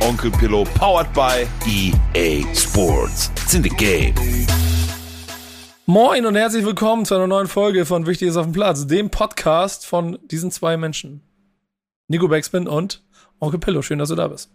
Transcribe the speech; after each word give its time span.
Onkel 0.00 0.30
Pillow, 0.30 0.64
powered 0.74 1.12
by 1.12 1.46
EA 1.66 2.42
Sports. 2.54 3.30
It's 3.42 3.54
in 3.54 3.62
the 3.62 3.70
game. 3.70 4.14
Moin 5.86 6.26
und 6.26 6.34
herzlich 6.34 6.64
willkommen 6.64 7.04
zu 7.04 7.14
einer 7.14 7.26
neuen 7.26 7.46
Folge 7.46 7.84
von 7.86 8.06
Wichtig 8.06 8.28
ist 8.28 8.36
auf 8.36 8.46
dem 8.46 8.52
Platz, 8.52 8.86
dem 8.86 9.10
Podcast 9.10 9.86
von 9.86 10.18
diesen 10.30 10.50
zwei 10.50 10.76
Menschen. 10.76 11.22
Nico 12.08 12.28
Beckspin 12.28 12.66
und 12.68 13.02
Onkel 13.40 13.60
Pillow. 13.60 13.82
Schön, 13.82 13.98
dass 13.98 14.08
du 14.08 14.14
da 14.14 14.28
bist. 14.28 14.50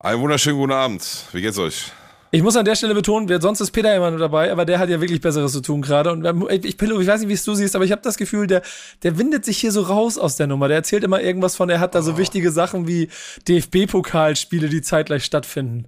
Einen 0.00 0.20
wunderschönen 0.20 0.58
guten 0.58 0.72
Abend. 0.72 1.24
Wie 1.32 1.40
geht's 1.40 1.58
euch? 1.58 1.92
Ich 2.30 2.42
muss 2.42 2.56
an 2.56 2.66
der 2.66 2.74
Stelle 2.74 2.94
betonen, 2.94 3.40
sonst 3.40 3.62
ist 3.62 3.70
Peter 3.70 3.94
immer 3.96 4.10
nur 4.10 4.20
dabei, 4.20 4.52
aber 4.52 4.66
der 4.66 4.78
hat 4.78 4.90
ja 4.90 5.00
wirklich 5.00 5.22
Besseres 5.22 5.52
zu 5.52 5.62
tun 5.62 5.80
gerade. 5.80 6.12
Und 6.12 6.50
ich, 6.50 6.76
Pillow, 6.76 7.00
ich 7.00 7.06
weiß 7.06 7.20
nicht, 7.20 7.30
wie 7.30 7.34
es 7.34 7.44
du 7.44 7.54
siehst, 7.54 7.74
aber 7.74 7.86
ich 7.86 7.92
habe 7.92 8.02
das 8.02 8.18
Gefühl, 8.18 8.46
der, 8.46 8.60
der 9.02 9.16
windet 9.16 9.46
sich 9.46 9.56
hier 9.56 9.72
so 9.72 9.80
raus 9.80 10.18
aus 10.18 10.36
der 10.36 10.46
Nummer. 10.46 10.68
Der 10.68 10.76
erzählt 10.76 11.04
immer 11.04 11.22
irgendwas 11.22 11.56
von, 11.56 11.70
er 11.70 11.80
hat 11.80 11.94
da 11.94 12.02
so 12.02 12.12
oh. 12.12 12.18
wichtige 12.18 12.50
Sachen 12.50 12.86
wie 12.86 13.08
DFB-Pokalspiele, 13.48 14.68
die 14.68 14.82
zeitgleich 14.82 15.24
stattfinden. 15.24 15.86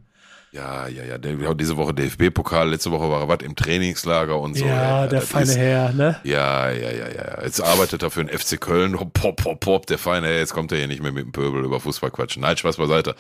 Ja, 0.53 0.89
ja, 0.89 1.05
ja. 1.05 1.19
Diese 1.55 1.77
Woche 1.77 1.95
DFB-Pokal, 1.95 2.71
letzte 2.71 2.91
Woche 2.91 3.09
war 3.09 3.21
er 3.21 3.29
was 3.29 3.39
im 3.43 3.55
Trainingslager 3.55 4.39
und 4.41 4.57
so. 4.57 4.65
Ja, 4.65 5.03
ja 5.03 5.07
der 5.07 5.23
feine 5.23 5.45
ist, 5.45 5.57
Herr, 5.57 5.93
ne? 5.93 6.17
Ja, 6.25 6.71
ja, 6.71 6.91
ja, 6.91 7.09
ja. 7.09 7.45
Jetzt 7.45 7.61
arbeitet 7.61 8.03
er 8.03 8.11
für 8.11 8.25
den 8.25 8.37
FC 8.37 8.61
Köln. 8.61 8.99
Pop, 9.13 9.37
pop, 9.37 9.61
pop, 9.61 9.87
der 9.87 9.99
feine 9.99 10.27
Herr. 10.27 10.39
Jetzt 10.39 10.53
kommt 10.53 10.73
er 10.73 10.79
hier 10.79 10.89
nicht 10.89 11.03
mehr 11.03 11.13
mit 11.13 11.25
dem 11.25 11.33
Pöbel 11.33 11.65
über 11.65 11.79
Fußball 11.79 12.11
quatschen. 12.11 12.43
Nein, 12.43 12.57
Spaß 12.57 12.79
beiseite. 12.79 13.15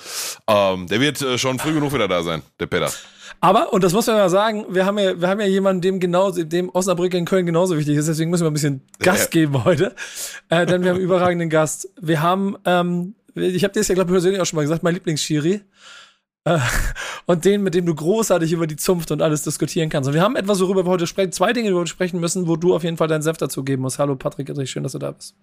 Ähm, 0.49 0.89
der 0.89 1.01
wird 1.01 1.23
äh, 1.23 1.39
schon 1.39 1.61
früh 1.61 1.73
genug 1.73 1.95
wieder 1.95 2.09
da 2.09 2.25
sein, 2.25 2.43
der 2.59 2.67
Peter. 2.67 2.91
Aber, 3.41 3.73
und 3.73 3.85
das 3.85 3.93
muss 3.93 4.09
man 4.09 4.17
mal 4.17 4.29
sagen, 4.29 4.67
wir 4.69 4.85
haben 4.85 4.99
ja, 4.99 5.21
wir 5.21 5.29
haben 5.29 5.41
ja 5.41 5.47
jemanden, 5.47 5.83
dem 5.83 6.01
genauso, 6.01 6.43
dem 6.43 6.69
Osnabrück 6.69 7.15
in 7.15 7.27
Köln 7.27 7.47
genauso 7.47 7.79
wichtig 7.79 7.97
ist, 7.97 8.09
deswegen 8.09 8.31
müssen 8.31 8.45
wir 8.45 8.51
ein 8.51 8.55
bisschen 8.55 8.83
Gast 8.99 9.33
ja. 9.33 9.41
geben 9.41 9.65
heute. 9.65 9.95
Äh, 10.49 10.67
denn 10.67 10.83
wir 10.83 10.91
haben 10.91 10.97
einen 10.97 11.05
überragenden 11.05 11.49
Gast. 11.49 11.89
Wir 12.01 12.23
haben, 12.23 12.57
ähm, 12.65 13.15
ich 13.37 13.63
habe 13.63 13.73
dir 13.73 13.81
das 13.81 13.89
ja, 13.89 13.95
glaube 13.95 14.11
ich, 14.11 14.15
persönlich 14.15 14.41
auch 14.41 14.47
schon 14.47 14.57
mal 14.57 14.63
gesagt, 14.63 14.83
mein 14.83 14.95
Lieblingsschiri. 14.95 15.61
Und 17.27 17.45
den, 17.45 17.63
mit 17.63 17.75
dem 17.75 17.87
du 17.87 17.95
großartig 17.95 18.53
über 18.53 18.67
die 18.67 18.77
Zunft 18.77 19.11
und 19.11 19.23
alles 19.23 19.43
diskutieren 19.43 19.89
kannst. 19.89 20.09
Und 20.09 20.15
wir 20.15 20.23
haben 20.23 20.37
etwas, 20.37 20.61
worüber 20.61 20.85
wir 20.85 20.91
heute 20.91 21.07
sprechen, 21.07 21.33
zwei 21.33 21.53
Dinge, 21.53 21.69
worüber 21.69 21.83
wir 21.83 21.87
sprechen 21.87 22.19
müssen, 22.19 22.49
wo 22.49 22.57
du 22.57 22.75
auf 22.75 22.83
jeden 22.83 22.97
Fall 22.97 23.09
deinen 23.09 23.23
Senf 23.23 23.39
dazu 23.39 23.63
geben 23.63 23.83
musst. 23.83 23.99
Hallo 23.99 24.17
Patrick, 24.17 24.51
schön, 24.69 24.83
dass 24.83 24.93
du 24.93 24.99
da 24.99 25.13
bist. 25.13 25.37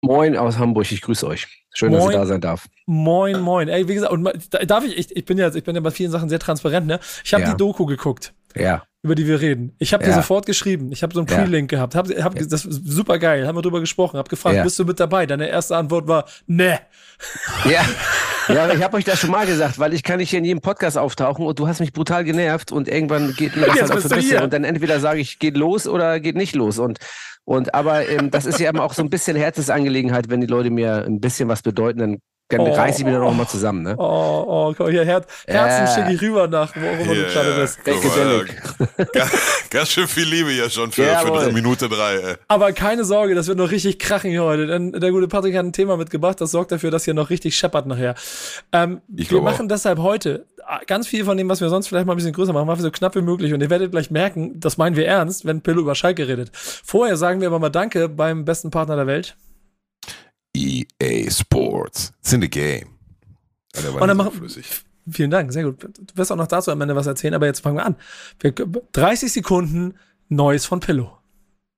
Moin 0.00 0.36
aus 0.36 0.58
Hamburg, 0.58 0.90
ich 0.92 1.00
grüße 1.00 1.26
euch. 1.26 1.46
Schön, 1.72 1.90
moin, 1.90 2.00
dass 2.00 2.10
ich 2.10 2.16
da 2.16 2.26
sein 2.26 2.40
darf. 2.40 2.68
Moin, 2.86 3.40
moin. 3.40 3.68
Ey, 3.68 3.88
wie 3.88 3.94
gesagt, 3.94 4.12
und 4.12 4.30
darf 4.66 4.84
ich, 4.84 4.96
ich, 4.96 5.16
ich 5.16 5.24
bin 5.24 5.38
ja, 5.38 5.52
ich 5.52 5.64
bin 5.64 5.74
ja 5.74 5.80
bei 5.80 5.90
vielen 5.90 6.10
Sachen 6.10 6.28
sehr 6.28 6.38
transparent, 6.38 6.86
ne? 6.86 7.00
Ich 7.24 7.34
habe 7.34 7.42
ja. 7.42 7.50
die 7.50 7.56
Doku 7.56 7.84
geguckt. 7.86 8.32
Ja. 8.56 8.82
Über 9.02 9.14
die 9.14 9.26
wir 9.26 9.40
reden. 9.40 9.74
Ich 9.78 9.94
habe 9.94 10.02
ja. 10.02 10.10
dir 10.10 10.16
sofort 10.16 10.44
geschrieben. 10.46 10.90
Ich 10.90 11.02
habe 11.02 11.14
so 11.14 11.20
einen 11.20 11.26
Pre-Link 11.26 11.70
gehabt. 11.70 11.94
Hab, 11.94 12.08
hab, 12.08 12.34
Das 12.34 12.64
ist 12.64 12.84
super 12.84 13.18
geil. 13.18 13.46
Haben 13.46 13.56
wir 13.56 13.62
drüber 13.62 13.80
gesprochen. 13.80 14.18
Hab 14.18 14.28
gefragt, 14.28 14.62
bist 14.64 14.78
du 14.78 14.84
mit 14.84 14.98
dabei? 14.98 15.24
Deine 15.24 15.48
erste 15.48 15.76
Antwort 15.76 16.08
war, 16.08 16.24
ne. 16.46 16.80
Ja. 17.68 17.84
Ja, 18.48 18.72
ich 18.72 18.82
habe 18.82 18.96
euch 18.96 19.04
das 19.04 19.18
schon 19.18 19.30
mal 19.30 19.44
gesagt, 19.44 19.78
weil 19.78 19.92
ich 19.92 20.02
kann 20.02 20.16
nicht 20.16 20.30
hier 20.30 20.38
in 20.38 20.44
jedem 20.46 20.62
Podcast 20.62 20.96
auftauchen 20.96 21.44
und 21.44 21.58
du 21.58 21.68
hast 21.68 21.80
mich 21.80 21.92
brutal 21.92 22.24
genervt 22.24 22.72
und 22.72 22.88
irgendwann 22.88 23.34
geht 23.34 23.54
mir 23.54 23.66
das 23.66 23.90
auf 23.90 24.08
besser. 24.08 24.42
Und 24.42 24.54
dann 24.54 24.64
entweder 24.64 25.00
sage 25.00 25.20
ich, 25.20 25.38
geht 25.38 25.54
los 25.54 25.86
oder 25.86 26.18
geht 26.18 26.34
nicht 26.34 26.54
los. 26.56 26.78
Und 26.78 26.98
und 27.44 27.74
aber 27.74 28.08
ähm, 28.08 28.30
das 28.30 28.46
ist 28.46 28.58
ja 28.60 28.70
immer 28.70 28.84
auch 28.84 28.94
so 28.94 29.02
ein 29.02 29.10
bisschen 29.10 29.36
Herzensangelegenheit, 29.36 30.28
wenn 30.28 30.40
die 30.40 30.46
Leute 30.46 30.70
mir 30.70 31.04
ein 31.04 31.20
bisschen 31.20 31.48
was 31.48 31.62
bedeuten, 31.62 31.98
dann 31.98 32.18
dann 32.48 32.60
oh, 32.60 32.72
reiß 32.72 32.98
ich 32.98 33.06
wieder 33.06 33.18
noch 33.18 33.34
mal 33.34 33.46
zusammen, 33.46 33.82
ne? 33.82 33.94
Oh, 33.98 34.44
oh, 34.46 34.74
komm, 34.74 34.88
hier, 34.88 35.04
Her 35.04 35.22
Herzen 35.46 35.84
äh, 35.84 35.94
schicke 35.94 36.14
ich 36.14 36.22
rüber 36.22 36.48
nach, 36.48 36.74
wo 36.74 36.80
yeah, 36.80 37.04
du 37.04 37.32
gerade 37.32 37.54
bist. 37.60 37.78
Ganz, 39.12 39.30
ganz 39.70 39.88
schön 39.90 40.08
viel 40.08 40.26
Liebe 40.26 40.50
hier 40.50 40.70
schon 40.70 40.90
für, 40.90 41.04
ja, 41.04 41.20
für 41.20 41.52
Minute 41.52 41.88
drei. 41.88 42.16
Ey. 42.16 42.34
Aber 42.48 42.72
keine 42.72 43.04
Sorge, 43.04 43.34
das 43.34 43.48
wird 43.48 43.58
noch 43.58 43.70
richtig 43.70 43.98
krachen 43.98 44.30
hier 44.30 44.42
heute, 44.42 44.66
denn 44.66 44.92
der 44.92 45.10
gute 45.10 45.28
Patrick 45.28 45.54
hat 45.56 45.64
ein 45.64 45.72
Thema 45.72 45.96
mitgebracht, 45.96 46.40
das 46.40 46.50
sorgt 46.50 46.72
dafür, 46.72 46.90
dass 46.90 47.04
hier 47.04 47.14
noch 47.14 47.30
richtig 47.30 47.56
scheppert 47.56 47.86
nachher. 47.86 48.14
Ähm, 48.72 49.02
wir 49.08 49.42
machen 49.42 49.66
auch. 49.66 49.68
deshalb 49.68 49.98
heute 49.98 50.46
ganz 50.86 51.06
viel 51.06 51.24
von 51.24 51.36
dem, 51.36 51.48
was 51.48 51.60
wir 51.60 51.68
sonst 51.68 51.88
vielleicht 51.88 52.06
mal 52.06 52.14
ein 52.14 52.16
bisschen 52.16 52.32
größer 52.32 52.52
machen, 52.52 52.66
machen 52.66 52.78
wir 52.78 52.84
so 52.84 52.90
knapp 52.90 53.14
wie 53.14 53.22
möglich. 53.22 53.52
Und 53.52 53.60
ihr 53.60 53.70
werdet 53.70 53.90
gleich 53.90 54.10
merken, 54.10 54.58
das 54.60 54.76
meinen 54.76 54.96
wir 54.96 55.06
ernst, 55.06 55.44
wenn 55.44 55.60
Pillow 55.60 55.82
über 55.82 55.94
Schalke 55.94 56.28
redet. 56.28 56.50
Vorher 56.54 57.16
sagen 57.16 57.40
wir 57.40 57.48
aber 57.48 57.58
mal 57.58 57.70
Danke 57.70 58.08
beim 58.08 58.44
besten 58.44 58.70
Partner 58.70 58.96
der 58.96 59.06
Welt. 59.06 59.36
EA 60.54 61.30
Sports. 61.30 62.12
It's 62.20 62.32
in 62.32 62.42
the 62.42 62.50
game. 62.50 62.88
Und 63.76 64.08
dann 64.08 64.16
machen, 64.16 64.32
flüssig. 64.32 64.66
Vielen 65.10 65.30
Dank, 65.30 65.52
sehr 65.52 65.64
gut. 65.64 65.82
Du 65.82 65.90
wirst 66.14 66.32
auch 66.32 66.36
noch 66.36 66.46
dazu 66.46 66.70
am 66.70 66.80
Ende 66.80 66.94
was 66.96 67.06
erzählen, 67.06 67.34
aber 67.34 67.46
jetzt 67.46 67.60
fangen 67.60 67.76
wir 67.76 67.86
an. 67.86 67.96
30 68.92 69.32
Sekunden 69.32 69.94
Neues 70.28 70.66
von 70.66 70.80
Pillow. 70.80 71.18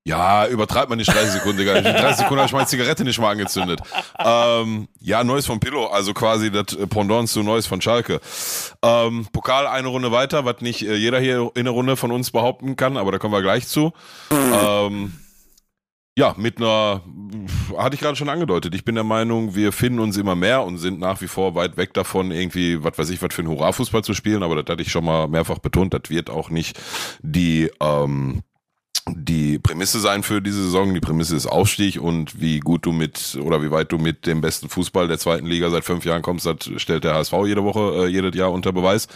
Ja, 0.03 0.47
übertreibt 0.47 0.89
man 0.89 0.97
nicht 0.97 1.13
30 1.13 1.33
Sekunden, 1.33 1.59
Digga. 1.59 1.75
In 1.75 1.83
30 1.83 2.17
Sekunden 2.17 2.37
habe 2.37 2.47
ich 2.47 2.53
meine 2.53 2.65
Zigarette 2.65 3.03
nicht 3.03 3.19
mal 3.19 3.31
angezündet. 3.31 3.81
Ähm, 4.17 4.87
ja, 4.99 5.23
Neues 5.23 5.45
von 5.45 5.59
Pillow, 5.59 5.85
also 5.85 6.13
quasi 6.15 6.49
das 6.49 6.75
Pendant 6.89 7.29
zu 7.29 7.43
Neues 7.43 7.67
von 7.67 7.81
Schalke. 7.81 8.19
Ähm, 8.81 9.27
Pokal 9.31 9.67
eine 9.67 9.89
Runde 9.89 10.11
weiter, 10.11 10.43
was 10.43 10.61
nicht 10.61 10.81
äh, 10.81 10.95
jeder 10.95 11.19
hier 11.19 11.51
in 11.53 11.65
der 11.65 11.73
Runde 11.73 11.97
von 11.97 12.11
uns 12.11 12.31
behaupten 12.31 12.75
kann, 12.75 12.97
aber 12.97 13.11
da 13.11 13.19
kommen 13.19 13.33
wir 13.33 13.43
gleich 13.43 13.67
zu. 13.67 13.93
Ähm, 14.31 15.13
ja, 16.17 16.35
mit 16.37 16.57
einer, 16.57 17.01
hatte 17.77 17.95
ich 17.95 18.01
gerade 18.01 18.17
schon 18.17 18.29
angedeutet, 18.29 18.75
ich 18.75 18.83
bin 18.83 18.95
der 18.95 19.03
Meinung, 19.03 19.55
wir 19.55 19.71
finden 19.71 19.99
uns 19.99 20.17
immer 20.17 20.35
mehr 20.35 20.63
und 20.63 20.77
sind 20.77 20.99
nach 20.99 21.21
wie 21.21 21.27
vor 21.27 21.55
weit 21.55 21.77
weg 21.77 21.93
davon, 21.93 22.31
irgendwie, 22.31 22.83
was 22.83 22.97
weiß 22.97 23.09
ich, 23.11 23.21
was 23.21 23.33
für 23.33 23.43
ein 23.43 23.47
Hurra-Fußball 23.47 24.03
zu 24.03 24.13
spielen, 24.13 24.43
aber 24.43 24.61
das 24.61 24.71
hatte 24.71 24.81
ich 24.81 24.91
schon 24.91 25.05
mal 25.05 25.27
mehrfach 25.27 25.59
betont, 25.59 25.93
das 25.93 26.09
wird 26.09 26.29
auch 26.29 26.49
nicht 26.49 26.77
die, 27.21 27.71
ähm, 27.79 28.41
die 29.07 29.57
Prämisse 29.57 29.99
sein 29.99 30.21
für 30.21 30.41
diese 30.41 30.63
Saison. 30.63 30.93
Die 30.93 30.99
Prämisse 30.99 31.35
ist 31.35 31.47
Aufstieg 31.47 31.99
und 31.99 32.39
wie 32.39 32.59
gut 32.59 32.85
du 32.85 32.91
mit 32.91 33.37
oder 33.41 33.63
wie 33.63 33.71
weit 33.71 33.91
du 33.91 33.97
mit 33.97 34.27
dem 34.27 34.41
besten 34.41 34.69
Fußball 34.69 35.07
der 35.07 35.17
zweiten 35.17 35.47
Liga 35.47 35.69
seit 35.69 35.83
fünf 35.83 36.05
Jahren 36.05 36.21
kommst, 36.21 36.45
das 36.45 36.69
stellt 36.77 37.03
der 37.03 37.15
HSV 37.15 37.33
jede 37.45 37.63
Woche, 37.63 38.05
äh, 38.05 38.07
jedes 38.07 38.35
Jahr 38.35 38.51
unter 38.51 38.71
Beweis. 38.71 39.07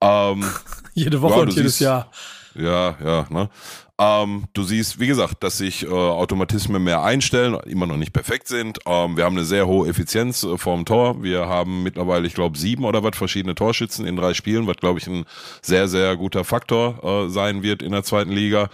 Ähm, 0.00 0.44
Jede 0.94 1.20
Woche 1.22 1.34
ja, 1.34 1.40
und 1.42 1.56
jedes 1.56 1.78
siehst, 1.78 1.80
Jahr. 1.80 2.10
Ja, 2.54 2.96
ja, 3.04 3.26
ne? 3.30 3.48
Ähm, 3.96 4.46
du 4.54 4.64
siehst, 4.64 4.98
wie 4.98 5.06
gesagt, 5.06 5.44
dass 5.44 5.58
sich 5.58 5.84
äh, 5.84 5.88
Automatismen 5.88 6.82
mehr 6.82 7.04
einstellen, 7.04 7.56
immer 7.64 7.86
noch 7.86 7.96
nicht 7.96 8.12
perfekt 8.12 8.48
sind. 8.48 8.80
Ähm, 8.86 9.16
wir 9.16 9.24
haben 9.24 9.36
eine 9.36 9.44
sehr 9.44 9.68
hohe 9.68 9.88
Effizienz 9.88 10.42
äh, 10.42 10.58
vorm 10.58 10.84
Tor. 10.84 11.22
Wir 11.22 11.46
haben 11.46 11.84
mittlerweile, 11.84 12.26
ich 12.26 12.34
glaube, 12.34 12.58
sieben 12.58 12.84
oder 12.84 13.04
was 13.04 13.16
verschiedene 13.16 13.54
Torschützen 13.54 14.04
in 14.04 14.16
drei 14.16 14.34
Spielen, 14.34 14.66
was, 14.66 14.78
glaube 14.78 14.98
ich, 14.98 15.06
ein 15.06 15.26
sehr, 15.62 15.86
sehr 15.86 16.16
guter 16.16 16.42
Faktor 16.42 17.04
äh, 17.04 17.28
sein 17.28 17.62
wird 17.62 17.82
in 17.82 17.92
der 17.92 18.02
zweiten 18.02 18.32
Liga. 18.32 18.68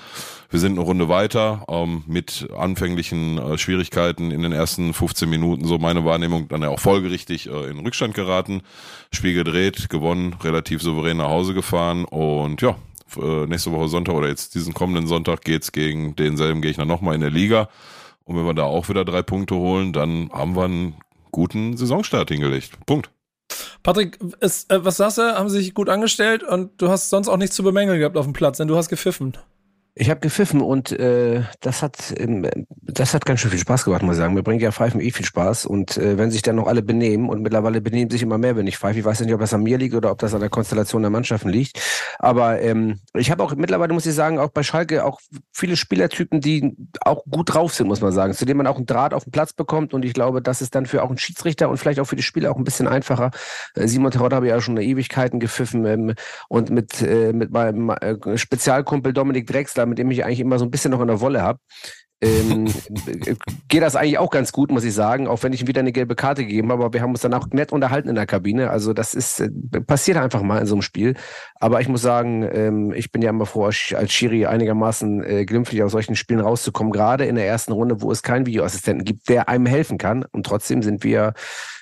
Wir 0.48 0.58
sind 0.58 0.72
eine 0.72 0.86
Runde 0.86 1.10
weiter 1.10 1.66
ähm, 1.68 2.02
mit 2.06 2.48
anfänglichen 2.56 3.36
äh, 3.36 3.58
Schwierigkeiten 3.58 4.30
in 4.30 4.40
den 4.40 4.52
ersten 4.52 4.94
15 4.94 5.28
Minuten, 5.28 5.66
so 5.66 5.76
meine 5.76 6.06
Wahrnehmung, 6.06 6.48
dann 6.48 6.62
ja 6.62 6.70
auch 6.70 6.80
folgerichtig 6.80 7.46
äh, 7.46 7.70
in 7.70 7.80
Rückstand 7.80 8.14
geraten. 8.14 8.62
Spiel 9.12 9.34
gedreht, 9.34 9.90
gewonnen, 9.90 10.36
relativ 10.42 10.80
souverän 10.80 11.18
nach 11.18 11.28
Hause 11.28 11.52
gefahren 11.52 12.06
und 12.06 12.62
ja, 12.62 12.76
äh, 13.16 13.46
nächste 13.46 13.72
Woche 13.72 13.88
Sonntag 13.88 14.14
oder 14.14 14.28
jetzt 14.28 14.54
diesen 14.54 14.74
kommenden 14.74 15.06
Sonntag 15.06 15.42
geht's 15.42 15.72
gegen 15.72 16.16
denselben 16.16 16.62
Gegner 16.62 16.84
nochmal 16.84 17.14
in 17.14 17.20
der 17.20 17.30
Liga. 17.30 17.68
Und 18.24 18.36
wenn 18.36 18.44
wir 18.44 18.54
da 18.54 18.64
auch 18.64 18.88
wieder 18.88 19.04
drei 19.04 19.22
Punkte 19.22 19.56
holen, 19.56 19.92
dann 19.92 20.30
haben 20.32 20.54
wir 20.56 20.64
einen 20.64 20.94
guten 21.32 21.76
Saisonstart 21.76 22.30
hingelegt. 22.30 22.72
Punkt. 22.86 23.10
Patrick, 23.82 24.18
ist, 24.40 24.70
äh, 24.70 24.84
was 24.84 24.98
sagst 24.98 25.18
du? 25.18 25.22
Haben 25.22 25.48
sie 25.48 25.58
sich 25.58 25.74
gut 25.74 25.88
angestellt 25.88 26.42
und 26.42 26.70
du 26.80 26.88
hast 26.88 27.10
sonst 27.10 27.28
auch 27.28 27.36
nichts 27.36 27.56
zu 27.56 27.62
bemängeln 27.62 27.98
gehabt 27.98 28.16
auf 28.16 28.26
dem 28.26 28.34
Platz, 28.34 28.58
denn 28.58 28.68
du 28.68 28.76
hast 28.76 28.88
gepfiffen. 28.88 29.36
Ich 30.00 30.08
habe 30.08 30.20
gepfiffen 30.20 30.62
und 30.62 30.92
äh, 30.92 31.42
das 31.60 31.82
hat 31.82 32.14
ähm, 32.16 32.48
das 32.82 33.12
hat 33.12 33.26
ganz 33.26 33.40
schön 33.40 33.50
viel 33.50 33.60
Spaß 33.60 33.84
gemacht, 33.84 34.02
muss 34.02 34.14
ich 34.14 34.20
sagen. 34.20 34.32
Mir 34.32 34.42
bringt 34.42 34.62
ja 34.62 34.72
Pfeifen 34.72 34.98
eh 34.98 35.10
viel 35.10 35.26
Spaß 35.26 35.66
und 35.66 35.98
äh, 35.98 36.16
wenn 36.16 36.30
sich 36.30 36.40
dann 36.40 36.56
noch 36.56 36.68
alle 36.68 36.80
benehmen 36.80 37.28
und 37.28 37.42
mittlerweile 37.42 37.82
benehmen 37.82 38.10
sich 38.10 38.22
immer 38.22 38.38
mehr, 38.38 38.56
wenn 38.56 38.66
ich 38.66 38.78
pfeife. 38.78 38.98
Ich 38.98 39.04
weiß 39.04 39.20
nicht, 39.20 39.34
ob 39.34 39.40
das 39.40 39.52
an 39.52 39.62
mir 39.62 39.76
liegt 39.76 39.94
oder 39.94 40.10
ob 40.10 40.18
das 40.18 40.32
an 40.32 40.40
der 40.40 40.48
Konstellation 40.48 41.02
der 41.02 41.10
Mannschaften 41.10 41.50
liegt. 41.50 41.78
Aber 42.18 42.62
ähm, 42.62 42.98
ich 43.12 43.30
habe 43.30 43.42
auch 43.42 43.54
mittlerweile, 43.54 43.92
muss 43.92 44.06
ich 44.06 44.14
sagen, 44.14 44.38
auch 44.38 44.48
bei 44.48 44.62
Schalke 44.62 45.04
auch 45.04 45.20
viele 45.52 45.76
Spielertypen, 45.76 46.40
die 46.40 46.74
auch 47.02 47.22
gut 47.26 47.52
drauf 47.52 47.74
sind, 47.74 47.86
muss 47.86 48.00
man 48.00 48.12
sagen, 48.12 48.32
zu 48.32 48.46
denen 48.46 48.56
man 48.56 48.68
auch 48.68 48.76
einen 48.76 48.86
Draht 48.86 49.12
auf 49.12 49.24
den 49.24 49.32
Platz 49.32 49.52
bekommt 49.52 49.92
und 49.92 50.02
ich 50.06 50.14
glaube, 50.14 50.40
das 50.40 50.62
ist 50.62 50.74
dann 50.74 50.86
für 50.86 51.02
auch 51.02 51.10
einen 51.10 51.18
Schiedsrichter 51.18 51.68
und 51.68 51.76
vielleicht 51.76 52.00
auch 52.00 52.06
für 52.06 52.16
die 52.16 52.22
Spieler 52.22 52.52
auch 52.52 52.56
ein 52.56 52.64
bisschen 52.64 52.88
einfacher. 52.88 53.32
Äh, 53.74 53.86
Simon 53.86 54.12
Terodde 54.12 54.36
habe 54.36 54.46
ich 54.46 54.50
ja 54.50 54.62
schon 54.62 54.78
eine 54.78 54.86
Ewigkeiten 54.86 55.40
gepfiffen 55.40 55.84
ähm, 55.84 56.14
und 56.48 56.70
mit, 56.70 57.02
äh, 57.02 57.34
mit 57.34 57.50
meinem 57.50 57.90
äh, 57.90 58.38
Spezialkumpel 58.38 59.12
Dominik 59.12 59.46
Drexler 59.46 59.89
mit 59.90 59.98
dem 59.98 60.10
ich 60.10 60.24
eigentlich 60.24 60.40
immer 60.40 60.58
so 60.58 60.64
ein 60.64 60.70
bisschen 60.70 60.90
noch 60.90 61.00
in 61.00 61.08
der 61.08 61.20
Wolle 61.20 61.42
habe. 61.42 61.58
ähm, 62.22 62.66
geht 63.68 63.82
das 63.82 63.96
eigentlich 63.96 64.18
auch 64.18 64.30
ganz 64.30 64.52
gut, 64.52 64.70
muss 64.70 64.84
ich 64.84 64.92
sagen, 64.92 65.26
auch 65.26 65.42
wenn 65.42 65.52
ich 65.52 65.62
ihm 65.62 65.68
wieder 65.68 65.80
eine 65.80 65.92
gelbe 65.92 66.14
Karte 66.14 66.44
gegeben 66.44 66.70
habe, 66.70 66.84
aber 66.84 66.92
wir 66.92 67.00
haben 67.00 67.10
uns 67.10 67.22
dann 67.22 67.34
auch 67.34 67.46
nett 67.48 67.72
unterhalten 67.72 68.08
in 68.08 68.14
der 68.14 68.26
Kabine. 68.26 68.70
Also 68.70 68.92
das 68.92 69.14
ist, 69.14 69.40
äh, 69.40 69.50
passiert 69.86 70.18
einfach 70.18 70.42
mal 70.42 70.58
in 70.58 70.66
so 70.66 70.74
einem 70.74 70.82
Spiel. 70.82 71.14
Aber 71.56 71.80
ich 71.80 71.88
muss 71.88 72.02
sagen, 72.02 72.48
ähm, 72.52 72.92
ich 72.94 73.10
bin 73.10 73.22
ja 73.22 73.30
immer 73.30 73.46
froh, 73.46 73.64
als 73.64 74.12
Schiri 74.12 74.46
einigermaßen 74.46 75.24
äh, 75.24 75.44
glimpflich 75.46 75.82
aus 75.82 75.92
solchen 75.92 76.14
Spielen 76.14 76.40
rauszukommen, 76.40 76.92
gerade 76.92 77.24
in 77.24 77.36
der 77.36 77.46
ersten 77.46 77.72
Runde, 77.72 78.02
wo 78.02 78.12
es 78.12 78.22
keinen 78.22 78.46
Videoassistenten 78.46 79.04
gibt, 79.04 79.28
der 79.28 79.48
einem 79.48 79.66
helfen 79.66 79.96
kann. 79.96 80.24
Und 80.32 80.44
trotzdem 80.44 80.82
sind 80.82 81.04
wir 81.04 81.32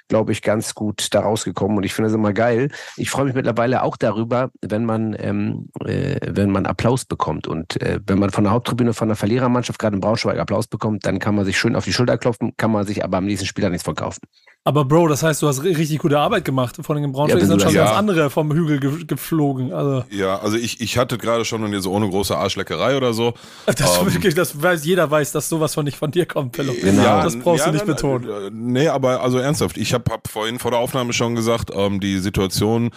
glaube 0.08 0.32
ich, 0.32 0.42
ganz 0.42 0.74
gut 0.74 1.08
da 1.14 1.20
rausgekommen. 1.20 1.76
Und 1.76 1.84
ich 1.84 1.94
finde 1.94 2.08
es 2.08 2.14
immer 2.14 2.32
geil. 2.32 2.70
Ich 2.96 3.10
freue 3.10 3.26
mich 3.26 3.34
mittlerweile 3.34 3.82
auch 3.82 3.96
darüber, 3.96 4.50
wenn 4.62 4.84
man, 4.84 5.16
ähm, 5.18 5.68
äh, 5.84 6.18
wenn 6.26 6.50
man 6.50 6.66
Applaus 6.66 7.04
bekommt. 7.04 7.46
Und 7.46 7.80
äh, 7.80 8.00
wenn 8.06 8.18
man 8.18 8.30
von 8.30 8.44
der 8.44 8.52
Haupttribüne 8.52 8.94
von 8.94 9.08
der 9.08 9.16
Verlierermannschaft 9.16 9.78
gerade 9.78 9.94
in 9.94 10.00
Braunschweig 10.00 10.38
Applaus 10.38 10.66
bekommt, 10.66 11.06
dann 11.06 11.18
kann 11.18 11.34
man 11.34 11.44
sich 11.44 11.58
schön 11.58 11.76
auf 11.76 11.84
die 11.84 11.92
Schulter 11.92 12.18
klopfen, 12.18 12.52
kann 12.56 12.70
man 12.70 12.86
sich 12.86 13.04
aber 13.04 13.18
am 13.18 13.26
nächsten 13.26 13.46
Spieler 13.46 13.70
nichts 13.70 13.84
verkaufen. 13.84 14.20
Aber 14.68 14.84
Bro, 14.84 15.08
das 15.08 15.22
heißt, 15.22 15.40
du 15.40 15.48
hast 15.48 15.64
richtig 15.64 15.98
gute 15.98 16.18
Arbeit 16.18 16.44
gemacht. 16.44 16.76
Vor 16.82 16.94
allem 16.94 17.02
in 17.02 17.12
Braunschweig 17.12 17.40
ja, 17.40 17.46
sind 17.46 17.62
schon 17.62 17.72
ja. 17.72 17.84
ganz 17.84 17.96
andere 17.96 18.28
vom 18.28 18.52
Hügel 18.52 18.78
ge 18.80 19.06
geflogen. 19.06 19.72
Also. 19.72 20.04
Ja, 20.10 20.40
also 20.40 20.58
ich, 20.58 20.82
ich 20.82 20.98
hatte 20.98 21.16
gerade 21.16 21.46
schon 21.46 21.64
und 21.64 21.80
so 21.80 21.90
ohne 21.90 22.06
große 22.06 22.36
Arschleckerei 22.36 22.94
oder 22.98 23.14
so. 23.14 23.32
Das, 23.78 23.98
ähm, 23.98 24.12
wirklich, 24.12 24.34
das 24.34 24.60
weiß, 24.60 24.84
jeder 24.84 25.10
weiß, 25.10 25.32
dass 25.32 25.48
sowas 25.48 25.72
von 25.72 25.84
nicht 25.84 25.96
von 25.96 26.10
dir 26.10 26.26
kommt, 26.26 26.52
Pello. 26.52 26.74
Genau. 26.78 27.02
Ja, 27.02 27.22
das 27.22 27.38
brauchst 27.38 27.60
ja, 27.60 27.66
du 27.66 27.72
nicht 27.72 27.88
dann, 27.88 27.94
betonen. 27.94 28.28
Äh, 28.28 28.50
nee, 28.52 28.88
aber 28.88 29.22
also 29.22 29.38
ernsthaft, 29.38 29.76
ich 29.76 29.94
habe 29.94 30.04
hab 30.10 30.28
vorhin 30.28 30.58
vor 30.58 30.72
der 30.72 30.80
Aufnahme 30.80 31.12
schon 31.12 31.34
gesagt, 31.34 31.70
ähm, 31.72 32.00
die 32.00 32.18
Situation 32.18 32.90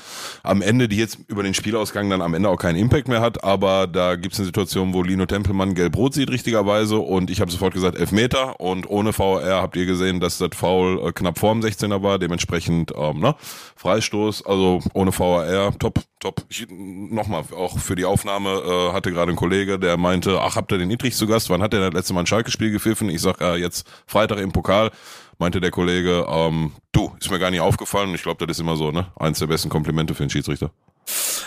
am 0.44 0.62
Ende, 0.62 0.90
die 0.90 0.98
jetzt 0.98 1.20
über 1.28 1.44
den 1.44 1.54
Spielausgang 1.54 2.10
dann 2.10 2.22
am 2.22 2.34
Ende 2.34 2.50
auch 2.50 2.58
keinen 2.58 2.78
Impact 2.78 3.08
mehr 3.08 3.22
hat, 3.22 3.44
aber 3.44 3.86
da 3.86 4.16
gibt 4.16 4.34
es 4.34 4.40
eine 4.40 4.48
Situation, 4.48 4.94
wo 4.94 5.04
Lino 5.04 5.26
Tempelmann 5.26 5.76
gelb-rot 5.76 6.16
sieht, 6.16 6.32
richtigerweise, 6.32 6.98
und 6.98 7.30
ich 7.30 7.40
habe 7.40 7.52
sofort 7.52 7.74
gesagt, 7.74 7.98
Elfmeter 7.98 8.60
und 8.60 8.90
ohne 8.90 9.14
VR 9.14 9.62
habt 9.62 9.76
ihr 9.76 9.86
gesehen, 9.86 10.20
dass 10.20 10.38
das 10.38 10.50
Foul 10.56 11.08
äh, 11.08 11.12
knapp 11.12 11.38
vorm 11.38 11.61
16er 11.62 12.02
war, 12.04 12.20
dementsprechend 12.20 12.94
ähm, 12.96 13.20
ne? 13.20 13.36
Freistoß, 13.76 14.46
also 14.46 14.80
ohne 14.94 15.18
VAR, 15.18 15.78
top, 15.78 16.00
top. 16.20 16.46
Nochmal, 16.70 17.44
auch 17.56 17.80
für 17.80 17.96
die 17.96 18.06
Aufnahme 18.06 18.50
äh, 18.50 18.94
hatte 18.94 19.12
gerade 19.12 19.32
ein 19.32 19.36
Kollege, 19.36 19.80
der 19.80 19.98
meinte, 19.98 20.42
ach, 20.42 20.56
habt 20.56 20.72
ihr 20.72 20.78
den 20.78 20.92
Idrich 20.92 21.16
zu 21.16 21.28
Gast? 21.28 21.50
Wann 21.50 21.62
hat 21.62 21.74
der 21.74 21.82
das 21.82 21.94
letzte 21.94 22.14
Mal 22.14 22.22
ein 22.22 22.28
Schalke-Spiel 22.28 22.72
gepfiffen? 22.72 23.10
Ich 23.10 23.22
sag, 23.22 23.42
äh, 23.42 23.56
jetzt 23.56 23.88
Freitag 24.06 24.40
im 24.40 24.52
Pokal. 24.52 24.92
Meinte 25.38 25.60
der 25.60 25.72
Kollege, 25.72 26.28
ähm, 26.30 26.72
du, 26.92 27.14
ist 27.20 27.32
mir 27.32 27.40
gar 27.40 27.50
nicht 27.50 27.62
aufgefallen. 27.62 28.14
Ich 28.14 28.22
glaube, 28.22 28.46
das 28.46 28.58
ist 28.58 28.62
immer 28.62 28.76
so, 28.76 28.92
ne? 28.92 29.08
Eins 29.16 29.40
der 29.40 29.48
besten 29.48 29.70
Komplimente 29.70 30.14
für 30.14 30.24
den 30.24 30.30
Schiedsrichter. 30.30 30.72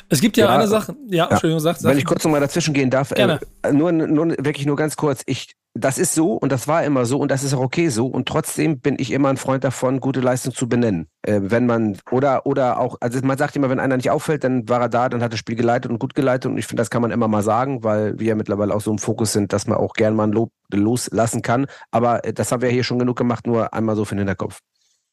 Es 0.09 0.21
gibt 0.21 0.37
ja, 0.37 0.47
ja 0.47 0.55
eine 0.55 0.69
Sache, 0.69 0.95
ja, 1.09 1.27
Entschuldigung, 1.27 1.61
sag, 1.61 1.77
sag. 1.77 1.91
Wenn 1.91 1.99
ich 1.99 2.05
kurz 2.05 2.25
nochmal 2.25 2.41
dazwischen 2.41 2.75
gehen 2.75 2.91
darf, 2.91 3.13
äh, 3.13 3.39
nur, 3.73 3.93
nur, 3.93 4.29
wirklich 4.39 4.67
nur 4.67 4.77
ganz 4.77 4.97
kurz, 4.97 5.23
ich, 5.27 5.55
das 5.75 5.99
ist 5.99 6.15
so 6.15 6.35
und 6.35 6.53
das 6.53 6.69
war 6.69 6.85
immer 6.85 7.05
so 7.05 7.19
und 7.19 7.31
das 7.31 7.43
ist 7.43 7.53
auch 7.53 7.61
okay 7.61 7.89
so 7.89 8.07
und 8.07 8.29
trotzdem 8.29 8.79
bin 8.79 8.97
ich 8.99 9.11
immer 9.11 9.29
ein 9.29 9.37
Freund 9.37 9.65
davon, 9.65 10.01
gute 10.01 10.21
Leistung 10.21 10.55
zu 10.55 10.69
benennen. 10.69 11.09
Äh, 11.23 11.41
wenn 11.43 11.67
man, 11.67 11.99
oder, 12.11 12.47
oder 12.47 12.79
auch, 12.79 12.97
also 13.01 13.19
man 13.23 13.39
sagt 13.39 13.57
immer, 13.57 13.71
wenn 13.71 13.81
einer 13.81 13.97
nicht 13.97 14.11
auffällt, 14.11 14.45
dann 14.45 14.69
war 14.69 14.81
er 14.81 14.89
da, 14.89 15.09
dann 15.09 15.23
hat 15.23 15.33
das 15.33 15.41
Spiel 15.41 15.57
geleitet 15.57 15.91
und 15.91 15.99
gut 15.99 16.15
geleitet 16.15 16.51
und 16.51 16.59
ich 16.59 16.67
finde, 16.67 16.81
das 16.81 16.91
kann 16.91 17.03
man 17.03 17.11
immer 17.11 17.29
mal 17.29 17.43
sagen, 17.43 17.83
weil 17.83 18.19
wir 18.19 18.29
ja 18.29 18.35
mittlerweile 18.35 18.75
auch 18.75 18.81
so 18.81 18.91
im 18.91 18.99
Fokus 18.99 19.33
sind, 19.33 19.53
dass 19.53 19.67
man 19.67 19.79
auch 19.79 19.95
gern 19.95 20.15
mal 20.15 20.25
ein 20.25 20.33
Lob 20.33 20.51
loslassen 20.73 21.43
kann, 21.43 21.67
aber 21.91 22.25
äh, 22.25 22.33
das 22.33 22.53
haben 22.53 22.63
wir 22.63 22.71
hier 22.71 22.85
schon 22.85 22.99
genug 22.99 23.17
gemacht, 23.17 23.47
nur 23.47 23.75
einmal 23.75 23.97
so 23.97 24.05
für 24.05 24.15
den 24.15 24.21
Hinterkopf. 24.21 24.61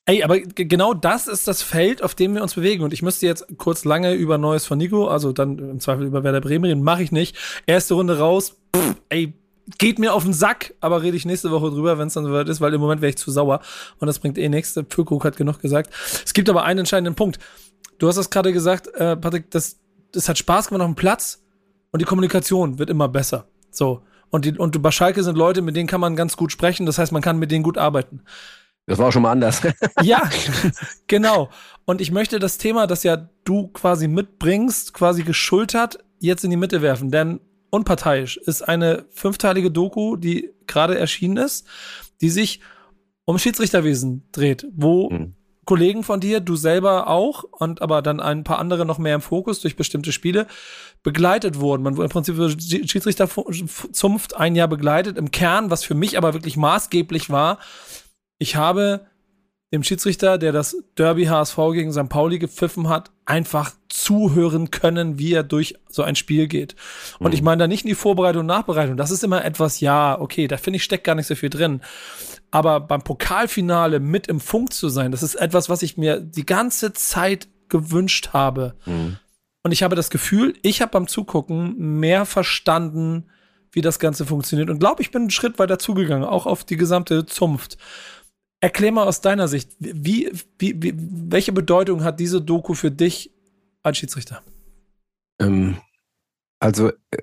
Ey, 0.05 0.23
aber 0.23 0.39
genau 0.39 0.93
das 0.93 1.27
ist 1.27 1.47
das 1.47 1.61
Feld, 1.61 2.01
auf 2.01 2.15
dem 2.15 2.33
wir 2.33 2.41
uns 2.41 2.55
bewegen. 2.55 2.83
Und 2.83 2.91
ich 2.91 3.03
müsste 3.03 3.27
jetzt 3.27 3.45
kurz 3.57 3.85
lange 3.85 4.13
über 4.13 4.37
Neues 4.37 4.65
von 4.65 4.77
Nico, 4.77 5.07
also 5.07 5.31
dann 5.31 5.59
im 5.59 5.79
Zweifel 5.79 6.07
über 6.07 6.23
Werder 6.23 6.41
Bremen 6.41 6.65
reden, 6.65 6.83
mache 6.83 7.03
ich 7.03 7.11
nicht. 7.11 7.37
Erste 7.67 7.93
Runde 7.93 8.17
raus, 8.17 8.57
pff, 8.75 8.95
ey, 9.09 9.33
geht 9.77 9.99
mir 9.99 10.13
auf 10.13 10.23
den 10.23 10.33
Sack, 10.33 10.73
aber 10.79 11.03
rede 11.03 11.15
ich 11.15 11.25
nächste 11.25 11.51
Woche 11.51 11.69
drüber, 11.69 11.99
wenn 11.99 12.07
es 12.07 12.15
dann 12.15 12.25
soweit 12.25 12.49
ist, 12.49 12.61
weil 12.61 12.73
im 12.73 12.81
Moment 12.81 13.01
wäre 13.01 13.11
ich 13.11 13.17
zu 13.17 13.29
sauer. 13.29 13.61
Und 13.99 14.07
das 14.07 14.17
bringt 14.17 14.39
eh 14.39 14.49
nichts. 14.49 14.73
Der 14.73 14.83
Pökrug 14.83 15.23
hat 15.23 15.37
genug 15.37 15.59
gesagt. 15.59 15.93
Es 16.25 16.33
gibt 16.33 16.49
aber 16.49 16.63
einen 16.63 16.79
entscheidenden 16.79 17.15
Punkt. 17.15 17.39
Du 17.99 18.07
hast 18.07 18.15
das 18.15 18.31
gerade 18.31 18.51
gesagt, 18.53 18.87
äh, 18.95 19.15
Patrick, 19.15 19.51
das, 19.51 19.77
das 20.11 20.27
hat 20.27 20.37
Spaß 20.37 20.69
gemacht 20.69 20.81
auf 20.81 20.91
dem 20.91 20.95
Platz 20.95 21.43
und 21.91 22.01
die 22.01 22.05
Kommunikation 22.05 22.79
wird 22.79 22.89
immer 22.89 23.07
besser. 23.07 23.45
So. 23.69 24.01
Und, 24.31 24.45
die, 24.45 24.57
und 24.57 24.81
bei 24.81 24.91
Schalke 24.91 25.23
sind 25.23 25.37
Leute, 25.37 25.61
mit 25.61 25.75
denen 25.75 25.87
kann 25.87 26.01
man 26.01 26.15
ganz 26.15 26.37
gut 26.37 26.51
sprechen. 26.51 26.85
Das 26.85 26.97
heißt, 26.97 27.11
man 27.11 27.21
kann 27.21 27.37
mit 27.37 27.51
denen 27.51 27.63
gut 27.63 27.77
arbeiten. 27.77 28.23
Das 28.87 28.97
war 28.97 29.07
auch 29.07 29.11
schon 29.11 29.21
mal 29.21 29.31
anders. 29.31 29.61
ja, 30.01 30.29
genau. 31.07 31.49
Und 31.85 32.01
ich 32.01 32.11
möchte 32.11 32.39
das 32.39 32.57
Thema, 32.57 32.87
das 32.87 33.03
ja 33.03 33.29
du 33.43 33.67
quasi 33.69 34.07
mitbringst, 34.07 34.93
quasi 34.93 35.23
geschultert, 35.23 35.99
jetzt 36.19 36.43
in 36.43 36.49
die 36.49 36.57
Mitte 36.57 36.81
werfen. 36.81 37.11
Denn 37.11 37.39
Unparteiisch 37.71 38.35
ist 38.35 38.67
eine 38.67 39.05
fünfteilige 39.11 39.71
Doku, 39.71 40.17
die 40.17 40.51
gerade 40.67 40.99
erschienen 40.99 41.37
ist, 41.37 41.65
die 42.19 42.29
sich 42.29 42.59
um 43.23 43.39
Schiedsrichterwesen 43.39 44.27
dreht, 44.33 44.67
wo 44.73 45.09
mhm. 45.09 45.35
Kollegen 45.63 46.03
von 46.03 46.19
dir, 46.19 46.41
du 46.41 46.57
selber 46.57 47.07
auch 47.07 47.43
und 47.43 47.81
aber 47.81 48.01
dann 48.01 48.19
ein 48.19 48.43
paar 48.43 48.59
andere 48.59 48.85
noch 48.85 48.97
mehr 48.97 49.15
im 49.15 49.21
Fokus 49.21 49.61
durch 49.61 49.77
bestimmte 49.77 50.11
Spiele 50.11 50.47
begleitet 51.01 51.59
wurden. 51.59 51.83
Man 51.83 51.95
wurde 51.95 52.07
im 52.07 52.11
Prinzip 52.11 52.35
Schiedsrichterzunft 52.89 54.35
ein 54.35 54.55
Jahr 54.55 54.67
begleitet. 54.67 55.17
Im 55.17 55.31
Kern, 55.31 55.69
was 55.69 55.85
für 55.85 55.93
mich 55.93 56.17
aber 56.17 56.33
wirklich 56.33 56.57
maßgeblich 56.57 57.29
war, 57.29 57.59
ich 58.41 58.55
habe 58.55 59.05
dem 59.71 59.83
Schiedsrichter, 59.83 60.39
der 60.39 60.51
das 60.51 60.75
Derby 60.97 61.25
HSV 61.25 61.55
gegen 61.73 61.93
St. 61.93 62.09
Pauli 62.09 62.39
gepfiffen 62.39 62.89
hat, 62.89 63.11
einfach 63.23 63.71
zuhören 63.87 64.71
können, 64.71 65.19
wie 65.19 65.33
er 65.33 65.43
durch 65.43 65.75
so 65.89 66.01
ein 66.01 66.15
Spiel 66.15 66.47
geht. 66.47 66.75
Und 67.19 67.27
mhm. 67.27 67.33
ich 67.33 67.43
meine 67.43 67.59
da 67.59 67.67
nicht 67.67 67.83
in 67.83 67.89
die 67.89 67.95
Vorbereitung 67.95 68.41
und 68.41 68.47
Nachbereitung. 68.47 68.97
Das 68.97 69.11
ist 69.11 69.23
immer 69.23 69.45
etwas, 69.45 69.79
ja, 69.79 70.19
okay, 70.19 70.47
da 70.47 70.57
finde 70.57 70.77
ich 70.77 70.83
steckt 70.83 71.03
gar 71.03 71.13
nicht 71.13 71.27
so 71.27 71.35
viel 71.35 71.51
drin. 71.51 71.81
Aber 72.49 72.79
beim 72.79 73.03
Pokalfinale 73.03 73.99
mit 73.99 74.25
im 74.25 74.39
Funk 74.39 74.73
zu 74.73 74.89
sein, 74.89 75.11
das 75.11 75.21
ist 75.21 75.35
etwas, 75.35 75.69
was 75.69 75.83
ich 75.83 75.95
mir 75.95 76.19
die 76.19 76.45
ganze 76.45 76.93
Zeit 76.93 77.47
gewünscht 77.69 78.29
habe. 78.33 78.73
Mhm. 78.87 79.17
Und 79.61 79.71
ich 79.71 79.83
habe 79.83 79.95
das 79.95 80.09
Gefühl, 80.09 80.55
ich 80.63 80.81
habe 80.81 80.91
beim 80.91 81.07
Zugucken 81.07 81.99
mehr 81.99 82.25
verstanden, 82.25 83.25
wie 83.71 83.81
das 83.81 83.99
Ganze 83.99 84.25
funktioniert. 84.25 84.69
Und 84.69 84.79
glaube, 84.79 85.01
ich 85.01 85.11
bin 85.11 85.21
einen 85.21 85.31
Schritt 85.31 85.59
weiter 85.59 85.79
zugegangen, 85.79 86.25
auch 86.25 86.45
auf 86.45 86.63
die 86.63 86.77
gesamte 86.77 87.25
Zunft. 87.25 87.77
Erklär 88.61 88.91
mal 88.91 89.07
aus 89.07 89.21
deiner 89.21 89.47
Sicht, 89.47 89.71
wie, 89.79 90.31
wie, 90.59 90.81
wie, 90.81 90.93
welche 90.95 91.51
Bedeutung 91.51 92.03
hat 92.03 92.19
diese 92.19 92.41
Doku 92.41 92.75
für 92.75 92.91
dich 92.91 93.31
als 93.81 93.97
Schiedsrichter? 93.97 94.43
Ähm, 95.39 95.77
also 96.59 96.89
äh, 96.89 97.17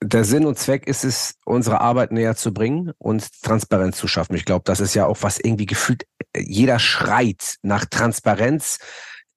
der 0.00 0.24
Sinn 0.24 0.46
und 0.46 0.56
Zweck 0.56 0.86
ist 0.86 1.04
es, 1.04 1.36
unsere 1.44 1.80
Arbeit 1.80 2.12
näher 2.12 2.36
zu 2.36 2.54
bringen 2.54 2.92
und 2.98 3.42
Transparenz 3.42 3.96
zu 3.96 4.06
schaffen. 4.06 4.36
Ich 4.36 4.44
glaube, 4.44 4.62
das 4.64 4.78
ist 4.78 4.94
ja 4.94 5.06
auch 5.06 5.18
was 5.22 5.40
irgendwie 5.40 5.66
gefühlt, 5.66 6.04
äh, 6.32 6.40
jeder 6.40 6.78
schreit 6.78 7.56
nach 7.62 7.86
Transparenz 7.86 8.78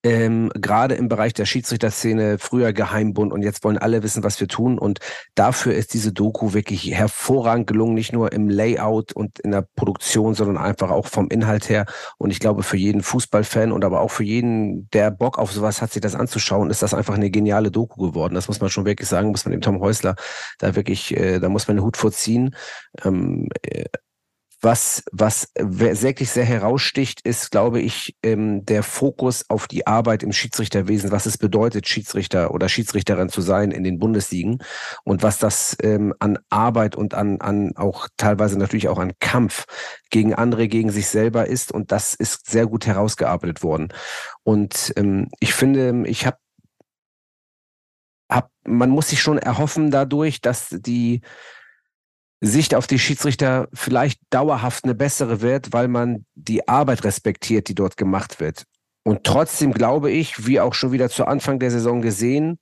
ähm, 0.03 0.51
gerade 0.53 0.95
im 0.95 1.09
Bereich 1.09 1.33
der 1.33 1.45
Schiedsrichterszene 1.45 2.38
früher 2.39 2.71
Geheimbund 2.71 3.33
und 3.33 3.41
jetzt 3.41 3.63
wollen 3.63 3.77
alle 3.77 4.03
wissen, 4.03 4.23
was 4.23 4.39
wir 4.39 4.47
tun. 4.47 4.77
Und 4.77 4.99
dafür 5.35 5.73
ist 5.73 5.94
diese 5.94 6.13
Doku 6.13 6.54
wirklich 6.54 6.92
hervorragend 6.92 7.68
gelungen, 7.68 7.95
nicht 7.95 8.13
nur 8.13 8.31
im 8.31 8.49
Layout 8.49 9.13
und 9.13 9.39
in 9.39 9.51
der 9.51 9.68
Produktion, 9.75 10.35
sondern 10.35 10.57
einfach 10.57 10.92
auch 10.92 11.07
vom 11.07 11.30
Inhalt 11.30 11.69
her. 11.69 11.85
Und 12.18 12.31
ich 12.31 12.39
glaube, 12.39 12.63
für 12.63 12.77
jeden 12.77 13.01
Fußballfan 13.01 13.71
und 13.71 13.83
aber 13.83 14.01
auch 14.01 14.11
für 14.11 14.23
jeden, 14.23 14.89
der 14.92 15.11
Bock 15.11 15.39
auf 15.39 15.51
sowas 15.51 15.81
hat, 15.81 15.92
sich 15.92 16.01
das 16.01 16.16
anzuschauen, 16.16 16.69
ist 16.69 16.83
das 16.83 16.94
einfach 16.94 17.16
eine 17.16 17.31
geniale 17.31 17.71
Doku 17.71 18.09
geworden. 18.09 18.35
Das 18.35 18.47
muss 18.47 18.61
man 18.61 18.69
schon 18.69 18.85
wirklich 18.85 19.09
sagen, 19.09 19.31
muss 19.31 19.45
man 19.45 19.51
dem 19.51 19.61
Tom 19.61 19.80
Häusler 19.80 20.16
da 20.59 20.75
wirklich, 20.75 21.16
äh, 21.18 21.39
da 21.39 21.49
muss 21.49 21.68
man 21.68 21.77
den 21.77 21.83
Hut 21.83 21.97
vorziehen. 21.97 22.56
Ähm, 23.04 23.49
äh, 23.63 23.85
was, 24.61 25.04
was 25.11 25.52
wirklich 25.59 26.31
sehr 26.31 26.45
heraussticht, 26.45 27.21
ist, 27.21 27.52
glaube 27.52 27.80
ich, 27.80 28.16
ähm, 28.23 28.66
der 28.66 28.81
Fokus 28.81 29.45
auf 29.49 29.68
die 29.68 29.85
Arbeit 29.85 30.23
im 30.23 30.31
Schiedsrichterwesen, 30.31 31.11
was 31.11 31.28
es 31.28 31.37
bedeutet, 31.37 31.87
Schiedsrichter 31.87 32.52
oder 32.52 32.68
Schiedsrichterin 32.68 33.30
zu 33.30 33.42
sein 33.42 33.69
in 33.71 33.83
den 33.83 33.99
Bundesligen 33.99 34.64
und 35.04 35.21
was 35.21 35.37
das 35.37 35.78
ähm, 35.83 36.14
an 36.19 36.40
Arbeit 36.49 36.95
und 36.95 37.14
an, 37.14 37.40
an 37.40 37.76
auch 37.76 38.07
teilweise 38.18 38.57
natürlich 38.57 38.87
auch 38.87 38.97
an 38.97 39.14
Kampf 39.19 39.66
gegen 40.09 40.33
andere, 40.33 40.68
gegen 40.68 40.90
sich 40.90 41.07
selber 41.07 41.45
ist. 41.45 41.71
Und 41.71 41.92
das 41.92 42.16
ist 42.16 42.49
sehr 42.49 42.66
gut 42.66 42.87
herausgearbeitet 42.87 43.61
worden. 43.61 43.90
Und 44.44 44.92
ähm, 44.95 45.30
ich 45.40 45.54
finde, 45.54 46.04
ich 46.07 46.26
habe 46.26 46.37
hab, 48.30 48.49
man 48.66 48.90
muss 48.90 49.09
sich 49.09 49.21
schon 49.21 49.37
erhoffen 49.37 49.92
dadurch, 49.92 50.42
dass 50.42 50.69
die 50.69 51.21
Sicht 52.39 52.75
auf 52.75 52.87
die 52.87 52.99
Schiedsrichter 52.99 53.67
vielleicht 53.73 54.19
dauerhaft 54.29 54.83
eine 54.83 54.95
bessere 54.95 55.41
wird, 55.41 55.73
weil 55.73 55.87
man 55.87 56.25
die 56.35 56.67
Arbeit 56.67 57.03
respektiert, 57.03 57.67
die 57.67 57.75
dort 57.75 57.97
gemacht 57.97 58.39
wird. 58.39 58.63
Und 59.03 59.23
trotzdem 59.23 59.73
glaube 59.73 60.11
ich, 60.11 60.45
wie 60.45 60.59
auch 60.59 60.73
schon 60.73 60.91
wieder 60.91 61.09
zu 61.09 61.25
Anfang 61.25 61.59
der 61.59 61.71
Saison 61.71 62.01
gesehen, 62.01 62.59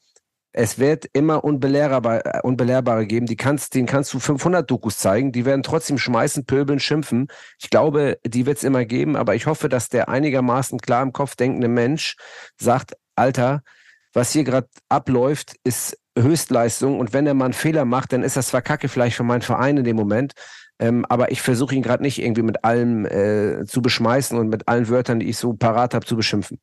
es 0.58 0.79
wird 0.79 1.05
immer 1.12 1.44
Unbelehrbar, 1.44 2.25
äh, 2.25 2.39
Unbelehrbare 2.41 3.05
geben. 3.05 3.25
Die 3.25 3.36
kannst, 3.36 3.75
denen 3.75 3.88
kannst 3.88 4.13
du 4.13 4.20
500 4.20 4.70
Dokus 4.72 4.98
zeigen. 4.98 5.34
Die 5.34 5.44
werden 5.44 5.63
trotzdem 5.63 5.98
schmeißen, 5.98 6.46
pöbeln, 6.46 6.79
schimpfen. 6.79 7.27
Ich 7.60 7.70
glaube, 7.70 8.20
die 8.25 8.46
wird 8.46 8.58
es 8.58 8.63
immer 8.63 8.86
geben. 8.86 9.17
Aber 9.17 9.36
ich 9.36 9.48
hoffe, 9.48 9.67
dass 9.67 9.89
der 9.89 10.08
einigermaßen 10.08 10.79
klar 10.79 11.03
im 11.03 11.12
Kopf 11.12 11.36
denkende 11.36 11.67
Mensch 11.67 12.15
sagt, 12.58 12.94
Alter, 13.15 13.63
was 14.13 14.32
hier 14.32 14.46
gerade 14.46 14.70
abläuft, 14.88 15.55
ist 15.65 15.98
Höchstleistung 16.17 17.00
und 17.00 17.13
wenn 17.13 17.27
er 17.27 17.34
mal 17.34 17.45
einen 17.45 17.53
Fehler 17.53 17.86
macht, 17.86 18.13
dann 18.13 18.24
ist 18.24 18.38
das 18.38 18.48
zwar 18.48 18.62
kacke 18.62 18.88
vielleicht 18.88 19.17
für 19.17 19.24
meinen 19.24 19.41
Verein 19.41 19.77
in 19.77 19.84
dem 19.84 19.95
Moment, 19.95 20.34
Ähm, 20.77 21.05
aber 21.07 21.31
ich 21.31 21.41
versuche 21.41 21.74
ihn 21.74 21.81
gerade 21.81 22.03
nicht 22.03 22.22
irgendwie 22.22 22.41
mit 22.41 22.65
allem 22.65 23.05
äh, 23.05 23.63
zu 23.65 23.81
beschmeißen 23.81 24.38
und 24.38 24.50
mit 24.50 24.67
allen 24.67 24.89
Wörtern, 24.89 25.19
die 25.22 25.29
ich 25.29 25.38
so 25.38 25.53
parat 25.53 25.93
habe, 25.93 26.05
zu 26.05 26.17
beschimpfen. 26.17 26.60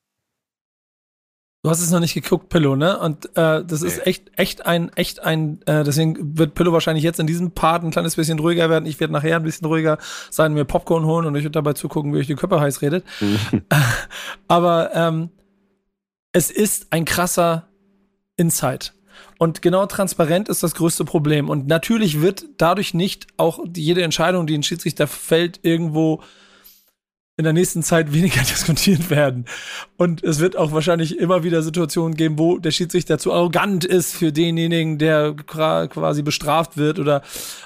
Du 1.65 1.71
hast 1.71 1.81
es 1.81 1.93
noch 1.93 2.01
nicht 2.01 2.13
geguckt, 2.13 2.49
Pillow, 2.49 2.75
ne? 2.75 2.99
Und 2.99 3.25
äh, 3.37 3.65
das 3.65 3.83
ist 3.83 4.05
echt, 4.05 4.37
echt 4.37 4.67
ein, 4.67 4.91
echt 4.97 5.21
ein, 5.21 5.63
äh, 5.67 5.85
deswegen 5.85 6.37
wird 6.37 6.55
Pillow 6.55 6.73
wahrscheinlich 6.73 7.05
jetzt 7.05 7.21
in 7.21 7.29
diesem 7.29 7.53
Part 7.53 7.85
ein 7.85 7.93
kleines 7.93 8.17
bisschen 8.17 8.41
ruhiger 8.41 8.69
werden. 8.69 8.85
Ich 8.85 8.99
werde 8.99 9.13
nachher 9.13 9.37
ein 9.37 9.45
bisschen 9.45 9.67
ruhiger 9.69 9.97
sein, 10.29 10.55
mir 10.55 10.65
Popcorn 10.65 11.07
holen 11.07 11.25
und 11.25 11.37
ich 11.37 11.45
werde 11.45 11.53
dabei 11.53 11.75
zugucken, 11.75 12.13
wie 12.13 12.19
euch 12.19 12.27
die 12.27 12.35
Köpfe 12.35 12.61
heiß 12.61 12.83
redet. 12.83 13.05
Aber 14.49 14.91
ähm, 14.93 15.31
es 16.33 16.51
ist 16.51 16.89
ein 16.91 17.05
krasser 17.05 17.69
Insight. 18.37 18.93
Und 19.43 19.61
genau 19.61 19.87
transparent 19.87 20.49
ist 20.49 20.63
das 20.63 20.77
größte 20.77 21.05
Problem. 21.05 21.49
Und 21.49 21.67
natürlich 21.67 22.21
wird 22.21 22.45
dadurch 22.59 22.95
nicht 22.95 23.27
auch 23.39 23.59
jede 23.75 24.05
Entscheidung, 24.05 24.47
die 24.47 24.55
ein 24.55 24.63
Schiedsrichter 24.63 25.09
fällt, 25.09 25.59
irgendwo 25.63 26.23
in 27.37 27.43
der 27.43 27.53
nächsten 27.53 27.83
Zeit 27.83 28.13
weniger 28.13 28.41
diskutiert 28.43 29.11
werden. 29.11 29.47
Und 29.97 30.23
es 30.23 30.39
wird 30.39 30.57
auch 30.57 30.71
wahrscheinlich 30.71 31.19
immer 31.19 31.43
wieder 31.43 31.65
Situationen 31.65 32.17
geben, 32.17 32.39
wo 32.39 32.59
der 32.59 32.71
Schiedsrichter 32.71 33.19
zu 33.19 33.33
arrogant 33.33 33.85
ist 33.85 34.15
für 34.15 34.31
denjenigen, 34.31 34.99
der 34.99 35.35
quasi 35.35 36.23
bestraft 36.23 36.77
wird 36.77 37.01
oder 37.01 37.23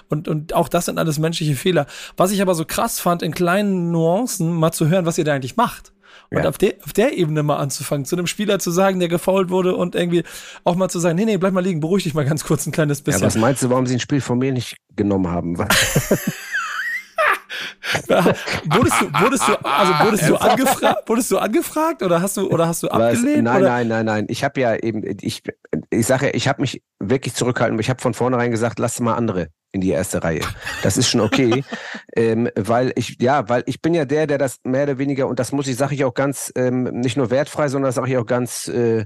und, 0.08 0.28
und 0.28 0.54
auch 0.54 0.70
das 0.70 0.86
sind 0.86 0.98
alles 0.98 1.18
menschliche 1.18 1.56
Fehler. 1.56 1.86
Was 2.16 2.32
ich 2.32 2.40
aber 2.40 2.54
so 2.54 2.64
krass 2.64 3.00
fand, 3.00 3.22
in 3.22 3.34
kleinen 3.34 3.90
Nuancen 3.90 4.50
mal 4.50 4.72
zu 4.72 4.88
hören, 4.88 5.04
was 5.04 5.18
ihr 5.18 5.24
da 5.24 5.34
eigentlich 5.34 5.56
macht. 5.56 5.92
Und 6.30 6.42
ja. 6.42 6.48
auf, 6.48 6.58
der, 6.58 6.74
auf 6.84 6.92
der 6.92 7.16
Ebene 7.16 7.42
mal 7.42 7.56
anzufangen, 7.56 8.04
zu 8.04 8.16
einem 8.16 8.26
Spieler 8.26 8.58
zu 8.58 8.70
sagen, 8.70 8.98
der 8.98 9.08
gefault 9.08 9.50
wurde 9.50 9.76
und 9.76 9.94
irgendwie 9.94 10.24
auch 10.64 10.74
mal 10.74 10.88
zu 10.88 10.98
sagen, 10.98 11.16
nee, 11.16 11.24
nee, 11.24 11.36
bleib 11.36 11.52
mal 11.52 11.62
liegen, 11.62 11.80
beruhig 11.80 12.04
dich 12.04 12.14
mal 12.14 12.24
ganz 12.24 12.44
kurz 12.44 12.66
ein 12.66 12.72
kleines 12.72 13.02
bisschen. 13.02 13.22
Ja, 13.22 13.26
was 13.26 13.36
meinst 13.36 13.62
du, 13.62 13.70
warum 13.70 13.86
sie 13.86 13.94
ein 13.94 14.00
Spiel 14.00 14.20
von 14.20 14.38
mir 14.38 14.52
nicht 14.52 14.76
genommen 14.96 15.28
haben? 15.28 15.56
wurdest 18.08 19.00
du, 19.00 19.12
wurdest 19.20 19.48
du, 19.48 19.54
also 19.64 19.92
wurdest 20.04 20.28
du 20.28 20.36
angefragt, 20.36 21.08
wurdest 21.08 21.30
du 21.30 21.38
angefragt 21.38 22.02
oder 22.02 22.22
hast 22.22 22.36
du, 22.36 22.50
oder 22.50 22.66
hast 22.66 22.82
du 22.82 22.88
abgelehnt? 22.88 23.44
Nein, 23.44 23.62
oder? 23.62 23.70
nein, 23.70 23.88
nein, 23.88 24.06
nein. 24.06 24.26
Ich 24.28 24.44
habe 24.44 24.60
ja 24.60 24.76
eben, 24.76 25.02
ich, 25.20 25.42
ich 25.90 26.06
sage 26.06 26.26
ja, 26.26 26.34
ich 26.34 26.48
habe 26.48 26.60
mich 26.60 26.82
wirklich 26.98 27.34
zurückhalten. 27.34 27.78
Ich 27.78 27.90
habe 27.90 28.00
von 28.00 28.14
vornherein 28.14 28.50
gesagt, 28.50 28.78
lass 28.78 29.00
mal 29.00 29.14
andere 29.14 29.48
in 29.72 29.80
die 29.80 29.90
erste 29.90 30.24
Reihe. 30.24 30.40
Das 30.82 30.96
ist 30.96 31.08
schon 31.08 31.20
okay, 31.20 31.62
ähm, 32.16 32.48
weil 32.56 32.92
ich 32.96 33.16
ja, 33.20 33.48
weil 33.48 33.62
ich 33.66 33.82
bin 33.82 33.94
ja 33.94 34.04
der, 34.04 34.26
der 34.26 34.38
das 34.38 34.58
mehr 34.64 34.84
oder 34.84 34.98
weniger 34.98 35.26
und 35.26 35.38
das 35.38 35.52
muss 35.52 35.68
ich, 35.68 35.76
sage 35.76 35.94
ich 35.94 36.04
auch 36.04 36.14
ganz 36.14 36.52
ähm, 36.56 36.84
nicht 36.84 37.16
nur 37.16 37.30
wertfrei, 37.30 37.68
sondern 37.68 37.88
das 37.88 37.96
sage 37.96 38.10
ich 38.10 38.16
auch 38.16 38.26
ganz 38.26 38.68
äh, 38.68 39.04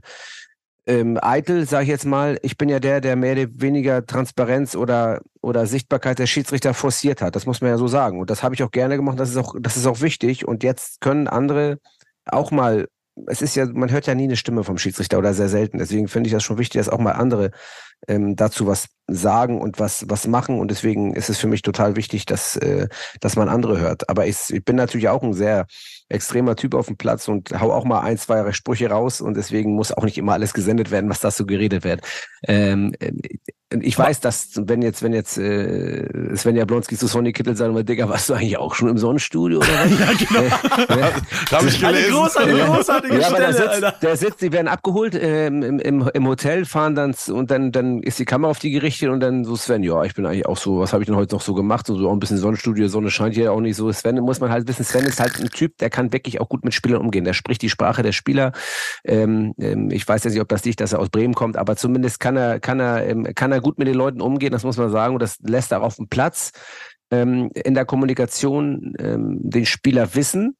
ähm, 0.90 1.18
eitel, 1.22 1.68
sage 1.68 1.84
ich 1.84 1.88
jetzt 1.88 2.04
mal, 2.04 2.36
ich 2.42 2.58
bin 2.58 2.68
ja 2.68 2.80
der, 2.80 3.00
der 3.00 3.14
mehr 3.14 3.34
oder 3.34 3.46
weniger 3.54 4.04
Transparenz 4.04 4.74
oder, 4.74 5.20
oder 5.40 5.64
Sichtbarkeit 5.66 6.18
der 6.18 6.26
Schiedsrichter 6.26 6.74
forciert 6.74 7.22
hat. 7.22 7.36
Das 7.36 7.46
muss 7.46 7.60
man 7.60 7.70
ja 7.70 7.78
so 7.78 7.86
sagen. 7.86 8.18
Und 8.18 8.28
das 8.28 8.42
habe 8.42 8.56
ich 8.56 8.62
auch 8.64 8.72
gerne 8.72 8.96
gemacht. 8.96 9.18
Das 9.20 9.30
ist 9.30 9.36
auch, 9.36 9.54
das 9.60 9.76
ist 9.76 9.86
auch 9.86 10.00
wichtig. 10.00 10.48
Und 10.48 10.64
jetzt 10.64 11.00
können 11.00 11.28
andere 11.28 11.78
auch 12.26 12.50
mal, 12.50 12.88
es 13.26 13.40
ist 13.40 13.54
ja, 13.54 13.66
man 13.66 13.92
hört 13.92 14.08
ja 14.08 14.16
nie 14.16 14.24
eine 14.24 14.36
Stimme 14.36 14.64
vom 14.64 14.78
Schiedsrichter 14.78 15.18
oder 15.18 15.32
sehr 15.32 15.48
selten. 15.48 15.78
Deswegen 15.78 16.08
finde 16.08 16.26
ich 16.26 16.32
das 16.32 16.42
schon 16.42 16.58
wichtig, 16.58 16.80
dass 16.80 16.88
auch 16.88 16.98
mal 16.98 17.12
andere 17.12 17.52
ähm, 18.08 18.36
dazu 18.36 18.66
was 18.66 18.88
sagen 19.06 19.60
und 19.60 19.78
was, 19.78 20.04
was 20.08 20.26
machen. 20.26 20.58
Und 20.58 20.70
deswegen 20.70 21.14
ist 21.14 21.28
es 21.28 21.38
für 21.38 21.48
mich 21.48 21.62
total 21.62 21.96
wichtig, 21.96 22.26
dass, 22.26 22.56
äh, 22.56 22.88
dass 23.20 23.36
man 23.36 23.48
andere 23.48 23.78
hört. 23.78 24.08
Aber 24.08 24.26
ich, 24.26 24.50
ich 24.50 24.64
bin 24.64 24.76
natürlich 24.76 25.08
auch 25.08 25.22
ein 25.22 25.34
sehr 25.34 25.66
extremer 26.08 26.56
Typ 26.56 26.74
auf 26.74 26.86
dem 26.86 26.96
Platz 26.96 27.28
und 27.28 27.60
hau 27.60 27.72
auch 27.72 27.84
mal 27.84 28.00
ein, 28.00 28.18
zwei 28.18 28.52
Sprüche 28.52 28.90
raus 28.90 29.20
und 29.20 29.36
deswegen 29.36 29.74
muss 29.74 29.92
auch 29.92 30.04
nicht 30.04 30.18
immer 30.18 30.32
alles 30.32 30.52
gesendet 30.52 30.90
werden, 30.90 31.08
was 31.08 31.20
da 31.20 31.30
so 31.30 31.46
geredet 31.46 31.84
wird. 31.84 32.02
Ähm, 32.46 32.92
ich 33.70 33.96
weiß, 33.96 34.18
dass 34.18 34.50
wenn 34.56 34.82
jetzt, 34.82 35.02
wenn 35.02 35.12
jetzt 35.12 35.38
äh, 35.38 36.34
Sven 36.34 36.56
Jablonski 36.56 36.96
zu 36.96 37.06
Sonny 37.06 37.32
Kittel 37.32 37.56
sagen 37.56 37.76
wir, 37.76 37.84
Digga, 37.84 38.08
warst 38.08 38.28
du 38.28 38.34
eigentlich 38.34 38.58
auch 38.58 38.74
schon 38.74 38.88
im 38.88 38.98
Sonnenstudio 38.98 39.58
oder 39.58 39.68
was? 39.68 39.90
ja, 40.00 40.12
genau. 40.18 41.00
Äh, 41.06 41.12
da 41.50 41.58
habe 41.58 41.68
ich 41.68 41.80
gelesen. 41.80 41.86
Eine 41.86 42.12
großartige, 42.12 42.64
großartige 42.64 43.18
ja, 43.18 43.28
Stelle, 43.28 43.38
der 43.38 43.52
sitzt, 43.52 43.68
Alter. 43.68 43.94
der 44.02 44.16
sitzt, 44.16 44.42
die 44.42 44.52
werden 44.52 44.66
abgeholt 44.66 45.14
ähm, 45.14 45.62
im, 45.62 45.78
im, 45.78 46.10
im 46.12 46.26
Hotel, 46.26 46.64
fahren 46.64 46.96
dann 46.96 47.14
und 47.28 47.52
dann, 47.52 47.70
dann 47.70 47.89
ist 47.98 48.18
die 48.18 48.24
Kamera 48.24 48.50
auf 48.50 48.58
die 48.58 48.70
gerichtet 48.70 49.10
und 49.10 49.20
dann 49.20 49.44
so 49.44 49.54
Sven, 49.54 49.82
ja, 49.82 50.02
ich 50.04 50.14
bin 50.14 50.26
eigentlich 50.26 50.46
auch 50.46 50.56
so, 50.56 50.80
was 50.80 50.92
habe 50.92 51.02
ich 51.02 51.06
denn 51.06 51.16
heute 51.16 51.34
noch 51.34 51.42
so 51.42 51.54
gemacht? 51.54 51.86
So, 51.86 51.96
so 51.96 52.08
auch 52.08 52.12
ein 52.12 52.18
bisschen 52.18 52.38
Sonnenstudio, 52.38 52.88
Sonne 52.88 53.10
scheint 53.10 53.34
hier 53.34 53.52
auch 53.52 53.60
nicht 53.60 53.76
so. 53.76 53.92
Sven 53.92 54.16
muss 54.16 54.40
man 54.40 54.50
halt 54.50 54.66
wissen, 54.66 54.84
Sven 54.84 55.04
ist 55.04 55.20
halt 55.20 55.38
ein 55.40 55.48
Typ, 55.48 55.78
der 55.78 55.90
kann 55.90 56.12
wirklich 56.12 56.40
auch 56.40 56.48
gut 56.48 56.64
mit 56.64 56.74
Spielern 56.74 57.00
umgehen. 57.00 57.24
Der 57.24 57.34
spricht 57.34 57.62
die 57.62 57.70
Sprache 57.70 58.02
der 58.02 58.12
Spieler. 58.12 58.52
Ähm, 59.04 59.54
ähm, 59.60 59.90
ich 59.90 60.06
weiß 60.08 60.24
ja 60.24 60.30
nicht, 60.30 60.40
ob 60.40 60.48
das 60.48 60.64
liegt, 60.64 60.80
dass 60.80 60.92
er 60.92 60.98
aus 60.98 61.10
Bremen 61.10 61.34
kommt, 61.34 61.56
aber 61.56 61.76
zumindest 61.76 62.20
kann 62.20 62.36
er, 62.36 62.58
kann 62.58 62.80
er, 62.80 63.06
ähm, 63.06 63.28
kann 63.34 63.52
er 63.52 63.60
gut 63.60 63.78
mit 63.78 63.86
den 63.86 63.94
Leuten 63.94 64.20
umgehen 64.20 64.40
umgehen, 64.40 64.52
das 64.52 64.64
muss 64.64 64.76
man 64.76 64.90
sagen, 64.90 65.14
und 65.14 65.22
das 65.22 65.38
lässt 65.40 65.72
er 65.72 65.82
auf 65.82 65.96
dem 65.96 66.08
Platz 66.08 66.52
ähm, 67.10 67.50
in 67.54 67.74
der 67.74 67.84
Kommunikation 67.84 68.94
ähm, 68.98 69.38
den 69.42 69.66
Spieler 69.66 70.14
wissen 70.14 70.56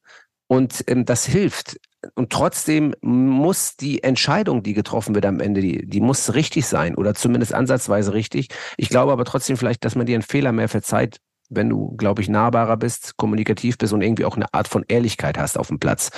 und 0.49 0.84
ähm, 0.87 1.04
das 1.04 1.25
hilft. 1.25 1.78
Und 2.14 2.30
trotzdem 2.30 2.95
muss 3.02 3.76
die 3.76 4.02
Entscheidung, 4.02 4.62
die 4.62 4.73
getroffen 4.73 5.14
wird 5.14 5.26
am 5.26 5.40
Ende, 5.40 5.61
die, 5.61 5.87
die 5.87 6.00
muss 6.00 6.35
richtig 6.35 6.66
sein 6.66 6.95
oder 6.95 7.14
zumindest 7.14 7.52
ansatzweise 7.52 8.14
richtig. 8.14 8.49
Ich 8.76 8.88
glaube 8.88 9.12
aber 9.12 9.25
trotzdem 9.25 9.57
vielleicht, 9.57 9.85
dass 9.85 9.97
man 9.97 10.07
dir 10.07 10.14
einen 10.14 10.23
Fehler 10.23 10.52
mehr 10.52 10.69
verzeiht, 10.69 11.19
wenn 11.50 11.69
du, 11.69 11.97
glaube 11.97 12.23
ich, 12.23 12.28
nahbarer 12.28 12.76
bist, 12.76 13.16
kommunikativ 13.16 13.76
bist 13.76 13.92
und 13.92 14.02
irgendwie 14.02 14.25
auch 14.25 14.37
eine 14.37 14.52
Art 14.54 14.69
von 14.69 14.85
Ehrlichkeit 14.88 15.37
hast 15.37 15.59
auf 15.59 15.69
dem 15.69 15.80
Platz, 15.80 16.11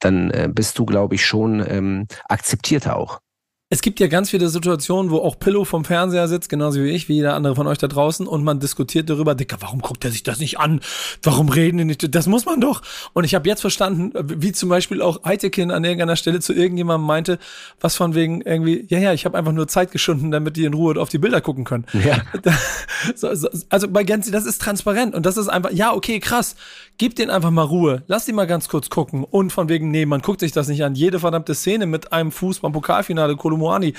dann 0.00 0.30
äh, 0.30 0.48
bist 0.52 0.78
du, 0.78 0.86
glaube 0.86 1.14
ich, 1.14 1.24
schon 1.24 1.64
ähm, 1.68 2.06
akzeptierter 2.28 2.96
auch 2.96 3.20
es 3.70 3.82
gibt 3.82 4.00
ja 4.00 4.06
ganz 4.06 4.30
viele 4.30 4.48
Situationen, 4.48 5.10
wo 5.10 5.18
auch 5.18 5.38
Pillow 5.38 5.66
vom 5.66 5.84
Fernseher 5.84 6.26
sitzt, 6.26 6.48
genauso 6.48 6.82
wie 6.82 6.88
ich, 6.88 7.10
wie 7.10 7.16
jeder 7.16 7.34
andere 7.34 7.54
von 7.54 7.66
euch 7.66 7.76
da 7.76 7.86
draußen, 7.86 8.26
und 8.26 8.42
man 8.42 8.60
diskutiert 8.60 9.10
darüber, 9.10 9.34
Dicker, 9.34 9.58
warum 9.60 9.80
guckt 9.80 10.06
er 10.06 10.10
sich 10.10 10.22
das 10.22 10.38
nicht 10.38 10.58
an? 10.58 10.80
Warum 11.22 11.50
reden 11.50 11.76
die 11.76 11.84
nicht? 11.84 12.14
Das 12.14 12.26
muss 12.26 12.46
man 12.46 12.62
doch. 12.62 12.80
Und 13.12 13.24
ich 13.24 13.34
habe 13.34 13.46
jetzt 13.46 13.60
verstanden, 13.60 14.12
wie 14.40 14.52
zum 14.52 14.70
Beispiel 14.70 15.02
auch 15.02 15.22
Eitekin 15.24 15.70
an 15.70 15.84
irgendeiner 15.84 16.16
Stelle 16.16 16.40
zu 16.40 16.54
irgendjemandem 16.54 17.06
meinte, 17.06 17.38
was 17.78 17.94
von 17.94 18.14
wegen 18.14 18.40
irgendwie, 18.40 18.86
ja, 18.88 19.00
ja, 19.00 19.12
ich 19.12 19.26
habe 19.26 19.36
einfach 19.36 19.52
nur 19.52 19.68
Zeit 19.68 19.90
geschunden, 19.90 20.30
damit 20.30 20.56
die 20.56 20.64
in 20.64 20.72
Ruhe 20.72 20.98
auf 20.98 21.10
die 21.10 21.18
Bilder 21.18 21.42
gucken 21.42 21.64
können. 21.64 21.84
Ja. 21.92 22.22
also 23.68 23.88
bei 23.88 24.02
Genzi, 24.02 24.30
das 24.30 24.46
ist 24.46 24.62
transparent 24.62 25.14
und 25.14 25.26
das 25.26 25.36
ist 25.36 25.48
einfach, 25.48 25.72
ja, 25.72 25.92
okay, 25.92 26.20
krass, 26.20 26.56
gib 26.98 27.14
denen 27.14 27.30
einfach 27.30 27.50
mal 27.50 27.62
Ruhe, 27.62 28.02
lass 28.08 28.24
die 28.24 28.32
mal 28.32 28.46
ganz 28.46 28.68
kurz 28.68 28.90
gucken 28.90 29.24
und 29.24 29.52
von 29.52 29.68
wegen, 29.68 29.90
nee, 29.90 30.04
man 30.04 30.20
guckt 30.20 30.40
sich 30.40 30.52
das 30.52 30.68
nicht 30.68 30.82
an. 30.84 30.96
Jede 30.96 31.20
verdammte 31.20 31.54
Szene 31.54 31.86
mit 31.86 32.12
einem 32.12 32.32
Fuß 32.32 32.60
beim 32.60 32.72
Pokalfinale, 32.72 33.36
Kolumuani, 33.36 33.94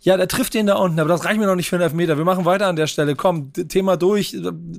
ja, 0.00 0.16
der 0.16 0.28
trifft 0.28 0.54
den 0.54 0.66
da 0.66 0.76
unten, 0.76 0.98
aber 1.00 1.08
das 1.08 1.24
reicht 1.24 1.40
mir 1.40 1.46
noch 1.46 1.56
nicht 1.56 1.68
für 1.68 1.76
einen 1.76 1.82
Elfmeter. 1.82 2.16
Wir 2.16 2.24
machen 2.24 2.44
weiter 2.44 2.68
an 2.68 2.76
der 2.76 2.86
Stelle. 2.86 3.16
Komm, 3.16 3.52
Thema 3.52 3.96
durch, 3.96 4.36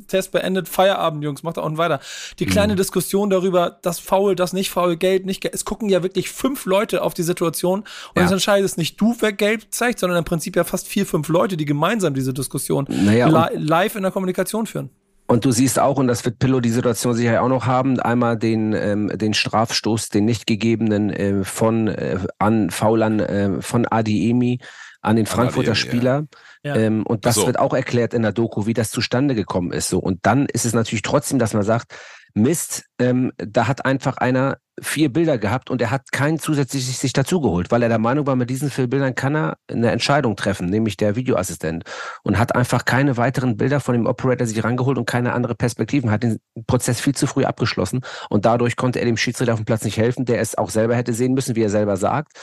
Test 0.07 0.31
beendet, 0.31 0.69
Feierabend, 0.69 1.23
Jungs, 1.23 1.43
macht 1.43 1.57
da 1.57 1.61
unten 1.61 1.77
weiter. 1.77 1.99
Die 2.39 2.45
kleine 2.45 2.73
mhm. 2.73 2.77
Diskussion 2.77 3.29
darüber, 3.29 3.77
das 3.81 3.99
Foul, 3.99 4.35
das 4.35 4.53
nicht 4.53 4.69
Foul, 4.69 4.95
Gelb, 4.95 5.25
nicht 5.25 5.41
Gelb. 5.41 5.53
Es 5.53 5.65
gucken 5.65 5.89
ja 5.89 6.01
wirklich 6.01 6.29
fünf 6.29 6.65
Leute 6.65 7.03
auf 7.03 7.13
die 7.13 7.23
Situation 7.23 7.81
und 7.81 7.87
ja. 8.15 8.23
es 8.23 8.31
entscheidet 8.31 8.65
es 8.65 8.77
nicht 8.77 8.99
du, 9.01 9.15
wer 9.19 9.33
Gelb 9.33 9.63
zeigt, 9.69 9.99
sondern 9.99 10.17
im 10.17 10.25
Prinzip 10.25 10.55
ja 10.55 10.63
fast 10.63 10.87
vier, 10.87 11.05
fünf 11.05 11.27
Leute, 11.27 11.57
die 11.57 11.65
gemeinsam 11.65 12.13
diese 12.13 12.33
Diskussion 12.33 12.87
naja, 12.87 13.27
li 13.27 13.57
live 13.57 13.95
in 13.95 14.03
der 14.03 14.11
Kommunikation 14.11 14.65
führen. 14.65 14.89
Und 15.27 15.43
du 15.43 15.51
siehst 15.51 15.79
auch, 15.79 15.97
und 15.97 16.07
das 16.07 16.23
wird 16.23 16.37
Pillow 16.37 16.59
die 16.59 16.69
Situation 16.69 17.15
sicher 17.15 17.41
auch 17.41 17.49
noch 17.49 17.65
haben, 17.65 17.99
einmal 17.99 18.37
den, 18.37 18.73
ähm, 18.73 19.11
den 19.15 19.33
Strafstoß, 19.33 20.09
den 20.09 20.25
nicht 20.25 20.45
gegebenen 20.45 21.09
äh, 21.09 21.43
von 21.43 21.87
äh, 21.87 22.19
an 22.37 22.69
Faulern 22.69 23.19
äh, 23.19 23.61
von 23.61 23.87
Adiemi 23.87 24.59
an 25.01 25.15
den 25.15 25.25
Frankfurter 25.25 25.71
Adiemi, 25.71 25.75
Spieler. 25.75 26.27
Ja. 26.63 26.75
Ähm, 26.75 27.05
und 27.05 27.25
das 27.25 27.35
so. 27.35 27.47
wird 27.47 27.59
auch 27.59 27.73
erklärt 27.73 28.13
in 28.13 28.21
der 28.21 28.33
Doku, 28.33 28.65
wie 28.65 28.73
das 28.73 28.91
zustande 28.91 29.35
gekommen 29.35 29.71
ist. 29.71 29.89
So. 29.89 29.99
Und 29.99 30.19
dann 30.23 30.45
ist 30.45 30.65
es 30.65 30.73
natürlich 30.73 31.03
trotzdem, 31.03 31.39
dass 31.39 31.53
man 31.53 31.63
sagt, 31.63 31.93
Mist, 32.33 32.85
ähm, 32.99 33.31
da 33.37 33.67
hat 33.67 33.85
einfach 33.85 34.17
einer 34.17 34.57
vier 34.81 35.11
Bilder 35.11 35.37
gehabt 35.37 35.69
und 35.69 35.81
er 35.81 35.89
hat 35.89 36.11
keinen 36.11 36.37
zusätzlich 36.37 36.97
sich 36.97 37.13
dazugeholt, 37.13 37.71
weil 37.71 37.81
er 37.83 37.89
der 37.89 37.99
Meinung 37.99 38.27
war, 38.27 38.35
mit 38.35 38.49
diesen 38.49 38.69
vier 38.69 38.87
Bildern 38.87 39.15
kann 39.15 39.35
er 39.35 39.57
eine 39.71 39.91
Entscheidung 39.91 40.35
treffen, 40.35 40.67
nämlich 40.67 40.97
der 40.97 41.15
Videoassistent 41.15 41.85
und 42.23 42.37
hat 42.37 42.55
einfach 42.55 42.83
keine 42.83 43.15
weiteren 43.15 43.55
Bilder 43.55 43.79
von 43.79 43.93
dem 43.93 44.05
Operator 44.05 44.45
sich 44.45 44.63
rangeholt 44.63 44.97
und 44.97 45.05
keine 45.05 45.33
andere 45.33 45.55
Perspektiven, 45.55 46.11
hat 46.11 46.23
den 46.23 46.39
Prozess 46.67 46.99
viel 46.99 47.15
zu 47.15 47.25
früh 47.25 47.45
abgeschlossen 47.45 48.01
und 48.29 48.45
dadurch 48.45 48.75
konnte 48.75 48.99
er 48.99 49.05
dem 49.05 49.17
Schiedsrichter 49.17 49.53
auf 49.53 49.59
dem 49.59 49.65
Platz 49.65 49.85
nicht 49.85 49.97
helfen, 49.97 50.25
der 50.25 50.41
es 50.41 50.57
auch 50.57 50.69
selber 50.69 50.95
hätte 50.95 51.13
sehen 51.13 51.33
müssen, 51.33 51.55
wie 51.55 51.63
er 51.63 51.69
selber 51.69 51.95
sagt 51.95 52.33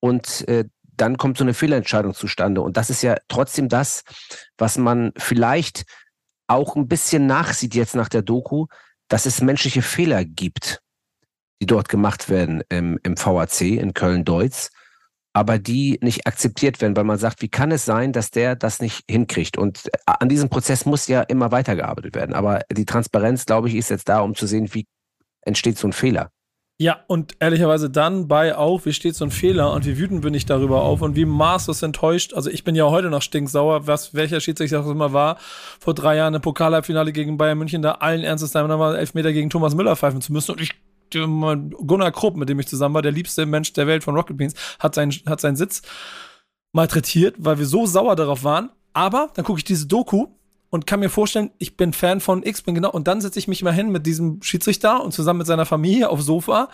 und 0.00 0.46
äh, 0.48 0.64
dann 0.82 1.16
kommt 1.16 1.38
so 1.38 1.44
eine 1.44 1.54
Fehlentscheidung 1.54 2.12
zustande 2.12 2.60
und 2.60 2.76
das 2.76 2.90
ist 2.90 3.02
ja 3.02 3.16
trotzdem 3.28 3.70
das, 3.70 4.02
was 4.58 4.76
man 4.76 5.12
vielleicht 5.16 5.84
auch 6.48 6.76
ein 6.76 6.88
bisschen 6.88 7.26
nachsieht 7.26 7.74
jetzt 7.74 7.94
nach 7.94 8.08
der 8.08 8.22
Doku, 8.22 8.66
dass 9.08 9.24
es 9.24 9.40
menschliche 9.40 9.82
Fehler 9.82 10.24
gibt, 10.24 10.82
die 11.60 11.66
dort 11.66 11.88
gemacht 11.88 12.28
werden 12.28 12.62
im, 12.68 12.98
im 13.02 13.16
VAC 13.16 13.62
in 13.62 13.94
Köln-Deutz, 13.94 14.70
aber 15.32 15.58
die 15.58 15.98
nicht 16.02 16.26
akzeptiert 16.26 16.80
werden, 16.80 16.96
weil 16.96 17.04
man 17.04 17.18
sagt, 17.18 17.42
wie 17.42 17.48
kann 17.48 17.70
es 17.70 17.84
sein, 17.84 18.12
dass 18.12 18.30
der 18.30 18.56
das 18.56 18.80
nicht 18.80 19.04
hinkriegt? 19.08 19.58
Und 19.58 19.86
äh, 19.86 19.98
an 20.06 20.28
diesem 20.28 20.48
Prozess 20.48 20.86
muss 20.86 21.06
ja 21.08 21.22
immer 21.22 21.52
weitergearbeitet 21.52 22.14
werden. 22.14 22.34
Aber 22.34 22.62
die 22.72 22.86
Transparenz, 22.86 23.46
glaube 23.46 23.68
ich, 23.68 23.74
ist 23.74 23.90
jetzt 23.90 24.08
da, 24.08 24.20
um 24.20 24.34
zu 24.34 24.46
sehen, 24.46 24.72
wie 24.72 24.86
entsteht 25.42 25.78
so 25.78 25.88
ein 25.88 25.92
Fehler. 25.92 26.30
Ja, 26.80 27.00
und 27.08 27.34
ehrlicherweise 27.40 27.90
dann 27.90 28.28
bei 28.28 28.56
auch, 28.56 28.84
wie 28.84 28.92
steht 28.92 29.16
so 29.16 29.24
ein 29.24 29.32
Fehler 29.32 29.72
und 29.72 29.84
wie 29.84 29.98
wütend 29.98 30.22
bin 30.22 30.32
ich 30.32 30.46
darüber 30.46 30.82
auf 30.82 31.02
und 31.02 31.16
wie 31.16 31.24
maßlos 31.24 31.82
enttäuscht. 31.82 32.34
Also 32.34 32.50
ich 32.50 32.62
bin 32.62 32.76
ja 32.76 32.84
heute 32.84 33.10
noch 33.10 33.22
stinksauer, 33.22 33.88
was, 33.88 34.14
welcher 34.14 34.38
Schiedsrichter 34.38 34.78
das 34.78 34.86
immer 34.86 35.12
war, 35.12 35.38
vor 35.80 35.94
drei 35.94 36.14
Jahren 36.14 36.34
im 36.34 36.40
Pokalhalbfinale 36.40 37.12
gegen 37.12 37.36
Bayern 37.36 37.58
München, 37.58 37.82
da 37.82 37.92
allen 37.92 38.22
Ernstes 38.22 38.52
da 38.52 38.64
mal 38.64 38.94
elf 38.94 39.14
Meter 39.14 39.32
gegen 39.32 39.50
Thomas 39.50 39.74
Müller 39.74 39.96
pfeifen 39.96 40.20
zu 40.20 40.32
müssen 40.32 40.52
und 40.52 40.60
ich 40.60 40.70
Gunnar 41.10 42.12
Krupp, 42.12 42.36
mit 42.36 42.48
dem 42.48 42.60
ich 42.60 42.68
zusammen 42.68 42.94
war, 42.94 43.02
der 43.02 43.12
liebste 43.12 43.46
Mensch 43.46 43.72
der 43.72 43.86
Welt 43.86 44.04
von 44.04 44.14
Rocket 44.14 44.36
Beans, 44.36 44.54
hat 44.78 44.94
seinen, 44.94 45.12
hat 45.26 45.40
seinen 45.40 45.56
Sitz 45.56 45.82
malträtiert, 46.72 47.36
weil 47.38 47.58
wir 47.58 47.66
so 47.66 47.86
sauer 47.86 48.16
darauf 48.16 48.44
waren. 48.44 48.70
Aber 48.92 49.30
dann 49.34 49.44
gucke 49.44 49.58
ich 49.58 49.64
diese 49.64 49.86
Doku 49.86 50.26
und 50.70 50.86
kann 50.86 51.00
mir 51.00 51.08
vorstellen, 51.08 51.50
ich 51.58 51.76
bin 51.76 51.92
Fan 51.92 52.20
von 52.20 52.42
X, 52.42 52.62
bin 52.62 52.74
genau. 52.74 52.90
Und 52.90 53.08
dann 53.08 53.20
setze 53.20 53.38
ich 53.38 53.48
mich 53.48 53.62
mal 53.62 53.72
hin 53.72 53.90
mit 53.90 54.06
diesem 54.06 54.42
Schiedsrichter 54.42 55.02
und 55.02 55.12
zusammen 55.12 55.38
mit 55.38 55.46
seiner 55.46 55.66
Familie 55.66 56.10
aufs 56.10 56.26
Sofa 56.26 56.68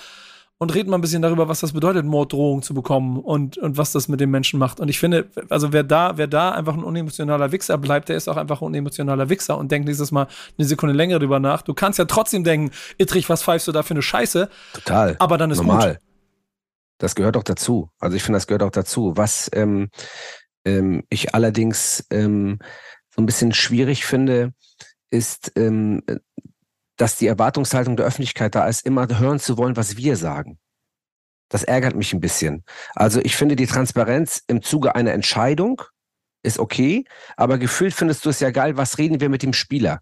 und 0.59 0.75
reden 0.75 0.91
mal 0.91 0.99
ein 0.99 1.01
bisschen 1.01 1.23
darüber, 1.23 1.49
was 1.49 1.61
das 1.61 1.73
bedeutet, 1.73 2.05
Morddrohungen 2.05 2.63
zu 2.63 2.75
bekommen 2.75 3.19
und, 3.19 3.59
und 3.59 3.77
was 3.77 3.93
das 3.93 4.09
mit 4.09 4.21
den 4.21 4.31
Menschen 4.31 4.59
macht. 4.59 4.81
Und 4.81 4.89
ich 4.89 4.99
finde, 4.99 5.29
also 5.49 5.73
wer 5.73 5.83
da, 5.83 6.17
wer 6.17 6.27
da 6.27 6.53
einfach 6.53 6.75
ein 6.75 6.85
unemotionaler 6.85 7.53
Wichser 7.53 7.77
bleibt, 7.77 8.09
der 8.09 8.17
ist 8.17 8.29
auch 8.29 8.37
einfach 8.37 8.61
ein 8.63 8.67
unemotionaler 8.67 9.29
Wichser 9.29 9.59
und 9.59 9.73
denkt 9.73 9.87
nächstes 9.87 10.13
Mal 10.13 10.29
eine 10.57 10.67
Sekunde 10.67 10.95
länger 10.95 11.19
drüber 11.19 11.41
nach. 11.41 11.63
Du 11.63 11.75
kannst 11.75 11.99
ja 11.99 12.05
trotzdem 12.05 12.45
denken, 12.45 12.71
Ittrich, 12.99 13.29
was 13.29 13.43
pfeifst 13.43 13.67
du 13.67 13.73
da 13.73 13.83
für 13.83 13.95
eine 13.95 14.03
Scheiße? 14.03 14.49
Total. 14.75 15.17
Aber 15.19 15.39
dann 15.39 15.51
ist 15.51 15.59
Normal. 15.59 15.95
gut. 15.95 16.01
Das 16.99 17.15
gehört 17.17 17.37
auch 17.37 17.43
dazu. 17.43 17.91
Also 17.99 18.17
ich 18.17 18.23
finde, 18.23 18.37
das 18.37 18.47
gehört 18.47 18.63
auch 18.63 18.71
dazu. 18.71 19.17
Was 19.17 19.51
ähm, 19.53 19.91
ähm, 20.65 21.03
ich 21.11 21.35
allerdings 21.35 22.07
ähm, 22.11 22.61
so 23.15 23.21
ein 23.21 23.27
bisschen 23.27 23.53
schwierig 23.53 24.07
finde, 24.07 24.53
ist, 25.11 25.53
ähm, 25.57 26.03
dass 26.97 27.17
die 27.17 27.27
Erwartungshaltung 27.27 27.97
der 27.97 28.07
Öffentlichkeit 28.07 28.55
da 28.55 28.67
ist, 28.69 28.87
immer 28.87 29.07
hören 29.19 29.41
zu 29.41 29.57
wollen, 29.59 29.77
was 29.77 29.97
wir 29.97 30.17
sagen. 30.17 30.59
Das 31.49 31.63
ärgert 31.63 31.95
mich 31.95 32.13
ein 32.13 32.21
bisschen. 32.21 32.65
Also 32.95 33.21
ich 33.21 33.37
finde 33.37 33.57
die 33.57 33.67
Transparenz 33.67 34.43
im 34.47 34.63
Zuge 34.63 34.95
einer 34.95 35.13
Entscheidung 35.13 35.83
ist 36.43 36.59
okay, 36.59 37.05
aber 37.37 37.59
gefühlt 37.59 37.95
findest 37.95 38.25
du 38.25 38.31
es 38.31 38.41
ja 38.41 38.51
geil, 38.51 38.77
was 38.77 38.99
reden 38.99 39.21
wir 39.21 39.29
mit 39.29 39.43
dem 39.43 39.53
Spieler? 39.53 40.01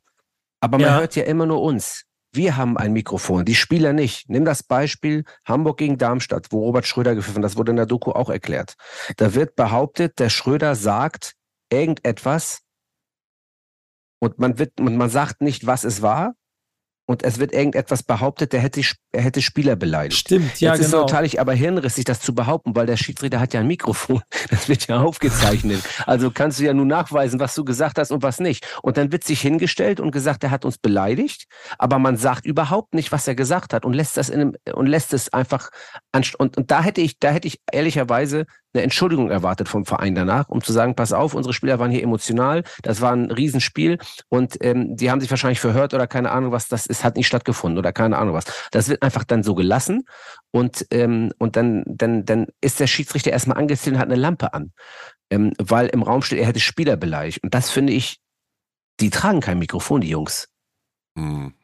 Aber 0.61 0.79
man 0.79 0.89
Ja. 0.89 0.99
hört 0.99 1.17
ja 1.17 1.25
immer 1.25 1.47
nur 1.47 1.63
uns. 1.63 2.05
Wir 2.35 2.57
haben 2.57 2.79
ein 2.79 2.93
Mikrofon, 2.93 3.45
die 3.45 3.55
Spieler 3.55 3.93
nicht. 3.93 4.31
Nimm 4.31 4.45
das 4.45 4.63
Beispiel 4.63 5.25
Hamburg 5.45 5.77
gegen 5.79 5.99
Darmstadt, 5.99 6.47
wo 6.51 6.61
Robert 6.65 6.87
Schröder 6.87 7.15
gepfiffen, 7.15 7.43
das 7.43 7.57
wurde 7.57 7.71
in 7.73 7.77
der 7.77 7.87
Doku 7.87 8.13
auch 8.13 8.31
erklärt. 8.31 8.75
Da 9.19 9.35
wird 9.35 9.55
behauptet, 9.55 10.19
der 10.19 10.31
Schröder 10.31 10.75
sagt 10.75 11.35
irgendetwas 11.71 12.63
und 14.19 14.39
man 14.39 14.59
wird, 14.59 14.81
und 14.81 14.97
man 14.97 15.11
sagt 15.11 15.43
nicht, 15.43 15.67
was 15.67 15.85
es 15.85 16.01
war. 16.01 16.35
Und 17.07 17.25
es 17.25 17.39
wird 17.39 17.53
irgendetwas 17.53 18.03
behauptet, 18.05 18.53
der 18.53 18.61
hätte, 18.61 18.81
er 19.13 19.23
hätte 19.23 19.43
Spieler 19.43 19.77
beleidigt. 19.77 20.21
Stimmt, 20.21 20.61
ja, 20.61 20.73
Jetzt 20.73 20.87
ist 20.87 20.93
genau. 20.93 21.07
total 21.07 21.29
aber 21.39 21.53
hirnrissig, 21.53 22.05
das 22.05 22.21
zu 22.21 22.35
behaupten, 22.35 22.77
weil 22.77 22.87
der 22.87 22.97
Schiedsrichter 22.97 23.41
hat 23.41 23.55
ja 23.55 23.61
ein 23.61 23.67
Mikrofon. 23.67 24.23
Das 24.51 24.69
wird 24.69 24.87
ja 24.87 25.01
aufgezeichnet. 25.01 25.83
Also 26.07 26.31
kannst 26.31 26.59
du 26.59 26.65
ja 26.65 26.75
nur 26.75 26.85
nachweisen, 26.85 27.41
was 27.41 27.55
du 27.55 27.65
gesagt 27.65 27.99
hast 27.99 28.11
und 28.11 28.23
was 28.23 28.39
nicht. 28.39 28.67
Und 28.83 28.97
dann 28.97 29.11
wird 29.11 29.25
sich 29.25 29.41
hingestellt 29.41 29.99
und 29.99 30.11
gesagt, 30.11 30.45
er 30.45 30.51
hat 30.51 30.65
uns 30.65 30.79
beleidigt, 30.79 31.45
aber 31.79 31.99
man 31.99 32.17
sagt 32.17 32.45
überhaupt 32.45 32.95
nicht, 32.95 33.13
was 33.13 33.27
er 33.27 33.35
gesagt 33.35 33.73
hat 33.73 33.85
und 33.85 33.95
lässt 33.95 34.17
das 34.17 34.29
in 34.29 34.41
einem, 34.41 34.57
und 34.75 34.87
lässt 34.87 35.15
es 35.15 35.33
einfach 35.33 35.71
und, 36.15 36.57
und 36.57 36.71
da 36.71 36.83
hätte 36.83 37.01
ich, 37.01 37.19
da 37.19 37.31
hätte 37.31 37.49
ich 37.49 37.61
ehrlicherweise 37.73 38.45
eine 38.75 38.83
Entschuldigung 38.83 39.31
erwartet 39.31 39.69
vom 39.69 39.85
Verein 39.85 40.15
danach, 40.15 40.49
um 40.49 40.63
zu 40.63 40.73
sagen, 40.73 40.95
pass 40.95 41.13
auf, 41.13 41.35
unsere 41.35 41.53
Spieler 41.53 41.79
waren 41.79 41.91
hier 41.91 42.03
emotional, 42.03 42.65
das 42.83 43.01
war 43.01 43.13
ein 43.13 43.31
Riesenspiel 43.31 43.99
und 44.29 44.57
ähm, 44.65 44.97
die 44.97 45.11
haben 45.11 45.21
sich 45.21 45.31
wahrscheinlich 45.31 45.61
verhört 45.61 45.95
oder 45.95 46.07
keine 46.07 46.31
Ahnung 46.31 46.53
was, 46.53 46.69
das 46.69 46.87
ist, 46.87 47.05
hat 47.05 47.17
nicht 47.17 47.27
stattgefunden 47.27 47.79
oder 47.79 47.93
keine 47.93 48.19
Ahnung 48.19 48.35
was. 48.35 48.45
Das 48.71 48.89
wird 48.89 49.03
einfach 49.03 49.25
dann 49.25 49.43
so 49.43 49.55
gelassen 49.55 50.07
und, 50.51 50.87
ähm, 50.91 51.33
und 51.39 51.57
dann, 51.57 51.85
dann, 51.87 52.25
dann 52.25 52.47
ist 52.61 52.81
der 52.81 52.87
Schiedsrichter 52.87 53.31
erstmal 53.31 53.59
angezählt 53.59 53.97
und 53.97 54.01
hat 54.01 54.09
eine 54.09 54.21
Lampe 54.21 54.55
an, 54.55 54.73
ähm, 55.31 55.53
weil 55.59 55.89
im 55.89 56.03
Raum 56.03 56.23
steht, 56.23 56.39
er 56.39 56.47
hätte 56.47 56.61
Spieler 56.61 56.97
beleidigt. 56.97 57.43
Und 57.43 57.55
das 57.55 57.71
finde 57.71 57.93
ich, 57.93 58.21
die 59.01 59.11
tragen 59.11 59.41
kein 59.41 59.59
Mikrofon, 59.59 60.01
die 60.01 60.09
Jungs. 60.09 60.49
Mhm. 61.15 61.55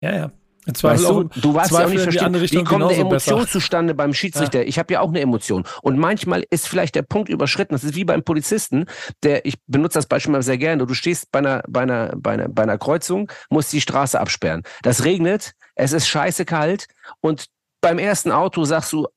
Ja, 0.00 0.14
ja. 0.14 0.32
Weißt 0.64 1.04
du, 1.04 1.24
du 1.24 1.54
warst 1.54 1.72
ja 1.72 1.84
auch 1.84 1.88
nicht 1.88 2.02
verstehen, 2.02 2.40
wie 2.40 2.64
kommt 2.64 2.84
eine 2.84 2.94
Emotion 2.94 3.40
besser. 3.40 3.50
zustande 3.50 3.94
beim 3.94 4.14
Schiedsrichter? 4.14 4.64
Ich 4.64 4.78
habe 4.78 4.92
ja 4.92 5.00
auch 5.00 5.08
eine 5.08 5.20
Emotion. 5.20 5.64
Und 5.82 5.98
manchmal 5.98 6.44
ist 6.50 6.68
vielleicht 6.68 6.94
der 6.94 7.02
Punkt 7.02 7.28
überschritten. 7.28 7.74
Das 7.74 7.82
ist 7.82 7.96
wie 7.96 8.04
beim 8.04 8.22
Polizisten, 8.22 8.86
der, 9.24 9.44
ich 9.44 9.56
benutze 9.66 9.98
das 9.98 10.06
Beispiel 10.06 10.32
mal 10.32 10.42
sehr 10.42 10.58
gerne. 10.58 10.86
Du 10.86 10.94
stehst 10.94 11.32
bei 11.32 11.40
einer, 11.40 11.62
bei 11.68 11.80
einer, 11.80 12.12
bei 12.16 12.32
einer, 12.32 12.48
bei 12.48 12.62
einer 12.62 12.78
Kreuzung, 12.78 13.30
musst 13.50 13.72
die 13.72 13.80
Straße 13.80 14.20
absperren. 14.20 14.62
Das 14.82 15.04
regnet, 15.04 15.52
es 15.74 15.92
ist 15.92 16.06
scheiße 16.06 16.44
kalt 16.44 16.86
und 17.20 17.46
beim 17.80 17.98
ersten 17.98 18.30
Auto 18.30 18.64
sagst 18.64 18.92
du, 18.92 19.08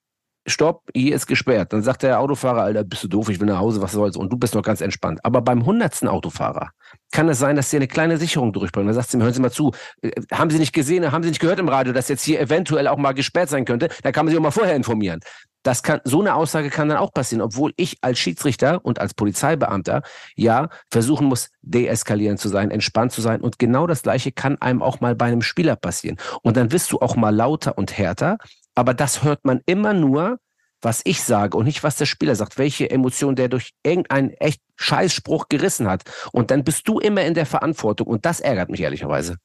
Stopp, 0.48 0.84
hier 0.94 1.16
ist 1.16 1.26
gesperrt. 1.26 1.74
Dann 1.74 1.82
sagt 1.82 2.04
der 2.04 2.20
Autofahrer, 2.20 2.64
Alter, 2.64 2.84
bist 2.84 3.04
du 3.04 3.08
doof, 3.08 3.30
ich 3.30 3.40
will 3.40 3.48
nach 3.48 3.60
Hause, 3.60 3.82
was 3.82 3.94
soll's? 3.94 4.16
Und 4.16 4.32
du 4.32 4.38
bist 4.38 4.54
noch 4.54 4.62
ganz 4.62 4.82
entspannt. 4.82 5.20
Aber 5.24 5.42
beim 5.42 5.66
hundertsten 5.66 6.08
Autofahrer 6.08 6.70
kann 7.12 7.28
es 7.30 7.40
sein, 7.40 7.56
dass 7.56 7.72
sie 7.72 7.78
eine 7.78 7.88
kleine 7.88 8.18
Sicherung 8.18 8.54
durchbringen. 8.54 8.88
Dann 8.88 8.96
sagt 8.96 9.10
sie 9.10 9.18
hören 9.18 9.34
Sie 9.34 9.42
mal 9.42 9.52
zu, 9.52 9.72
äh, 10.02 10.12
haben 10.32 10.50
Sie 10.50 10.60
nicht 10.60 10.74
gesehen, 10.74 11.12
haben 11.12 11.24
Sie 11.24 11.30
nicht 11.30 11.42
gehört 11.42 11.60
im 11.60 11.70
Radio, 11.70 11.94
dass 11.94 12.10
jetzt 12.10 12.24
hier 12.24 12.40
eventuell 12.40 12.88
auch 12.88 12.98
mal 12.98 13.14
gesperrt 13.14 13.50
sein 13.50 13.66
könnte? 13.66 13.90
Da 14.04 14.12
kann 14.12 14.26
man 14.26 14.32
sich 14.32 14.38
auch 14.38 14.44
mal 14.44 14.52
vorher 14.52 14.76
informieren. 14.76 15.20
Das 15.64 15.82
kann, 15.82 16.00
so 16.04 16.22
eine 16.22 16.36
Aussage 16.36 16.70
kann 16.70 16.90
dann 16.90 17.00
auch 17.00 17.12
passieren, 17.12 17.42
obwohl 17.42 17.74
ich 17.76 17.98
als 18.02 18.20
Schiedsrichter 18.20 18.86
und 18.86 19.00
als 19.00 19.16
Polizeibeamter 19.16 20.04
ja 20.36 20.70
versuchen 20.92 21.26
muss, 21.26 21.50
deeskalierend 21.64 22.40
zu 22.40 22.50
sein, 22.50 22.70
entspannt 22.70 23.14
zu 23.14 23.22
sein. 23.22 23.42
Und 23.42 23.58
genau 23.58 23.88
das 23.88 24.04
Gleiche 24.04 24.32
kann 24.32 24.62
einem 24.62 24.84
auch 24.84 25.00
mal 25.00 25.16
bei 25.16 25.26
einem 25.26 25.42
Spieler 25.42 25.76
passieren. 25.76 26.18
Und 26.44 26.56
dann 26.56 26.72
wirst 26.72 26.92
du 26.92 27.00
auch 27.00 27.16
mal 27.16 27.36
lauter 27.36 27.80
und 27.80 27.98
härter. 27.98 28.38
Aber 28.76 28.94
das 28.94 29.24
hört 29.24 29.46
man 29.46 29.62
immer 29.66 29.94
nur, 29.94 30.38
was 30.82 31.02
ich 31.04 31.24
sage 31.24 31.58
und 31.58 31.66
nicht, 31.66 31.84
was 31.84 31.96
der 31.96 32.06
Spieler 32.06 32.36
sagt, 32.36 32.58
welche 32.58 32.90
Emotion 32.90 33.36
der 33.36 33.48
durch 33.48 33.72
irgendeinen 33.84 34.32
echt 34.32 34.62
Scheißspruch 34.76 35.48
gerissen 35.50 35.88
hat. 35.88 36.04
Und 36.32 36.52
dann 36.52 36.64
bist 36.64 36.88
du 36.88 37.00
immer 37.00 37.24
in 37.24 37.34
der 37.34 37.46
Verantwortung 37.46 38.08
und 38.08 38.26
das 38.26 38.40
ärgert 38.40 38.70
mich 38.70 38.82
ehrlicherweise. 38.82 39.38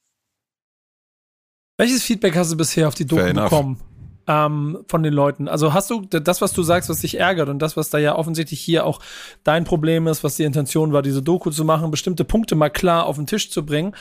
Welches 1.79 2.03
Feedback 2.03 2.37
hast 2.37 2.53
du 2.53 2.57
bisher 2.57 2.89
auf 2.89 2.95
die 2.95 3.07
Doku 3.07 3.33
bekommen? 3.33 3.81
Ähm, 4.33 4.85
von 4.87 5.03
den 5.03 5.13
Leuten. 5.13 5.49
Also 5.49 5.75
hast 5.75 5.91
du 5.91 6.03
das, 6.03 6.41
was 6.41 6.53
du 6.53 6.63
sagst, 6.63 6.89
was 6.89 7.01
dich 7.01 7.19
ärgert 7.19 7.49
und 7.49 7.59
das, 7.59 7.77
was 7.77 7.91
da 7.91 7.99
ja 7.99 8.15
offensichtlich 8.15 8.61
hier 8.61 8.87
auch 8.87 9.01
dein 9.43 9.65
Problem 9.65 10.07
ist, 10.07 10.23
was 10.23 10.37
die 10.37 10.45
Intention 10.45 10.93
war, 10.93 11.03
diese 11.03 11.21
Doku 11.21 11.51
zu 11.51 11.65
machen, 11.65 11.91
bestimmte 11.91 12.25
Punkte 12.25 12.55
mal 12.55 12.71
klar 12.71 13.07
auf 13.07 13.17
den 13.17 13.27
Tisch 13.27 13.51
zu 13.51 13.67
bringen. 13.67 13.93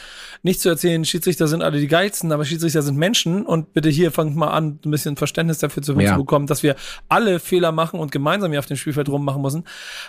Nicht 0.43 0.61
zu 0.61 0.69
erzählen, 0.69 1.03
Schiedsrichter 1.03 1.47
sind 1.47 1.63
alle 1.63 1.79
die 1.79 1.87
Geilsten, 1.87 2.31
aber 2.31 2.45
Schiedsrichter 2.45 2.83
sind 2.83 2.95
Menschen 2.95 3.43
und 3.43 3.73
bitte 3.73 3.89
hier 3.89 4.11
fangt 4.11 4.35
mal 4.35 4.49
an, 4.51 4.77
ein 4.85 4.91
bisschen 4.91 5.15
Verständnis 5.15 5.57
dafür 5.57 5.81
zu, 5.81 5.93
Ja. 5.99 6.11
zu 6.13 6.19
bekommen, 6.19 6.45
dass 6.45 6.61
wir 6.61 6.75
alle 7.07 7.39
Fehler 7.39 7.71
machen 7.71 7.99
und 7.99 8.11
gemeinsam 8.11 8.51
hier 8.51 8.59
auf 8.59 8.67
dem 8.67 8.77
Spielfeld 8.77 9.09
rummachen 9.09 9.41
müssen. 9.41 9.63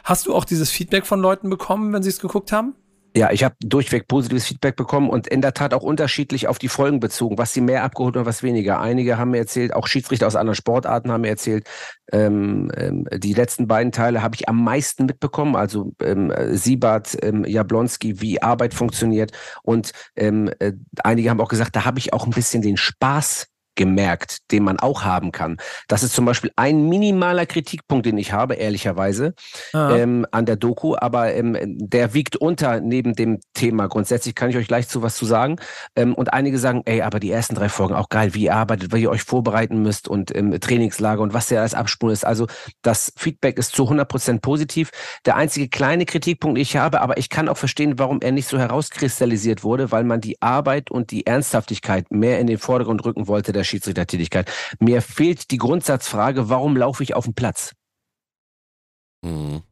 Hast 0.05 0.27
du 0.27 0.35
auch 0.35 0.45
dieses 0.45 0.71
Feedback 0.71 1.07
von 1.07 1.21
Leuten 1.21 1.49
bekommen, 1.49 1.95
wenn 1.95 2.03
sie 2.03 2.11
es 2.11 2.21
geguckt 2.21 2.53
haben? 2.53 2.75
Ja, 3.17 3.33
ich 3.33 3.43
habe 3.43 3.57
durchweg 3.61 4.07
positives 4.07 4.47
Feedback 4.47 4.77
bekommen 4.77 5.11
und 5.11 5.27
in 5.27 5.41
der 5.43 5.53
Tat 5.53 5.75
auch 5.75 5.83
unterschiedlich 5.83 6.47
auf 6.47 6.61
die 6.61 6.69
Folgen 6.69 7.01
bezogen, 7.01 7.39
was 7.39 7.53
sie 7.53 7.61
mehr 7.61 7.83
abgeholt 7.83 8.17
und 8.17 8.25
was 8.25 8.45
weniger. 8.45 8.81
Einige 8.81 9.19
haben 9.19 9.33
mir 9.33 9.39
erzählt, 9.39 9.75
auch 9.75 9.89
Schiedsrichter 9.89 10.29
aus 10.29 10.37
anderen 10.37 10.55
Sportarten 10.55 11.11
haben 11.11 11.23
mir 11.23 11.31
erzählt, 11.31 11.69
ähm, 12.13 12.71
ähm, 12.77 13.09
die 13.13 13.33
letzten 13.33 13.67
beiden 13.67 13.91
Teile 13.91 14.23
habe 14.23 14.37
ich 14.37 14.49
am 14.49 14.63
meisten 14.63 15.07
mitbekommen, 15.07 15.57
also 15.57 15.93
ähm, 16.01 16.33
Siebert, 16.51 17.17
ähm, 17.23 17.45
Jablonski, 17.45 18.21
wie 18.21 18.43
Arbeit 18.43 18.75
funktioniert 18.75 19.33
und 19.65 19.91
ähm, 20.15 20.49
äh, 20.61 20.73
einige 21.03 21.31
haben 21.31 21.41
auch 21.41 21.49
gesagt, 21.49 21.75
da 21.75 21.85
habe 21.85 21.99
ich 21.99 22.13
auch 22.13 22.27
ein 22.27 22.33
bisschen 22.33 22.63
den 22.63 22.77
Spaß 22.77 23.49
gemerkt, 23.77 24.51
den 24.51 24.63
man 24.65 24.79
auch 24.79 25.05
haben 25.05 25.33
kann. 25.33 25.57
Das 25.89 26.03
ist 26.03 26.15
zum 26.15 26.25
Beispiel 26.25 26.51
ein 26.57 26.89
minimaler 26.89 27.47
Kritikpunkt, 27.47 28.07
den 28.07 28.19
ich 28.19 28.33
habe, 28.33 28.55
ehrlicherweise 28.55 29.35
Ah. 29.73 29.97
ähm, 29.97 30.27
an 30.31 30.47
der 30.47 30.57
Doku, 30.57 30.97
aber 30.99 31.35
ähm, 31.35 31.57
der 31.79 32.15
wiegt 32.15 32.37
unter 32.37 32.81
neben 32.81 33.15
dem 33.15 33.39
Thema. 33.55 33.87
Grundsätzlich 33.89 34.35
kann 34.35 34.51
ich 34.51 34.57
euch 34.57 34.67
gleich 34.69 34.89
zu 34.89 35.03
was 35.03 35.17
zu 35.17 35.25
sagen. 35.25 35.57
Ähm, 35.97 36.15
und 36.15 36.33
einige 36.33 36.59
sagen, 36.59 36.83
ey, 36.87 37.03
aber 37.03 37.21
die 37.21 37.31
ersten 37.31 37.55
drei 37.55 37.69
Folgen 37.69 37.95
auch 37.95 38.09
geil, 38.09 38.35
wie 38.35 38.45
ihr 38.45 38.55
arbeitet, 38.55 38.93
wie 38.93 39.03
ihr 39.03 39.11
euch 39.11 39.23
vorbereiten 39.23 39.83
müsst 39.83 40.09
und 40.09 40.35
ähm, 40.37 40.59
Trainingslager 40.59 41.23
und 41.23 41.35
was 41.35 41.51
ja 41.51 41.61
als 41.63 41.75
Absprung 41.75 42.11
ist. 42.11 42.25
Also 42.27 42.47
das 42.83 43.13
Feedback 43.17 43.59
ist 43.59 43.75
zu 43.75 43.85
100 43.85 44.09
Prozent 44.09 44.43
positiv. 44.43 44.91
Der 45.27 45.37
einzige 45.37 45.69
kleine 45.69 46.05
Kritikpunkt, 46.07 46.57
den 46.57 46.63
ich 46.63 46.77
habe, 46.77 47.01
aber 47.01 47.17
ich 47.19 47.29
kann 47.29 47.49
auch 47.49 47.57
verstehen, 47.57 47.99
warum 47.99 48.21
er 48.21 48.33
nicht 48.33 48.49
so 48.49 48.59
herauskristallisiert 48.59 49.63
wurde, 49.65 49.91
weil 49.93 50.05
man 50.05 50.21
die 50.21 50.41
Arbeit 50.43 50.91
und 50.91 51.11
die 51.11 51.27
Ernsthaftigkeit 51.27 52.11
mehr 52.11 52.39
in 52.41 52.47
den 52.47 52.59
Vordergrund 52.59 53.05
rücken 53.05 53.29
wollte 53.29 53.53
der 53.53 53.65
Schiedsrichtertätigkeit. 53.71 54.51
Mir 54.79 55.03
fehlt 55.03 55.51
die 55.51 55.59
Grundsatzfrage, 55.59 56.49
warum 56.49 56.77
laufe 56.77 57.03
ich 57.03 57.15
auf 57.15 57.25
dem 57.25 57.35
Platz? 57.35 57.73
Mhm. 59.23 59.63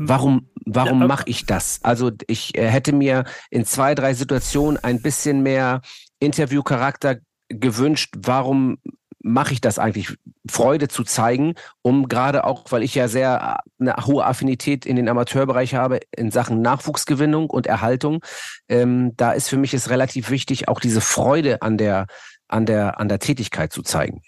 Warum, 0.00 0.50
warum 0.64 1.00
Ja, 1.00 1.06
mache 1.06 1.24
ich 1.26 1.44
das? 1.46 1.80
Also 1.82 2.10
ich 2.26 2.56
äh, 2.56 2.68
hätte 2.68 2.92
mir 2.92 3.24
in 3.50 3.64
zwei, 3.64 3.94
drei 3.94 4.14
Situationen 4.14 4.82
ein 4.82 5.02
bisschen 5.02 5.42
mehr 5.42 5.82
Interviewcharakter 6.18 7.18
gewünscht. 7.48 8.14
Warum 8.16 8.78
mache 9.22 9.52
ich 9.52 9.60
das 9.60 9.78
eigentlich? 9.78 10.16
Freude 10.48 10.88
zu 10.88 11.04
zeigen, 11.04 11.54
um 11.82 12.08
gerade 12.08 12.44
auch, 12.44 12.64
weil 12.70 12.82
ich 12.82 12.94
ja 12.94 13.08
sehr 13.08 13.62
äh, 13.80 13.82
eine 13.82 14.06
hohe 14.06 14.24
Affinität 14.24 14.84
in 14.86 14.96
den 14.96 15.08
Amateurbereich 15.08 15.74
habe 15.74 16.00
in 16.16 16.30
Sachen 16.30 16.62
Nachwuchsgewinnung 16.62 17.48
und 17.48 17.66
Erhaltung. 17.66 18.22
Ähm, 18.68 19.12
da 19.16 19.32
ist 19.32 19.48
für 19.48 19.56
mich 19.56 19.74
es 19.74 19.90
relativ 19.90 20.30
wichtig, 20.30 20.68
auch 20.68 20.80
diese 20.80 21.00
Freude 21.00 21.62
an 21.62 21.78
der 21.78 22.06
an 22.52 22.66
der, 22.66 23.00
an 23.00 23.08
der 23.08 23.18
Tätigkeit 23.18 23.72
zu 23.72 23.82
zeigen. 23.82 24.22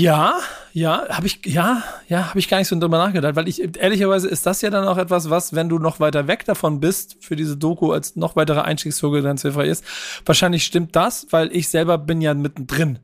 Ja, 0.00 0.38
ja, 0.74 1.08
habe 1.08 1.26
ich, 1.26 1.40
ja, 1.44 1.82
ja, 2.08 2.28
habe 2.28 2.38
ich 2.38 2.48
gar 2.48 2.58
nicht 2.58 2.68
so 2.68 2.78
drüber 2.78 2.98
nachgedacht, 2.98 3.34
weil 3.34 3.48
ich, 3.48 3.60
ehrlicherweise 3.78 4.28
ist 4.28 4.46
das 4.46 4.60
ja 4.62 4.70
dann 4.70 4.86
auch 4.86 4.96
etwas, 4.96 5.28
was, 5.28 5.54
wenn 5.54 5.68
du 5.68 5.80
noch 5.80 5.98
weiter 5.98 6.28
weg 6.28 6.44
davon 6.44 6.78
bist, 6.78 7.16
für 7.20 7.34
diese 7.34 7.56
Doku 7.56 7.90
als 7.90 8.14
noch 8.14 8.36
weiterer 8.36 8.64
Einstiegsvogel 8.64 9.22
dann 9.22 9.38
hilfreich 9.38 9.70
ist. 9.70 9.84
Wahrscheinlich 10.24 10.64
stimmt 10.64 10.94
das, 10.94 11.26
weil 11.30 11.50
ich 11.54 11.68
selber 11.68 11.98
bin 11.98 12.20
ja 12.20 12.32
mittendrin. 12.34 13.00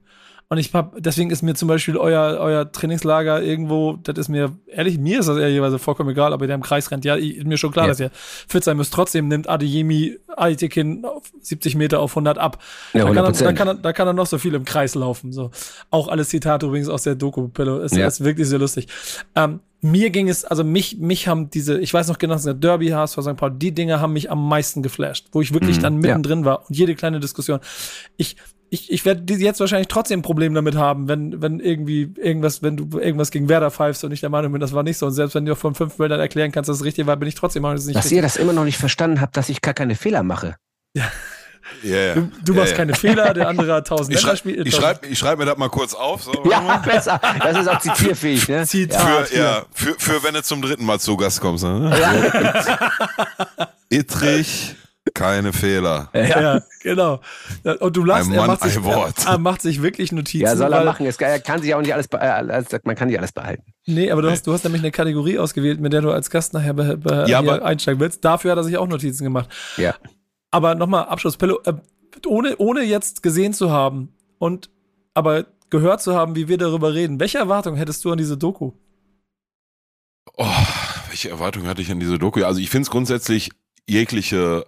Und 0.55 0.61
ich 0.61 0.73
hab, 0.73 0.95
deswegen 1.03 1.31
ist 1.31 1.43
mir 1.43 1.57
zum 1.57 1.67
Beispiel 1.67 1.97
euer, 1.97 2.39
euer 2.39 2.71
Trainingslager 2.71 3.43
irgendwo, 3.43 3.95
das 3.95 4.17
ist 4.17 4.29
mir, 4.29 4.53
ehrlich, 4.69 4.99
mir 4.99 5.19
ist 5.19 5.29
das 5.29 5.37
ehrlicherweise 5.37 5.81
vollkommen 5.81 6.11
egal, 6.11 6.31
ihr 6.31 6.47
da 6.47 6.55
im 6.55 6.63
Kreis 6.63 6.93
rennt. 6.93 7.05
Ja, 7.05 7.17
ist 7.17 7.45
mir 7.45 7.59
schon 7.59 7.73
klar, 7.73 7.87
ja. 7.87 7.91
dass 7.91 7.99
ihr 7.99 8.11
fit 8.13 8.63
sein 8.63 8.77
müsst. 8.77 8.95
Trotzdem 8.95 9.27
nimmt 9.27 9.49
Adeyemi 9.49 10.17
Aitekin 10.29 11.05
auf 11.05 11.25
70 11.41 11.75
Meter 11.75 11.99
auf 11.99 12.13
100 12.13 12.39
ab. 12.39 12.63
Ja, 12.93 13.05
da, 13.05 13.13
kann 13.13 13.25
er, 13.25 13.33
da, 13.33 13.53
kann 13.53 13.67
er, 13.67 13.75
da 13.75 13.93
kann 13.93 14.07
er 14.07 14.13
noch 14.13 14.27
so 14.27 14.39
viel 14.39 14.55
im 14.55 14.65
Kreis 14.65 14.95
laufen. 14.95 15.33
So. 15.33 15.51
Auch 15.91 16.07
alles 16.07 16.29
Zitate 16.29 16.67
übrigens 16.67 16.89
aus 16.89 17.03
der 17.03 17.17
Doku, 17.17 17.49
Pillow. 17.49 17.81
Ist, 17.81 17.97
ja. 17.97 18.07
ist 18.07 18.23
wirklich 18.23 18.47
sehr 18.47 18.61
lustig. 18.61 18.87
Ähm, 19.35 19.59
mir 19.81 20.11
ging 20.11 20.29
es, 20.29 20.45
also 20.45 20.63
mich, 20.63 20.99
mich 20.99 21.27
haben 21.27 21.51
diese, 21.51 21.81
ich 21.81 21.93
weiß 21.93 22.07
noch 22.09 22.19
genau, 22.19 22.37
der 22.37 22.55
Derby 22.55 22.91
HSV 22.91 23.21
St. 23.21 23.37
Paul, 23.37 23.51
die 23.51 23.73
Dinge 23.73 24.01
haben 24.01 24.13
mich 24.13 24.31
am 24.31 24.49
meisten 24.49 24.83
geflasht, 24.83 25.27
wo 25.33 25.43
ich 25.43 25.53
wirklich 25.53 25.79
mhm, 25.79 25.83
dann 25.83 25.97
mittendrin 25.97 26.39
ja. 26.41 26.45
war 26.47 26.69
und 26.69 26.77
jede 26.77 26.95
kleine 26.95 27.19
Diskussion. 27.19 27.59
Ich, 28.17 28.37
ich, 28.71 28.91
ich 28.91 29.05
werde 29.05 29.35
jetzt 29.35 29.61
wahrscheinlich 29.61 29.89
trotzdem 29.89 30.21
ein 30.21 30.23
Problem 30.23 30.55
damit 30.55 30.77
haben, 30.77 31.09
wenn, 31.09 31.41
wenn 31.41 31.61
irgendwie 31.61 32.13
irgendwas, 32.17 32.63
wenn 32.63 32.77
du 32.77 32.99
irgendwas 32.99 33.31
gegen 33.31 33.49
Werder 33.49 33.71
pfeifst 33.71 34.05
und 34.05 34.13
ich 34.13 34.21
der 34.21 34.31
Meinung 34.31 34.53
bin, 34.53 34.61
das 34.61 34.73
war 34.73 34.83
nicht 34.83 34.99
so. 34.99 35.07
Und 35.07 35.13
selbst 35.13 35.35
wenn 35.35 35.45
du 35.45 35.55
von 35.55 35.75
fünf 35.75 35.97
Bildern 35.97 36.21
erklären 36.21 36.51
kannst, 36.53 36.69
dass 36.69 36.79
es 36.79 36.85
richtig 36.85 37.07
war, 37.07 37.17
bin 37.17 37.29
ich 37.29 37.35
trotzdem 37.35 37.65
auch 37.65 37.73
nicht 37.73 37.89
Dass 37.89 37.97
richtig. 37.97 38.13
ihr 38.13 38.23
das 38.23 38.37
immer 38.37 38.53
noch 38.53 38.65
nicht 38.65 38.79
verstanden 38.79 39.21
habt, 39.21 39.37
dass 39.37 39.49
ich 39.49 39.61
gar 39.61 39.75
keine 39.75 39.95
Fehler 39.95 40.23
mache. 40.23 40.57
Ja. 40.97 41.05
Yeah. 41.83 42.15
Du, 42.15 42.31
du 42.45 42.55
machst 42.55 42.69
yeah, 42.69 42.77
keine 42.77 42.95
Fehler, 42.95 43.33
der 43.33 43.49
andere 43.49 43.73
hat 43.73 43.87
tausend 43.87 44.15
Ich 44.15 44.21
schreibe 44.21 44.71
schreib, 44.71 45.07
ich 45.07 45.19
schreib 45.19 45.39
mir 45.39 45.47
das 45.47 45.57
mal 45.57 45.71
kurz 45.71 45.95
auf. 45.95 46.23
So. 46.23 46.33
Ja, 46.51 46.77
besser. 46.79 47.21
Das 47.43 47.59
ist 47.59 47.69
auch 47.69 47.79
zitierfähig. 47.79 48.49
Ne? 48.49 48.67
Zit 48.67 48.93
ja, 48.93 48.99
für, 48.99 49.37
ja, 49.37 49.65
für, 49.73 49.95
für 49.99 50.23
wenn 50.23 50.35
du 50.35 50.43
zum 50.43 50.61
dritten 50.61 50.85
Mal 50.85 51.01
zu 51.01 51.17
Gast 51.17 51.41
kommst. 51.41 51.65
Ne? 51.65 51.97
Ja. 51.99 53.69
Ittrich 53.89 54.77
keine 55.15 55.53
Fehler. 55.53 56.11
Ja, 56.13 56.41
ja 56.41 56.63
genau. 56.83 57.21
Und 57.81 57.97
du 57.97 58.05
lachst, 58.05 58.31
er, 58.33 58.47
macht 58.47 58.63
sich, 58.63 58.77
er, 59.27 59.39
macht 59.39 59.63
sich 59.63 59.81
wirklich 59.81 60.13
Notizen. 60.13 60.45
Ja, 60.45 60.57
soll 60.57 60.73
er 60.73 60.85
machen. 60.85 61.07
Er 61.07 61.41
kann 61.41 61.63
sich 61.63 61.75
auch 61.75 61.81
nicht 61.81 61.95
alles, 61.95 62.07
äh, 62.07 62.81
man 62.83 62.97
kann 62.97 63.09
nicht 63.09 63.19
alles 63.19 63.33
behalten. 63.33 63.63
Nee, 63.87 64.11
aber 64.11 64.23
du 64.23 64.31
hast, 64.31 64.47
du 64.47 64.53
hast 64.53 64.65
nämlich 64.65 64.83
eine 64.83 64.91
Kategorie 64.91 65.39
ausgewählt, 65.39 65.81
mit 65.81 65.93
der 65.93 66.03
du 66.03 66.11
als 66.11 66.31
Gast 66.31 66.53
nachher 66.53 66.75
be, 66.75 66.97
be, 66.97 67.27
ja, 67.29 67.41
einsteigen 67.41 68.01
willst. 68.01 68.25
Dafür 68.25 68.51
hat 68.51 68.59
er 68.59 68.65
sich 68.65 68.77
auch 68.77 68.89
Notizen 68.89 69.25
gemacht. 69.25 69.49
Ja. 69.77 69.95
Aber 70.51 70.75
nochmal 70.75 71.07
Abschluss, 71.07 71.37
Pillow, 71.37 71.61
äh, 71.65 71.75
ohne, 72.27 72.57
ohne 72.59 72.83
jetzt 72.83 73.23
gesehen 73.23 73.53
zu 73.55 73.71
haben 73.71 74.15
und 74.39 74.71
aber 75.15 75.47
gehört 75.71 76.03
zu 76.03 76.15
haben, 76.15 76.37
wie 76.37 76.49
wir 76.49 76.59
darüber 76.59 76.93
reden. 76.93 77.21
Welche 77.21 77.39
Erwartung 77.39 77.77
hättest 77.77 78.05
du 78.05 78.13
an 78.13 78.19
diese 78.19 78.37
Doku? 78.37 78.73
Oh, 80.37 80.47
welche 81.09 81.31
Erwartung 81.31 81.67
hatte 81.67 81.83
ich 81.83 81.91
an 81.91 82.01
diese 82.01 82.19
Doku? 82.19 82.43
Also 82.43 82.61
ich 82.61 82.71
finde 82.71 82.83
es 82.83 82.91
grundsätzlich 82.91 83.51
jegliche 83.89 84.67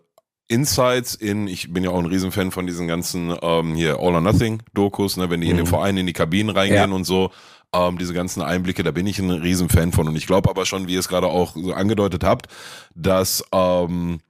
Insights 0.49 1.15
in, 1.15 1.49
ich 1.49 1.73
bin 1.73 1.83
ja 1.83 1.91
auch 1.91 1.99
ein 1.99 2.07
Riesenfan 2.07 2.51
von 2.51 2.67
diesen 2.67 2.87
ganzen 2.87 3.37
ähm, 3.43 3.75
hier 3.75 3.99
All 3.99 4.15
or 4.15 4.21
Nothing 4.21 4.63
Dokus, 4.75 5.17
ne, 5.17 5.29
wenn 5.31 5.41
die 5.41 5.47
mhm. 5.47 5.53
in 5.53 5.57
den 5.59 5.67
mhm. 5.67 5.71
Verein 5.71 5.97
in 5.97 6.07
die 6.07 6.13
Kabinen 6.13 6.55
reingehen 6.55 6.91
ja. 6.91 6.97
und 6.97 7.05
so, 7.05 7.31
ähm, 7.73 7.99
diese 7.99 8.15
ganzen 8.15 8.43
Einblicke, 8.43 8.83
da 8.83 8.93
bin 8.93 9.07
ich 9.07 9.19
ein 9.19 9.31
Riesenfan 9.31 9.93
von. 9.93 10.07
Und 10.09 10.17
ich 10.17 10.27
glaube 10.27 10.49
aber 10.49 10.67
schon, 10.67 10.87
wie 10.87 10.95
ihr 10.95 11.01
es 11.01 11.09
gerade 11.09 11.27
auch 11.27 11.55
so 11.57 11.73
angedeutet 11.73 12.23
habt, 12.23 12.47
dass 12.95 13.45
ähm, 13.53 14.21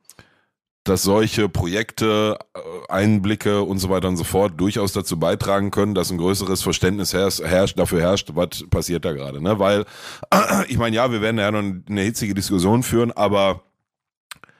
dass 0.89 1.03
solche 1.03 1.49
Projekte, 1.49 2.39
äh, 2.55 2.61
Einblicke 2.89 3.63
und 3.63 3.79
so 3.79 3.91
weiter 3.91 4.09
und 4.09 4.17
so 4.17 4.25
fort 4.25 4.53
durchaus 4.57 4.93
dazu 4.93 5.19
beitragen 5.19 5.71
können, 5.71 5.95
dass 5.95 6.11
ein 6.11 6.19
größeres 6.19 6.63
Verständnis 6.63 7.13
herrscht, 7.13 7.43
herrscht 7.43 7.79
dafür 7.79 8.01
herrscht, 8.01 8.31
was 8.35 8.65
passiert 8.71 9.05
da 9.05 9.13
gerade. 9.13 9.43
Ne? 9.43 9.59
Weil, 9.59 9.85
ich 10.69 10.79
meine, 10.79 10.97
ja, 10.97 11.11
wir 11.11 11.21
werden 11.21 11.39
ja 11.39 11.51
noch 11.51 11.59
eine 11.59 12.01
hitzige 12.03 12.35
Diskussion 12.35 12.83
führen, 12.83 13.13
aber 13.13 13.63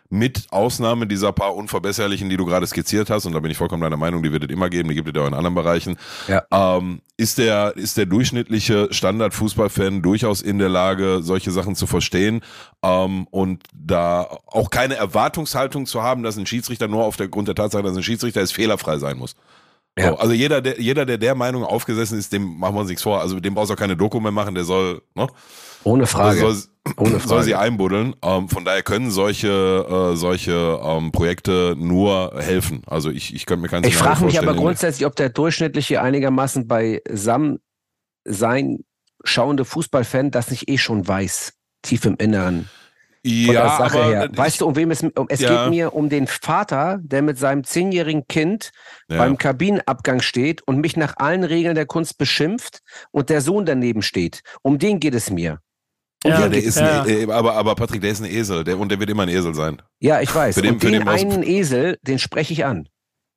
mit 0.09 0.47
Ausnahme 0.51 1.07
dieser 1.07 1.33
paar 1.33 1.55
Unverbesserlichen, 1.55 2.29
die 2.29 2.37
du 2.37 2.45
gerade 2.45 2.67
skizziert 2.67 3.11
hast, 3.11 3.27
und 3.27 3.33
da 3.33 3.41
bin 3.41 3.51
ich 3.51 3.57
vollkommen 3.57 3.83
deiner 3.83 3.97
Meinung, 3.97 4.23
die 4.23 4.33
wird 4.33 4.45
es 4.45 4.51
immer 4.51 4.71
geben, 4.71 4.89
die 4.89 4.95
gibt 4.95 5.09
es 5.09 5.15
ja 5.15 5.23
auch 5.23 5.29
in 5.29 5.35
anderen 5.35 5.55
Bereichen, 5.55 5.97
ja. 6.29 6.45
ähm, 6.51 7.01
ist, 7.17 7.39
der, 7.39 7.77
ist 7.77 7.97
der 7.97 8.07
durchschnittliche 8.07 8.89
Standard-Fußballfan 8.91 10.03
durchaus 10.03 10.43
in 10.43 10.59
der 10.59 10.69
Lage, 10.69 11.21
solche 11.23 11.51
Sachen 11.51 11.75
zu 11.75 11.87
verstehen 11.87 12.43
ähm, 12.83 13.27
und 13.31 13.63
da 13.75 14.29
auch 14.47 14.71
keine 14.71 14.97
Erwartungshaltung 14.97 15.87
zu 15.87 16.03
haben, 16.03 16.23
dass 16.23 16.37
ein 16.37 16.47
Schiedsrichter 16.47 16.89
nur 16.89 17.05
auf 17.05 17.17
der 17.17 17.29
Grund 17.29 17.49
der 17.49 17.55
Tatsache, 17.55 17.83
dass 17.83 17.97
ein 17.97 18.03
Schiedsrichter 18.03 18.41
ist, 18.41 18.53
fehlerfrei 18.53 18.99
sein 18.99 19.19
muss. 19.19 19.37
Ja. 19.99 20.11
So, 20.11 20.19
also 20.19 20.33
jeder, 20.35 20.61
der, 20.61 20.81
jeder, 20.81 21.07
der 21.07 21.19
der 21.19 21.35
Meinung 21.35 21.65
aufgesessen 21.65 22.19
ist, 22.19 22.33
dem 22.33 22.59
machen 22.59 22.75
wir 22.75 22.81
uns 22.81 22.91
nichts 22.91 23.03
vor. 23.03 23.21
Also 23.21 23.41
dem 23.41 23.55
brauchst 23.55 23.71
du 23.71 23.75
auch 23.75 23.79
keine 23.79 23.97
Doku 23.97 24.21
mehr 24.21 24.33
machen, 24.33 24.55
der 24.55 24.65
soll, 24.65 25.03
ne? 25.15 25.27
Ohne 25.85 26.07
Frage. 26.07 26.41
Soll, 26.41 26.49
Ohne 26.51 26.55
Frage. 26.55 26.76
Soll 27.25 27.43
sie 27.43 27.55
einbuddeln. 27.55 28.15
Ähm, 28.23 28.49
von 28.49 28.65
daher 28.65 28.83
können 28.83 29.11
solche, 29.11 30.13
äh, 30.13 30.17
solche 30.17 30.81
ähm, 30.83 31.13
Projekte 31.13 31.75
nur 31.77 32.35
helfen. 32.39 32.83
Also 32.87 33.11
ich, 33.11 33.35
ich 33.35 33.47
könnte 33.47 33.63
mir 33.63 33.69
keinen 33.69 33.85
Ich 33.85 33.97
frage 33.97 34.25
mich 34.25 34.39
aber 34.39 34.55
grundsätzlich, 34.55 35.07
ob 35.07 35.17
der 35.17 35.29
durchschnittliche 35.29 36.01
einigermaßen 36.01 36.67
bei 36.67 37.03
Sam 37.09 37.59
sein 38.25 38.85
schauende 39.25 39.65
Fußballfan 39.65 40.31
das 40.31 40.51
nicht 40.51 40.69
eh 40.69 40.79
schon 40.79 41.07
weiß, 41.07 41.55
tief 41.83 42.05
im 42.05 42.17
Inneren. 42.17 42.69
Ja, 43.27 43.53
der 43.53 43.69
Sache 43.71 43.99
aber 43.99 44.11
her. 44.11 44.29
Weißt 44.33 44.61
du, 44.61 44.67
um 44.67 44.77
wem 44.77 44.93
es 44.93 45.03
um, 45.03 45.27
es 45.29 45.41
ja. 45.41 45.65
geht 45.65 45.71
mir 45.71 45.95
um 45.95 46.09
den 46.09 46.29
Vater, 46.29 47.01
der 47.03 47.23
mit 47.23 47.39
seinem 47.39 47.65
zehnjährigen 47.65 48.29
Kind 48.29 48.71
ja. 49.09 49.19
beim 49.19 49.37
Kabinenabgang 49.37 50.21
steht 50.21 50.63
und 50.63 50.79
mich 50.79 50.97
nach 50.97 51.17
allen 51.17 51.43
Regeln 51.43 51.75
der 51.75 51.87
Kunst 51.87 52.19
beschimpft 52.19 52.83
und 53.11 53.29
der 53.29 53.41
Sohn 53.41 53.67
daneben 53.67 54.03
steht. 54.03 54.43
Um 54.63 54.79
den 54.79 55.01
geht 55.01 55.15
es 55.15 55.31
mir. 55.31 55.59
Ja, 56.29 56.49
der 56.49 56.63
ist 56.63 56.79
ja. 56.79 57.03
ein, 57.03 57.09
e- 57.09 57.33
aber, 57.33 57.55
aber 57.55 57.75
Patrick, 57.75 58.01
der 58.01 58.11
ist 58.11 58.21
ein 58.21 58.31
Esel 58.31 58.65
der, 58.65 58.79
und 58.79 58.91
der 58.91 58.99
wird 59.01 59.11
immer 59.11 59.25
ein 59.25 59.29
Esel 59.29 59.55
sein. 59.55 59.83
Ja, 60.01 60.21
ich 60.21 60.35
weiß. 60.35 60.55
Für 60.55 60.63
den, 60.63 60.75
und 60.75 60.83
den, 60.83 60.93
den 60.93 61.09
einen 61.09 61.43
Esel, 61.43 61.99
den 62.03 62.19
spreche 62.19 62.53
ich 62.53 62.65
an. 62.65 62.89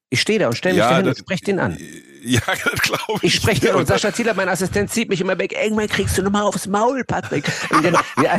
Ich 0.10 0.22
stehe 0.22 0.40
da 0.40 0.48
und 0.48 0.56
stelle 0.56 0.76
mich 0.76 0.80
ja, 0.80 0.90
dahin 0.90 1.08
und 1.08 1.18
spreche 1.18 1.44
den 1.46 1.60
an. 1.60 1.78
Ja, 2.22 2.42
das 2.48 2.82
glaube 2.82 3.20
ich. 3.22 3.24
Ich 3.24 3.36
spreche 3.36 3.62
den 3.68 3.76
und 3.76 3.88
Sascha 3.88 4.14
Zieler, 4.14 4.34
mein 4.34 4.50
Assistent, 4.50 4.92
zieht 4.92 5.08
mich 5.08 5.22
immer 5.22 5.38
weg. 5.38 5.54
Irgendwann 5.54 5.88
kriegst 5.88 6.18
du 6.18 6.22
nochmal 6.22 6.44
aufs 6.44 6.68
Maul, 6.68 7.04
Patrick. 7.06 7.46
Und 7.70 7.86
dann, 7.86 7.94
ja, 8.24 8.38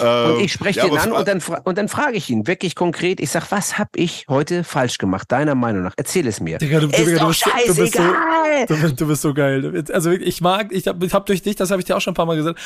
und 0.00 0.40
ich 0.40 0.52
spreche 0.52 0.80
ja, 0.80 0.88
den 0.88 0.98
an 0.98 1.12
und 1.12 1.28
dann, 1.28 1.42
und 1.64 1.78
dann 1.78 1.88
frage 1.88 2.16
ich 2.16 2.30
ihn 2.30 2.46
wirklich 2.46 2.74
konkret, 2.74 3.20
ich 3.20 3.30
sage, 3.30 3.46
was 3.50 3.78
habe 3.78 3.90
ich 3.96 4.26
heute 4.28 4.64
falsch 4.64 4.98
gemacht, 4.98 5.30
deiner 5.32 5.54
Meinung 5.54 5.82
nach? 5.82 5.94
Erzähl 5.96 6.26
es 6.26 6.40
mir. 6.40 6.58
Digga, 6.58 6.80
du, 6.80 6.88
ist 6.88 6.98
Digga, 6.98 7.12
doch 7.12 7.20
du, 7.20 7.28
bist, 7.28 7.40
scheißegal. 7.40 8.66
Du 8.66 8.74
bist, 8.74 8.88
so, 8.88 8.94
du, 8.94 9.06
bist 9.06 9.22
so 9.22 9.34
geil. 9.34 9.84
Also 9.92 10.10
ich 10.10 10.40
mag, 10.40 10.72
ich 10.72 10.86
habe 10.88 11.06
hab 11.08 11.26
durch 11.26 11.42
dich, 11.42 11.56
das 11.56 11.70
habe 11.70 11.80
ich 11.80 11.86
dir 11.86 11.96
auch 11.96 12.00
schon 12.00 12.12
ein 12.12 12.16
paar 12.16 12.26
Mal 12.26 12.36
gesagt, 12.36 12.58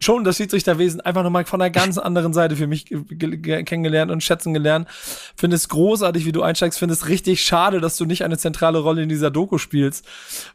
schon 0.00 0.24
das 0.24 0.36
Schiedsrichterwesen 0.36 1.00
einfach 1.00 1.22
nochmal 1.22 1.44
von 1.44 1.60
einer 1.60 1.70
ganz 1.70 1.98
anderen 1.98 2.32
Seite 2.32 2.56
für 2.56 2.66
mich 2.66 2.86
kennengelernt 2.86 4.10
und 4.10 4.22
schätzen 4.22 4.54
gelernt. 4.54 4.88
Finde 5.36 5.56
es 5.56 5.68
großartig, 5.68 6.24
wie 6.24 6.32
du 6.32 6.42
einsteigst. 6.42 6.78
Finde 6.78 6.94
es 6.94 7.08
richtig 7.08 7.42
schade, 7.42 7.80
dass 7.80 7.96
du 7.96 8.04
nicht 8.04 8.24
eine 8.24 8.38
zentrale 8.38 8.78
Rolle 8.78 9.02
in 9.02 9.08
dieser 9.08 9.30
Doku 9.30 9.58
spielst, 9.58 10.06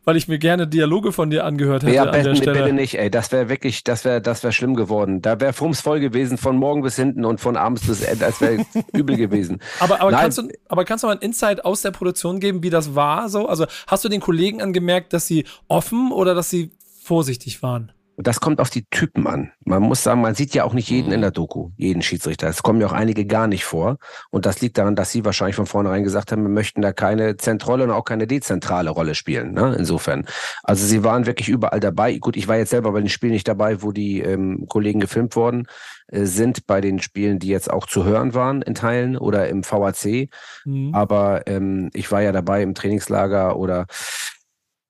weil 0.05 0.17
ich 0.17 0.27
mir 0.27 0.39
gerne 0.39 0.67
Dialoge 0.67 1.11
von 1.11 1.29
dir 1.29 1.45
angehört 1.45 1.83
hätte 1.83 1.93
ja, 1.93 2.03
an 2.03 2.11
der 2.11 2.23
bitte, 2.23 2.35
Stelle. 2.35 2.59
bitte 2.59 2.73
nicht, 2.73 2.97
ey. 2.97 3.09
Das 3.09 3.31
wäre 3.31 3.49
wirklich, 3.49 3.83
das 3.83 4.05
wäre 4.05 4.21
das 4.21 4.43
wäre 4.43 4.53
schlimm 4.53 4.75
geworden. 4.75 5.21
Da 5.21 5.39
wäre 5.43 5.53
voll 5.53 5.99
gewesen, 5.99 6.37
von 6.37 6.57
morgen 6.57 6.81
bis 6.81 6.95
hinten 6.95 7.25
und 7.25 7.39
von 7.39 7.57
abends 7.57 7.85
bis 7.85 8.01
Ende. 8.01 8.25
Das 8.25 8.41
wäre 8.41 8.65
übel 8.93 9.17
gewesen. 9.17 9.59
Aber, 9.79 10.01
aber, 10.01 10.11
kannst 10.11 10.37
du, 10.37 10.47
aber 10.67 10.85
kannst 10.85 11.03
du 11.03 11.07
mal 11.07 11.13
ein 11.13 11.21
Insight 11.21 11.65
aus 11.65 11.81
der 11.81 11.91
Produktion 11.91 12.39
geben, 12.39 12.63
wie 12.63 12.69
das 12.69 12.95
war? 12.95 13.29
So? 13.29 13.47
Also 13.47 13.65
hast 13.87 14.03
du 14.05 14.09
den 14.09 14.21
Kollegen 14.21 14.61
angemerkt, 14.61 15.13
dass 15.13 15.27
sie 15.27 15.45
offen 15.67 16.11
oder 16.11 16.33
dass 16.33 16.49
sie 16.49 16.71
vorsichtig 17.03 17.61
waren? 17.61 17.91
Das 18.17 18.39
kommt 18.39 18.59
auf 18.59 18.69
die 18.69 18.85
Typen 18.91 19.25
an. 19.25 19.51
Man 19.65 19.81
muss 19.81 20.03
sagen, 20.03 20.21
man 20.21 20.35
sieht 20.35 20.53
ja 20.53 20.65
auch 20.65 20.73
nicht 20.73 20.89
jeden 20.89 21.11
in 21.11 21.21
der 21.21 21.31
Doku, 21.31 21.71
jeden 21.77 22.03
Schiedsrichter. 22.03 22.47
Es 22.47 22.61
kommen 22.61 22.79
ja 22.79 22.87
auch 22.87 22.93
einige 22.93 23.25
gar 23.25 23.47
nicht 23.47 23.65
vor. 23.65 23.97
Und 24.29 24.45
das 24.45 24.61
liegt 24.61 24.77
daran, 24.77 24.95
dass 24.95 25.11
sie 25.11 25.25
wahrscheinlich 25.25 25.55
von 25.55 25.65
vornherein 25.65 26.03
gesagt 26.03 26.31
haben, 26.31 26.43
wir 26.43 26.49
möchten 26.49 26.81
da 26.81 26.93
keine 26.93 27.37
zentrale 27.37 27.83
und 27.83 27.91
auch 27.91 28.05
keine 28.05 28.27
dezentrale 28.27 28.91
Rolle 28.91 29.15
spielen. 29.15 29.53
Ne? 29.53 29.75
Insofern. 29.77 30.27
Also 30.61 30.85
sie 30.85 31.03
waren 31.03 31.25
wirklich 31.25 31.49
überall 31.49 31.79
dabei. 31.79 32.17
Gut, 32.17 32.37
ich 32.37 32.47
war 32.47 32.57
jetzt 32.57 32.69
selber 32.69 32.91
bei 32.91 32.99
den 32.99 33.09
Spielen 33.09 33.33
nicht 33.33 33.47
dabei, 33.47 33.81
wo 33.81 33.91
die 33.91 34.21
ähm, 34.21 34.67
Kollegen 34.67 34.99
gefilmt 34.99 35.35
worden 35.35 35.67
äh, 36.07 36.25
sind, 36.25 36.67
bei 36.67 36.81
den 36.81 37.01
Spielen, 37.01 37.39
die 37.39 37.47
jetzt 37.47 37.71
auch 37.71 37.87
zu 37.87 38.03
hören 38.03 38.35
waren 38.35 38.61
in 38.61 38.75
Teilen 38.75 39.17
oder 39.17 39.49
im 39.49 39.63
VAC. 39.63 40.29
Mhm. 40.65 40.93
Aber 40.93 41.47
ähm, 41.47 41.89
ich 41.93 42.11
war 42.11 42.21
ja 42.21 42.31
dabei 42.31 42.61
im 42.61 42.75
Trainingslager 42.75 43.57
oder 43.57 43.87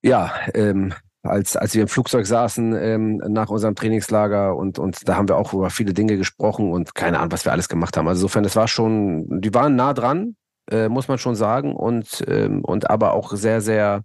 ja, 0.02 0.34
ähm, 0.54 0.94
als, 1.24 1.56
als 1.56 1.74
wir 1.74 1.84
im 1.84 1.88
Flugzeug 1.88 2.26
saßen 2.28 2.76
ähm, 2.76 3.18
nach 3.30 3.50
unserem 3.50 3.76
Trainingslager 3.76 4.56
und, 4.56 4.78
und 4.78 5.08
da 5.08 5.16
haben 5.16 5.30
wir 5.30 5.38
auch 5.38 5.54
über 5.54 5.70
viele 5.70 5.94
Dinge 5.94 6.18
gesprochen 6.18 6.72
und 6.72 6.96
keine 6.96 7.20
Ahnung, 7.20 7.32
was 7.32 7.46
wir 7.46 7.54
alles 7.54 7.70
gemacht 7.70 7.96
haben. 7.96 8.08
Also 8.08 8.20
insofern, 8.20 8.44
das 8.44 8.56
war 8.58 8.68
schon, 8.68 9.42
die 9.42 9.54
waren 9.54 9.76
nah 9.76 9.94
dran, 9.94 10.36
äh, 10.70 10.90
muss 10.90 11.08
man 11.08 11.18
schon 11.18 11.36
sagen, 11.36 11.76
und, 11.76 12.24
ähm, 12.28 12.64
und 12.64 12.90
aber 12.90 13.14
auch 13.14 13.34
sehr, 13.34 13.62
sehr, 13.62 14.04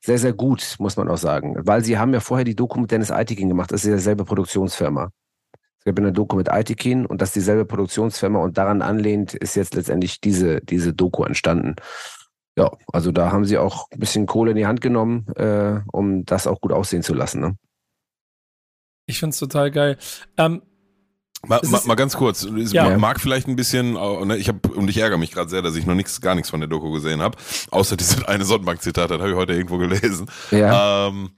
sehr, 0.00 0.18
sehr 0.18 0.32
gut, 0.32 0.76
muss 0.78 0.96
man 0.96 1.08
auch 1.08 1.18
sagen. 1.18 1.56
Weil 1.58 1.82
sie 1.82 1.98
haben 1.98 2.14
ja 2.14 2.20
vorher 2.20 2.44
die 2.44 2.54
Doku 2.54 2.80
mit 2.80 2.92
Dennis 2.92 3.10
Eitikin 3.10 3.48
gemacht, 3.48 3.72
das 3.72 3.82
ist 3.82 3.90
ja 3.90 3.96
dieselbe 3.96 4.24
Produktionsfirma. 4.24 5.10
Es 5.80 5.84
gab 5.84 5.98
eine 5.98 6.12
Doku 6.12 6.36
mit 6.36 6.50
Aitikin 6.50 7.04
und 7.04 7.20
das 7.20 7.30
ist 7.30 7.36
dieselbe 7.36 7.64
Produktionsfirma 7.64 8.38
und 8.38 8.58
daran 8.58 8.80
anlehnt 8.80 9.34
ist 9.34 9.56
jetzt 9.56 9.74
letztendlich 9.74 10.20
diese, 10.20 10.60
diese 10.60 10.92
Doku 10.94 11.24
entstanden. 11.24 11.74
Ja, 12.58 12.72
also 12.92 13.12
da 13.12 13.30
haben 13.30 13.44
sie 13.44 13.56
auch 13.58 13.86
ein 13.92 14.00
bisschen 14.00 14.26
Kohle 14.26 14.50
in 14.50 14.56
die 14.56 14.66
Hand 14.66 14.80
genommen, 14.80 15.26
äh, 15.36 15.80
um 15.92 16.24
das 16.24 16.46
auch 16.46 16.60
gut 16.60 16.72
aussehen 16.72 17.02
zu 17.02 17.14
lassen. 17.14 17.40
Ne? 17.40 17.56
Ich 19.06 19.18
finde 19.20 19.32
es 19.34 19.38
total 19.38 19.70
geil. 19.70 19.96
Ähm, 20.36 20.62
Mal, 21.46 21.60
mal, 21.70 21.76
ist- 21.78 21.86
mal 21.86 21.94
ganz 21.94 22.16
kurz, 22.16 22.42
es 22.42 22.72
Ja. 22.72 22.98
mag 22.98 23.20
vielleicht 23.20 23.46
ein 23.46 23.54
bisschen, 23.54 23.92
ne, 23.92 24.36
ich 24.36 24.48
habe 24.48 24.68
und 24.74 24.90
ich 24.90 24.98
ärgere 24.98 25.18
mich 25.18 25.30
gerade 25.30 25.48
sehr, 25.48 25.62
dass 25.62 25.76
ich 25.76 25.86
noch 25.86 25.94
nichts, 25.94 26.20
gar 26.20 26.34
nichts 26.34 26.50
von 26.50 26.58
der 26.58 26.68
Doku 26.68 26.90
gesehen 26.90 27.22
habe, 27.22 27.38
außer 27.70 27.96
dieses 27.96 28.24
eine 28.24 28.44
Sonnenbank-Zitat, 28.44 29.08
das 29.08 29.20
habe 29.20 29.30
ich 29.30 29.36
heute 29.36 29.52
irgendwo 29.52 29.78
gelesen. 29.78 30.28
Ja. 30.50 31.06
Ähm, 31.06 31.30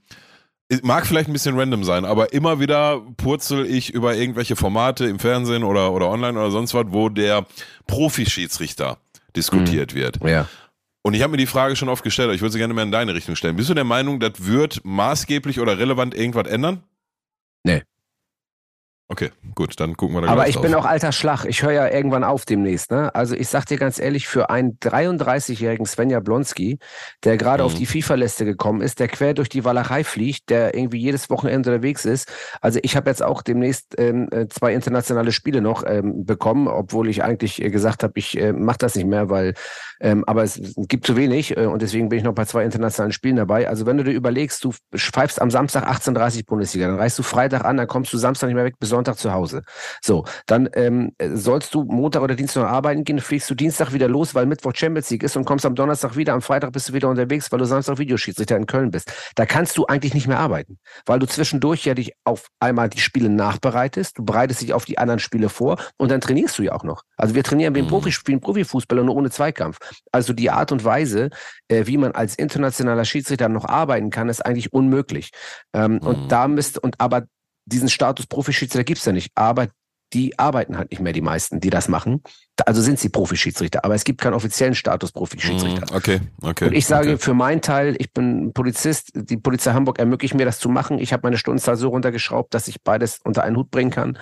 es 0.69 0.81
mag 0.81 1.05
vielleicht 1.05 1.29
ein 1.29 1.33
bisschen 1.33 1.55
random 1.55 1.83
sein, 1.83 2.03
aber 2.05 2.33
immer 2.33 2.59
wieder 2.59 2.99
purzel 3.17 3.67
ich 3.67 3.93
über 3.93 4.15
irgendwelche 4.15 4.55
Formate 4.55 5.05
im 5.05 5.19
Fernsehen 5.19 5.63
oder, 5.63 5.91
oder 5.91 6.09
online 6.09 6.39
oder 6.39 6.49
sonst 6.49 6.73
was, 6.73 6.85
wo 6.87 7.09
der 7.09 7.45
Profi-Schiedsrichter 7.85 8.97
diskutiert 9.35 9.93
wird. 9.93 10.17
ja. 10.25 10.47
Und 11.03 11.13
ich 11.15 11.21
habe 11.23 11.31
mir 11.31 11.37
die 11.37 11.47
Frage 11.47 11.75
schon 11.75 11.89
oft 11.89 12.03
gestellt, 12.03 12.27
aber 12.27 12.35
ich 12.35 12.41
würde 12.41 12.53
sie 12.53 12.59
gerne 12.59 12.73
mehr 12.73 12.83
in 12.83 12.91
deine 12.91 13.13
Richtung 13.13 13.35
stellen. 13.35 13.55
Bist 13.55 13.69
du 13.69 13.73
der 13.73 13.83
Meinung, 13.83 14.19
das 14.19 14.45
wird 14.45 14.81
maßgeblich 14.83 15.59
oder 15.59 15.79
relevant 15.79 16.13
irgendwas 16.13 16.47
ändern? 16.47 16.83
Nee. 17.63 17.83
Okay, 19.11 19.29
gut, 19.55 19.77
dann 19.77 19.97
gucken 19.97 20.15
wir 20.15 20.21
da 20.21 20.29
Aber 20.29 20.47
ich 20.47 20.55
drauf. 20.55 20.63
bin 20.63 20.73
auch 20.73 20.85
alter 20.85 21.11
Schlag. 21.11 21.43
Ich 21.43 21.63
höre 21.63 21.73
ja 21.73 21.89
irgendwann 21.91 22.23
auf 22.23 22.45
demnächst. 22.45 22.91
Ne? 22.91 23.13
Also 23.13 23.35
ich 23.35 23.49
sag 23.49 23.65
dir 23.65 23.77
ganz 23.77 23.99
ehrlich, 23.99 24.25
für 24.25 24.49
einen 24.49 24.77
33-jährigen 24.79 25.85
Svenja 25.85 26.21
Blonski, 26.21 26.79
der 27.25 27.35
gerade 27.35 27.61
Mhm. 27.63 27.65
auf 27.67 27.73
die 27.73 27.85
FIFA-Liste 27.85 28.45
gekommen 28.45 28.79
ist, 28.79 29.01
der 29.01 29.09
quer 29.09 29.33
durch 29.33 29.49
die 29.49 29.65
Walachei 29.65 30.05
fliegt, 30.05 30.49
der 30.49 30.75
irgendwie 30.75 30.99
jedes 30.99 31.29
Wochenende 31.29 31.71
unterwegs 31.71 32.05
ist. 32.05 32.31
Also 32.61 32.79
ich 32.83 32.95
habe 32.95 33.09
jetzt 33.09 33.21
auch 33.21 33.41
demnächst 33.41 33.95
ähm, 33.97 34.29
äh, 34.31 34.47
zwei 34.47 34.73
internationale 34.73 35.33
Spiele 35.33 35.59
noch 35.61 35.83
ähm, 35.85 36.25
bekommen, 36.25 36.69
obwohl 36.69 37.09
ich 37.09 37.21
eigentlich 37.21 37.61
äh, 37.61 37.69
gesagt 37.69 38.03
habe, 38.03 38.13
ich 38.15 38.39
äh, 38.39 38.53
mache 38.53 38.77
das 38.77 38.95
nicht 38.95 39.07
mehr, 39.07 39.29
weil 39.29 39.55
ähm, 39.99 40.23
aber 40.25 40.43
es 40.43 40.59
gibt 40.87 41.05
zu 41.05 41.17
wenig 41.17 41.57
äh, 41.57 41.65
und 41.65 41.81
deswegen 41.81 42.07
bin 42.07 42.17
ich 42.19 42.23
noch 42.23 42.33
bei 42.33 42.45
zwei 42.45 42.63
internationalen 42.63 43.11
Spielen 43.11 43.35
dabei. 43.35 43.67
Also 43.67 43.85
wenn 43.85 43.97
du 43.97 44.05
dir 44.05 44.13
überlegst, 44.13 44.63
du 44.63 44.71
pfeifst 44.95 45.41
am 45.41 45.51
Samstag 45.51 45.85
18.30 45.85 46.45
Bundesliga, 46.47 46.87
dann 46.87 46.95
reist 46.97 47.19
du 47.19 47.23
Freitag 47.23 47.65
an, 47.65 47.75
dann 47.77 47.87
kommst 47.87 48.13
du 48.13 48.17
Samstag 48.17 48.47
nicht 48.47 48.55
mehr 48.55 48.63
weg 48.63 48.75
bis 48.79 48.89
Sonntag 49.01 49.17
zu 49.17 49.33
Hause. 49.33 49.63
So, 50.01 50.25
dann 50.45 50.69
ähm, 50.73 51.13
sollst 51.33 51.73
du 51.73 51.83
Montag 51.83 52.21
oder 52.21 52.35
Dienstag 52.35 52.61
noch 52.63 52.69
arbeiten 52.69 53.03
gehen, 53.03 53.19
fliegst 53.19 53.49
du 53.49 53.55
Dienstag 53.55 53.93
wieder 53.93 54.07
los, 54.07 54.35
weil 54.35 54.45
Mittwoch 54.45 54.73
Champions 54.75 55.09
League 55.09 55.23
ist 55.23 55.35
und 55.35 55.45
kommst 55.45 55.65
am 55.65 55.73
Donnerstag 55.73 56.15
wieder, 56.15 56.33
am 56.33 56.41
Freitag 56.41 56.71
bist 56.71 56.89
du 56.89 56.93
wieder 56.93 57.09
unterwegs, 57.09 57.51
weil 57.51 57.59
du 57.59 57.65
Samstag 57.65 57.97
Videoschiedsrichter 57.97 58.55
in 58.57 58.67
Köln 58.67 58.91
bist. 58.91 59.11
Da 59.35 59.45
kannst 59.47 59.77
du 59.77 59.87
eigentlich 59.87 60.13
nicht 60.13 60.27
mehr 60.27 60.39
arbeiten, 60.39 60.77
weil 61.07 61.17
du 61.17 61.25
zwischendurch 61.25 61.83
ja 61.85 61.95
dich 61.95 62.13
auf 62.25 62.47
einmal 62.59 62.89
die 62.89 62.99
Spiele 62.99 63.29
nachbereitest, 63.29 64.19
du 64.19 64.23
bereitest 64.23 64.61
dich 64.61 64.73
auf 64.73 64.85
die 64.85 64.99
anderen 64.99 65.19
Spiele 65.19 65.49
vor 65.49 65.77
und 65.97 66.11
dann 66.11 66.21
trainierst 66.21 66.59
du 66.59 66.63
ja 66.63 66.73
auch 66.73 66.83
noch. 66.83 67.01
Also 67.17 67.33
wir 67.33 67.43
trainieren 67.43 67.73
wie 67.73 67.81
Mhm. 67.81 67.87
Profispielen 67.87 68.39
Profifußballer 68.39 69.03
nur 69.03 69.15
ohne 69.15 69.31
Zweikampf. 69.31 69.79
Also 70.11 70.33
die 70.33 70.51
Art 70.51 70.71
und 70.71 70.83
Weise, 70.83 71.29
äh, 71.69 71.87
wie 71.87 71.97
man 71.97 72.11
als 72.11 72.35
internationaler 72.35 73.05
Schiedsrichter 73.05 73.49
noch 73.49 73.65
arbeiten 73.65 74.11
kann, 74.11 74.29
ist 74.29 74.45
eigentlich 74.45 74.73
unmöglich. 74.73 75.31
Ähm, 75.73 75.93
Mhm. 75.93 76.07
Und 76.07 76.31
da 76.31 76.47
müsste, 76.47 76.79
und 76.79 76.99
aber 76.99 77.23
diesen 77.65 77.89
Status 77.89 78.27
Profischiedsrichter 78.27 78.83
gibt's 78.83 79.05
ja 79.05 79.11
nicht. 79.11 79.31
Aber 79.35 79.67
die 80.13 80.37
arbeiten 80.37 80.77
halt 80.77 80.91
nicht 80.91 80.99
mehr, 81.01 81.13
die 81.13 81.21
meisten, 81.21 81.61
die 81.61 81.69
das 81.69 81.87
machen. 81.87 82.21
Also 82.65 82.81
sind 82.81 82.99
sie 82.99 83.07
Profischiedsrichter, 83.09 83.85
aber 83.85 83.95
es 83.95 84.03
gibt 84.03 84.19
keinen 84.19 84.33
offiziellen 84.33 84.75
Status 84.75 85.13
Profischiedsrichter. 85.13 85.89
Mhm, 85.89 85.95
Okay, 85.95 86.19
okay. 86.41 86.65
Und 86.65 86.73
ich 86.73 86.85
sage 86.85 87.13
okay. 87.13 87.17
für 87.23 87.33
meinen 87.33 87.61
Teil, 87.61 87.95
ich 87.97 88.11
bin 88.11 88.51
Polizist, 88.53 89.11
die 89.15 89.37
Polizei 89.37 89.71
Hamburg 89.71 89.99
ermöglicht 89.99 90.33
mir 90.35 90.45
das 90.45 90.59
zu 90.59 90.67
machen. 90.69 90.99
Ich 90.99 91.13
habe 91.13 91.21
meine 91.23 91.37
Stundenzahl 91.37 91.77
so 91.77 91.87
runtergeschraubt, 91.89 92.53
dass 92.53 92.67
ich 92.67 92.81
beides 92.83 93.19
unter 93.23 93.43
einen 93.43 93.55
Hut 93.55 93.71
bringen 93.71 93.89
kann. 93.91 94.17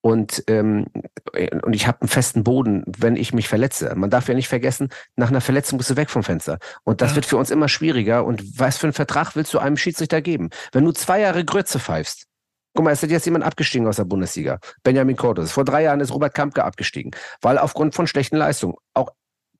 Und, 0.00 0.44
ähm, 0.48 0.86
und 1.62 1.72
ich 1.74 1.86
habe 1.86 2.00
einen 2.02 2.08
festen 2.08 2.44
Boden, 2.44 2.84
wenn 2.86 3.16
ich 3.16 3.32
mich 3.32 3.48
verletze. 3.48 3.92
Man 3.96 4.10
darf 4.10 4.28
ja 4.28 4.34
nicht 4.34 4.48
vergessen, 4.48 4.90
nach 5.16 5.28
einer 5.28 5.40
Verletzung 5.40 5.76
bist 5.76 5.90
du 5.90 5.96
weg 5.96 6.08
vom 6.08 6.22
Fenster. 6.22 6.58
Und 6.84 7.00
das 7.00 7.10
Ja. 7.10 7.16
wird 7.16 7.26
für 7.26 7.36
uns 7.36 7.50
immer 7.50 7.68
schwieriger. 7.68 8.24
Und 8.24 8.58
was 8.58 8.78
für 8.78 8.86
einen 8.86 8.92
Vertrag 8.92 9.34
willst 9.34 9.52
du 9.54 9.58
einem 9.58 9.76
Schiedsrichter 9.76 10.20
geben? 10.20 10.50
Wenn 10.72 10.84
du 10.84 10.92
zwei 10.92 11.20
Jahre 11.20 11.44
Grütze 11.44 11.78
pfeifst, 11.80 12.27
Guck 12.78 12.84
mal, 12.84 12.92
es 12.92 13.02
ist 13.02 13.10
jetzt 13.10 13.24
jemand 13.24 13.44
abgestiegen 13.44 13.88
aus 13.88 13.96
der 13.96 14.04
Bundesliga. 14.04 14.60
Benjamin 14.84 15.16
Cordes. 15.16 15.50
Vor 15.50 15.64
drei 15.64 15.82
Jahren 15.82 15.98
ist 15.98 16.14
Robert 16.14 16.32
Kampke 16.32 16.62
abgestiegen, 16.62 17.10
weil 17.40 17.58
aufgrund 17.58 17.92
von 17.92 18.06
schlechten 18.06 18.36
Leistungen. 18.36 18.76
Auch 18.94 19.10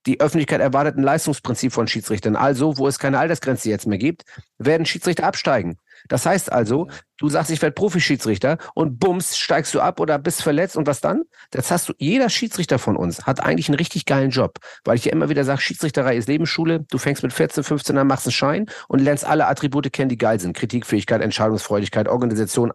die 0.07 0.21
Öffentlichkeit 0.21 0.61
erwartet 0.61 0.97
ein 0.97 1.03
Leistungsprinzip 1.03 1.73
von 1.73 1.89
Schiedsrichtern. 1.89 2.37
Also, 2.37 2.79
wo 2.79 2.87
es 2.87 3.01
keine 3.01 3.19
Altersgrenze 3.19 3.71
jetzt 3.71 3.89
mehr 3.89 3.99
gibt, 3.99 4.23
werden 4.59 4.87
Schiedsrichter 4.87 5.27
absteigen. 5.27 5.79
Das 6.07 6.27
heißt 6.27 6.53
also, 6.53 6.87
du 7.17 7.29
sagst, 7.29 7.51
ich 7.51 7.61
werde 7.61 7.75
Profischiedsrichter 7.75 8.57
und 8.77 9.01
bums, 9.01 9.37
steigst 9.37 9.75
du 9.75 9.81
ab 9.81 9.99
oder 9.99 10.17
bist 10.21 10.41
verletzt 10.41 10.77
und 10.77 10.87
was 10.87 11.01
dann? 11.01 11.25
Das 11.51 11.73
hast 11.73 11.89
du, 11.89 11.95
jeder 11.99 12.31
Schiedsrichter 12.31 12.79
von 12.79 12.97
uns 12.97 13.27
hat 13.27 13.41
eigentlich 13.41 13.69
einen 13.69 13.79
richtig 13.79 14.07
geilen 14.07 14.31
Job, 14.31 14.61
weil 14.85 14.95
ich 14.95 15.07
ja 15.07 15.13
immer 15.13 15.29
wieder 15.29 15.43
sage, 15.43 15.61
Schiedsrichterei 15.61 16.17
ist 16.17 16.29
Lebensschule, 16.29 16.87
du 16.89 16.99
fängst 16.99 17.25
mit 17.25 17.33
14, 17.33 17.65
15 17.65 17.99
an, 17.99 18.07
machst 18.07 18.27
einen 18.27 18.33
Schein 18.33 18.67
und 18.87 19.01
lernst 19.01 19.25
alle 19.25 19.49
Attribute 19.49 19.93
kennen, 19.93 20.09
die 20.09 20.19
geil 20.19 20.39
sind. 20.39 20.57
Kritikfähigkeit, 20.57 21.21
Entscheidungsfreudigkeit, 21.21 22.07
Organisation, 22.07 22.73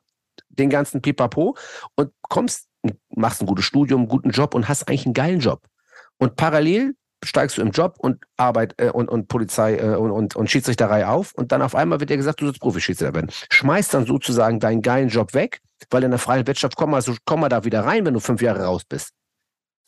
den 0.58 0.70
ganzen 0.70 1.02
Pipapo 1.02 1.56
und 1.96 2.12
kommst, 2.22 2.68
machst 3.16 3.42
ein 3.42 3.48
gutes 3.48 3.66
Studium, 3.66 4.02
einen 4.02 4.10
guten 4.10 4.32
Job 4.32 4.56
und 4.56 4.68
hast 4.68 4.88
eigentlich 4.88 5.06
einen 5.06 5.14
geilen 5.14 5.40
Job. 5.40 5.62
Und 6.18 6.36
parallel 6.36 6.96
steigst 7.24 7.58
du 7.58 7.62
im 7.62 7.72
Job 7.72 7.96
und 8.00 8.24
Arbeit 8.38 8.76
äh, 8.78 8.90
und, 8.90 9.10
und 9.10 9.28
Polizei 9.28 9.78
äh, 9.78 9.96
und, 9.96 10.12
und, 10.12 10.36
und 10.36 10.50
Schiedsrichterei 10.50 11.08
auf 11.08 11.34
und 11.34 11.52
dann 11.52 11.62
auf 11.62 11.76
einmal 11.76 12.00
wird 12.00 12.10
dir 12.10 12.18
gesagt, 12.18 12.42
du 12.42 12.46
sollst 12.46 12.60
Profischiedsrichter 12.60 13.14
werden. 13.16 13.32
Schmeißt 13.50 13.94
dann 13.94 14.06
sozusagen 14.06 14.60
deinen 14.60 14.82
geilen 14.82 15.10
Job 15.10 15.34
weg, 15.34 15.62
weil 15.90 16.04
in 16.04 16.12
der 16.12 16.20
freien 16.20 16.46
Wirtschaft 16.46 16.76
komm 16.76 16.92
mal, 16.92 17.02
so, 17.02 17.16
komm 17.26 17.40
mal 17.42 17.50
da 17.50 17.64
wieder 17.64 17.86
rein, 17.86 18.06
wenn 18.06 18.14
du 18.14 18.20
fünf 18.20 18.42
Jahre 18.42 18.64
raus 18.66 18.84
bist. 18.88 19.12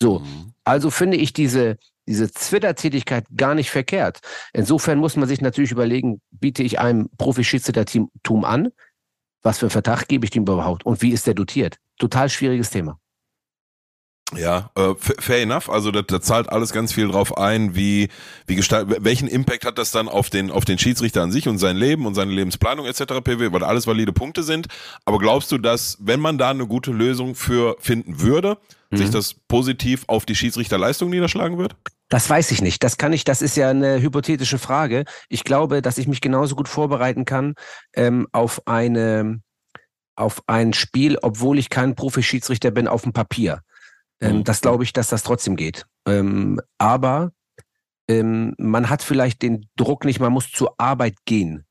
So, 0.02 0.20
Mhm. 0.20 0.54
also 0.64 0.90
finde 0.90 1.18
ich 1.18 1.34
diese, 1.34 1.78
diese 2.08 2.32
Twitter-Tätigkeit 2.32 3.26
gar 3.36 3.56
nicht 3.56 3.72
verkehrt. 3.72 4.20
Insofern 4.54 5.00
muss 5.00 5.16
man 5.16 5.28
sich 5.28 5.42
natürlich 5.42 5.72
überlegen, 5.72 6.22
biete 6.32 6.64
ich 6.64 6.80
einem 6.80 7.10
Profi-Schiedsrichtertum 7.18 8.46
an? 8.46 8.70
Was 9.46 9.60
für 9.60 9.68
einen 9.68 9.72
Vertrag 9.72 10.08
gebe 10.08 10.26
ich 10.26 10.32
dem 10.32 10.42
überhaupt? 10.42 10.88
Und 10.88 11.04
wie 11.04 11.12
ist 11.12 11.28
der 11.28 11.36
dotiert? 11.36 11.78
Total 12.00 12.30
schwieriges 12.30 12.72
Thema. 12.72 13.00
Ja, 14.36 14.72
äh, 14.76 14.96
fair 14.98 15.44
enough. 15.44 15.70
Also 15.70 15.92
da, 15.92 16.02
da 16.02 16.20
zahlt 16.20 16.50
alles 16.50 16.74
ganz 16.74 16.92
viel 16.92 17.10
drauf 17.10 17.38
ein, 17.38 17.76
wie 17.76 18.10
wie 18.48 18.56
gestalt, 18.56 18.88
welchen 19.02 19.28
Impact 19.28 19.64
hat 19.64 19.78
das 19.78 19.92
dann 19.92 20.10
auf 20.10 20.32
den 20.32 20.50
auf 20.50 20.66
den 20.66 20.80
Schiedsrichter 20.80 21.22
an 21.22 21.32
sich 21.32 21.48
und 21.48 21.60
sein 21.60 21.78
Leben 21.78 22.08
und 22.08 22.16
seine 22.16 22.32
Lebensplanung 22.32 22.88
etc. 22.88 23.22
pp. 23.24 23.54
Weil 23.54 23.64
alles 23.64 23.86
valide 23.86 24.14
Punkte 24.14 24.42
sind. 24.42 24.66
Aber 25.06 25.20
glaubst 25.20 25.52
du, 25.52 25.60
dass 25.60 26.00
wenn 26.02 26.20
man 26.20 26.40
da 26.40 26.50
eine 26.50 26.66
gute 26.66 26.92
Lösung 26.92 27.36
für 27.36 27.78
finden 27.80 28.22
würde, 28.22 28.58
sich 28.92 29.12
das 29.12 29.36
positiv 29.36 30.06
auf 30.08 30.26
die 30.26 30.36
Schiedsrichterleistung 30.36 31.12
niederschlagen 31.12 31.60
wird? 31.60 31.76
Das 32.10 32.30
weiß 32.30 32.52
ich 32.52 32.62
nicht. 32.62 32.84
Das 32.84 32.98
kann 32.98 33.14
ich, 33.14 33.24
das 33.24 33.42
ist 33.42 33.58
ja 33.58 33.70
eine 33.70 34.00
hypothetische 34.02 34.60
Frage. 34.60 35.06
Ich 35.28 35.44
glaube, 35.44 35.82
dass 35.82 35.98
ich 35.98 36.08
mich 36.08 36.22
genauso 36.22 36.56
gut 36.56 36.68
vorbereiten 36.68 37.26
kann 37.26 37.56
ähm, 37.96 38.28
auf 38.32 38.62
eine 38.68 39.42
auf 40.18 40.42
ein 40.48 40.72
Spiel, 40.74 41.18
obwohl 41.22 41.60
ich 41.60 41.70
kein 41.70 41.94
Profi-Schiedsrichter 41.96 42.72
bin, 42.72 42.88
auf 42.88 43.02
dem 43.02 43.12
Papier. 43.12 43.62
Ähm, 44.22 44.38
Mhm. 44.38 44.44
Das 44.46 44.62
glaube 44.62 44.84
ich, 44.86 44.94
dass 44.94 45.10
das 45.10 45.24
trotzdem 45.24 45.58
geht. 45.58 45.86
Ähm, 46.08 46.62
aber 46.78 47.32
ähm, 48.08 48.54
man 48.58 48.90
hat 48.90 49.02
vielleicht 49.04 49.42
den 49.42 49.68
Druck 49.76 50.06
nicht, 50.06 50.20
man 50.22 50.32
muss 50.32 50.52
zur 50.52 50.76
Arbeit 50.78 51.16
gehen. 51.26 51.66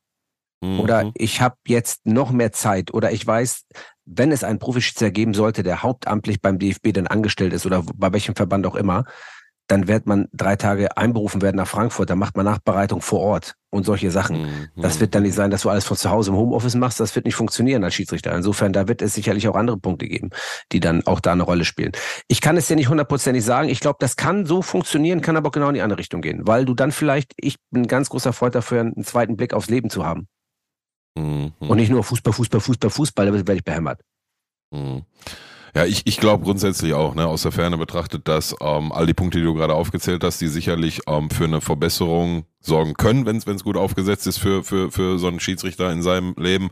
Oder 0.62 1.04
Mhm. 1.04 1.12
ich 1.14 1.40
habe 1.40 1.56
jetzt 1.68 2.04
noch 2.06 2.32
mehr 2.32 2.50
Zeit 2.52 2.92
oder 2.92 3.12
ich 3.12 3.26
weiß, 3.26 3.64
wenn 4.06 4.32
es 4.32 4.44
einen 4.44 4.58
Profischiedsrichter 4.58 5.10
geben 5.10 5.32
sollte, 5.34 5.62
der 5.62 5.82
hauptamtlich 5.82 6.40
beim 6.42 6.58
DFB 6.58 6.92
dann 6.92 7.06
angestellt 7.06 7.52
ist 7.52 7.64
oder 7.66 7.82
bei 7.94 8.12
welchem 8.12 8.34
Verband 8.34 8.66
auch 8.66 8.74
immer, 8.74 9.04
dann 9.66 9.88
wird 9.88 10.06
man 10.06 10.28
drei 10.32 10.56
Tage 10.56 10.96
einberufen 10.96 11.40
werden 11.40 11.56
nach 11.56 11.66
Frankfurt, 11.66 12.10
dann 12.10 12.18
macht 12.18 12.36
man 12.36 12.44
Nachbereitung 12.44 13.00
vor 13.00 13.20
Ort 13.20 13.54
und 13.70 13.84
solche 13.84 14.10
Sachen. 14.10 14.42
Mhm. 14.42 14.68
Das 14.76 15.00
wird 15.00 15.14
dann 15.14 15.22
nicht 15.22 15.34
sein, 15.34 15.50
dass 15.50 15.62
du 15.62 15.70
alles 15.70 15.84
von 15.84 15.96
zu 15.96 16.10
Hause 16.10 16.30
im 16.30 16.36
Homeoffice 16.36 16.74
machst, 16.74 17.00
das 17.00 17.14
wird 17.16 17.24
nicht 17.24 17.34
funktionieren 17.34 17.82
als 17.82 17.94
Schiedsrichter. 17.94 18.34
Insofern, 18.34 18.72
da 18.72 18.88
wird 18.88 19.00
es 19.00 19.14
sicherlich 19.14 19.48
auch 19.48 19.54
andere 19.54 19.78
Punkte 19.78 20.06
geben, 20.06 20.30
die 20.72 20.80
dann 20.80 21.06
auch 21.06 21.20
da 21.20 21.32
eine 21.32 21.42
Rolle 21.42 21.64
spielen. 21.64 21.92
Ich 22.28 22.40
kann 22.40 22.56
es 22.56 22.66
dir 22.66 22.76
nicht 22.76 22.88
hundertprozentig 22.88 23.44
sagen. 23.44 23.68
Ich 23.68 23.80
glaube, 23.80 23.96
das 24.00 24.16
kann 24.16 24.44
so 24.44 24.60
funktionieren, 24.60 25.22
kann 25.22 25.36
aber 25.36 25.48
auch 25.48 25.52
genau 25.52 25.68
in 25.68 25.74
die 25.74 25.82
andere 25.82 25.98
Richtung 25.98 26.20
gehen, 26.20 26.46
weil 26.46 26.66
du 26.66 26.74
dann 26.74 26.92
vielleicht, 26.92 27.32
ich 27.36 27.56
bin 27.70 27.82
ein 27.82 27.88
ganz 27.88 28.10
großer 28.10 28.32
Freund 28.32 28.54
dafür, 28.54 28.80
einen 28.80 29.04
zweiten 29.04 29.36
Blick 29.36 29.54
aufs 29.54 29.70
Leben 29.70 29.88
zu 29.88 30.04
haben. 30.04 30.28
Mhm. 31.16 31.52
Und 31.58 31.76
nicht 31.76 31.90
nur 31.90 32.04
Fußball, 32.04 32.32
Fußball, 32.32 32.60
Fußball, 32.60 32.90
Fußball, 32.90 33.26
da 33.26 33.32
werde 33.32 33.54
ich 33.54 33.64
behämmert. 33.64 34.00
Mhm. 34.70 35.04
Ja, 35.74 35.84
ich, 35.84 36.02
ich 36.06 36.18
glaube 36.18 36.44
grundsätzlich 36.44 36.94
auch, 36.94 37.14
ne, 37.14 37.26
aus 37.26 37.42
der 37.42 37.52
Ferne 37.52 37.76
betrachtet, 37.76 38.28
dass 38.28 38.54
ähm, 38.60 38.92
all 38.92 39.06
die 39.06 39.14
Punkte, 39.14 39.38
die 39.38 39.44
du 39.44 39.54
gerade 39.54 39.74
aufgezählt 39.74 40.22
hast, 40.22 40.40
die 40.40 40.48
sicherlich 40.48 41.00
ähm, 41.08 41.30
für 41.30 41.44
eine 41.44 41.60
Verbesserung 41.60 42.44
sorgen 42.60 42.94
können, 42.94 43.26
wenn 43.26 43.36
es 43.36 43.64
gut 43.64 43.76
aufgesetzt 43.76 44.26
ist 44.26 44.38
für, 44.38 44.62
für, 44.62 44.90
für 44.92 45.18
so 45.18 45.26
einen 45.26 45.40
Schiedsrichter 45.40 45.90
in 45.90 46.02
seinem 46.02 46.34
Leben. 46.38 46.70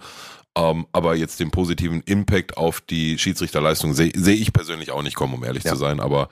Ähm, 0.54 0.86
aber 0.92 1.16
jetzt 1.16 1.40
den 1.40 1.50
positiven 1.50 2.02
Impact 2.02 2.58
auf 2.58 2.82
die 2.82 3.18
Schiedsrichterleistung 3.18 3.94
sehe 3.94 4.12
seh 4.14 4.34
ich 4.34 4.52
persönlich 4.52 4.90
auch 4.90 5.02
nicht 5.02 5.16
kommen, 5.16 5.32
um 5.32 5.42
ehrlich 5.44 5.64
Ja. 5.64 5.72
zu 5.72 5.78
sein. 5.78 5.98
Aber 5.98 6.28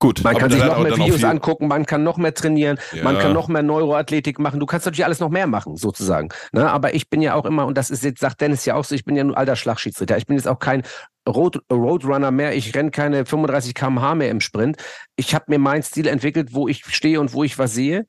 gut. 0.00 0.24
Man 0.24 0.32
aber 0.32 0.40
kann 0.40 0.50
sich 0.50 0.64
noch 0.64 0.80
mehr 0.82 0.96
Videos 0.96 1.22
angucken, 1.22 1.68
man 1.68 1.86
kann 1.86 2.02
noch 2.02 2.16
mehr 2.16 2.34
trainieren, 2.34 2.78
man 3.04 3.14
Ja. 3.14 3.22
kann 3.22 3.32
noch 3.32 3.46
mehr 3.46 3.62
Neuroathletik 3.62 4.40
machen. 4.40 4.58
Du 4.58 4.66
kannst 4.66 4.86
natürlich 4.86 5.04
alles 5.04 5.20
noch 5.20 5.30
mehr 5.30 5.46
machen, 5.46 5.76
sozusagen. 5.76 6.30
Ne? 6.50 6.68
Aber 6.72 6.94
ich 6.94 7.08
bin 7.08 7.22
ja 7.22 7.34
auch 7.34 7.44
immer, 7.44 7.64
und 7.66 7.78
das 7.78 7.90
ist 7.90 8.02
jetzt, 8.02 8.20
sagt 8.20 8.40
Dennis 8.40 8.64
ja 8.64 8.74
auch 8.74 8.84
so, 8.84 8.96
ich 8.96 9.04
bin 9.04 9.14
ja 9.14 9.22
nur 9.22 9.38
alter 9.38 9.54
Schlagschiedsrichter. 9.54 10.16
Ich 10.18 10.26
bin 10.26 10.36
jetzt 10.36 10.48
auch 10.48 10.58
kein 10.58 10.82
Road, 11.28 11.60
Roadrunner 11.70 12.30
mehr, 12.30 12.54
ich 12.54 12.74
renne 12.74 12.90
keine 12.90 13.24
35 13.24 13.74
km/h 13.74 14.14
mehr 14.14 14.30
im 14.30 14.40
Sprint. 14.40 14.76
Ich 15.16 15.34
habe 15.34 15.44
mir 15.48 15.58
meinen 15.58 15.82
Stil 15.82 16.06
entwickelt, 16.06 16.52
wo 16.52 16.68
ich 16.68 16.84
stehe 16.84 17.20
und 17.20 17.32
wo 17.32 17.44
ich 17.44 17.58
was 17.58 17.74
sehe. 17.74 18.06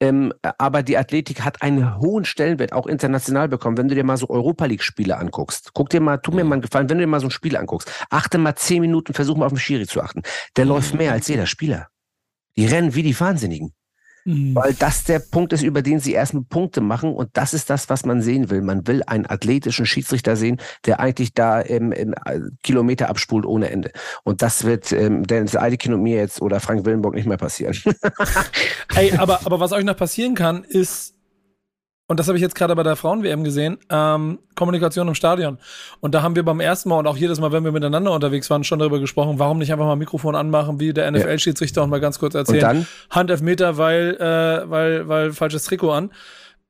Ähm, 0.00 0.32
aber 0.58 0.82
die 0.82 0.96
Athletik 0.96 1.42
hat 1.42 1.62
einen 1.62 1.98
hohen 1.98 2.24
Stellenwert, 2.24 2.72
auch 2.72 2.86
international 2.86 3.48
bekommen. 3.48 3.76
Wenn 3.76 3.88
du 3.88 3.94
dir 3.94 4.04
mal 4.04 4.16
so 4.16 4.30
Europa 4.30 4.64
League-Spiele 4.64 5.16
anguckst, 5.16 5.70
guck 5.74 5.90
dir 5.90 6.00
mal, 6.00 6.18
tu 6.18 6.32
mir 6.32 6.44
mal 6.44 6.54
einen 6.54 6.62
Gefallen, 6.62 6.88
wenn 6.88 6.98
du 6.98 7.04
dir 7.04 7.10
mal 7.10 7.20
so 7.20 7.26
ein 7.26 7.30
Spiel 7.30 7.56
anguckst, 7.56 7.90
achte 8.10 8.38
mal 8.38 8.54
zehn 8.56 8.80
Minuten, 8.80 9.14
versuch 9.14 9.36
mal 9.36 9.46
auf 9.46 9.52
den 9.52 9.58
Schiri 9.58 9.86
zu 9.86 10.00
achten. 10.00 10.22
Der 10.56 10.64
läuft 10.64 10.94
mehr 10.94 11.12
als 11.12 11.28
jeder 11.28 11.46
Spieler. 11.46 11.88
Die 12.56 12.66
rennen 12.66 12.94
wie 12.94 13.02
die 13.02 13.18
Wahnsinnigen. 13.18 13.74
Mhm. 14.24 14.54
Weil 14.54 14.74
das 14.74 15.04
der 15.04 15.18
Punkt 15.18 15.52
ist, 15.52 15.62
über 15.62 15.82
den 15.82 16.00
sie 16.00 16.12
erstmal 16.12 16.44
Punkte 16.44 16.80
machen. 16.80 17.12
Und 17.12 17.30
das 17.34 17.54
ist 17.54 17.70
das, 17.70 17.88
was 17.90 18.04
man 18.06 18.22
sehen 18.22 18.50
will. 18.50 18.62
Man 18.62 18.86
will 18.86 19.02
einen 19.06 19.26
athletischen 19.26 19.86
Schiedsrichter 19.86 20.36
sehen, 20.36 20.60
der 20.86 21.00
eigentlich 21.00 21.34
da 21.34 21.60
im, 21.60 21.92
im 21.92 22.14
Kilometer 22.62 23.08
abspult 23.08 23.44
ohne 23.44 23.70
Ende. 23.70 23.92
Und 24.22 24.42
das 24.42 24.64
wird 24.64 24.92
ähm, 24.92 25.26
Dennis 25.26 25.56
Eidekin 25.56 25.94
und 25.94 26.02
mir 26.02 26.16
jetzt 26.16 26.40
oder 26.40 26.60
Frank 26.60 26.84
Willenburg 26.84 27.14
nicht 27.14 27.26
mehr 27.26 27.36
passieren. 27.36 27.76
Ey, 28.94 29.12
aber, 29.16 29.40
aber 29.44 29.60
was 29.60 29.72
euch 29.72 29.84
noch 29.84 29.96
passieren 29.96 30.34
kann, 30.34 30.64
ist, 30.64 31.13
und 32.06 32.20
das 32.20 32.28
habe 32.28 32.36
ich 32.36 32.42
jetzt 32.42 32.54
gerade 32.54 32.76
bei 32.76 32.82
der 32.82 32.96
Frauen-WM 32.96 33.44
gesehen, 33.44 33.78
ähm, 33.88 34.38
Kommunikation 34.54 35.08
im 35.08 35.14
Stadion. 35.14 35.58
Und 36.00 36.14
da 36.14 36.22
haben 36.22 36.36
wir 36.36 36.42
beim 36.42 36.60
ersten 36.60 36.90
Mal 36.90 36.98
und 36.98 37.06
auch 37.06 37.16
jedes 37.16 37.40
Mal, 37.40 37.50
wenn 37.52 37.64
wir 37.64 37.72
miteinander 37.72 38.12
unterwegs 38.12 38.50
waren, 38.50 38.62
schon 38.62 38.78
darüber 38.78 39.00
gesprochen, 39.00 39.38
warum 39.38 39.58
nicht 39.58 39.72
einfach 39.72 39.86
mal 39.86 39.96
Mikrofon 39.96 40.34
anmachen, 40.34 40.80
wie 40.80 40.92
der 40.92 41.10
NFL-Schiedsrichter 41.10 41.82
und 41.82 41.88
mal 41.88 42.00
ganz 42.00 42.18
kurz 42.18 42.34
Und 42.34 42.60
dann, 42.60 42.86
Handelfmeter, 43.08 43.78
weil, 43.78 44.16
äh, 44.16 44.70
weil, 44.70 45.08
weil 45.08 45.32
falsches 45.32 45.64
Trikot 45.64 45.92
an. 45.92 46.10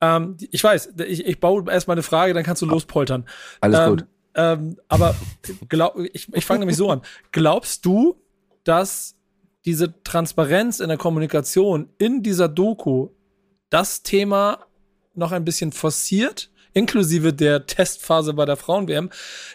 Ähm, 0.00 0.36
ich 0.52 0.62
weiß, 0.62 0.94
ich, 1.06 1.26
ich 1.26 1.40
baue 1.40 1.64
erstmal 1.68 1.96
eine 1.96 2.02
Frage, 2.04 2.32
dann 2.32 2.44
kannst 2.44 2.62
du 2.62 2.66
lospoltern. 2.66 3.24
alles 3.60 3.80
ähm, 3.80 3.90
gut. 3.90 4.06
Ähm, 4.36 4.76
aber 4.88 5.16
glaub, 5.68 5.98
ich, 6.12 6.32
ich 6.32 6.46
fange 6.46 6.60
nämlich 6.60 6.76
so 6.76 6.90
an. 6.90 7.02
Glaubst 7.32 7.84
du, 7.84 8.20
dass 8.62 9.16
diese 9.64 10.02
Transparenz 10.04 10.80
in 10.80 10.88
der 10.88 10.98
Kommunikation 10.98 11.88
in 11.98 12.22
dieser 12.22 12.48
Doku 12.48 13.08
das 13.70 14.02
Thema 14.02 14.63
noch 15.16 15.32
ein 15.32 15.44
bisschen 15.44 15.72
forciert, 15.72 16.50
inklusive 16.72 17.32
der 17.32 17.66
Testphase 17.66 18.34
bei 18.34 18.44
der 18.44 18.56
Frauen-WM, 18.56 19.10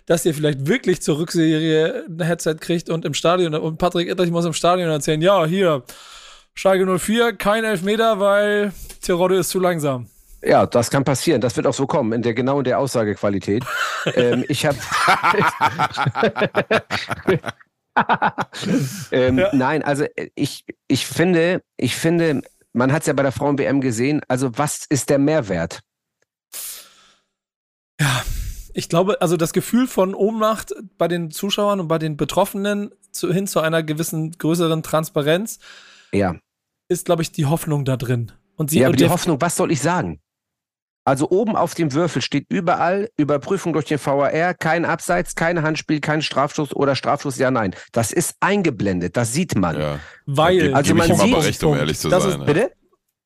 dass 0.05 0.25
ihr 0.25 0.33
vielleicht 0.33 0.67
wirklich 0.67 1.01
zur 1.01 1.19
Rückserie 1.19 2.05
ein 2.07 2.21
Headset 2.21 2.55
kriegt 2.59 2.89
und 2.89 3.05
im 3.05 3.13
Stadion, 3.13 3.53
und 3.55 3.77
Patrick 3.77 4.09
Ittrich 4.09 4.31
muss 4.31 4.45
im 4.45 4.53
Stadion 4.53 4.89
erzählen, 4.89 5.21
ja, 5.21 5.45
hier, 5.45 5.83
Schalke 6.53 6.99
04, 6.99 7.33
kein 7.33 7.63
Elfmeter, 7.63 8.19
weil 8.19 8.73
Terodde 9.01 9.37
ist 9.37 9.49
zu 9.49 9.59
langsam. 9.59 10.07
Ja, 10.41 10.65
das 10.65 10.89
kann 10.89 11.03
passieren. 11.03 11.41
Das 11.41 11.57
wird 11.57 11.67
auch 11.67 11.73
so 11.73 11.85
kommen, 11.85 12.13
in 12.13 12.21
der 12.21 12.33
genau 12.33 12.59
in 12.59 12.63
der 12.63 12.79
Aussagequalität. 12.79 13.65
ähm, 14.15 14.45
ich 14.47 14.65
habe. 14.65 14.77
ähm, 19.11 19.41
Nein, 19.53 19.83
also 19.83 20.05
äh, 20.15 20.29
ich, 20.35 20.65
ich 20.87 21.05
finde, 21.05 21.61
ich 21.77 21.95
finde, 21.95 22.41
man 22.73 22.91
hat 22.91 23.01
es 23.01 23.07
ja 23.07 23.13
bei 23.13 23.23
der 23.23 23.31
Frauen-WM 23.31 23.81
gesehen. 23.81 24.21
Also 24.27 24.57
was 24.57 24.85
ist 24.89 25.09
der 25.09 25.19
Mehrwert? 25.19 25.81
Ich 28.73 28.87
glaube, 28.87 29.21
also 29.21 29.35
das 29.35 29.53
Gefühl 29.53 29.87
von 29.87 30.13
Ohnmacht 30.13 30.73
bei 30.97 31.07
den 31.07 31.31
Zuschauern 31.31 31.79
und 31.79 31.87
bei 31.87 31.97
den 31.97 32.17
Betroffenen 32.17 32.91
zu, 33.11 33.33
hin 33.33 33.47
zu 33.47 33.59
einer 33.59 33.83
gewissen 33.83 34.31
größeren 34.31 34.83
Transparenz 34.83 35.59
Ja, 36.11 36.35
ist, 36.87 37.05
glaube 37.05 37.21
ich, 37.21 37.31
die 37.31 37.45
Hoffnung 37.45 37.85
da 37.85 37.97
drin. 37.97 38.31
Und 38.55 38.69
sie 38.69 38.79
ja 38.79 38.87
aber 38.87 38.95
die 38.95 39.09
Hoffnung, 39.09 39.41
was 39.41 39.55
soll 39.55 39.71
ich 39.71 39.81
sagen? 39.81 40.21
Also 41.05 41.29
oben 41.29 41.55
auf 41.55 41.73
dem 41.73 41.93
Würfel 41.93 42.21
steht 42.21 42.45
überall 42.49 43.09
Überprüfung 43.17 43.73
durch 43.73 43.85
den 43.85 43.99
VAR, 44.03 44.53
kein 44.53 44.85
Abseits, 44.85 45.33
kein 45.33 45.63
Handspiel, 45.63 46.01
kein 46.01 46.21
Strafstoß 46.21 46.75
oder 46.75 46.95
Strafstoß, 46.95 47.37
ja, 47.39 47.49
nein. 47.51 47.73
Das 47.91 48.11
ist 48.11 48.35
eingeblendet, 48.41 49.17
das 49.17 49.33
sieht 49.33 49.55
man. 49.55 49.79
Ja. 49.79 49.99
weil, 50.25 50.73
Also 50.75 50.93
man 50.93 51.07
sieht- 51.15 51.35
recht, 51.35 51.63
um 51.63 51.75
ehrlich 51.75 51.97
zu 51.97 52.09
das 52.09 52.23
sein. 52.23 52.31
ist, 52.33 52.37
ja. 52.39 52.43
Bitte? 52.45 52.71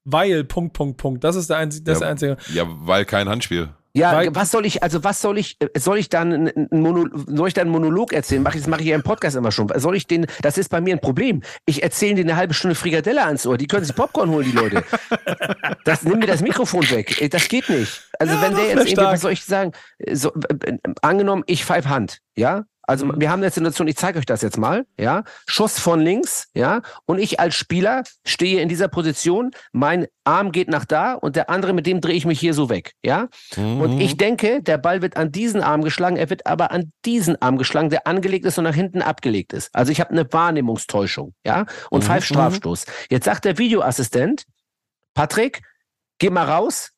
weil, 0.06 0.44
Punkt, 0.44 0.74
Punkt, 0.74 0.98
Punkt. 0.98 1.24
Das 1.24 1.36
ist 1.36 1.50
der 1.50 1.58
einzige, 1.58 1.84
das 1.86 1.96
Ja. 2.00 2.00
der 2.02 2.10
einzige. 2.12 2.38
ja, 2.54 2.64
weil 2.68 3.06
kein 3.06 3.28
Handspiel. 3.28 3.70
Ja, 3.96 4.12
Weil- 4.16 4.36
was 4.36 4.50
soll 4.50 4.66
ich, 4.66 4.82
also 4.82 5.04
was 5.04 5.22
soll 5.22 5.38
ich, 5.38 5.56
äh, 5.62 5.68
soll 5.78 6.00
ich 6.00 6.10
dann 6.10 6.34
einen 6.34 6.68
Mono, 6.72 7.06
soll 7.28 7.48
ich 7.48 7.54
dann 7.54 7.64
einen 7.68 7.72
Monolog 7.74 8.12
erzählen? 8.12 8.42
Mach 8.42 8.56
ich, 8.56 8.62
das 8.62 8.68
mache 8.68 8.82
ich 8.82 8.88
ja 8.88 8.96
im 8.96 9.04
Podcast 9.04 9.36
immer 9.36 9.52
schon. 9.52 9.72
Soll 9.76 9.96
ich 9.96 10.08
den, 10.08 10.26
das 10.42 10.58
ist 10.58 10.70
bei 10.70 10.82
mir 10.82 10.96
ein 10.96 11.00
Problem. 11.00 11.44
Ich 11.68 11.84
erzähle 11.84 12.16
denen 12.16 12.32
eine 12.32 12.38
halbe 12.40 12.56
Stunde 12.56 12.74
Frikadelle 12.74 13.24
ans 13.24 13.46
Ohr. 13.46 13.56
Die 13.58 13.68
können 13.68 13.86
sich 13.86 13.96
Popcorn 13.96 14.30
holen, 14.32 14.46
die 14.46 14.58
Leute. 14.58 14.84
Das, 15.86 16.04
nimm 16.04 16.20
mir 16.20 16.26
das 16.28 16.42
Mikrofon 16.42 16.90
weg. 16.90 17.22
Ey, 17.22 17.30
Das 17.30 17.48
geht 17.48 17.70
nicht. 17.70 18.02
Also 18.18 18.34
Ja, 18.34 18.42
wenn 18.42 18.56
der 18.56 18.66
jetzt 18.68 18.78
irgendwie, 18.88 18.96
was 18.98 19.22
soll 19.22 19.32
ich 19.34 19.46
sagen? 19.46 19.74
So, 20.12 20.34
äh, 20.34 20.70
äh, 20.72 20.78
angenommen, 21.02 21.44
ich 21.46 21.64
pfeif 21.64 21.86
Hand, 21.86 22.20
ja? 22.36 22.64
Also 22.86 23.06
Mhm. 23.06 23.14
wir 23.18 23.32
haben 23.32 23.42
eine 23.42 23.50
Situation, 23.52 23.88
ich 23.88 23.96
zeige 23.96 24.20
euch 24.20 24.26
das 24.26 24.42
jetzt 24.42 24.58
mal, 24.58 24.86
ja? 25.00 25.24
Schuss 25.48 25.80
von 25.80 26.00
links, 26.02 26.48
ja? 26.54 26.82
Und 27.06 27.20
ich 27.20 27.40
als 27.40 27.56
Spieler 27.56 28.04
stehe 28.26 28.62
in 28.62 28.70
dieser 28.70 28.88
Position, 28.90 29.52
mein 29.72 30.08
Arm 30.26 30.52
geht 30.52 30.68
nach 30.70 30.86
da 30.86 31.14
und 31.14 31.36
der 31.36 31.50
andere, 31.50 31.74
mit 31.74 31.86
dem 31.86 32.02
drehe 32.02 32.16
ich 32.16 32.26
mich 32.26 32.40
hier 32.40 32.54
so 32.54 32.70
weg, 32.70 32.94
ja? 33.04 33.28
Und 33.58 33.96
Mhm. 33.96 34.00
ich 34.02 34.18
denke, 34.18 34.62
der 34.62 34.78
Ball 34.78 35.02
wird 35.02 35.16
an 35.18 35.32
diesen 35.32 35.62
Arm 35.62 35.82
geschlagen, 35.82 36.18
er 36.18 36.30
wird 36.30 36.46
aber 36.46 36.72
an 36.72 36.92
diesen 37.06 37.42
Arm 37.42 37.58
geschlagen, 37.58 37.90
der 37.90 38.06
angelegt 38.06 38.46
ist 38.46 38.58
und 38.58 38.66
nach 38.66 38.76
hinten 38.76 39.02
abgelegt 39.02 39.54
ist. 39.54 39.74
Also 39.74 39.92
ich 39.92 40.00
habe 40.00 40.12
eine 40.12 40.32
Wahrnehmungstäuschung, 40.32 41.34
ja? 41.46 41.66
Und 41.90 42.02
Mhm, 42.04 42.08
pfeift 42.08 42.30
mhm. 42.30 42.36
Strafstoß. 42.36 42.86
Jetzt 43.10 43.26
sagt 43.26 43.46
der 43.46 43.58
Videoassistent, 43.58 44.44
Patrick, 45.14 45.62
geh 46.20 46.30
mal 46.30 46.46
raus. 46.50 46.92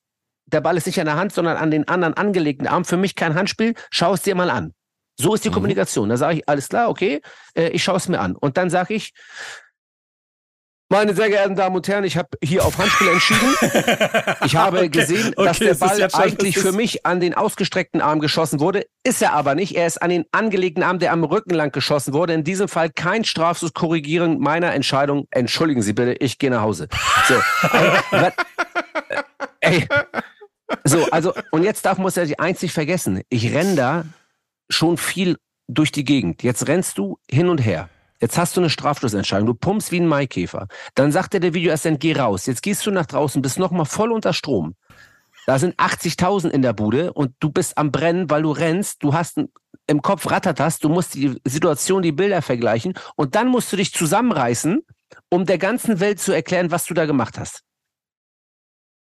Der 0.47 0.61
Ball 0.61 0.77
ist 0.77 0.85
nicht 0.85 0.99
an 0.99 1.05
der 1.05 1.15
Hand, 1.15 1.33
sondern 1.33 1.57
an 1.57 1.71
den 1.71 1.87
anderen 1.87 2.13
angelegten 2.13 2.67
Arm. 2.67 2.85
Für 2.85 2.97
mich 2.97 3.15
kein 3.15 3.35
Handspiel. 3.35 3.73
Schau 3.91 4.13
es 4.13 4.21
dir 4.21 4.35
mal 4.35 4.49
an. 4.49 4.73
So 5.17 5.33
ist 5.35 5.45
die 5.45 5.49
Mhm. 5.49 5.53
Kommunikation. 5.53 6.09
Da 6.09 6.17
sage 6.17 6.37
ich, 6.37 6.49
alles 6.49 6.67
klar, 6.69 6.89
okay, 6.89 7.21
äh, 7.55 7.69
ich 7.69 7.83
schaue 7.83 7.97
es 7.97 8.07
mir 8.07 8.19
an. 8.19 8.35
Und 8.35 8.57
dann 8.57 8.69
sage 8.69 8.93
ich, 8.93 9.13
meine 10.87 11.15
sehr 11.15 11.29
geehrten 11.29 11.55
Damen 11.55 11.75
und 11.75 11.87
Herren, 11.87 12.03
ich 12.03 12.15
habe 12.15 12.29
hier 12.43 12.63
auf 12.63 12.77
Handspiel 12.77 13.07
entschieden. 13.07 13.55
Ich 14.45 14.55
habe 14.55 14.77
Okay, 14.77 14.89
gesehen, 14.89 15.33
dass 15.35 15.57
okay, 15.57 15.63
der 15.65 15.71
es 15.71 15.77
ist 15.77 15.79
Ball 15.79 16.09
schon- 16.11 16.21
eigentlich 16.21 16.59
für 16.59 16.71
mich 16.73 17.05
an 17.07 17.19
den 17.19 17.33
ausgestreckten 17.33 18.01
Arm 18.01 18.19
geschossen 18.19 18.59
wurde. 18.59 18.85
Ist 19.03 19.19
er 19.21 19.33
aber 19.33 19.55
nicht. 19.55 19.75
Er 19.75 19.87
ist 19.87 19.99
an 20.01 20.11
den 20.11 20.25
angelegten 20.31 20.83
Arm, 20.83 20.99
der 20.99 21.11
am 21.11 21.23
Rücken 21.23 21.55
lang 21.55 21.71
geschossen 21.71 22.13
wurde. 22.13 22.33
In 22.33 22.43
diesem 22.43 22.67
Fall 22.67 22.91
kein 22.91 23.23
Strafstoß 23.23 23.73
korrigieren 23.73 24.39
meiner 24.39 24.73
Entscheidung. 24.73 25.27
Entschuldigen 25.31 25.81
Sie 25.81 25.93
bitte, 25.93 26.13
ich 26.23 26.37
gehe 26.37 26.51
nach 26.51 26.61
Hause. 26.61 26.87
So, 27.27 27.33
ey, 27.33 27.91
wat, 28.11 28.33
ey. 29.61 29.87
So, 30.83 31.09
also, 31.09 31.33
und 31.51 31.63
jetzt 31.63 31.83
darf 31.85 31.97
muss 31.97 32.15
er 32.15 32.27
sich 32.27 32.39
eins 32.39 32.61
nicht 32.61 32.73
vergessen. 32.73 33.21
Ich 33.29 33.53
renn 33.55 33.75
da 33.75 34.05
schon 34.69 34.97
viel 34.97 35.37
durch 35.67 35.91
die 35.91 36.03
Gegend. 36.03 36.43
Jetzt 36.43 36.67
rennst 36.67 36.97
du 36.97 37.17
hin 37.29 37.49
und 37.49 37.59
her. 37.59 37.89
Jetzt 38.21 38.37
hast 38.37 38.55
du 38.55 38.61
eine 38.61 38.69
Strafstoßentscheidung. 38.69 39.47
Du 39.47 39.53
pumpst 39.53 39.91
wie 39.91 39.99
ein 39.99 40.07
Maikäfer. 40.07 40.67
Dann 40.95 41.11
sagt 41.11 41.33
dir 41.33 41.39
der 41.39 41.53
Videoassistent, 41.53 41.99
geh 41.99 42.13
raus. 42.13 42.45
Jetzt 42.45 42.63
gehst 42.63 42.85
du 42.85 42.91
nach 42.91 43.05
draußen, 43.05 43.41
bist 43.41 43.59
nochmal 43.59 43.85
voll 43.85 44.11
unter 44.11 44.33
Strom. 44.33 44.75
Da 45.45 45.59
sind 45.59 45.75
80.000 45.75 46.49
in 46.49 46.61
der 46.61 46.73
Bude 46.73 47.13
und 47.13 47.35
du 47.39 47.49
bist 47.49 47.77
am 47.77 47.91
Brennen, 47.91 48.29
weil 48.29 48.41
du 48.41 48.51
rennst. 48.51 49.03
Du 49.03 49.13
hast 49.13 49.39
im 49.87 50.01
Kopf 50.01 50.29
rattert 50.31 50.59
das. 50.59 50.79
Du 50.79 50.89
musst 50.89 51.13
die 51.13 51.39
Situation, 51.45 52.01
die 52.01 52.11
Bilder 52.11 52.41
vergleichen 52.41 52.93
und 53.15 53.35
dann 53.35 53.49
musst 53.49 53.71
du 53.71 53.77
dich 53.77 53.93
zusammenreißen, 53.93 54.81
um 55.29 55.45
der 55.45 55.57
ganzen 55.57 55.99
Welt 55.99 56.19
zu 56.19 56.31
erklären, 56.31 56.71
was 56.71 56.85
du 56.85 56.93
da 56.93 57.05
gemacht 57.05 57.37
hast. 57.37 57.61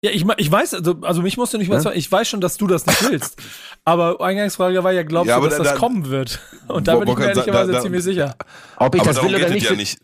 Ja, 0.03 0.12
ich, 0.12 0.25
ich 0.38 0.51
weiß, 0.51 0.73
also, 0.75 0.95
also 1.01 1.21
mich 1.21 1.38
musst 1.38 1.53
du 1.53 1.58
nicht 1.58 1.69
mehr 1.69 1.81
Ja? 1.81 1.91
ich 1.93 2.12
weiß 2.12 2.27
schon, 2.27 2.41
dass 2.41 2.58
du 2.58 2.67
das 2.67 2.86
nicht 2.86 3.10
willst. 3.10 3.38
aber 3.86 4.21
Eingangsfrage 4.21 4.84
war 4.84 4.91
ja, 4.91 5.03
glaubst 5.03 5.29
Ja, 5.29 5.39
du, 5.39 5.45
dass 5.45 5.58
da- 5.58 5.63
das 5.63 5.73
da- 5.73 5.79
kommen 5.79 6.10
wird? 6.10 6.39
Und 6.67 6.88
da 6.88 6.95
bin 6.97 7.08
ich 7.08 7.17
mir 7.17 7.25
ehrlicherweise 7.27 7.71
da- 7.71 7.77
da- 7.77 7.81
ziemlich 7.81 8.03
sicher. 8.03 8.36
Ob 8.77 8.93
ich 8.93 9.01
Aber 9.01 9.08
das 9.10 9.15
darum 9.15 9.29
will 9.31 9.36
oder 9.38 9.45
geht 9.45 9.47
es 9.47 9.53
nicht, 9.53 9.69
ja 9.69 9.75
nicht. 9.75 9.99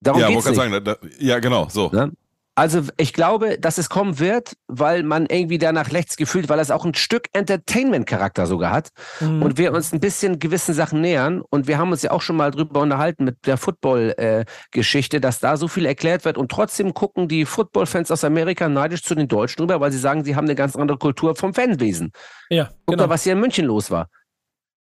darum 0.00 0.20
ja, 0.20 0.28
geht's 0.28 0.46
nicht. 0.46 0.56
sagen, 0.56 0.72
da, 0.72 0.80
da, 0.80 0.96
ja, 1.18 1.38
genau, 1.38 1.68
so. 1.70 1.90
Ne? 1.92 2.12
Also 2.60 2.82
ich 2.98 3.14
glaube, 3.14 3.58
dass 3.58 3.78
es 3.78 3.88
kommen 3.88 4.18
wird, 4.18 4.52
weil 4.68 5.02
man 5.02 5.24
irgendwie 5.26 5.56
danach 5.56 5.92
rechts 5.92 6.16
gefühlt, 6.16 6.50
weil 6.50 6.58
es 6.58 6.70
auch 6.70 6.84
ein 6.84 6.92
Stück 6.94 7.28
Entertainment-Charakter 7.32 8.46
sogar 8.46 8.70
hat 8.70 8.90
Mhm. 9.20 9.42
und 9.42 9.56
wir 9.56 9.72
uns 9.72 9.92
ein 9.94 10.00
bisschen 10.00 10.38
gewissen 10.38 10.74
Sachen 10.74 11.00
nähern 11.00 11.40
und 11.48 11.66
wir 11.68 11.78
haben 11.78 11.90
uns 11.90 12.02
ja 12.02 12.10
auch 12.10 12.20
schon 12.20 12.36
mal 12.36 12.50
drüber 12.50 12.80
unterhalten 12.80 13.24
mit 13.24 13.46
der 13.46 13.56
Football-Geschichte, 13.56 15.20
dass 15.20 15.40
da 15.40 15.56
so 15.56 15.68
viel 15.68 15.86
erklärt 15.86 16.24
wird 16.24 16.36
und 16.38 16.50
trotzdem 16.50 16.94
gucken 16.94 17.28
die 17.28 17.44
Football-Fans 17.44 18.10
aus 18.10 18.24
Amerika 18.24 18.68
neidisch 18.68 19.02
zu 19.02 19.14
den 19.14 19.28
Deutschen 19.28 19.62
rüber, 19.62 19.80
weil 19.80 19.92
sie 19.92 19.98
sagen, 19.98 20.24
sie 20.24 20.36
haben 20.36 20.44
eine 20.44 20.54
ganz 20.54 20.76
andere 20.76 20.98
Kultur 20.98 21.34
vom 21.36 21.54
Fanwesen. 21.54 22.12
ja, 22.50 22.64
Guck 22.86 22.96
genau. 22.96 23.04
mal, 23.08 23.14
was 23.14 23.22
hier 23.22 23.32
in 23.32 23.40
München 23.40 23.64
los 23.66 23.90
war. 23.90 24.08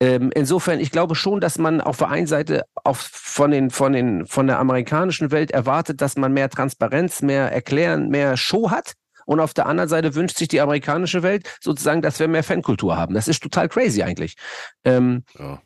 Ähm, 0.02 0.32
insofern, 0.34 0.80
ich 0.80 0.90
glaube 0.90 1.14
schon, 1.14 1.40
dass 1.42 1.60
man 1.60 1.80
auf 1.80 1.98
der 1.98 2.10
einen 2.10 2.26
Seite 2.26 2.66
auch 2.84 2.98
von, 2.98 3.52
den, 3.52 3.70
von, 3.70 3.94
den, 3.94 4.26
von 4.26 4.48
der 4.48 4.58
amerikanischen 4.58 5.30
Welt 5.30 5.52
erwartet, 5.52 6.02
dass 6.02 6.18
man 6.18 6.34
mehr 6.34 6.50
Transparenz, 6.50 7.22
mehr 7.22 7.52
Erklären, 7.52 8.10
mehr 8.10 8.36
Show 8.36 8.72
hat. 8.72 8.94
Und 9.28 9.40
auf 9.40 9.54
der 9.54 9.68
anderen 9.68 9.88
Seite 9.90 10.16
wünscht 10.16 10.38
sich 10.38 10.48
die 10.48 10.60
amerikanische 10.60 11.22
Welt 11.22 11.48
sozusagen, 11.62 12.02
dass 12.02 12.20
wir 12.20 12.28
mehr 12.28 12.44
Fankultur 12.44 12.98
haben. 12.98 13.14
Das 13.14 13.28
ist 13.28 13.44
total 13.44 13.70
crazy 13.70 14.02
eigentlich. 14.02 14.36
Ähm, 14.84 15.24
Ja. 15.38 15.62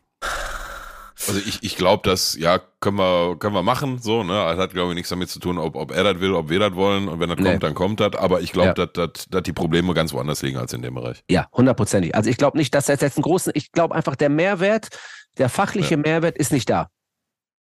Also 1.28 1.40
ich, 1.40 1.64
ich 1.64 1.78
glaube, 1.78 2.02
das, 2.08 2.36
ja, 2.38 2.60
können 2.82 2.98
wir, 2.98 3.38
können 3.40 3.56
wir 3.56 3.64
machen, 3.64 4.00
so, 4.00 4.24
ne? 4.24 4.34
Das 4.34 4.58
hat, 4.58 4.72
glaube 4.74 4.92
ich, 4.92 4.96
nichts 4.96 5.10
damit 5.10 5.30
zu 5.30 5.40
tun, 5.40 5.58
ob, 5.58 5.76
ob 5.76 5.92
er 5.92 6.04
das 6.04 6.20
will, 6.20 6.34
ob 6.34 6.50
wir 6.50 6.60
das 6.60 6.76
wollen. 6.76 7.08
Und 7.08 7.20
wenn 7.22 7.30
das 7.30 7.40
Nee. 7.40 7.52
kommt, 7.52 7.64
dann 7.64 7.74
kommt 7.74 8.00
das. 8.02 8.16
Aber 8.16 8.42
ich 8.42 8.52
glaube, 8.52 8.74
Ja. 8.78 8.86
dass, 8.86 8.92
dass, 8.94 9.26
dass 9.30 9.44
die 9.44 9.54
Probleme 9.54 9.94
ganz 9.94 10.12
woanders 10.12 10.42
liegen 10.42 10.58
als 10.58 10.74
in 10.74 10.82
dem 10.82 10.94
Bereich. 10.96 11.24
Ja, 11.30 11.48
hundertprozentig. 11.54 12.16
Also 12.16 12.30
ich 12.30 12.36
glaube 12.38 12.58
nicht, 12.58 12.74
dass 12.76 12.88
das 12.88 13.00
jetzt 13.00 13.18
einen 13.18 13.24
großen, 13.24 13.54
ich 13.56 13.72
glaube 13.72 13.96
einfach, 13.96 14.16
der 14.18 14.30
Mehrwert, 14.30 14.90
der 15.38 15.48
fachliche 15.50 15.96
Mehrwert 15.98 16.38
ist 16.38 16.52
nicht 16.52 16.70
da. 16.70 16.90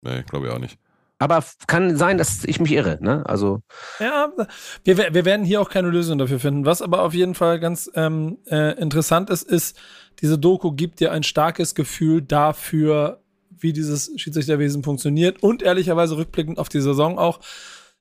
Nee, 0.01 0.23
glaube 0.23 0.47
ich 0.47 0.53
auch 0.53 0.59
nicht. 0.59 0.79
Aber 1.19 1.45
kann 1.69 1.97
sein, 1.97 2.19
dass 2.19 2.43
ich 2.45 2.59
mich 2.59 2.73
irre. 2.73 2.99
Ne? 3.01 3.23
Also 3.27 3.61
Ja, 4.01 4.33
wir, 4.83 4.97
wir 5.15 5.25
werden 5.25 5.45
hier 5.47 5.61
auch 5.61 5.69
keine 5.71 5.89
Lösung 5.89 6.19
dafür 6.19 6.41
finden. 6.41 6.65
Was 6.67 6.83
aber 6.83 7.03
auf 7.03 7.15
jeden 7.15 7.35
Fall 7.37 7.61
ganz 7.61 7.89
ähm, 7.95 8.39
äh, 8.51 8.73
interessant 8.81 9.31
ist, 9.31 9.43
ist, 9.45 9.79
diese 10.21 10.37
Doku 10.39 10.73
gibt 10.73 10.99
dir 11.01 11.13
ein 11.13 11.23
starkes 11.23 11.75
Gefühl 11.77 12.23
dafür, 12.23 13.22
wie 13.63 13.73
dieses 13.73 14.11
Schiedsrichterwesen 14.17 14.83
funktioniert 14.83 15.43
und 15.43 15.63
ehrlicherweise 15.63 16.17
rückblickend 16.17 16.59
auf 16.59 16.69
die 16.69 16.81
Saison 16.81 17.19
auch, 17.19 17.41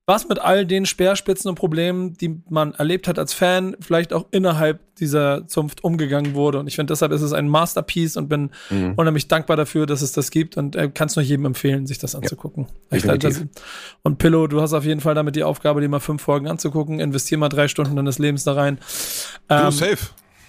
was 0.08 0.28
mit 0.28 0.40
all 0.40 0.66
den 0.66 0.88
Speerspitzen 0.88 1.48
und 1.48 1.56
Problemen, 1.56 2.16
die 2.18 2.42
man 2.50 2.74
erlebt 2.74 3.08
hat 3.08 3.20
als 3.20 3.34
Fan, 3.34 3.78
vielleicht 3.80 4.14
auch 4.14 4.26
innerhalb 4.32 4.80
dieser 4.96 5.48
Zunft 5.48 5.84
umgegangen 5.84 6.34
wurde. 6.34 6.60
Und 6.60 6.68
ich 6.68 6.76
finde, 6.76 6.92
deshalb 6.92 7.12
ist 7.12 7.22
es 7.22 7.34
ein 7.34 7.48
Masterpiece 7.48 8.18
und 8.18 8.28
bin 8.28 8.50
Mhm. 8.72 8.94
unheimlich 8.98 9.28
dankbar 9.28 9.58
dafür, 9.58 9.86
dass 9.86 10.02
es 10.02 10.12
das 10.12 10.32
gibt 10.32 10.58
und 10.58 10.76
äh, 10.76 10.90
kann 10.90 11.08
es 11.08 11.16
nur 11.16 11.24
jedem 11.24 11.46
empfehlen, 11.46 11.86
sich 11.86 12.00
das 12.00 12.16
anzugucken. 12.16 12.66
Echt, 12.90 13.06
definitiv. 13.06 13.30
das- 13.54 13.64
und 14.02 14.18
Pillow, 14.18 14.48
du 14.48 14.60
hast 14.60 14.74
auf 14.74 14.84
jeden 14.86 15.02
Fall 15.02 15.14
damit 15.14 15.36
die 15.36 15.44
Aufgabe, 15.44 15.82
dir 15.82 15.88
mal 15.88 16.00
fünf 16.00 16.24
Folgen 16.24 16.48
anzugucken. 16.48 17.00
Investier 17.00 17.38
mal 17.38 17.50
drei 17.50 17.68
Stunden 17.68 17.96
deines 17.96 18.18
Lebens 18.18 18.44
da 18.44 18.54
rein. 18.54 18.80
Du, 19.48 19.56
Ähm, 19.56 19.72
safe. 19.72 19.98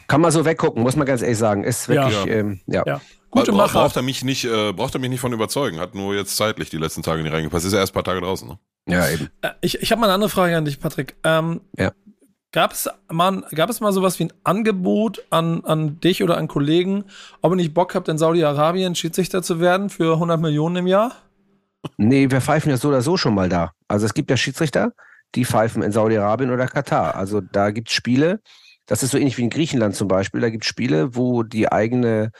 kann 0.08 0.22
man 0.22 0.30
so 0.32 0.44
weggucken, 0.46 0.82
muss 0.82 0.96
man 0.96 1.06
ganz 1.06 1.20
ehrlich 1.22 1.38
sagen. 1.38 1.62
Ist 1.62 1.88
wirklich, 1.90 2.24
Ja. 2.24 2.26
ähm, 2.26 2.60
ja. 2.66 2.82
ja. 2.86 3.00
Gute 3.32 3.50
Bra- 3.52 3.58
Macher. 3.66 3.80
Braucht 3.80 3.96
er 3.96 4.02
mich 4.02 4.22
nicht, 4.24 4.44
äh, 4.44 4.72
braucht 4.72 4.94
er 4.94 5.00
mich 5.00 5.10
nicht 5.10 5.20
von 5.20 5.32
überzeugen. 5.32 5.80
Hat 5.80 5.94
nur 5.94 6.14
jetzt 6.14 6.36
zeitlich 6.36 6.70
die 6.70 6.76
letzten 6.78 7.02
Tage 7.02 7.22
nicht 7.22 7.32
reingepasst. 7.32 7.66
Ist 7.66 7.72
ja 7.72 7.80
erst 7.80 7.92
ein 7.92 7.94
paar 7.94 8.04
Tage 8.04 8.20
draußen, 8.20 8.46
ne? 8.48 8.58
Ja, 8.88 9.08
eben. 9.08 9.28
Äh, 9.42 9.50
Ich, 9.60 9.80
ich 9.82 9.90
habe 9.90 10.00
mal 10.00 10.06
eine 10.06 10.14
andere 10.14 10.30
Frage 10.30 10.56
an 10.56 10.64
dich, 10.64 10.78
Patrick. 10.80 11.16
Ähm, 11.24 11.60
Ja. 11.76 11.92
Gab 12.54 12.72
es, 12.72 12.86
mal, 13.10 13.42
gab 13.54 13.70
es 13.70 13.80
mal 13.80 13.92
sowas 13.94 14.18
wie 14.18 14.24
ein 14.24 14.32
Angebot 14.44 15.22
an, 15.30 15.64
an 15.64 15.98
dich 16.00 16.22
oder 16.22 16.36
an 16.36 16.48
Kollegen, 16.48 17.04
ob 17.40 17.52
ihr 17.52 17.56
nicht 17.56 17.72
Bock 17.72 17.94
habt, 17.94 18.08
in 18.08 18.18
Saudi-Arabien 18.18 18.94
Schiedsrichter 18.94 19.42
zu 19.42 19.58
werden 19.58 19.88
für 19.88 20.12
100 20.14 20.38
Millionen 20.38 20.76
im 20.76 20.86
Jahr? 20.86 21.12
Nee, 21.96 22.30
wir 22.30 22.42
pfeifen 22.42 22.68
ja 22.68 22.76
so 22.76 22.88
oder 22.88 23.00
so 23.00 23.16
schon 23.16 23.34
mal 23.34 23.48
da. 23.48 23.72
Also 23.88 24.04
es 24.04 24.12
gibt 24.12 24.28
ja 24.30 24.36
Schiedsrichter, 24.36 24.92
die 25.34 25.46
pfeifen 25.46 25.82
in 25.82 25.92
Saudi-Arabien 25.92 26.50
oder 26.50 26.66
Katar. 26.66 27.14
Also 27.16 27.40
da 27.40 27.70
gibt 27.70 27.88
es 27.88 27.94
Spiele, 27.94 28.42
das 28.84 29.02
ist 29.02 29.12
so 29.12 29.16
ähnlich 29.18 29.38
wie 29.38 29.42
in 29.44 29.50
Griechenland 29.50 29.96
zum 29.96 30.08
Beispiel, 30.08 30.42
da 30.42 30.50
gibt 30.50 30.64
es 30.64 30.68
Spiele, 30.68 31.16
wo 31.16 31.42
die 31.44 31.72
eigene, 31.72 32.32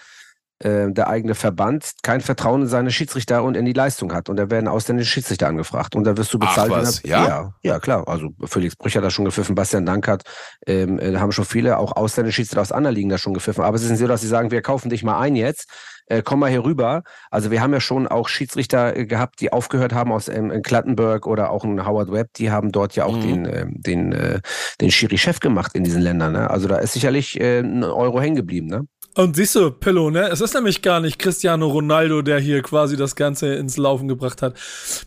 äh, 0.62 0.90
der 0.92 1.08
eigene 1.08 1.34
Verband 1.34 1.92
kein 2.02 2.20
Vertrauen 2.20 2.62
in 2.62 2.68
seine 2.68 2.90
Schiedsrichter 2.90 3.42
und 3.44 3.56
in 3.56 3.64
die 3.64 3.72
Leistung 3.72 4.12
hat. 4.12 4.28
Und 4.28 4.36
da 4.36 4.50
werden 4.50 4.68
ausländische 4.68 5.10
Schiedsrichter 5.10 5.48
angefragt. 5.48 5.94
Und 5.94 6.04
da 6.04 6.16
wirst 6.16 6.32
du 6.34 6.38
Ach 6.40 6.48
bezahlt. 6.48 6.70
wenn 6.70 6.78
was, 6.82 7.02
ja? 7.02 7.26
ja? 7.26 7.54
Ja, 7.62 7.78
klar. 7.80 8.06
Also 8.08 8.30
Felix 8.44 8.76
Brüch 8.76 8.96
hat 8.96 9.04
da 9.04 9.10
schon 9.10 9.24
gepfiffen, 9.24 9.54
Bastian 9.54 9.86
Dankert, 9.86 10.22
ähm, 10.66 10.98
äh, 10.98 11.12
da 11.12 11.20
haben 11.20 11.32
schon 11.32 11.44
viele, 11.44 11.78
auch 11.78 11.96
ausländische 11.96 12.36
Schiedsrichter 12.36 12.60
aus 12.62 12.72
anderen 12.72 12.94
Ligen 12.96 13.08
da 13.08 13.18
schon 13.18 13.34
gepfiffen. 13.34 13.64
Aber 13.64 13.76
es 13.76 13.82
ist 13.82 13.90
nicht 13.90 14.00
so, 14.00 14.06
dass 14.06 14.20
sie 14.20 14.28
sagen, 14.28 14.50
wir 14.50 14.62
kaufen 14.62 14.88
dich 14.90 15.02
mal 15.02 15.18
ein 15.20 15.36
jetzt, 15.36 15.68
äh, 16.06 16.22
komm 16.22 16.40
mal 16.40 16.50
hier 16.50 16.64
rüber. 16.64 17.02
Also 17.30 17.50
wir 17.50 17.60
haben 17.62 17.72
ja 17.72 17.80
schon 17.80 18.08
auch 18.08 18.28
Schiedsrichter 18.28 18.96
äh, 18.96 19.06
gehabt, 19.06 19.40
die 19.40 19.52
aufgehört 19.52 19.92
haben 19.94 20.12
aus 20.12 20.28
ähm, 20.28 20.50
in 20.50 20.62
Klattenberg 20.62 21.26
oder 21.26 21.50
auch 21.50 21.64
in 21.64 21.84
Howard 21.86 22.10
Webb, 22.12 22.30
die 22.36 22.50
haben 22.50 22.72
dort 22.72 22.94
ja 22.96 23.04
auch 23.04 23.16
Mhm. 23.16 23.22
den, 23.22 23.44
ähm, 23.46 23.74
den, 23.76 24.12
äh, 24.12 24.40
den 24.80 24.90
Schiri-Chef 24.90 25.40
gemacht 25.40 25.72
in 25.74 25.84
diesen 25.84 26.02
Ländern. 26.02 26.32
Ne? 26.32 26.50
Also 26.50 26.68
da 26.68 26.76
ist 26.78 26.92
sicherlich 26.92 27.40
äh, 27.40 27.60
ein 27.60 27.84
Euro 27.84 28.20
hängen 28.20 28.36
geblieben. 28.36 28.66
Ne? 28.66 28.86
Und 29.14 29.36
siehst 29.36 29.54
du, 29.54 29.70
Pillow, 29.70 30.08
ne? 30.08 30.28
Es 30.28 30.40
ist 30.40 30.54
nämlich 30.54 30.80
gar 30.80 31.00
nicht 31.00 31.18
Cristiano 31.18 31.66
Ronaldo, 31.66 32.22
der 32.22 32.38
hier 32.38 32.62
quasi 32.62 32.96
das 32.96 33.14
Ganze 33.14 33.54
ins 33.54 33.76
Laufen 33.76 34.08
gebracht 34.08 34.40
hat. 34.40 34.54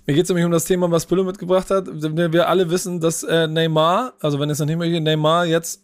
Mir 0.06 0.14
geht 0.14 0.24
es 0.24 0.30
nämlich 0.30 0.46
um 0.46 0.52
das 0.52 0.66
Thema, 0.66 0.92
was 0.92 1.08
Pillow 1.08 1.24
mitgebracht 1.24 1.72
hat. 1.72 1.88
Wir 1.88 2.48
alle 2.48 2.70
wissen, 2.70 3.00
dass 3.00 3.24
äh, 3.24 3.48
Neymar, 3.48 4.14
also 4.20 4.40
wenn 4.40 4.52
es 4.52 4.60
noch 4.60 4.68
nicht 4.68 4.78
mehr 4.78 4.90
geht, 4.90 5.02
Neymar 5.02 5.46
jetzt 5.46 5.84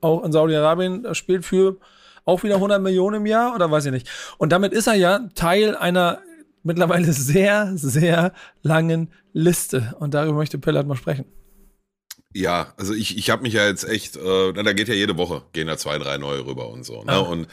auch 0.00 0.24
in 0.24 0.32
Saudi-Arabien 0.32 1.14
spielt 1.14 1.44
für 1.44 1.76
auch 2.24 2.42
wieder 2.42 2.56
100 2.56 2.82
Millionen 2.82 3.16
im 3.16 3.26
Jahr 3.26 3.54
oder 3.54 3.70
weiß 3.70 3.86
ich 3.86 3.92
nicht. 3.92 4.08
Und 4.38 4.50
damit 4.50 4.72
ist 4.72 4.88
er 4.88 4.94
ja 4.94 5.28
Teil 5.36 5.76
einer 5.76 6.18
mittlerweile 6.64 7.12
sehr, 7.12 7.70
sehr 7.76 8.32
langen 8.62 9.10
Liste. 9.32 9.94
Und 10.00 10.14
darüber 10.14 10.34
möchte 10.34 10.58
Pillard 10.58 10.86
mal 10.88 10.96
sprechen. 10.96 11.24
Ja, 12.32 12.72
also 12.76 12.94
ich, 12.94 13.18
ich 13.18 13.30
habe 13.30 13.42
mich 13.42 13.54
ja 13.54 13.66
jetzt 13.66 13.84
echt, 13.84 14.16
äh, 14.16 14.52
da 14.52 14.72
geht 14.72 14.88
ja 14.88 14.94
jede 14.94 15.16
Woche, 15.16 15.42
gehen 15.52 15.66
da 15.66 15.76
zwei, 15.76 15.98
drei 15.98 16.16
neue 16.16 16.46
rüber 16.46 16.68
und 16.68 16.84
so. 16.84 17.02
Ne? 17.02 17.12
Ah. 17.12 17.18
Und 17.18 17.48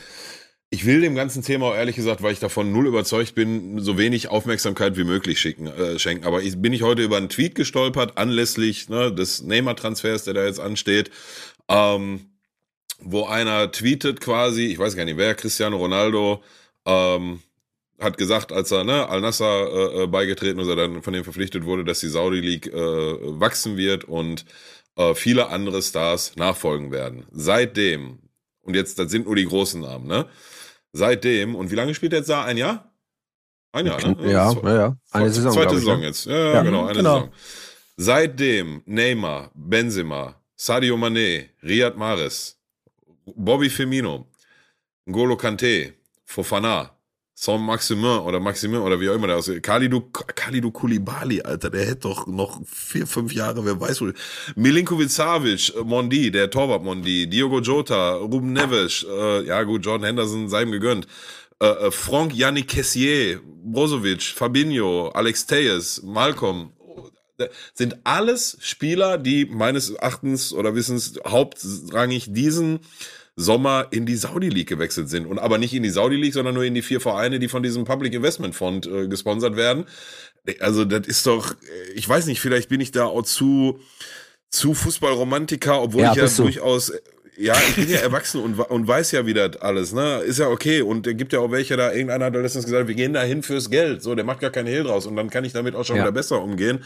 ich 0.70 0.86
will 0.86 1.02
dem 1.02 1.16
ganzen 1.16 1.44
Thema 1.44 1.68
auch 1.68 1.76
ehrlich 1.76 1.96
gesagt, 1.96 2.22
weil 2.22 2.34
ich 2.34 2.40
davon 2.40 2.72
null 2.72 2.88
überzeugt 2.88 3.36
bin, 3.36 3.80
so 3.80 3.98
wenig 3.98 4.28
Aufmerksamkeit 4.28 4.98
wie 4.98 5.04
möglich 5.04 5.40
schicken, 5.40 5.68
äh, 5.68 5.98
schenken. 5.98 6.26
Aber 6.26 6.44
ich 6.44 6.62
bin 6.62 6.74
ich 6.74 6.84
heute 6.84 7.02
über 7.02 7.18
einen 7.18 7.30
Tweet 7.30 7.56
gestolpert, 7.56 8.18
anlässlich 8.18 8.90
ne, 8.90 9.12
des 9.14 9.42
Neymar-Transfers, 9.42 10.26
der 10.26 10.34
da 10.34 10.46
jetzt 10.46 10.60
ansteht, 10.60 11.10
ähm, 11.70 12.32
wo 13.00 13.26
einer 13.26 13.72
tweetet 13.72 14.20
quasi, 14.20 14.66
ich 14.66 14.78
weiß 14.78 14.96
gar 14.96 15.06
nicht 15.06 15.18
wer, 15.18 15.36
Cristiano 15.36 15.78
Ronaldo, 15.78 16.44
ähm, 16.86 17.42
hat 18.00 18.18
gesagt, 18.18 18.52
als 18.52 18.72
er 18.72 18.84
ne, 18.84 19.08
Al-Nassr 19.10 19.44
äh, 19.44 20.04
äh, 20.04 20.08
beigetreten 20.08 20.60
ist, 20.60 20.68
er 20.68 20.76
dann 20.76 21.02
von 21.02 21.14
dem 21.14 21.24
verpflichtet 21.24 21.66
wurde, 21.66 21.84
dass 21.84 22.00
die 22.00 22.08
Saudi 22.10 22.40
League 22.40 22.68
äh, 22.68 23.40
wachsen 23.40 23.76
wird 23.78 24.04
und 24.04 24.46
äh, 24.96 25.14
viele 25.16 25.50
andere 25.50 25.82
Stars 25.82 26.36
nachfolgen 26.36 26.92
werden. 26.92 27.26
Seitdem, 27.32 28.20
und 28.62 28.76
jetzt, 28.76 29.00
das 29.00 29.10
sind 29.12 29.26
nur 29.26 29.36
die 29.36 29.46
großen 29.46 29.82
Namen, 29.82 30.08
ne? 30.08 30.28
Seitdem, 30.94 31.56
und 31.56 31.72
wie 31.72 31.76
lange 31.76 31.94
spielt 31.96 32.14
er 32.14 32.20
jetzt 32.20 32.30
da? 32.30 32.44
Ein 32.46 32.58
Jahr? 32.58 32.92
Ein 33.72 33.86
Jahr, 33.88 34.00
ne? 34.08 34.32
Ja, 34.32 34.54
Das- 34.54 34.64
ja, 34.64 34.76
ja. 34.76 34.98
Eine 35.12 35.30
Saison. 35.32 35.52
Zweite 35.54 35.74
ich, 35.74 35.80
Saison 35.80 36.00
ne? 36.00 36.06
jetzt. 36.06 36.26
Ja, 36.26 36.38
ja, 36.38 36.54
Ja. 36.54 36.62
genau, 36.64 36.86
eine 36.86 36.98
Genau. 36.98 37.16
Saison. 37.16 37.32
Seitdem 37.98 38.82
Neymar, 38.86 39.52
Benzema, 39.56 40.36
Sadio 40.56 40.96
Mané, 40.98 41.50
Riyad 41.64 41.98
Mahrez, 41.98 42.58
Bobby 43.26 43.70
Firmino, 43.70 44.28
N'Golo 45.08 45.36
Kante, 45.36 45.94
Fofana, 46.24 46.92
Saint 47.40 47.62
Maximin 47.62 48.22
oder 48.22 48.40
Maximin 48.40 48.80
oder 48.80 49.00
wie 49.00 49.10
auch 49.10 49.14
immer 49.14 49.28
der 49.28 49.36
aussieht. 49.38 49.62
Kalidou, 49.62 50.02
Kalidou 50.12 50.72
Koulibaly, 50.72 51.44
Alter, 51.44 51.70
der 51.70 51.86
hätte 51.86 52.08
doch 52.08 52.26
noch 52.26 52.60
vier, 52.66 53.06
fünf 53.06 53.32
Jahre, 53.32 53.64
wer 53.64 53.80
weiß 53.80 54.02
wo. 54.02 54.12
Milinkovic 54.56 55.12
Savic, 55.12 55.72
äh, 55.76 55.84
Mondi, 55.84 56.32
der 56.32 56.50
Torwart 56.50 56.84
Mondi, 56.84 57.30
Diogo 57.30 57.60
Jota, 57.60 58.16
Ruben 58.16 58.54
Neves, 58.54 59.06
äh, 59.08 59.44
ja 59.46 59.62
gut, 59.62 59.86
Jordan 59.86 60.08
Henderson 60.08 60.50
sei 60.50 60.64
ihm 60.64 60.72
gegönnt. 60.72 61.06
Äh, 61.62 61.68
äh, 61.68 61.92
Franck 61.92 62.34
Yannick 62.34 62.70
Kessier, 62.70 63.40
Brozovic, 63.64 64.24
Fabinho, 64.24 65.10
Alex 65.10 65.46
Tejes, 65.46 66.02
Malcolm, 66.02 66.72
sind 67.76 67.98
alles 68.04 68.58
Spieler, 68.62 69.20
die 69.20 69.46
meines 69.46 69.92
Erachtens 69.92 70.54
oder 70.54 70.74
Wissens 70.74 71.20
hauptrangig 71.24 72.34
diesen 72.34 72.80
Sommer 73.40 73.88
in 73.92 74.08
die 74.08 74.16
Saudi 74.16 74.50
League 74.50 74.68
gewechselt 74.68 75.10
sind. 75.10 75.28
Und 75.28 75.38
aber 75.38 75.60
nicht 75.60 75.74
in 75.74 75.84
die 75.84 75.92
Saudi 75.92 76.16
League, 76.16 76.34
sondern 76.34 76.56
nur 76.56 76.64
in 76.64 76.74
die 76.74 76.82
vier 76.82 77.00
Vereine, 77.00 77.38
die 77.38 77.48
von 77.48 77.62
diesem 77.62 77.86
Public 77.86 78.14
Investment 78.14 78.56
Fund 78.56 78.88
äh, 78.88 79.08
gesponsert 79.08 79.56
werden. 79.56 79.86
Also 80.60 80.86
das 80.86 81.06
ist 81.08 81.26
doch, 81.28 81.52
äh, 81.52 81.92
ich 81.94 82.10
weiß 82.10 82.26
nicht, 82.26 82.42
vielleicht 82.42 82.68
bin 82.68 82.82
ich 82.82 82.90
da 82.92 83.06
auch 83.06 83.22
zu, 83.22 83.80
zu 84.50 84.74
Fußballromantiker, 84.74 85.82
obwohl 85.82 86.02
Ja, 86.02 86.12
ich 86.14 86.18
ja 86.18 86.28
durchaus, 86.44 86.92
ja, 87.38 87.54
ich 87.70 87.76
bin 87.76 87.90
ja 87.90 87.98
erwachsen 88.00 88.42
und, 88.42 88.60
und 88.60 88.88
weiß 88.88 89.12
ja, 89.12 89.28
wie 89.28 89.36
das 89.36 89.58
alles, 89.58 89.94
ne? 89.94 90.18
Ist 90.22 90.40
ja 90.40 90.48
okay. 90.48 90.82
Und 90.82 91.06
es 91.06 91.16
gibt 91.16 91.32
ja 91.32 91.40
auch 91.40 91.52
welche 91.52 91.78
da, 91.78 91.92
irgendeiner 91.92 92.26
hat 92.26 92.34
da 92.36 92.40
letztens 92.40 92.66
gesagt, 92.66 92.88
wir 92.88 92.96
gehen 92.96 93.14
da 93.14 93.22
hin 93.22 93.44
fürs 93.44 93.70
Geld. 93.70 94.02
So, 94.02 94.16
der 94.16 94.26
macht 94.26 94.40
gar 94.40 94.50
keinen 94.50 94.66
Hehl 94.68 94.84
draus 94.84 95.06
und 95.06 95.16
dann 95.16 95.30
kann 95.30 95.46
ich 95.46 95.54
damit 95.54 95.76
auch 95.76 95.86
schon 95.86 95.98
Ja. 95.98 96.02
wieder 96.04 96.12
besser 96.12 96.42
umgehen. 96.42 96.84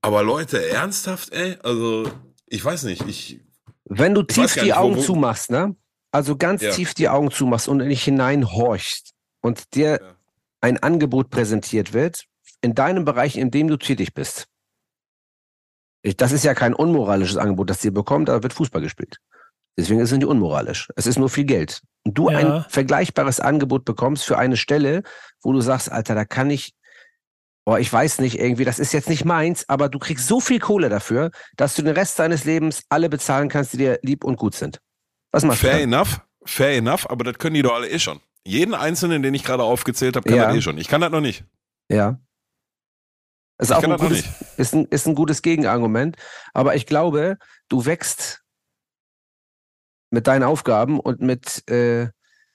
Aber 0.00 0.22
Leute, 0.22 0.64
ernsthaft, 0.68 1.32
ey? 1.32 1.56
Also, 1.64 2.08
ich 2.46 2.64
weiß 2.64 2.84
nicht, 2.84 3.02
ich, 3.08 3.40
Wenn 3.86 4.14
du 4.14 4.22
tief 4.22 4.54
die 4.54 4.60
nicht, 4.60 4.70
wo- 4.76 4.78
Augen 4.78 4.96
wo- 4.98 5.02
zumachst, 5.02 5.50
ne? 5.50 5.74
Also 6.10 6.36
ganz 6.36 6.62
Ja. 6.62 6.70
tief 6.72 6.94
die 6.94 7.08
Augen 7.08 7.30
zumachst 7.30 7.68
und 7.68 7.80
in 7.80 7.88
dich 7.88 8.02
hineinhorchst 8.04 9.12
und 9.40 9.74
dir 9.74 10.00
Ja. 10.02 10.16
ein 10.60 10.78
Angebot 10.82 11.30
präsentiert 11.30 11.92
wird, 11.92 12.24
in 12.60 12.74
deinem 12.74 13.04
Bereich, 13.04 13.36
in 13.36 13.50
dem 13.50 13.68
du 13.68 13.76
tätig 13.76 14.14
bist. 14.14 14.46
Ich- 16.02 16.16
Das 16.16 16.32
ist 16.32 16.44
ja 16.44 16.54
kein 16.54 16.74
unmoralisches 16.74 17.36
Angebot, 17.36 17.70
das 17.70 17.80
dir 17.80 17.92
bekommt, 17.92 18.28
da 18.28 18.42
wird 18.42 18.52
Fußball 18.52 18.80
gespielt. 18.82 19.18
Deswegen 19.76 20.00
ist 20.00 20.10
es 20.10 20.18
nicht 20.18 20.26
unmoralisch. 20.26 20.88
Es 20.96 21.06
ist 21.06 21.18
nur 21.18 21.28
viel 21.28 21.44
Geld. 21.44 21.82
Und 22.04 22.14
du 22.18 22.30
Ja. 22.30 22.38
ein 22.38 22.64
vergleichbares 22.68 23.38
Angebot 23.40 23.84
bekommst 23.84 24.24
für 24.24 24.38
eine 24.38 24.56
Stelle, 24.56 25.02
wo 25.42 25.52
du 25.52 25.60
sagst, 25.60 25.90
Alter, 25.92 26.14
da 26.14 26.24
kann 26.24 26.50
ich, 26.50 26.72
boah, 27.64 27.78
ich 27.78 27.92
weiß 27.92 28.18
nicht, 28.20 28.38
irgendwie, 28.40 28.64
das 28.64 28.78
ist 28.78 28.92
jetzt 28.92 29.08
nicht 29.08 29.24
meins, 29.24 29.68
aber 29.68 29.88
du 29.88 29.98
kriegst 29.98 30.26
so 30.26 30.40
viel 30.40 30.58
Kohle 30.58 30.88
dafür, 30.88 31.30
dass 31.56 31.74
du 31.74 31.82
den 31.82 31.94
Rest 31.94 32.18
deines 32.18 32.44
Lebens 32.44 32.82
alle 32.88 33.08
bezahlen 33.08 33.48
kannst, 33.48 33.72
die 33.74 33.76
dir 33.78 33.98
lieb 34.02 34.24
und 34.24 34.36
gut 34.36 34.54
sind. 34.54 34.80
Was 35.32 35.44
machst 35.44 35.60
fair 35.60 35.74
du? 35.74 35.80
dann? 35.80 35.92
enough, 35.92 36.20
fair 36.44 36.76
enough, 36.76 37.08
aber 37.10 37.24
das 37.24 37.38
können 37.38 37.54
die 37.54 37.62
doch 37.62 37.74
alle 37.74 37.88
eh 37.88 37.98
schon. 37.98 38.20
Jeden 38.44 38.74
einzelnen, 38.74 39.22
den 39.22 39.34
ich 39.34 39.44
gerade 39.44 39.62
aufgezählt 39.62 40.16
habe, 40.16 40.26
kann 40.28 40.38
Ja. 40.38 40.46
das 40.48 40.56
eh 40.56 40.62
schon. 40.62 40.78
Ich 40.78 40.88
kann 40.88 41.00
das 41.00 41.10
noch 41.10 41.20
nicht. 41.20 41.44
Ja. 41.90 42.18
Ist 43.60 43.70
Ich 43.70 43.76
auch 43.76 43.80
kann 43.82 43.92
ein 43.92 43.98
das 43.98 44.02
noch 44.02 44.08
gutes, 44.16 44.56
ist 44.56 44.74
ein, 44.74 44.84
ist 44.86 45.06
ein 45.06 45.14
gutes 45.14 45.42
Gegenargument. 45.42 46.16
Aber 46.54 46.76
ich 46.76 46.86
glaube, 46.86 47.36
du 47.68 47.84
wächst 47.84 48.42
mit 50.10 50.26
deinen 50.26 50.44
Aufgaben 50.44 51.00
und 51.00 51.20
mit 51.20 51.68
äh, 51.68 52.08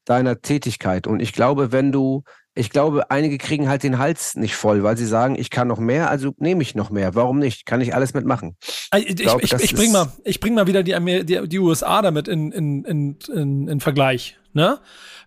deiner 0.06 0.42
Tätigkeit. 0.42 1.06
Und 1.06 1.20
ich 1.20 1.34
glaube, 1.34 1.72
wenn 1.72 1.92
du 1.92 2.24
ich 2.56 2.70
glaube, 2.70 3.10
einige 3.10 3.38
kriegen 3.38 3.68
halt 3.68 3.84
den 3.84 3.98
Hals 3.98 4.36
nicht 4.36 4.56
voll, 4.56 4.84
weil 4.84 4.96
sie 4.96 5.08
sagen, 5.08 5.36
ich 5.38 5.50
kann 5.50 5.68
noch 5.68 5.80
mehr, 5.80 6.10
also 6.10 6.34
nehme 6.38 6.62
ich 6.62 6.76
noch 6.76 6.92
mehr. 6.92 7.16
Warum 7.16 7.40
nicht? 7.40 7.66
Kann 7.66 7.82
ich 7.82 7.96
alles 7.96 8.14
mitmachen? 8.14 8.56
Ich, 8.96 9.10
ich, 9.10 9.16
glaub, 9.16 9.44
ich, 9.44 9.54
ich 9.54 9.74
bring 9.74 9.92
mal, 9.92 10.12
ich 10.24 10.40
bring 10.40 10.54
mal 10.54 10.68
wieder 10.68 10.84
die, 10.84 11.26
die, 11.26 11.48
die 11.48 11.60
USA 11.60 12.02
damit 12.02 12.28
in, 12.28 12.52
in, 12.52 12.84
in, 12.86 13.18
in, 13.34 13.68
in 13.68 13.80
Vergleich. 13.80 14.38
Ne? 14.54 14.80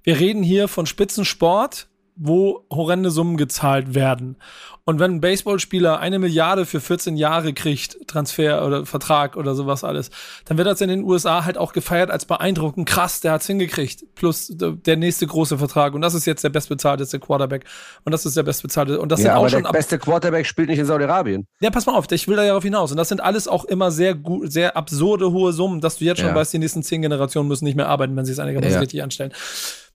Wir 0.04 0.20
reden 0.20 0.42
hier 0.44 0.68
von 0.68 0.86
Spitzensport, 0.86 1.88
wo 2.16 2.64
horrende 2.70 3.10
Summen 3.10 3.36
gezahlt 3.36 3.94
werden. 3.94 4.36
Und 4.84 5.00
wenn 5.00 5.16
ein 5.16 5.20
Baseballspieler 5.20 5.98
eine 5.98 6.18
Milliarde 6.18 6.64
für 6.64 6.80
14 6.80 7.16
Jahre 7.16 7.52
kriegt, 7.52 8.06
Transfer 8.06 8.64
oder 8.64 8.86
Vertrag 8.86 9.36
oder 9.36 9.54
sowas 9.54 9.82
alles, 9.82 10.10
dann 10.44 10.58
wird 10.58 10.68
das 10.68 10.80
in 10.80 10.88
den 10.88 11.02
USA 11.02 11.44
halt 11.44 11.58
auch 11.58 11.72
gefeiert 11.72 12.10
als 12.10 12.24
beeindruckend. 12.24 12.88
Krass, 12.88 13.20
der 13.20 13.32
hat's 13.32 13.46
hingekriegt. 13.46 14.04
Plus 14.14 14.52
der 14.56 14.96
nächste 14.96 15.26
große 15.26 15.58
Vertrag. 15.58 15.94
Und 15.94 16.02
das 16.02 16.14
ist 16.14 16.24
jetzt 16.24 16.44
der 16.44 16.50
bestbezahlteste 16.50 17.18
Quarterback. 17.18 17.64
Und 18.04 18.12
das 18.12 18.24
ist 18.24 18.36
der 18.36 18.44
bestbezahlte. 18.44 19.00
Und 19.00 19.10
das 19.10 19.20
ja, 19.20 19.24
sind 19.24 19.32
aber 19.32 19.46
auch 19.46 19.50
schon. 19.50 19.64
Der 19.64 19.70
beste 19.72 19.98
Quarterback 19.98 20.46
spielt 20.46 20.68
nicht 20.68 20.78
in 20.78 20.86
Saudi-Arabien. 20.86 21.46
Ja, 21.60 21.70
pass 21.70 21.84
mal 21.86 21.96
auf, 21.96 22.06
ich 22.12 22.28
will 22.28 22.36
da 22.36 22.42
ja 22.42 22.48
darauf 22.50 22.64
hinaus. 22.64 22.92
Und 22.92 22.96
das 22.96 23.08
sind 23.08 23.20
alles 23.20 23.48
auch 23.48 23.64
immer 23.64 23.90
sehr 23.90 24.14
gut, 24.14 24.52
sehr 24.52 24.76
absurde 24.76 25.32
hohe 25.32 25.52
Summen, 25.52 25.80
dass 25.80 25.98
du 25.98 26.04
jetzt 26.04 26.20
schon 26.20 26.28
ja. 26.28 26.34
weißt, 26.34 26.52
die 26.52 26.58
nächsten 26.58 26.84
zehn 26.84 27.02
Generationen 27.02 27.48
müssen 27.48 27.64
nicht 27.64 27.76
mehr 27.76 27.88
arbeiten, 27.88 28.16
wenn 28.16 28.24
sie 28.24 28.32
es 28.32 28.38
einigermaßen 28.38 28.74
ja. 28.74 28.80
richtig 28.80 29.02
anstellen. 29.02 29.32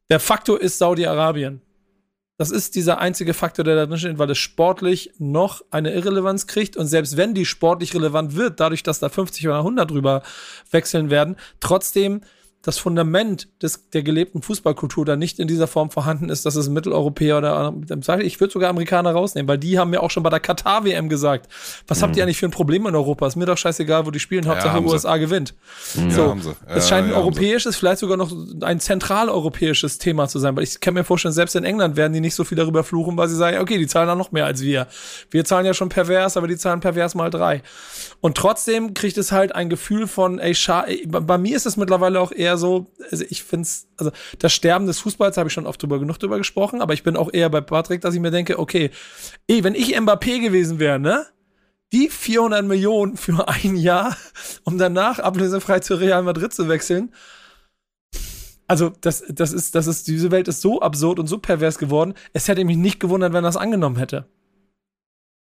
Der 0.09 0.19
Faktor 0.19 0.59
ist 0.59 0.77
Saudi-Arabien. 0.77 1.61
Das 2.41 2.49
ist 2.49 2.73
dieser 2.73 2.97
einzige 2.97 3.35
Faktor, 3.35 3.63
der 3.63 3.75
da 3.75 3.85
drin 3.85 3.99
steht, 3.99 4.17
weil 4.17 4.31
es 4.31 4.39
sportlich 4.39 5.11
noch 5.19 5.63
eine 5.69 5.93
Irrelevanz 5.93 6.47
kriegt. 6.47 6.75
Und 6.75 6.87
selbst 6.87 7.15
wenn 7.15 7.35
die 7.35 7.45
sportlich 7.45 7.93
relevant 7.93 8.35
wird, 8.35 8.59
dadurch, 8.59 8.81
dass 8.81 8.97
da 8.97 9.09
50 9.09 9.47
oder 9.47 9.59
100 9.59 9.91
drüber 9.91 10.23
wechseln 10.71 11.11
werden, 11.11 11.35
trotzdem 11.59 12.21
das 12.63 12.77
Fundament 12.77 13.47
des, 13.61 13.89
der 13.89 14.03
gelebten 14.03 14.41
Fußballkultur 14.43 15.03
da 15.03 15.15
nicht 15.15 15.39
in 15.39 15.47
dieser 15.47 15.65
Form 15.65 15.89
vorhanden 15.89 16.29
ist, 16.29 16.45
dass 16.45 16.55
es 16.55 16.69
Mitteleuropäer 16.69 17.37
oder 17.39 17.73
ich 18.19 18.39
würde 18.39 18.53
sogar 18.53 18.69
Amerikaner 18.69 19.11
rausnehmen, 19.13 19.47
weil 19.47 19.57
die 19.57 19.79
haben 19.79 19.89
mir 19.89 20.03
auch 20.03 20.11
schon 20.11 20.21
bei 20.21 20.29
der 20.29 20.39
Katar 20.39 20.85
WM 20.85 21.09
gesagt, 21.09 21.47
was 21.87 21.99
mhm. 21.99 22.03
habt 22.03 22.17
ihr 22.17 22.23
eigentlich 22.23 22.37
für 22.37 22.45
ein 22.45 22.51
Problem 22.51 22.85
in 22.85 22.95
Europa? 22.95 23.25
Ist 23.25 23.35
mir 23.35 23.45
doch 23.45 23.57
scheißegal, 23.57 24.05
wo 24.05 24.11
die 24.11 24.19
spielen, 24.19 24.47
Hauptsache 24.47 24.77
ja, 24.77 24.83
USA 24.83 25.17
gewinnt. 25.17 25.55
Mhm. 25.95 26.11
So, 26.11 26.21
ja, 26.21 26.75
es 26.75 26.87
scheint 26.87 27.07
ein 27.07 27.13
ja, 27.13 27.17
europäisches, 27.17 27.75
vielleicht 27.77 27.99
sogar 27.99 28.17
noch 28.17 28.31
ein 28.61 28.79
zentraleuropäisches 28.79 29.97
Thema 29.97 30.27
zu 30.27 30.37
sein, 30.37 30.55
weil 30.55 30.63
ich 30.63 30.79
kann 30.79 30.93
mir 30.93 31.03
vorstellen, 31.03 31.33
selbst 31.33 31.55
in 31.55 31.63
England 31.63 31.95
werden 31.95 32.13
die 32.13 32.21
nicht 32.21 32.35
so 32.35 32.43
viel 32.43 32.57
darüber 32.57 32.83
fluchen, 32.83 33.17
weil 33.17 33.27
sie 33.27 33.35
sagen, 33.35 33.57
okay, 33.57 33.79
die 33.79 33.87
zahlen 33.87 34.07
da 34.07 34.15
noch 34.15 34.31
mehr 34.31 34.45
als 34.45 34.61
wir. 34.61 34.87
Wir 35.31 35.45
zahlen 35.45 35.65
ja 35.65 35.73
schon 35.73 35.89
pervers, 35.89 36.37
aber 36.37 36.47
die 36.47 36.57
zahlen 36.57 36.79
pervers 36.79 37.15
mal 37.15 37.31
drei. 37.31 37.63
Und 38.19 38.37
trotzdem 38.37 38.93
kriegt 38.93 39.17
es 39.17 39.31
halt 39.31 39.55
ein 39.55 39.69
Gefühl 39.69 40.05
von, 40.05 40.37
ey, 40.37 40.55
bei 41.07 41.39
mir 41.39 41.55
ist 41.55 41.65
es 41.65 41.75
mittlerweile 41.75 42.19
auch 42.19 42.31
eher 42.31 42.50
eher 42.51 42.57
so, 42.57 42.87
also 43.09 43.23
ich 43.29 43.43
finde 43.43 43.63
es, 43.63 43.87
also 43.97 44.11
das 44.39 44.51
Sterben 44.53 44.85
des 44.85 44.99
Fußballs 44.99 45.37
habe 45.37 45.47
ich 45.47 45.53
schon 45.53 45.67
oft 45.67 45.81
drüber 45.81 45.99
genug 45.99 46.19
drüber 46.19 46.37
gesprochen, 46.37 46.81
aber 46.81 46.93
ich 46.93 47.03
bin 47.03 47.15
auch 47.15 47.31
eher 47.31 47.49
bei 47.49 47.61
Patrick, 47.61 48.01
dass 48.01 48.13
ich 48.13 48.19
mir 48.19 48.31
denke, 48.31 48.59
okay, 48.59 48.91
ey, 49.47 49.63
wenn 49.63 49.75
ich 49.75 49.97
Mbappé 49.97 50.41
gewesen 50.41 50.79
wäre, 50.79 50.99
ne? 50.99 51.25
Die 51.93 52.09
400 52.09 52.63
Millionen 52.65 53.17
für 53.17 53.47
ein 53.47 53.75
Jahr, 53.75 54.15
um 54.63 54.77
danach 54.77 55.19
ablösefrei 55.19 55.79
zu 55.79 55.95
Real 55.95 56.23
Madrid 56.23 56.53
zu 56.53 56.69
wechseln. 56.69 57.13
Also, 58.67 58.93
das, 59.01 59.25
das 59.27 59.51
ist, 59.51 59.75
das 59.75 59.87
ist, 59.87 60.07
diese 60.07 60.31
Welt 60.31 60.47
ist 60.47 60.61
so 60.61 60.81
absurd 60.81 61.19
und 61.19 61.27
so 61.27 61.39
pervers 61.39 61.77
geworden. 61.77 62.13
Es 62.31 62.47
hätte 62.47 62.63
mich 62.63 62.77
nicht 62.77 63.01
gewundert, 63.01 63.33
wenn 63.33 63.43
er 63.43 63.49
das 63.49 63.57
angenommen 63.57 63.97
hätte. 63.97 64.29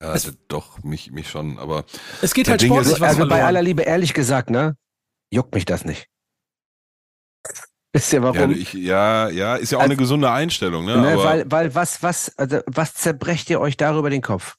Ja, 0.01 0.15
es, 0.15 0.33
doch, 0.49 0.83
mich, 0.83 1.11
mich 1.11 1.29
schon, 1.29 1.59
aber. 1.59 1.85
Es 2.23 2.33
geht 2.33 2.49
halt 2.49 2.63
sportlich 2.63 2.95
ist, 2.95 3.01
was 3.01 3.17
Also 3.17 3.29
bei 3.29 3.45
aller 3.45 3.61
Liebe, 3.61 3.83
ehrlich 3.83 4.15
gesagt, 4.15 4.49
ne? 4.49 4.77
Juckt 5.31 5.55
mich 5.55 5.67
das 5.67 5.85
nicht. 5.85 6.09
Wisst 7.93 8.13
ihr 8.13 8.23
warum? 8.23 8.51
Ja, 8.51 8.57
ich, 8.57 8.73
ja, 8.75 9.29
ja, 9.31 9.57
ist 9.57 9.73
ja 9.73 9.79
auch 9.79 9.83
also, 9.83 9.93
eine 9.93 9.97
gesunde 9.97 10.31
Einstellung, 10.31 10.85
ne? 10.85 10.99
ne 10.99 11.17
weil, 11.17 11.51
weil 11.51 11.75
was, 11.75 12.03
was, 12.03 12.37
also 12.37 12.61
was 12.67 12.95
zerbrecht 12.95 13.49
ihr 13.49 13.61
euch 13.61 13.77
darüber 13.77 14.11
den 14.11 14.23
Kopf? 14.23 14.57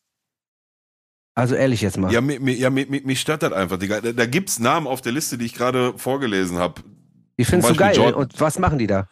Also 1.35 1.55
ehrlich 1.55 1.81
jetzt 1.81 1.97
mal. 1.97 2.11
Ja, 2.11 2.21
mir, 2.21 2.39
ja, 2.39 2.69
mir, 2.69 2.85
mich 2.89 3.21
stört 3.21 3.43
das 3.43 3.53
einfach. 3.53 3.77
Da, 3.77 4.01
da 4.01 4.25
gibt's 4.25 4.59
Namen 4.59 4.87
auf 4.87 5.01
der 5.01 5.13
Liste, 5.13 5.37
die 5.37 5.45
ich 5.45 5.53
gerade 5.53 5.93
vorgelesen 5.95 6.57
habe. 6.57 6.81
Die 7.37 7.45
findest 7.45 7.71
du 7.71 7.75
geil. 7.75 7.95
John, 7.95 8.13
Und 8.13 8.39
was 8.41 8.59
machen 8.59 8.77
die 8.77 8.87
da? 8.87 9.07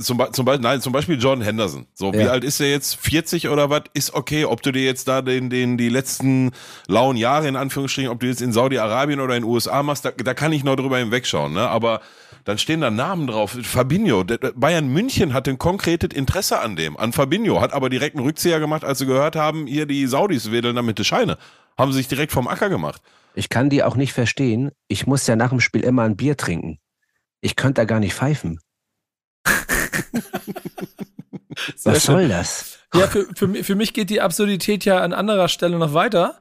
Zum, 0.00 0.22
zum, 0.32 0.44
Beispiel, 0.44 0.62
nein, 0.62 0.80
zum 0.80 0.92
Beispiel 0.92 1.18
Jordan 1.18 1.42
Henderson. 1.42 1.86
So, 1.94 2.12
ja. 2.12 2.18
wie 2.20 2.28
alt 2.28 2.44
ist 2.44 2.60
er 2.60 2.70
jetzt? 2.70 2.94
40 2.96 3.48
oder 3.48 3.70
was? 3.70 3.82
Ist 3.94 4.14
okay, 4.14 4.44
ob 4.44 4.62
du 4.62 4.70
dir 4.70 4.84
jetzt 4.84 5.08
da 5.08 5.22
den, 5.22 5.50
den, 5.50 5.76
die 5.78 5.88
letzten 5.88 6.52
lauen 6.86 7.16
Jahre 7.16 7.48
in 7.48 7.56
Anführungsstrichen, 7.56 8.10
ob 8.10 8.20
du 8.20 8.26
jetzt 8.26 8.42
in 8.42 8.52
Saudi-Arabien 8.52 9.18
oder 9.18 9.34
in 9.34 9.42
den 9.42 9.50
USA 9.50 9.82
machst, 9.82 10.04
da, 10.04 10.12
da 10.12 10.34
kann 10.34 10.52
ich 10.52 10.62
noch 10.62 10.76
drüber 10.76 10.98
hinwegschauen, 10.98 11.54
ne? 11.54 11.68
Aber 11.68 12.02
dann 12.44 12.58
stehen 12.58 12.80
da 12.80 12.90
Namen 12.90 13.26
drauf. 13.26 13.56
Fabinho, 13.62 14.24
Bayern 14.24 14.88
München 14.88 15.32
hatte 15.32 15.50
ein 15.50 15.58
konkretes 15.58 16.10
Interesse 16.16 16.60
an 16.60 16.76
dem, 16.76 16.96
an 16.96 17.12
Fabinho, 17.12 17.60
hat 17.60 17.72
aber 17.72 17.90
direkt 17.90 18.16
einen 18.16 18.24
Rückzieher 18.24 18.60
gemacht, 18.60 18.84
als 18.84 18.98
sie 18.98 19.06
gehört 19.06 19.36
haben, 19.36 19.66
hier 19.66 19.86
die 19.86 20.06
Saudis 20.06 20.50
wedeln 20.50 20.76
damit 20.76 20.98
die 20.98 21.04
Scheine. 21.04 21.38
Haben 21.78 21.92
sie 21.92 21.98
sich 21.98 22.08
direkt 22.08 22.32
vom 22.32 22.48
Acker 22.48 22.68
gemacht. 22.68 23.02
Ich 23.34 23.48
kann 23.48 23.70
die 23.70 23.82
auch 23.84 23.96
nicht 23.96 24.12
verstehen. 24.12 24.72
Ich 24.88 25.06
muss 25.06 25.26
ja 25.26 25.36
nach 25.36 25.50
dem 25.50 25.60
Spiel 25.60 25.82
immer 25.82 26.02
ein 26.02 26.16
Bier 26.16 26.36
trinken. 26.36 26.78
Ich 27.40 27.56
könnte 27.56 27.80
da 27.80 27.84
gar 27.84 28.00
nicht 28.00 28.14
pfeifen. 28.14 28.60
Was 31.84 32.04
soll 32.04 32.28
das? 32.28 32.78
Ja, 32.94 33.06
für, 33.06 33.26
für, 33.34 33.64
für 33.64 33.74
mich 33.74 33.94
geht 33.94 34.10
die 34.10 34.20
Absurdität 34.20 34.84
ja 34.84 34.98
an 34.98 35.12
anderer 35.12 35.48
Stelle 35.48 35.78
noch 35.78 35.94
weiter. 35.94 36.40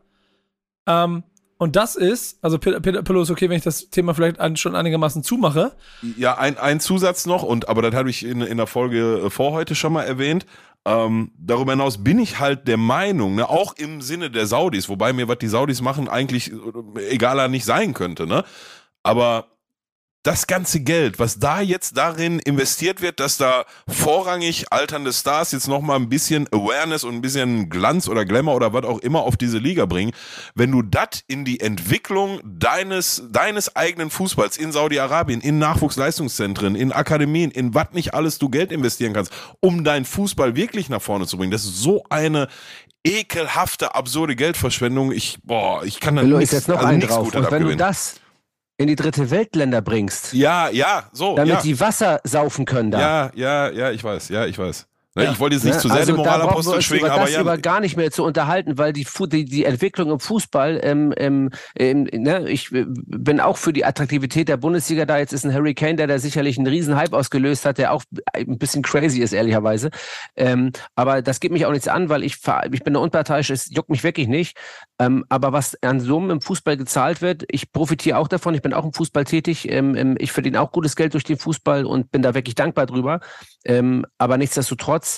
Ähm, 0.87 1.23
und 1.59 1.75
das 1.75 1.97
ist, 1.97 2.39
also 2.41 2.57
Pillow 2.57 3.21
ist 3.21 3.29
okay, 3.29 3.49
wenn 3.49 3.57
ich 3.57 3.63
das 3.63 3.89
Thema 3.89 4.13
vielleicht 4.13 4.39
an, 4.39 4.55
schon 4.55 4.77
einigermaßen 4.77 5.23
zumache. 5.23 5.73
Ja, 6.17 6.37
ein, 6.37 6.57
ein 6.57 6.79
Zusatz 6.79 7.25
noch, 7.25 7.43
und 7.43 7.67
aber 7.67 7.81
das 7.81 7.93
habe 7.93 8.09
ich 8.09 8.25
in, 8.25 8.41
in 8.41 8.55
der 8.55 8.65
Folge 8.65 9.23
äh, 9.25 9.29
vor 9.29 9.51
heute 9.51 9.75
schon 9.75 9.91
mal 9.91 10.03
erwähnt. 10.03 10.45
Ähm, 10.85 11.31
darüber 11.37 11.73
hinaus 11.73 12.01
bin 12.01 12.17
ich 12.17 12.39
halt 12.39 12.69
der 12.69 12.77
Meinung, 12.77 13.35
ne, 13.35 13.49
auch 13.49 13.75
im 13.75 14.01
Sinne 14.01 14.31
der 14.31 14.47
Saudis, 14.47 14.87
wobei 14.87 15.11
mir, 15.11 15.27
was 15.27 15.39
die 15.39 15.49
Saudis 15.49 15.81
machen, 15.81 16.07
eigentlich 16.07 16.53
äh, 16.53 17.09
egaler 17.09 17.49
nicht 17.49 17.65
sein 17.65 17.93
könnte, 17.93 18.25
ne? 18.25 18.45
Aber 19.03 19.47
das 20.29 20.45
ganze 20.45 20.81
Geld, 20.81 21.17
was 21.17 21.39
da 21.39 21.59
jetzt 21.59 21.97
darin 21.97 22.37
investiert 22.37 23.01
wird, 23.01 23.19
dass 23.19 23.37
da 23.37 23.65
vorrangig 23.87 24.71
alternde 24.71 25.11
Stars 25.11 25.51
jetzt 25.53 25.67
nochmal 25.67 25.95
ein 25.95 26.07
bisschen 26.07 26.47
Awareness 26.51 27.03
und 27.03 27.15
ein 27.15 27.21
bisschen 27.21 27.67
Glanz 27.71 28.07
oder 28.07 28.25
Glamour 28.25 28.53
oder 28.53 28.71
was 28.71 28.83
auch 28.83 28.99
immer 28.99 29.23
auf 29.23 29.37
diese 29.37 29.57
Liga 29.57 29.87
bringen, 29.87 30.11
wenn 30.53 30.71
du 30.71 30.83
das 30.83 31.23
in 31.25 31.45
die 31.45 31.59
Entwicklung 31.59 32.41
deines, 32.43 33.23
deines 33.31 33.75
eigenen 33.75 34.11
Fußballs 34.11 34.57
in 34.57 34.71
Saudi-Arabien, 34.71 35.41
in 35.41 35.57
Nachwuchsleistungszentren, 35.57 36.75
in 36.75 36.91
Akademien, 36.91 37.49
in 37.49 37.73
was 37.73 37.87
nicht 37.93 38.13
alles 38.13 38.37
du 38.37 38.49
Geld 38.49 38.71
investieren 38.71 39.13
kannst, 39.13 39.33
um 39.61 39.83
deinen 39.83 40.05
Fußball 40.05 40.55
wirklich 40.55 40.89
nach 40.89 41.01
vorne 41.01 41.25
zu 41.25 41.37
bringen, 41.37 41.49
das 41.51 41.63
ist 41.63 41.81
so 41.81 42.03
eine 42.11 42.49
ekelhafte, 43.03 43.95
absurde 43.95 44.35
Geldverschwendung. 44.35 45.11
Ich, 45.11 45.39
boah, 45.43 45.83
ich 45.85 45.99
kann 45.99 46.17
da 46.17 46.21
nichts, 46.21 46.51
jetzt 46.51 46.67
noch 46.67 46.77
also 46.77 46.87
einen 46.87 47.01
drauf. 47.01 47.33
Und 47.33 47.49
wenn 47.49 47.63
du 47.63 47.75
das 47.75 48.19
in 48.79 48.87
die 48.87 48.95
dritte 48.95 49.29
Weltländer 49.29 49.81
bringst. 49.81 50.33
Ja, 50.33 50.69
ja, 50.69 51.03
so. 51.11 51.35
Damit 51.35 51.55
ja. 51.55 51.61
die 51.61 51.79
Wasser 51.79 52.21
saufen 52.23 52.65
können 52.65 52.91
da. 52.91 52.99
Ja, 52.99 53.31
ja, 53.35 53.69
ja, 53.69 53.91
ich 53.91 54.03
weiß, 54.03 54.29
ja, 54.29 54.45
ich 54.45 54.57
weiß. 54.57 54.87
Ne, 55.15 55.23
ja. 55.23 55.31
Ich 55.31 55.39
wollte 55.39 55.55
jetzt 55.55 55.65
nicht 55.65 55.73
ja, 55.73 55.79
zu 55.79 55.87
sehr 55.87 55.97
also 55.97 56.11
den 56.11 56.17
Moralapostel 56.17 56.81
schwingen, 56.83 57.07
über 57.07 57.15
aber 57.15 57.23
das 57.23 57.33
ja. 57.33 57.41
über 57.41 57.57
gar 57.57 57.79
nicht 57.79 57.97
mehr 57.97 58.11
zu 58.11 58.23
unterhalten, 58.23 58.77
weil 58.77 58.93
die, 58.93 59.07
die, 59.31 59.45
die 59.45 59.65
Entwicklung 59.65 60.11
im 60.11 60.19
Fußball, 60.19 60.79
ähm, 60.83 61.13
ähm, 61.17 61.49
ähm, 61.75 62.07
ne, 62.13 62.47
ich 62.47 62.71
äh, 62.71 62.85
bin 62.87 63.39
auch 63.39 63.57
für 63.57 63.73
die 63.73 63.85
Attraktivität 63.85 64.49
der 64.49 64.57
Bundesliga 64.57 65.07
da. 65.07 65.17
Jetzt 65.17 65.33
ist 65.33 65.45
ein 65.45 65.53
Harry 65.53 65.73
Kane, 65.73 65.95
der 65.95 66.05
da 66.05 66.19
sicherlich 66.19 66.59
einen 66.59 66.67
riesen 66.67 66.95
Hype 66.95 67.13
ausgelöst 67.13 67.65
hat, 67.65 67.79
der 67.79 67.91
auch 67.91 68.03
ein 68.33 68.59
bisschen 68.59 68.83
crazy 68.83 69.21
ist, 69.21 69.33
ehrlicherweise. 69.33 69.89
Ähm, 70.35 70.73
aber 70.95 71.23
das 71.23 71.39
geht 71.39 71.51
mich 71.51 71.65
auch 71.65 71.71
nichts 71.71 71.87
an, 71.87 72.09
weil 72.09 72.23
ich, 72.23 72.37
ich 72.71 72.83
bin 72.83 72.93
da 72.93 72.99
unparteiisch, 72.99 73.49
es 73.49 73.73
juckt 73.73 73.89
mich 73.89 74.03
wirklich 74.03 74.27
nicht. 74.27 74.57
Ähm, 74.99 75.25
aber 75.27 75.53
was 75.53 75.75
an 75.81 76.01
Summen 76.01 76.29
im 76.29 76.41
Fußball 76.41 76.77
gezahlt 76.77 77.23
wird, 77.23 77.45
ich 77.49 77.71
profitiere 77.71 78.19
auch 78.19 78.27
davon. 78.27 78.53
Ich 78.53 78.61
bin 78.61 78.73
auch 78.73 78.85
im 78.85 78.93
Fußball 78.93 79.25
tätig. 79.25 79.71
Ähm, 79.71 80.17
ich 80.19 80.31
verdiene 80.31 80.61
auch 80.61 80.71
gutes 80.71 80.95
Geld 80.95 81.15
durch 81.15 81.23
den 81.23 81.39
Fußball 81.39 81.85
und 81.85 82.11
bin 82.11 82.21
da 82.21 82.35
wirklich 82.35 82.53
dankbar 82.53 82.85
drüber. 82.85 83.19
Aber 84.17 84.37
nichtsdestotrotz 84.37 85.08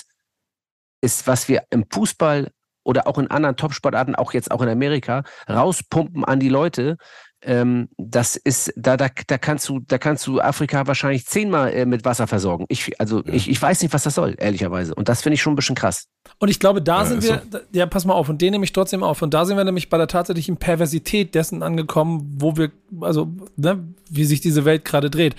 ist, 1.02 1.26
was 1.26 1.48
wir 1.48 1.64
im 1.70 1.84
Fußball 1.90 2.50
oder 2.84 3.06
auch 3.06 3.18
in 3.18 3.30
anderen 3.30 3.56
Topsportarten, 3.56 4.14
auch 4.14 4.32
jetzt 4.32 4.50
auch 4.50 4.62
in 4.62 4.68
Amerika, 4.68 5.22
rauspumpen 5.48 6.24
an 6.24 6.40
die 6.40 6.48
Leute, 6.48 6.96
ähm, 7.44 7.88
das 7.98 8.36
ist, 8.36 8.72
da, 8.76 8.96
da, 8.96 9.08
da 9.26 9.38
kannst 9.38 9.68
du, 9.68 9.80
da 9.80 9.98
kannst 9.98 10.26
du 10.26 10.40
Afrika 10.40 10.86
wahrscheinlich 10.86 11.26
zehnmal 11.26 11.72
äh, 11.72 11.86
mit 11.86 12.04
Wasser 12.04 12.26
versorgen. 12.26 12.66
Ich, 12.68 13.00
also 13.00 13.22
ja. 13.24 13.32
ich, 13.32 13.50
ich 13.50 13.60
weiß 13.60 13.82
nicht, 13.82 13.92
was 13.92 14.04
das 14.04 14.14
soll, 14.14 14.36
ehrlicherweise. 14.38 14.94
Und 14.94 15.08
das 15.08 15.22
finde 15.22 15.34
ich 15.34 15.42
schon 15.42 15.54
ein 15.54 15.56
bisschen 15.56 15.74
krass. 15.74 16.06
Und 16.38 16.50
ich 16.50 16.60
glaube, 16.60 16.82
da 16.82 17.00
ja, 17.00 17.04
sind 17.04 17.22
wir, 17.22 17.42
so. 17.50 17.58
ja, 17.72 17.86
pass 17.86 18.04
mal 18.04 18.14
auf, 18.14 18.28
und 18.28 18.40
den 18.40 18.52
nehme 18.52 18.64
ich 18.64 18.72
trotzdem 18.72 19.02
auf. 19.02 19.22
Und 19.22 19.34
da 19.34 19.44
sind 19.44 19.56
wir 19.56 19.64
nämlich 19.64 19.90
bei 19.90 19.98
der 19.98 20.06
tatsächlichen 20.06 20.56
Perversität 20.56 21.34
dessen 21.34 21.62
angekommen, 21.62 22.36
wo 22.38 22.56
wir, 22.56 22.70
also, 23.00 23.32
ne, 23.56 23.92
wie 24.08 24.24
sich 24.24 24.40
diese 24.40 24.64
Welt 24.64 24.84
gerade 24.84 25.10
dreht 25.10 25.34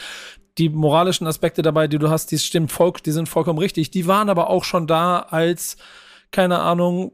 die 0.57 0.69
moralischen 0.69 1.27
Aspekte 1.27 1.61
dabei, 1.61 1.87
die 1.87 1.97
du 1.97 2.09
hast, 2.09 2.31
die 2.31 2.37
stimmen 2.39 2.67
voll, 2.69 2.93
die 3.05 3.11
sind 3.11 3.27
vollkommen 3.27 3.59
richtig. 3.59 3.91
Die 3.91 4.07
waren 4.07 4.29
aber 4.29 4.49
auch 4.49 4.63
schon 4.63 4.87
da 4.87 5.19
als, 5.19 5.77
keine 6.31 6.59
Ahnung, 6.59 7.13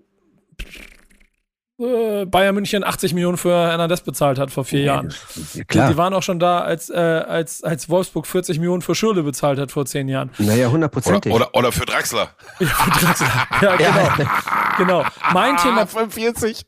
äh, 1.80 2.26
Bayern 2.26 2.56
München 2.56 2.84
80 2.84 3.14
Millionen 3.14 3.38
für 3.38 3.54
Hernandez 3.54 4.02
bezahlt 4.02 4.38
hat 4.38 4.52
vor 4.52 4.66
vier 4.66 4.82
Jahren. 4.82 5.14
Ja, 5.54 5.64
klar. 5.64 5.88
Die, 5.88 5.94
die 5.94 5.98
waren 5.98 6.14
auch 6.14 6.24
schon 6.24 6.40
da, 6.40 6.60
als, 6.60 6.90
äh, 6.90 6.98
als, 6.98 7.64
als 7.64 7.88
Wolfsburg 7.90 8.28
40 8.28 8.60
Millionen 8.60 8.82
für 8.82 8.96
Schürle 8.96 9.24
bezahlt 9.24 9.60
hat 9.60 9.72
vor 9.72 9.86
zehn 9.86 10.10
Jahren. 10.10 10.32
naja, 10.38 10.66
Oder, 10.66 10.72
hundertprozentig. 10.72 11.34
oder, 11.34 11.56
oder 11.56 11.72
für 11.72 11.86
Draxler. 11.86 12.30
Ja, 13.62 13.76
genau. 13.76 14.30
genau. 14.78 15.06
Mein 15.34 15.58
Thema 15.58 15.86
45. 15.86 16.66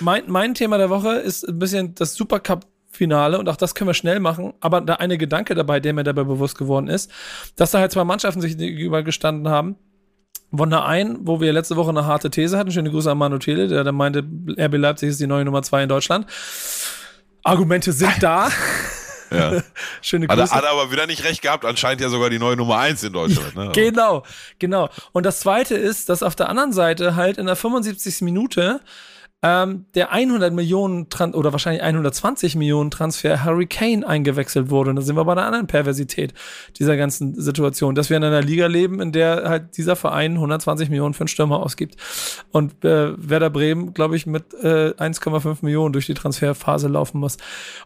mein, 0.00 0.24
mein 0.26 0.54
Thema 0.54 0.78
der 0.78 0.90
Woche 0.90 1.16
ist 1.16 1.46
ein 1.46 1.58
bisschen 1.58 1.94
das 1.94 2.14
Supercup-Finale 2.96 3.38
und 3.38 3.48
auch 3.48 3.56
das 3.56 3.74
können 3.74 3.88
wir 3.88 3.94
schnell 3.94 4.20
machen. 4.20 4.54
Aber 4.60 4.80
da 4.80 4.94
eine 4.94 5.18
Gedanke 5.18 5.54
dabei, 5.54 5.80
der 5.80 5.92
mir 5.92 6.04
dabei 6.04 6.24
bewusst 6.24 6.58
geworden 6.58 6.88
ist, 6.88 7.10
dass 7.56 7.70
da 7.70 7.78
halt 7.78 7.92
zwei 7.92 8.04
Mannschaften 8.04 8.40
sich 8.40 8.56
gegenüber 8.56 9.02
gestanden 9.02 9.48
haben. 9.48 9.76
Von 10.56 10.70
der 10.70 10.84
einen, 10.84 11.26
wo 11.26 11.40
wir 11.40 11.52
letzte 11.52 11.76
Woche 11.76 11.90
eine 11.90 12.06
harte 12.06 12.30
These 12.30 12.56
hatten, 12.56 12.70
schöne 12.70 12.90
Grüße 12.90 13.10
an 13.10 13.18
Manu 13.18 13.38
Tele, 13.38 13.66
der, 13.68 13.82
der 13.84 13.92
meinte, 13.92 14.20
RB 14.58 14.76
Leipzig 14.76 15.08
ist 15.10 15.20
die 15.20 15.26
neue 15.26 15.44
Nummer 15.44 15.62
zwei 15.62 15.82
in 15.82 15.88
Deutschland. 15.88 16.26
Argumente 17.42 17.92
sind 17.92 18.14
da. 18.22 18.48
Ja. 19.28 19.60
Schöne 20.02 20.28
Hat, 20.28 20.38
Grüße. 20.38 20.52
er- 20.52 20.56
hat 20.58 20.64
er 20.64 20.70
aber 20.70 20.92
wieder 20.92 21.08
nicht 21.08 21.24
recht 21.24 21.42
gehabt. 21.42 21.64
Anscheinend 21.64 22.00
ja 22.00 22.08
sogar 22.10 22.30
die 22.30 22.38
neue 22.38 22.54
Nummer 22.56 22.78
1 22.78 23.02
in 23.02 23.12
Deutschland. 23.12 23.56
Ne? 23.56 23.70
Genau, 23.74 24.22
genau. 24.60 24.88
Und 25.10 25.26
das 25.26 25.40
zweite 25.40 25.74
ist, 25.74 26.08
dass 26.08 26.22
auf 26.22 26.36
der 26.36 26.48
anderen 26.48 26.72
Seite 26.72 27.16
halt 27.16 27.36
in 27.36 27.46
der 27.46 27.56
75. 27.56 28.20
Minute 28.20 28.80
ähm, 29.46 29.86
der 29.94 30.10
100 30.10 30.52
Millionen 30.52 31.08
Tran 31.08 31.32
oder 31.32 31.52
wahrscheinlich 31.52 31.80
120 31.80 32.56
Millionen 32.56 32.90
Transfer 32.90 33.44
Harry 33.44 33.66
Kane 33.66 34.04
eingewechselt 34.04 34.70
wurde. 34.70 34.90
Und 34.90 34.96
da 34.96 35.02
sind 35.02 35.14
wir 35.14 35.24
bei 35.24 35.32
einer 35.32 35.44
anderen 35.44 35.68
Perversität 35.68 36.34
dieser 36.80 36.96
ganzen 36.96 37.40
Situation, 37.40 37.94
dass 37.94 38.10
wir 38.10 38.16
in 38.16 38.24
einer 38.24 38.42
Liga 38.42 38.66
leben, 38.66 39.00
in 39.00 39.12
der 39.12 39.48
halt 39.48 39.76
dieser 39.76 39.94
Verein 39.94 40.32
120 40.32 40.88
Millionen 40.90 41.14
für 41.14 41.20
einen 41.20 41.28
Stürmer 41.28 41.60
ausgibt. 41.60 41.96
Und 42.50 42.84
äh, 42.84 43.12
Werder 43.16 43.50
Bremen, 43.50 43.94
glaube 43.94 44.16
ich, 44.16 44.26
mit 44.26 44.52
äh, 44.54 44.90
1,5 44.98 45.58
Millionen 45.60 45.92
durch 45.92 46.06
die 46.06 46.14
Transferphase 46.14 46.88
laufen 46.88 47.20
muss. 47.20 47.36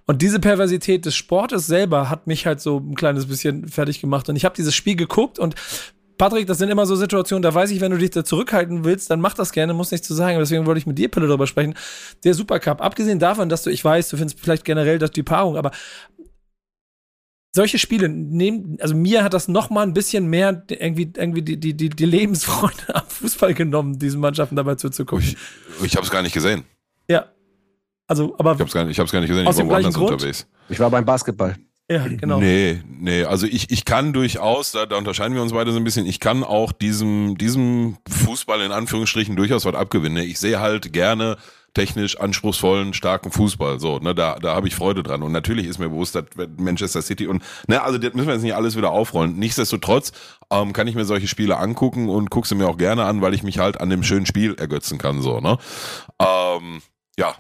Und 0.07 0.23
diese 0.23 0.41
Perversität 0.41 1.05
des 1.05 1.15
Sportes 1.15 1.67
selber 1.67 2.09
hat 2.09 2.27
mich 2.27 2.47
halt 2.47 2.63
so 2.63 2.79
ein 2.79 2.95
kleines 2.95 3.27
bisschen 3.27 3.69
fertig 3.69 4.01
gemacht. 4.01 4.31
Und 4.31 4.37
ich 4.37 4.47
habe 4.47 4.57
dieses 4.57 4.75
Spiel 4.75 4.97
geguckt 4.97 5.39
und 5.39 5.55
Patrick, 6.21 6.47
das 6.47 6.59
sind 6.59 6.69
immer 6.69 6.85
so 6.85 6.97
Situationen, 6.97 7.41
da 7.41 7.55
weiß 7.55 7.71
ich, 7.71 7.81
wenn 7.81 7.93
du 7.93 7.97
dich 7.97 8.11
da 8.11 8.23
zurückhalten 8.23 8.85
willst, 8.85 9.09
dann 9.11 9.23
mach 9.23 9.33
das 9.33 9.53
gerne, 9.53 9.73
muss 9.73 9.91
nichts 9.91 10.07
zu 10.07 10.13
sagen. 10.13 10.39
Deswegen 10.39 10.67
wollte 10.67 10.79
ich 10.79 10.87
mit 10.87 10.99
dir, 10.99 11.09
Pille, 11.11 11.27
darüber 11.27 11.47
sprechen. 11.47 11.73
Der 12.25 12.35
Supercup, 12.35 12.83
abgesehen 12.83 13.19
davon, 13.19 13.49
dass 13.49 13.63
du, 13.63 13.71
ich 13.71 13.83
weiß, 13.83 14.11
du 14.11 14.19
findest 14.19 14.39
vielleicht 14.39 14.67
generell 14.67 14.99
das 14.99 15.13
die 15.13 15.23
Paarung, 15.23 15.57
aber 15.57 15.71
solche 17.57 17.79
Spiele 17.79 18.11
nehmen, 18.11 18.77
also 18.81 18.95
mir 18.95 19.25
hat 19.25 19.33
das 19.33 19.49
noch 19.49 19.71
mal 19.71 19.81
ein 19.83 19.95
bisschen 19.95 20.27
mehr 20.27 20.63
irgendwie, 20.69 21.11
irgendwie 21.17 21.41
die, 21.41 21.59
die, 21.59 21.75
die, 21.75 21.89
die 21.89 22.05
Lebensfreude 22.05 22.95
am 22.95 23.07
Fußball 23.09 23.55
genommen, 23.55 23.99
diesen 23.99 24.21
Mannschaften 24.21 24.57
dabei 24.57 24.75
zuzugucken. 24.75 25.25
Ich, 25.25 25.37
ich 25.87 25.97
habe 25.97 26.05
es 26.05 26.11
gar 26.13 26.21
nicht 26.21 26.35
gesehen. 26.35 26.65
Ja. 27.09 27.33
Also, 28.07 28.37
aber, 28.39 28.53
Ich 28.53 28.59
habe 28.61 28.69
es 28.69 28.75
gar, 28.75 28.85
nicht- 28.85 28.93
ich 28.93 29.01
hab's 29.01 29.11
gar 29.11 29.21
nicht 29.21 29.31
gesehen. 29.31 29.47
Aus 29.47 29.55
ich 29.55 29.61
dem 29.63 29.69
war 29.69 29.77
woanders 29.77 29.95
gleichen 29.95 30.07
Grund? 30.07 30.21
unterwegs. 30.21 30.47
Ich 30.69 30.79
war 30.79 30.91
beim 30.91 31.07
Basketball. 31.07 31.57
Ja, 31.91 32.07
genau. 32.07 32.39
Nee, 32.39 32.81
nee, 32.89 33.25
also 33.25 33.47
ich, 33.47 33.71
ich 33.71 33.85
kann 33.85 34.13
durchaus, 34.13 34.73
da, 34.73 34.87
da 34.87 34.97
unterscheiden 34.97 35.35
wir 35.35 35.43
uns 35.43 35.53
beide 35.53 35.73
so 35.73 35.79
ein 35.79 35.85
bisschen, 35.85 36.07
ich 36.07 36.21
kann 36.21 36.45
auch 36.45 36.73
diesem, 36.73 37.37
diesem 37.37 37.97
Fußball 38.09 38.61
in 38.61 38.71
Anführungsstrichen 38.73 39.35
durchaus 39.35 39.65
was 39.65 39.75
abgewinnen. 39.75 40.25
Ich 40.25 40.39
sehe 40.39 40.61
halt 40.61 40.93
gerne 40.93 41.37
technisch 41.75 42.19
anspruchsvollen, 42.19 42.95
starken 42.95 43.31
Fußball. 43.31 43.79
So, 43.79 43.99
ne, 43.99 44.15
da, 44.15 44.37
da 44.41 44.55
habe 44.55 44.67
ich 44.67 44.75
Freude 44.75 45.03
dran. 45.03 45.23
Und 45.23 45.33
natürlich 45.33 45.67
ist 45.67 45.79
mir 45.79 45.89
bewusst, 45.89 46.15
dass 46.15 46.25
Manchester 46.57 47.01
City 47.03 47.27
und, 47.27 47.43
ne, 47.69 47.83
also 47.83 47.99
das 47.99 48.13
müssen 48.15 48.27
wir 48.27 48.35
jetzt 48.35 48.43
nicht 48.43 48.55
alles 48.55 48.77
wieder 48.77 48.91
aufrollen. 48.91 49.37
Nichtsdestotrotz 49.39 50.13
ähm, 50.51 50.73
kann 50.73 50.89
ich 50.89 50.95
mir 50.97 51.05
solche 51.05 51.29
Spiele 51.29 51.59
angucken 51.59 52.09
und 52.09 52.31
gucke 52.31 52.49
sie 52.49 52.57
mir 52.57 52.69
auch 52.69 52.77
gerne 52.77 53.05
an, 53.05 53.21
weil 53.21 53.35
ich 53.35 53.43
mich 53.43 53.59
halt 53.59 53.81
an 53.81 53.89
dem 53.89 54.03
schönen 54.03 54.27
Spiel 54.27 54.55
ergötzen 54.55 54.99
kann. 54.99 55.23
So, 55.23 55.41
ne? 55.41 55.59
Ähm, 56.21 56.83
ja, 57.17 57.37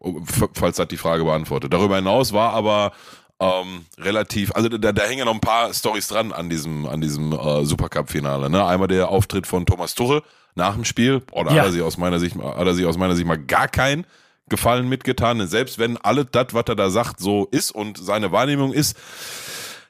f- 0.00 0.50
falls 0.52 0.76
das 0.76 0.88
die 0.88 0.96
Frage 0.96 1.24
beantwortet. 1.24 1.72
Darüber 1.72 1.96
hinaus 1.96 2.32
war 2.32 2.52
aber 2.52 2.92
ähm, 3.40 3.86
relativ, 3.98 4.52
also 4.54 4.68
da, 4.68 4.92
da 4.92 5.02
hängen 5.02 5.18
ja 5.20 5.24
noch 5.24 5.34
ein 5.34 5.40
paar 5.40 5.72
Stories 5.74 6.08
dran 6.08 6.32
an 6.32 6.48
diesem, 6.48 6.86
an 6.86 7.00
diesem 7.00 7.32
äh, 7.32 7.64
Supercup-Finale. 7.64 8.48
Ne? 8.50 8.64
Einmal 8.64 8.88
der 8.88 9.08
Auftritt 9.08 9.46
von 9.46 9.66
Thomas 9.66 9.94
Tuchel 9.94 10.22
nach 10.54 10.74
dem 10.74 10.84
Spiel, 10.84 11.22
oder 11.32 11.50
Ja. 11.52 11.62
hat 11.62 11.66
er 11.68 11.72
sich 11.72 11.82
aus 11.82 11.96
meiner 11.96 12.20
Sicht, 12.20 12.36
hat 12.36 12.66
er 12.66 12.74
sich 12.74 12.86
aus 12.86 12.96
meiner 12.96 13.16
Sicht 13.16 13.26
mal 13.26 13.38
gar 13.38 13.66
keinen 13.68 14.06
Gefallen 14.48 14.88
mitgetan. 14.88 15.38
Denn 15.38 15.48
selbst 15.48 15.78
wenn 15.78 15.96
alles 15.96 16.26
das, 16.30 16.48
was 16.52 16.64
er 16.68 16.76
da 16.76 16.90
sagt, 16.90 17.18
so 17.18 17.48
ist 17.50 17.72
und 17.72 17.98
seine 17.98 18.30
Wahrnehmung 18.30 18.72
ist, 18.72 18.96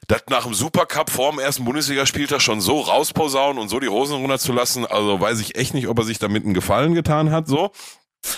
das 0.07 0.23
nach 0.29 0.43
dem 0.43 0.53
Supercup 0.53 1.09
vor 1.09 1.31
dem 1.31 1.39
ersten 1.39 1.65
Bundesligaspieltag 1.65 2.41
schon 2.41 2.61
so 2.61 2.79
rausposaunen 2.79 3.59
und 3.61 3.69
so 3.69 3.79
die 3.79 3.89
Hosen 3.89 4.15
runterzulassen, 4.17 4.85
also 4.85 5.19
weiß 5.19 5.39
ich 5.39 5.55
echt 5.55 5.73
nicht, 5.73 5.87
ob 5.87 5.97
er 5.99 6.05
sich 6.05 6.19
damit 6.19 6.45
einen 6.45 6.53
Gefallen 6.53 6.93
getan 6.93 7.31
hat, 7.31 7.47
so. 7.47 7.71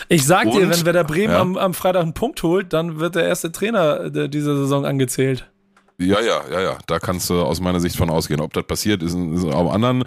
Ich 0.09 0.25
sag 0.25 0.43
dir, 0.51 0.61
Und- 0.61 0.69
wenn 0.69 0.85
Werder 0.85 1.03
Bremen 1.03 1.33
Ja. 1.33 1.39
am, 1.41 1.57
am 1.57 1.73
Freitag 1.73 2.01
einen 2.03 2.13
Punkt 2.13 2.41
holt, 2.43 2.73
dann 2.73 2.99
wird 2.99 3.15
der 3.15 3.25
erste 3.25 3.51
Trainer 3.51 4.09
dieser 4.09 4.55
Saison 4.57 4.85
angezählt. 4.85 5.49
Ja, 5.99 6.21
ja, 6.21 6.41
ja, 6.51 6.61
ja. 6.61 6.77
Da 6.85 6.99
kannst 6.99 7.29
du 7.29 7.41
aus 7.41 7.59
meiner 7.59 7.79
Sicht 7.79 7.95
von 7.95 8.09
ausgehen. 8.11 8.39
Ob 8.39 8.53
das 8.53 8.65
passiert, 8.65 9.01
ist, 9.01 9.15
ist 9.15 9.45
am 9.45 9.67
anderen. 9.67 10.03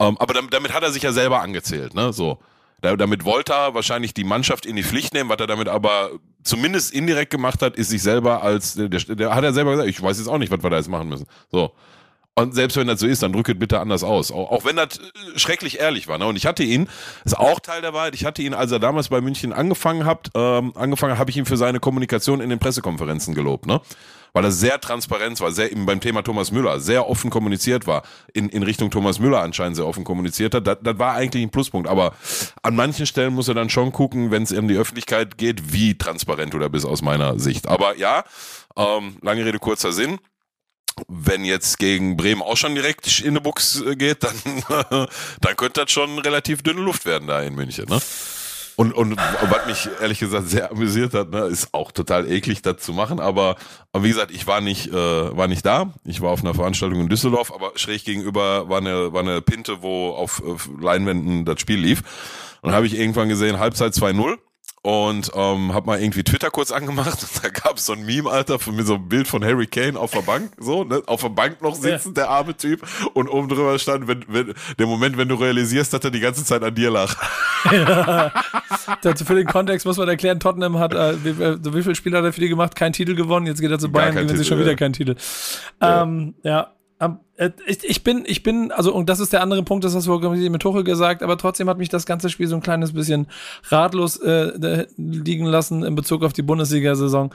Ähm, 0.00 0.16
aber 0.18 0.32
damit, 0.32 0.54
damit 0.54 0.72
hat 0.72 0.82
er 0.82 0.90
sich 0.90 1.02
ja 1.02 1.12
selber 1.12 1.40
angezählt, 1.42 1.94
ne? 1.94 2.12
So. 2.14 2.38
Da, 2.80 2.96
damit 2.96 3.24
wollte 3.24 3.52
er 3.52 3.74
wahrscheinlich 3.74 4.14
die 4.14 4.24
Mannschaft 4.24 4.64
in 4.66 4.76
die 4.76 4.82
Pflicht 4.82 5.12
nehmen. 5.14 5.28
Was 5.30 5.38
er 5.38 5.46
damit 5.46 5.68
aber 5.68 6.10
zumindest 6.42 6.92
indirekt 6.92 7.30
gemacht 7.30 7.60
hat, 7.62 7.76
ist 7.76 7.90
sich 7.90 8.02
selber 8.02 8.42
als, 8.42 8.74
der, 8.74 8.88
der, 8.88 9.00
der 9.16 9.34
hat 9.34 9.44
er 9.44 9.52
selber 9.52 9.70
gesagt, 9.72 9.88
ich 9.88 10.02
weiß 10.02 10.18
jetzt 10.18 10.28
auch 10.28 10.38
nicht, 10.38 10.50
was 10.52 10.62
wir 10.62 10.70
da 10.70 10.76
jetzt 10.76 10.88
machen 10.88 11.08
müssen. 11.08 11.26
So. 11.50 11.72
Und 12.36 12.52
selbst 12.52 12.76
wenn 12.76 12.88
das 12.88 12.98
so 12.98 13.06
ist, 13.06 13.22
dann 13.22 13.32
drückt 13.32 13.58
bitte 13.60 13.78
anders 13.78 14.02
aus. 14.02 14.32
Auch, 14.32 14.50
auch 14.50 14.64
wenn 14.64 14.74
das 14.74 14.98
äh, 14.98 15.38
schrecklich 15.38 15.78
ehrlich 15.78 16.08
war. 16.08 16.18
Ne? 16.18 16.26
Und 16.26 16.34
ich 16.34 16.46
hatte 16.46 16.64
ihn, 16.64 16.88
ist 17.24 17.38
auch 17.38 17.60
Teil 17.60 17.80
der 17.80 17.94
Wahrheit, 17.94 18.14
ich 18.14 18.24
hatte 18.24 18.42
ihn, 18.42 18.54
als 18.54 18.72
er 18.72 18.80
damals 18.80 19.08
bei 19.08 19.20
München 19.20 19.52
angefangen 19.52 20.04
hat, 20.04 20.30
ähm, 20.34 20.72
angefangen 20.74 21.16
habe 21.16 21.30
ich 21.30 21.36
ihn 21.36 21.46
für 21.46 21.56
seine 21.56 21.78
Kommunikation 21.78 22.40
in 22.40 22.50
den 22.50 22.58
Pressekonferenzen 22.58 23.34
gelobt, 23.34 23.66
ne? 23.66 23.80
Weil 24.36 24.46
er 24.46 24.50
sehr 24.50 24.80
transparent 24.80 25.40
war, 25.40 25.52
sehr 25.52 25.70
eben 25.70 25.86
beim 25.86 26.00
Thema 26.00 26.22
Thomas 26.22 26.50
Müller, 26.50 26.80
sehr 26.80 27.08
offen 27.08 27.30
kommuniziert 27.30 27.86
war, 27.86 28.02
in, 28.32 28.48
in 28.48 28.64
Richtung 28.64 28.90
Thomas 28.90 29.20
Müller 29.20 29.40
anscheinend 29.40 29.76
sehr 29.76 29.86
offen 29.86 30.02
kommuniziert 30.02 30.56
hat. 30.56 30.66
Das, 30.66 30.78
das 30.82 30.98
war 30.98 31.14
eigentlich 31.14 31.44
ein 31.44 31.50
Pluspunkt. 31.50 31.88
Aber 31.88 32.14
an 32.60 32.74
manchen 32.74 33.06
Stellen 33.06 33.32
muss 33.32 33.46
er 33.46 33.54
dann 33.54 33.70
schon 33.70 33.92
gucken, 33.92 34.32
wenn 34.32 34.42
es 34.42 34.50
um 34.50 34.66
die 34.66 34.74
Öffentlichkeit 34.74 35.38
geht, 35.38 35.72
wie 35.72 35.96
transparent 35.96 36.52
du 36.52 36.58
da 36.58 36.66
bist 36.66 36.84
aus 36.84 37.00
meiner 37.00 37.38
Sicht. 37.38 37.68
Aber 37.68 37.96
ja, 37.96 38.24
ähm, 38.76 39.18
lange 39.22 39.44
Rede, 39.44 39.60
kurzer 39.60 39.92
Sinn 39.92 40.18
wenn 41.08 41.44
jetzt 41.44 41.78
gegen 41.78 42.16
Bremen 42.16 42.42
auch 42.42 42.56
schon 42.56 42.74
direkt 42.74 43.20
in 43.20 43.34
die 43.34 43.40
Buchs 43.40 43.80
äh, 43.80 43.96
geht, 43.96 44.22
dann, 44.22 44.34
dann 45.40 45.56
könnte 45.56 45.82
das 45.82 45.92
schon 45.92 46.18
relativ 46.18 46.62
dünne 46.62 46.80
Luft 46.80 47.04
werden 47.06 47.28
da 47.28 47.42
in 47.42 47.54
München. 47.54 47.86
Ne? 47.88 48.00
Und, 48.76 48.92
und 48.92 49.16
was 49.16 49.66
mich 49.66 49.88
ehrlich 50.00 50.18
gesagt 50.18 50.48
sehr 50.48 50.70
amüsiert 50.72 51.14
hat, 51.14 51.30
ne, 51.30 51.44
ist 51.44 51.72
auch 51.72 51.92
total 51.92 52.30
eklig, 52.30 52.62
das 52.62 52.78
zu 52.78 52.92
machen. 52.92 53.20
Aber, 53.20 53.56
aber 53.92 54.04
wie 54.04 54.08
gesagt, 54.08 54.32
ich 54.32 54.46
war 54.46 54.60
nicht, 54.60 54.88
äh, 54.88 54.92
war 54.92 55.46
nicht 55.46 55.64
da. 55.64 55.92
Ich 56.04 56.20
war 56.20 56.30
auf 56.30 56.40
einer 56.40 56.54
Veranstaltung 56.54 57.00
in 57.00 57.08
Düsseldorf, 57.08 57.52
aber 57.52 57.72
schräg 57.76 58.04
gegenüber 58.04 58.68
war 58.68 58.78
eine, 58.78 59.12
war 59.12 59.20
eine 59.20 59.42
Pinte, 59.42 59.82
wo 59.82 60.10
auf, 60.10 60.42
auf 60.42 60.68
Leinwänden 60.80 61.44
das 61.44 61.60
Spiel 61.60 61.78
lief. 61.78 62.02
Und 62.62 62.72
habe 62.72 62.86
ich 62.86 62.98
irgendwann 62.98 63.28
gesehen, 63.28 63.58
Halbzeit 63.58 63.92
2-0 63.92 64.38
und 64.84 65.30
ähm, 65.34 65.72
hab 65.72 65.86
mal 65.86 65.98
irgendwie 65.98 66.22
Twitter 66.22 66.50
kurz 66.50 66.70
angemacht 66.70 67.22
und 67.22 67.42
da 67.42 67.48
gab 67.48 67.78
es 67.78 67.86
so 67.86 67.94
ein 67.94 68.04
Meme, 68.04 68.30
Alter, 68.30 68.58
von 68.58 68.76
mir 68.76 68.84
so 68.84 68.96
ein 68.96 69.08
Bild 69.08 69.26
von 69.26 69.42
Harry 69.42 69.66
Kane 69.66 69.98
auf 69.98 70.10
der 70.10 70.20
Bank, 70.20 70.52
so, 70.58 70.84
ne, 70.84 71.02
auf 71.06 71.22
der 71.22 71.30
Bank 71.30 71.62
noch 71.62 71.74
sitzend, 71.74 72.18
der 72.18 72.28
arme 72.28 72.54
Typ, 72.54 72.82
und 73.14 73.28
oben 73.28 73.48
drüber 73.48 73.78
stand, 73.78 74.08
wenn, 74.08 74.26
wenn, 74.28 74.52
der 74.78 74.86
Moment, 74.86 75.16
wenn 75.16 75.28
du 75.28 75.36
realisierst, 75.36 75.94
dass 75.94 76.04
er 76.04 76.10
die 76.10 76.20
ganze 76.20 76.44
Zeit 76.44 76.62
an 76.62 76.74
dir 76.74 76.90
lag. 76.90 77.16
Dazu 79.02 79.24
für 79.24 79.34
den 79.34 79.46
Kontext 79.46 79.86
muss 79.86 79.96
man 79.96 80.06
erklären, 80.06 80.38
Tottenham 80.38 80.78
hat, 80.78 80.92
äh, 80.92 81.24
wie, 81.24 81.42
äh, 81.42 81.56
wie 81.62 81.82
viele 81.82 81.94
Spiele 81.94 82.18
hat 82.18 82.24
er 82.24 82.34
für 82.34 82.42
die 82.42 82.50
gemacht? 82.50 82.76
Kein 82.76 82.92
Titel 82.92 83.14
gewonnen, 83.14 83.46
jetzt 83.46 83.62
geht 83.62 83.70
er 83.70 83.78
zu 83.78 83.90
Bayern, 83.90 84.14
gewinnen 84.14 84.36
sie 84.36 84.44
schon 84.44 84.58
wieder 84.58 84.72
ja. 84.72 84.76
keinen 84.76 84.92
Titel. 84.92 85.16
Ähm, 85.80 86.34
ja. 86.42 86.74
Äh, 87.36 87.50
ich, 87.66 87.84
ich 87.84 88.04
bin, 88.04 88.24
ich 88.26 88.42
bin, 88.42 88.70
also, 88.70 88.94
und 88.94 89.08
das 89.08 89.20
ist 89.20 89.32
der 89.32 89.42
andere 89.42 89.62
Punkt, 89.62 89.84
das 89.84 89.94
hast 89.94 90.06
du 90.06 90.18
mit 90.18 90.62
Tuchel 90.62 90.84
gesagt, 90.84 91.22
aber 91.22 91.36
trotzdem 91.36 91.68
hat 91.68 91.78
mich 91.78 91.88
das 91.88 92.06
ganze 92.06 92.30
Spiel 92.30 92.46
so 92.46 92.56
ein 92.56 92.62
kleines 92.62 92.92
bisschen 92.92 93.26
ratlos 93.68 94.16
äh, 94.18 94.86
liegen 94.96 95.46
lassen 95.46 95.82
in 95.82 95.94
Bezug 95.94 96.22
auf 96.22 96.32
die 96.32 96.42
Bundesliga-Saison. 96.42 97.34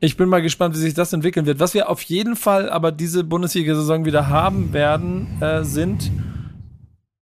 Ich 0.00 0.16
bin 0.16 0.28
mal 0.28 0.42
gespannt, 0.42 0.74
wie 0.74 0.80
sich 0.80 0.94
das 0.94 1.12
entwickeln 1.12 1.46
wird. 1.46 1.60
Was 1.60 1.74
wir 1.74 1.90
auf 1.90 2.02
jeden 2.02 2.36
Fall 2.36 2.70
aber 2.70 2.92
diese 2.92 3.24
Bundesliga-Saison 3.24 4.04
wieder 4.04 4.28
haben 4.28 4.72
werden, 4.72 5.40
äh, 5.40 5.64
sind 5.64 6.10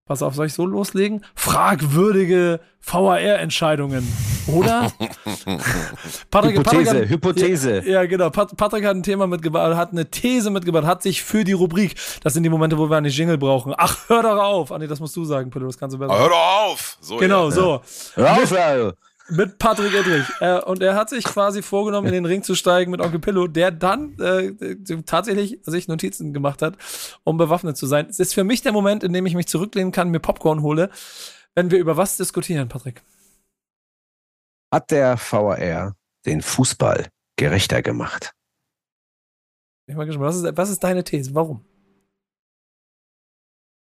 Pass 0.05 0.21
auf, 0.21 0.35
soll 0.35 0.47
ich 0.47 0.53
so 0.53 0.67
loslegen? 0.67 1.25
Fragwürdige 1.37 2.59
VAR-Entscheidungen, 2.85 4.07
oder? 4.49 4.91
Patrick, 6.31 6.59
Hypothese, 6.59 6.63
Patrick 6.63 6.89
hat, 6.89 7.09
Hypothese. 7.09 7.77
Ja, 7.85 7.93
ja, 7.93 8.07
genau. 8.07 8.31
Pat 8.31 8.57
Patrick 8.57 8.85
hat 8.85 8.97
ein 8.97 9.05
Thema 9.05 9.29
mitgebracht, 9.29 9.77
hat 9.77 9.93
eine 9.93 10.11
These 10.11 10.51
mitgebracht, 10.51 10.87
hat 10.87 11.03
sich 11.03 11.23
für 11.23 11.45
die 11.45 11.53
Rubrik, 11.53 11.95
das 12.25 12.35
sind 12.35 12.43
die 12.43 12.49
Momente, 12.49 12.77
wo 12.79 12.91
wir 12.91 12.97
eine 12.97 13.09
Jingle 13.09 13.39
brauchen. 13.39 13.75
Ach, 13.77 14.09
hör 14.09 14.23
doch 14.23 14.43
auf. 14.43 14.73
Ah, 14.73 14.79
nee, 14.79 14.89
das 14.89 14.99
musst 14.99 15.15
du 15.15 15.25
sagen, 15.25 15.51
Pillow, 15.51 15.67
das 15.67 15.79
kannst 15.79 15.95
du 15.95 15.99
besser. 16.01 16.13
Aber 16.13 16.21
hör 16.21 16.29
doch 16.31 16.71
auf! 16.73 16.99
So, 17.01 17.17
genau, 17.19 17.45
ja. 17.45 17.51
so. 17.53 17.83
Hör 18.15 18.33
auf, 18.33 18.51
Leute. 18.51 18.97
Mit 19.29 19.59
Patrick 19.59 19.95
Edrich. 19.95 20.27
Äh, 20.41 20.61
und 20.61 20.83
er 20.83 20.95
hat 20.95 21.09
sich 21.09 21.25
quasi 21.25 21.63
vorgenommen, 21.63 22.09
in 22.09 22.13
den 22.13 22.27
Ring 22.27 22.43
zu 22.43 22.55
steigen 22.55 22.91
mit 22.91 23.01
Onkel 23.01 23.21
Pillow, 23.21 23.47
der 23.47 23.71
dann 23.71 24.19
äh, 24.19 24.53
tatsächlich 25.07 25.61
sich 25.63 25.89
Notizen 25.89 26.33
gemacht 26.33 26.63
hat, 26.63 26.77
um 27.25 27.37
bewaffnet 27.37 27.77
zu 27.77 27.87
sein. 27.87 28.07
Es 28.09 28.19
ist 28.19 28.35
für 28.35 28.45
mich 28.45 28.63
der 28.63 28.73
Moment, 28.73 29.05
in 29.05 29.13
dem 29.13 29.27
ich 29.27 29.35
mich 29.35 29.47
zurücklehnen 29.47 29.93
kann, 29.93 30.11
mir 30.11 30.21
Popcorn 30.21 30.63
hole, 30.63 30.91
wenn 31.55 31.71
wir 31.71 31.79
über 31.79 31.97
was 31.97 32.17
diskutieren, 32.17 32.69
Patrick. 32.69 33.03
Hat 34.73 34.91
der 34.91 35.19
VAR 35.19 35.95
den 36.27 36.43
Fußball 36.43 37.09
gerechter 37.37 37.83
gemacht? 37.83 38.33
Ich 39.83 39.87
bin 39.87 39.97
mal 39.97 40.07
gespannt. 40.07 40.29
Was 40.29 40.37
ist, 40.37 40.57
was 40.57 40.71
ist 40.71 40.85
deine 40.85 41.05
These? 41.05 41.35
Warum? 41.35 41.65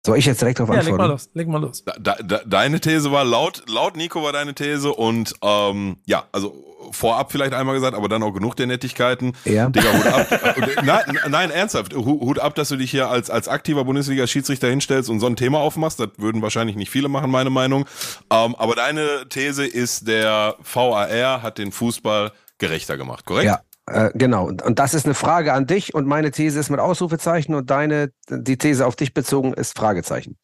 Soll 0.05 0.17
ich 0.17 0.25
jetzt 0.25 0.41
direkt 0.41 0.59
darauf 0.59 0.75
Ja, 0.75 0.81
leg 0.81 0.91
mal 0.97 1.03
antworten? 1.03 1.11
los. 1.11 1.29
Leg 1.33 1.47
mal 1.47 1.61
los. 1.61 1.83
Da, 1.99 2.15
da, 2.21 2.41
deine 2.45 2.81
These 2.81 3.11
war 3.11 3.23
laut, 3.23 3.63
laut 3.69 3.95
Nico 3.95 4.21
war 4.21 4.33
deine 4.33 4.53
These 4.53 4.91
und 4.93 5.33
ähm, 5.41 5.95
ja, 6.05 6.25
also 6.33 6.53
vorab 6.91 7.31
vielleicht 7.31 7.53
einmal 7.53 7.73
gesagt, 7.75 7.95
aber 7.95 8.09
dann 8.09 8.21
auch 8.21 8.31
genug 8.33 8.57
der 8.57 8.67
Nettigkeiten. 8.67 9.31
Ja. 9.45 9.69
Digga, 9.69 9.93
Hut 9.93 10.05
ab. 10.05 10.63
nein, 10.83 11.19
nein, 11.29 11.51
ernsthaft. 11.51 11.95
Hu- 11.95 12.19
Hut 12.19 12.39
ab, 12.39 12.53
dass 12.55 12.67
du 12.67 12.75
dich 12.75 12.91
hier 12.91 13.07
als, 13.09 13.29
als 13.29 13.47
aktiver 13.47 13.85
Bundesliga-Schiedsrichter 13.85 14.67
hinstellst 14.67 15.09
und 15.09 15.21
so 15.21 15.27
ein 15.27 15.37
Thema 15.37 15.59
aufmachst. 15.59 16.01
Das 16.01 16.09
würden 16.17 16.41
wahrscheinlich 16.41 16.75
nicht 16.75 16.89
viele 16.91 17.07
machen, 17.07 17.31
meine 17.31 17.49
Meinung. 17.49 17.85
Ähm, 18.29 18.55
aber 18.55 18.75
deine 18.75 19.27
These 19.29 19.65
ist, 19.65 20.09
der 20.09 20.57
VAR 20.61 21.41
hat 21.41 21.57
den 21.57 21.71
Fußball 21.71 22.33
gerechter 22.57 22.97
gemacht, 22.97 23.25
korrekt? 23.25 23.45
Ja. 23.45 23.61
Äh, 23.87 24.11
genau. 24.13 24.47
Und 24.47 24.61
und 24.61 24.79
das 24.79 24.93
ist 24.93 25.05
eine 25.05 25.13
Frage 25.13 25.53
an 25.53 25.67
dich 25.67 25.93
und 25.93 26.07
meine 26.07 26.31
These 26.31 26.59
ist 26.59 26.69
mit 26.69 26.79
Ausrufezeichen 26.79 27.53
und 27.55 27.69
deine, 27.69 28.11
die 28.29 28.57
These 28.57 28.85
auf 28.85 28.95
dich 28.95 29.13
bezogen 29.13 29.53
ist 29.53 29.77
Fragezeichen. 29.77 30.37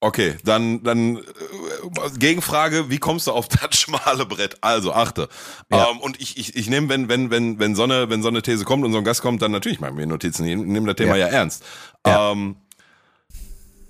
Okay, 0.00 0.36
dann, 0.44 0.82
dann 0.82 1.16
äh, 1.16 1.20
Gegenfrage, 2.18 2.90
wie 2.90 2.98
kommst 2.98 3.26
du 3.26 3.32
auf 3.32 3.48
das 3.48 3.70
schmale 3.80 4.26
Brett? 4.26 4.56
Also 4.60 4.92
achte. 4.92 5.28
Ja. 5.70 5.88
Ähm, 5.90 5.98
und 6.00 6.20
ich, 6.20 6.36
ich, 6.36 6.54
ich 6.54 6.68
nehme, 6.68 6.88
wenn, 6.88 7.08
wenn, 7.08 7.30
wenn, 7.30 7.58
wenn 7.58 7.74
so 7.74 7.84
eine, 7.84 8.10
wenn 8.10 8.22
so 8.22 8.28
eine 8.28 8.42
These 8.42 8.64
kommt 8.64 8.84
und 8.84 8.92
so 8.92 8.98
ein 8.98 9.04
Gast 9.04 9.22
kommt, 9.22 9.40
dann 9.40 9.52
natürlich 9.52 9.80
machen 9.80 9.96
wir 9.96 10.06
Notizen. 10.06 10.44
Ich 10.46 10.56
nehme 10.56 10.86
das 10.86 10.96
Thema 10.96 11.16
ja, 11.16 11.28
Ja. 11.28 11.32
ernst. 11.32 11.64
Ja. 12.06 12.32
Ähm, 12.32 12.56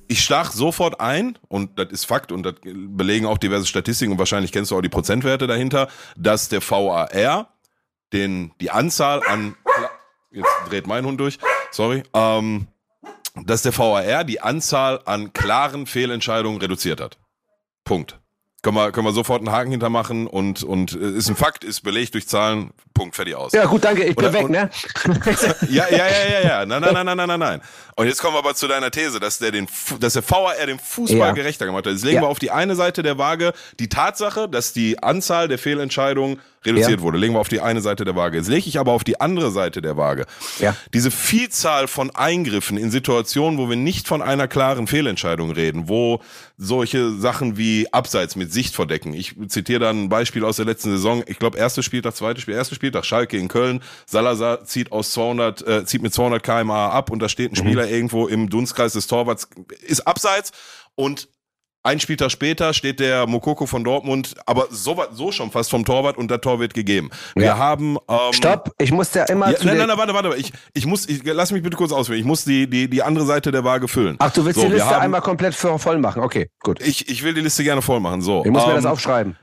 ich 0.08 0.22
stach 0.22 0.52
sofort 0.52 1.00
ein, 1.00 1.36
und 1.48 1.78
das 1.78 1.88
ist 1.90 2.04
Fakt, 2.06 2.30
und 2.30 2.44
das 2.44 2.54
belegen 2.62 3.26
auch 3.26 3.38
diverse 3.38 3.66
Statistiken, 3.66 4.12
und 4.12 4.18
wahrscheinlich 4.18 4.52
kennst 4.52 4.70
du 4.70 4.76
auch 4.76 4.82
die 4.82 4.88
Prozentwerte 4.88 5.48
dahinter, 5.48 5.88
dass 6.16 6.48
der 6.48 6.62
VAR 6.62 7.10
den, 8.12 8.52
die 8.60 8.70
Anzahl 8.70 9.22
an, 9.26 9.56
jetzt 10.30 10.48
dreht 10.70 10.86
mein 10.86 11.04
Hund 11.04 11.20
durch, 11.20 11.38
sorry, 11.70 12.02
ähm, 12.14 12.66
dass 13.44 13.62
der 13.62 13.76
VAR 13.76 14.24
die 14.24 14.40
Anzahl 14.40 15.00
an 15.04 15.32
klaren 15.32 15.86
Fehlentscheidungen 15.86 16.60
reduziert 16.60 17.00
hat. 17.00 17.18
Punkt. 17.84 18.18
Können 18.62 18.76
wir, 18.78 18.90
können 18.90 19.06
wir 19.06 19.12
sofort 19.12 19.40
einen 19.42 19.52
Haken 19.52 19.70
hintermachen 19.70 20.26
und, 20.26 20.64
und 20.64 20.92
äh, 20.94 21.10
ist 21.10 21.28
ein 21.28 21.36
Fakt, 21.36 21.62
ist 21.62 21.82
belegt 21.82 22.14
durch 22.14 22.26
Zahlen, 22.26 22.70
Punkt, 22.94 23.14
fertig 23.14 23.36
aus. 23.36 23.52
Ja, 23.52 23.66
gut, 23.66 23.84
danke, 23.84 24.02
ich 24.02 24.16
bin 24.16 24.24
Oder- 24.24 24.32
weg, 24.34 24.44
und- 24.46 24.50
ne? 24.50 24.70
Ja, 25.68 25.86
ja, 25.88 25.98
ja, 25.98 26.28
ja, 26.32 26.40
ja. 26.48 26.66
Nein, 26.66 26.80
nein, 26.80 26.92
nein, 26.94 27.16
nein, 27.16 27.28
nein, 27.28 27.38
nein. 27.38 27.60
Und 27.94 28.06
jetzt 28.08 28.20
kommen 28.20 28.34
wir 28.34 28.38
aber 28.40 28.56
zu 28.56 28.66
deiner 28.66 28.90
These, 28.90 29.20
dass 29.20 29.38
der 29.38 29.52
den, 29.52 29.68
dass 30.00 30.14
der 30.14 30.28
VAR 30.28 30.54
den 30.66 30.80
Fußball 30.80 31.18
Ja. 31.18 31.32
gerechter 31.32 31.66
gemacht 31.66 31.86
hat. 31.86 31.92
Jetzt 31.92 32.04
legen 32.04 32.16
Ja. 32.16 32.22
wir 32.22 32.28
auf 32.28 32.40
die 32.40 32.50
eine 32.50 32.74
Seite 32.74 33.04
der 33.04 33.18
Waage 33.18 33.52
die 33.78 33.88
Tatsache, 33.88 34.48
dass 34.48 34.72
die 34.72 35.00
Anzahl 35.00 35.46
der 35.46 35.58
Fehlentscheidungen 35.58 36.40
reduziert 36.64 36.98
Ja. 36.98 37.02
wurde. 37.02 37.18
Legen 37.18 37.34
wir 37.34 37.40
auf 37.40 37.48
die 37.48 37.60
eine 37.60 37.80
Seite 37.80 38.04
der 38.04 38.16
Waage. 38.16 38.36
Jetzt 38.38 38.48
lege 38.48 38.68
ich 38.68 38.78
aber 38.78 38.92
auf 38.92 39.04
die 39.04 39.20
andere 39.20 39.50
Seite 39.50 39.82
der 39.82 39.96
Waage. 39.96 40.26
Ja. 40.58 40.76
Diese 40.94 41.10
Vielzahl 41.10 41.88
von 41.88 42.10
Eingriffen 42.14 42.76
in 42.76 42.90
Situationen, 42.90 43.58
wo 43.58 43.68
wir 43.68 43.76
nicht 43.76 44.08
von 44.08 44.22
einer 44.22 44.48
klaren 44.48 44.86
Fehlentscheidung 44.86 45.50
reden, 45.50 45.88
wo 45.88 46.20
solche 46.58 47.12
Sachen 47.12 47.56
wie 47.58 47.92
Abseits 47.92 48.34
mit 48.36 48.52
Sicht 48.52 48.74
verdecken. 48.74 49.12
Ich 49.12 49.34
zitiere 49.48 49.80
dann 49.80 50.04
ein 50.04 50.08
Beispiel 50.08 50.44
aus 50.44 50.56
der 50.56 50.64
letzten 50.64 50.90
Saison. 50.90 51.22
Ich 51.26 51.38
glaube, 51.38 51.58
erstes 51.58 51.84
Spieltag, 51.84 52.16
zweites 52.16 52.42
Spiel, 52.42 52.54
erstes 52.54 52.76
Spieltag, 52.76 53.04
Schalke 53.04 53.36
in 53.36 53.48
Köln. 53.48 53.82
Salazar 54.06 54.64
zieht 54.64 54.90
aus 54.92 55.12
200, 55.12 55.66
äh, 55.66 55.84
zieht 55.84 56.02
mit 56.02 56.14
200 56.14 56.42
kmh 56.42 56.88
ab 56.90 57.10
und 57.10 57.20
da 57.20 57.28
steht 57.28 57.52
ein 57.52 57.56
Spieler 57.56 57.88
irgendwo 57.88 58.26
im 58.26 58.48
Dunstkreis 58.48 58.94
des 58.94 59.06
Torwarts, 59.06 59.48
ist 59.82 60.06
Abseits 60.06 60.52
und 60.94 61.28
ein 61.86 62.00
Spieltag 62.00 62.30
später 62.30 62.74
steht 62.74 63.00
der 63.00 63.26
Mokoko 63.26 63.64
von 63.66 63.84
Dortmund, 63.84 64.34
aber 64.44 64.66
so, 64.70 65.02
so 65.12 65.32
schon 65.32 65.50
fast 65.50 65.70
vom 65.70 65.84
Torwart 65.84 66.18
und 66.18 66.30
der 66.30 66.40
Tor 66.40 66.60
wird 66.60 66.74
gegeben. 66.74 67.10
Wir 67.34 67.46
Ja. 67.46 67.58
haben 67.58 67.96
ähm, 68.08 68.32
Stopp, 68.32 68.72
ich 68.78 68.92
muss 68.92 69.14
ja 69.14 69.24
immer 69.24 69.50
ja, 69.52 69.56
zu 69.56 69.66
nein, 69.66 69.78
nein, 69.78 69.88
nein, 69.88 69.96
warte, 69.98 70.12
warte. 70.12 70.34
Ich, 70.36 70.52
ich 70.74 70.84
muss, 70.86 71.08
ich, 71.08 71.22
lass 71.24 71.52
mich 71.52 71.62
bitte 71.62 71.76
kurz 71.76 71.92
ausführen. 71.92 72.18
Ich 72.18 72.24
muss 72.26 72.44
die, 72.44 72.68
die, 72.68 72.90
die 72.90 73.02
andere 73.02 73.24
Seite 73.24 73.52
der 73.52 73.64
Waage 73.64 73.88
füllen. 73.88 74.16
Ach, 74.18 74.32
du 74.32 74.44
willst 74.44 74.58
So, 74.60 74.66
die 74.66 74.72
Liste 74.74 74.88
haben- 74.90 75.02
einmal 75.02 75.20
komplett 75.22 75.54
voll 75.54 75.98
machen. 75.98 76.22
Okay, 76.22 76.50
gut. 76.60 76.80
Ich, 76.82 77.08
ich 77.08 77.22
will 77.22 77.32
die 77.34 77.40
Liste 77.40 77.62
gerne 77.64 77.80
voll 77.82 78.00
machen. 78.00 78.20
So. 78.20 78.44
Ich 78.44 78.50
muss 78.50 78.64
mir 78.66 78.70
ähm, 78.72 78.76
das 78.76 78.86
aufschreiben. 78.86 79.36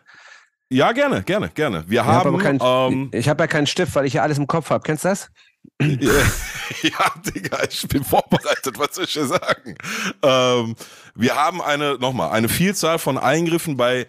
Ja, 0.70 0.92
gerne, 0.92 1.22
gerne, 1.24 1.50
gerne. 1.50 1.84
Wir 1.88 2.02
Ich 2.02 2.06
habe 2.08 2.18
haben. 2.18 2.28
aber 2.36 2.40
keinen, 2.44 2.60
ähm, 2.62 3.10
ich 3.14 3.30
habe 3.30 3.44
ja 3.44 3.48
keinen 3.48 3.68
Stift, 3.68 3.96
weil 3.96 4.06
ich 4.06 4.14
ja 4.14 4.24
alles 4.24 4.38
im 4.38 4.48
Kopf 4.48 4.70
habe. 4.70 4.84
Kennst 4.84 5.04
du 5.06 5.10
das? 5.10 5.30
ja, 5.82 7.14
Digga, 7.26 7.64
ich 7.70 7.88
bin 7.88 8.04
vorbereitet, 8.04 8.78
was 8.78 8.96
soll 8.96 9.06
ich 9.06 9.14
dir 9.14 9.26
sagen? 9.26 9.76
Ähm, 10.22 10.76
wir 11.16 11.36
haben 11.36 11.62
eine, 11.62 11.98
nochmal, 12.00 12.32
eine 12.32 12.50
Vielzahl 12.50 13.00
von 13.00 13.18
Eingriffen 13.18 13.78
bei 13.78 14.08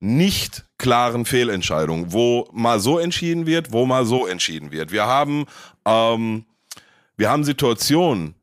nicht 0.00 0.64
klaren 0.78 1.24
Fehlentscheidungen, 1.24 2.12
wo 2.12 2.48
mal 2.52 2.78
so 2.78 2.98
entschieden 2.98 3.46
wird, 3.46 3.72
wo 3.72 3.84
mal 3.86 4.06
so 4.06 4.26
entschieden 4.26 4.70
wird. 4.70 4.92
Wir 4.92 5.06
haben, 5.06 5.46
ähm, 5.84 6.44
wir 7.16 7.30
haben 7.30 7.44
Situationen, 7.44 8.34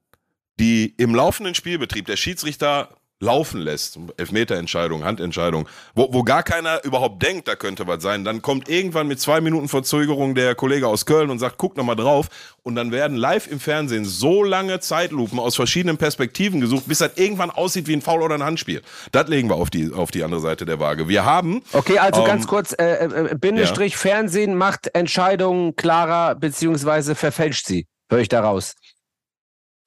die 0.60 0.94
im 0.98 1.16
laufenden 1.16 1.56
Spielbetrieb 1.56 2.06
der 2.06 2.18
Schiedsrichter 2.18 2.98
laufen 3.22 3.62
lässt, 3.62 3.98
Elfmeterentscheidung, 4.18 5.06
Handentscheidung, 5.06 5.70
wo, 5.94 6.10
wo 6.12 6.24
gar 6.24 6.44
keiner 6.44 6.84
überhaupt 6.84 7.24
denkt, 7.24 7.48
da 7.48 7.56
könnte 7.56 7.88
was 7.88 8.04
sein, 8.04 8.26
dann 8.26 8.42
kommt 8.42 8.68
irgendwann 8.68 9.08
mit 9.08 9.22
zwei 9.22 9.40
Minuten 9.40 9.70
Verzögerung 9.70 10.36
der 10.36 10.54
Kollege 10.56 10.88
aus 10.88 11.06
Köln 11.06 11.30
und 11.30 11.40
sagt, 11.40 11.58
guck 11.58 11.78
noch 11.78 11.86
mal 11.86 11.96
drauf 11.96 12.28
und 12.64 12.76
dann 12.76 12.92
werden 12.92 13.16
live 13.16 13.48
im 13.48 13.60
Fernsehen 13.60 14.04
so 14.04 14.44
lange 14.44 14.82
Zeitlupen 14.82 15.40
aus 15.40 15.56
verschiedenen 15.56 15.98
Perspektiven 15.98 16.60
gesucht, 16.60 16.88
bis 16.88 16.98
das 17.00 17.12
irgendwann 17.16 17.52
aussieht 17.52 17.88
wie 17.88 17.94
ein 17.94 18.02
Foul 18.02 18.22
oder 18.22 18.36
ein 18.36 18.44
Handspiel. 18.44 18.82
Das 19.14 19.30
legen 19.30 19.50
wir 19.50 19.56
auf 19.56 19.70
die, 19.70 19.94
auf 19.94 20.12
die 20.12 20.24
andere 20.24 20.42
Seite 20.42 20.66
der 20.66 20.80
Waage. 20.80 21.08
Wir 21.08 21.24
haben, 21.24 21.62
Okay, 21.72 21.98
also 22.00 22.22
Ähm, 22.22 22.28
ganz 22.28 22.48
kurz, 22.48 22.74
äh, 22.74 23.06
äh, 23.06 23.36
Bindestrich, 23.36 23.96
Fernsehen 23.98 24.56
macht 24.56 24.94
Entscheidungen 24.94 25.76
klarer, 25.76 26.36
beziehungsweise 26.36 27.16
verfälscht 27.16 27.66
sie. 27.68 27.88
Höre 28.10 28.20
ich 28.20 28.30
da 28.30 28.42
raus. 28.42 28.76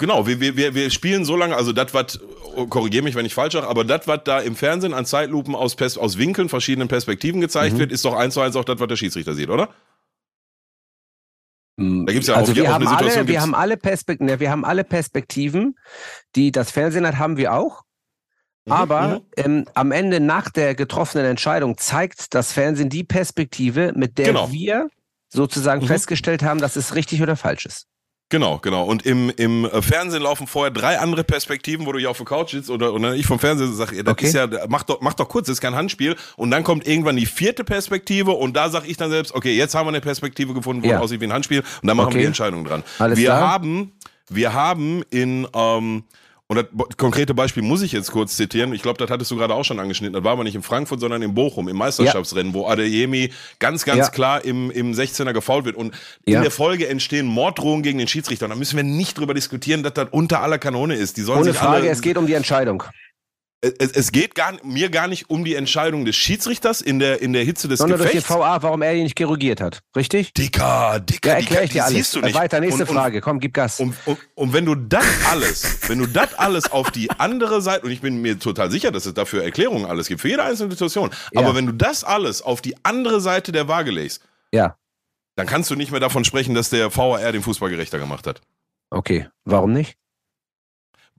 Genau, 0.01 0.27
wir, 0.29 0.41
wir, 0.41 0.75
wir, 0.75 0.91
spielen 0.91 1.25
so 1.25 1.35
lange, 1.35 1.57
also 1.57 1.73
das, 1.73 1.93
was, 1.93 2.21
korrigiere 2.71 3.03
mich, 3.03 3.17
wenn 3.17 3.27
ich 3.27 3.35
falsch 3.35 3.55
sage, 3.55 3.67
aber 3.67 3.83
das, 3.85 4.07
was 4.07 4.21
da 4.25 4.39
im 4.39 4.55
Fernsehen 4.55 4.95
an 4.95 5.05
Zeitlupen 5.07 5.57
aus, 5.57 5.75
Pers 5.75 5.99
aus 5.99 6.19
Winkeln, 6.19 6.49
verschiedenen 6.49 6.87
Perspektiven 6.87 7.41
gezeigt 7.41 7.75
Mhm. 7.75 7.79
wird, 7.81 7.93
ist 7.93 8.05
doch 8.05 8.15
eins 8.15 8.35
zu 8.35 8.41
eins 8.41 8.55
auch 8.55 8.65
das, 8.65 8.79
was 8.79 8.87
der 8.87 8.95
Schiedsrichter 8.97 9.35
sieht, 9.35 9.49
oder? 9.51 9.71
Da 11.77 12.13
gibt's 12.13 12.27
ja 12.29 12.35
also 12.35 12.53
auch- 12.53 12.57
wir 12.57 12.65
auch 12.65 12.75
haben 12.75 12.87
eine 12.87 12.91
Situation 12.91 13.19
alle, 13.19 13.27
wir 13.29 13.33
gibt's- 13.35 13.43
haben 13.43 13.55
alle 13.55 13.77
Perspektiven, 13.77 14.27
ne, 14.27 14.41
wir 14.41 14.51
haben 14.51 14.65
alle 14.65 14.85
Perspektiven, 14.85 15.77
die 16.37 16.51
das 16.53 16.71
Fernsehen 16.71 17.07
hat, 17.07 17.19
haben 17.19 17.37
wir 17.37 17.53
auch. 17.55 17.83
Mhm, 18.67 18.73
Aber 18.73 19.09
mhm. 19.09 19.21
ähm, 19.37 19.65
am 19.75 19.93
Ende 19.93 20.21
nach 20.21 20.51
der 20.51 20.75
getroffenen 20.75 21.27
Entscheidung 21.27 21.77
zeigt 21.79 22.35
das 22.35 22.53
Fernsehen 22.53 22.89
die 22.89 23.05
Perspektive, 23.05 23.93
mit 23.97 24.19
der 24.19 24.27
Genau. 24.27 24.51
wir 24.53 24.89
sozusagen 25.29 25.83
Mhm. 25.83 25.87
festgestellt 25.89 26.43
haben, 26.43 26.61
dass 26.61 26.77
es 26.77 26.95
richtig 26.95 27.23
oder 27.23 27.37
falsch 27.37 27.67
ist. 27.67 27.87
Genau, 28.31 28.59
genau. 28.59 28.85
Und 28.85 29.07
im, 29.07 29.31
im 29.37 29.65
äh, 29.65 29.81
Fernsehen 29.81 30.23
laufen 30.23 30.47
vorher 30.47 30.71
drei 30.71 30.99
andere 30.99 31.25
Perspektiven, 31.25 31.87
wo 31.87 31.93
du 31.93 31.99
hier 31.99 32.11
auf 32.11 32.19
der 32.19 32.27
Couch 32.27 32.51
sitzt 32.51 32.69
oder, 32.69 32.93
oder 32.93 33.15
ich 33.15 33.25
vom 33.25 33.39
Fernsehen 33.39 33.75
sage, 33.75 33.97
ja, 33.97 34.03
das 34.03 34.13
Okay. 34.13 34.27
ist 34.27 34.35
ja, 34.35 34.47
mach 34.69 34.83
doch, 34.83 35.01
mach 35.01 35.15
doch 35.15 35.29
kurz, 35.29 35.47
das 35.47 35.55
ist 35.55 35.61
kein 35.63 35.75
Handspiel. 35.75 36.15
Und 36.37 36.51
dann 36.51 36.63
kommt 36.63 36.87
irgendwann 36.87 37.17
die 37.17 37.25
vierte 37.25 37.65
Perspektive 37.65 38.33
und 38.33 38.55
da 38.55 38.69
sage 38.69 38.87
ich 38.87 38.99
dann 38.99 39.11
selbst, 39.11 39.35
okay, 39.35 39.57
jetzt 39.57 39.75
haben 39.75 39.87
wir 39.87 39.91
eine 39.91 40.03
Perspektive 40.03 40.53
gefunden, 40.53 40.83
wo 40.83 40.89
Ja. 40.89 40.97
es 40.97 41.03
aussieht 41.05 41.23
wie 41.23 41.25
ein 41.25 41.33
Handspiel 41.33 41.61
und 41.61 41.87
dann 41.89 41.97
machen 41.97 42.09
Okay. 42.09 42.17
wir 42.17 42.21
die 42.21 42.27
Entscheidung 42.27 42.65
dran. 42.65 42.83
Alles 42.99 43.17
wir 43.19 43.25
klar. 43.27 43.41
haben, 43.53 43.93
wir 44.29 44.53
haben 44.53 45.03
in, 45.09 45.47
ähm, 45.55 46.05
und 46.51 46.57
das 46.57 46.67
konkrete 46.97 47.35
Beispiel 47.35 47.63
muss 47.63 47.83
ich 47.83 47.93
jetzt 47.93 48.11
kurz 48.11 48.35
zitieren. 48.35 48.73
Ich 48.73 48.81
glaube, 48.81 48.97
das 48.99 49.11
hattest 49.11 49.31
du 49.31 49.37
gerade 49.37 49.55
auch 49.55 49.65
schon 49.65 49.79
angeschnitten. 49.79 50.15
Das 50.15 50.25
war 50.25 50.33
aber 50.33 50.45
nicht 50.45 50.55
in 50.55 50.63
Frankfurt, 50.63 50.99
sondern 50.99 51.21
in 51.21 51.35
Bochum, 51.35 51.69
im 51.69 51.77
Meisterschaftsrennen, 51.77 52.55
wo 52.55 52.67
Adeyemi 52.67 53.31
ganz, 53.59 53.85
ganz 53.85 53.99
Ja. 54.07 54.09
klar 54.09 54.45
im, 54.47 54.71
im 54.71 54.95
16er 54.95 55.35
gefault 55.35 55.67
wird. 55.67 55.77
Und 55.77 55.95
in 56.25 56.33
Ja. 56.33 56.41
der 56.41 56.51
Folge 56.51 56.89
entstehen 56.89 57.27
Morddrohungen 57.27 57.83
gegen 57.83 57.99
den 57.99 58.09
Schiedsrichter. 58.09 58.47
Und 58.47 58.51
da 58.53 58.57
müssen 58.57 58.77
wir 58.77 58.83
nicht 58.83 59.19
drüber 59.19 59.35
diskutieren, 59.35 59.83
dass 59.83 59.93
das 59.93 60.09
unter 60.11 60.41
aller 60.43 60.57
Kanone 60.59 60.95
ist. 60.95 61.19
Die 61.19 61.23
sollen 61.23 61.41
Ohne 61.41 61.51
sich 61.51 61.59
Frage, 61.59 61.83
alle, 61.83 61.89
es 61.91 62.01
geht 62.01 62.17
um 62.17 62.27
die 62.27 62.33
Entscheidung. 62.33 62.83
Es, 63.61 63.91
es 63.93 64.13
geht 64.13 64.35
gar, 64.37 64.55
mir 64.65 64.89
gar 64.89 65.09
nicht 65.09 65.31
um 65.31 65.45
die 65.45 65.55
Entscheidung 65.57 66.05
des 66.05 66.15
Schiedsrichters 66.15 66.81
in 66.81 66.99
der, 67.01 67.21
in 67.21 67.33
der 67.33 67.43
Hitze 67.45 67.67
des 67.67 67.79
Sondern 67.81 67.99
durch 67.99 68.11
den 68.13 68.19
Gefechts. 68.21 68.35
VA, 68.39 68.63
warum 68.63 68.83
er 68.83 68.95
ihn 68.95 69.03
nicht 69.03 69.17
korrigiert 69.19 69.61
hat. 69.61 69.81
Richtig? 69.97 70.33
Dicker, 70.35 71.01
dicker, 71.01 71.31
Ja, 71.31 71.35
die, 71.37 71.41
erkläre 71.43 71.65
ich 71.65 71.71
die 71.71 71.75
dir 71.75 71.85
alles. 71.85 71.97
siehst 71.97 72.15
du 72.15 72.21
nicht. 72.21 72.35
Weiter, 72.37 72.61
nächste 72.61 72.85
und, 72.85 72.89
und, 72.91 72.95
Frage. 72.97 73.21
Komm, 73.21 73.41
gib 73.41 73.55
Gas. 73.55 73.81
Und, 73.81 73.95
und, 74.07 74.19
und 74.37 74.53
wenn 74.53 74.65
du 74.65 74.77
das 74.77 75.05
alles, 75.29 75.79
wenn 75.89 75.99
du 75.99 76.07
das 76.07 76.35
alles 76.35 76.71
auf 76.71 76.91
die 76.93 77.11
andere 77.11 77.61
Seite, 77.61 77.85
und 77.87 77.91
ich 77.91 78.01
bin 78.01 78.23
mir 78.23 78.39
total 78.39 78.71
sicher, 78.71 78.93
dass 78.93 79.07
es 79.07 79.15
dafür 79.15 79.43
Erklärungen 79.43 79.87
alles 79.87 80.07
gibt, 80.07 80.21
für 80.21 80.29
jede 80.29 80.45
einzelne 80.45 80.71
Situation, 80.71 81.11
Ja. 81.33 81.41
aber 81.41 81.55
wenn 81.57 81.67
du 81.67 81.73
das 81.73 82.05
alles 82.05 82.43
auf 82.43 82.61
die 82.61 82.77
andere 82.85 83.21
Seite 83.21 83.51
der 83.51 83.67
Waage 83.67 83.91
legst, 83.91 84.23
Ja, 84.53 84.77
dann 85.35 85.47
kannst 85.49 85.69
du 85.71 85.75
nicht 85.75 85.91
mehr 85.91 86.01
davon 86.01 86.25
sprechen, 86.25 86.55
dass 86.55 86.71
der 86.71 86.97
VAR 86.97 87.33
den 87.33 87.43
Fußball 87.43 87.71
gerechter 87.71 87.99
gemacht 87.99 88.27
hat. 88.29 88.41
okay. 88.91 89.29
Warum 89.45 89.73
nicht? 89.73 89.97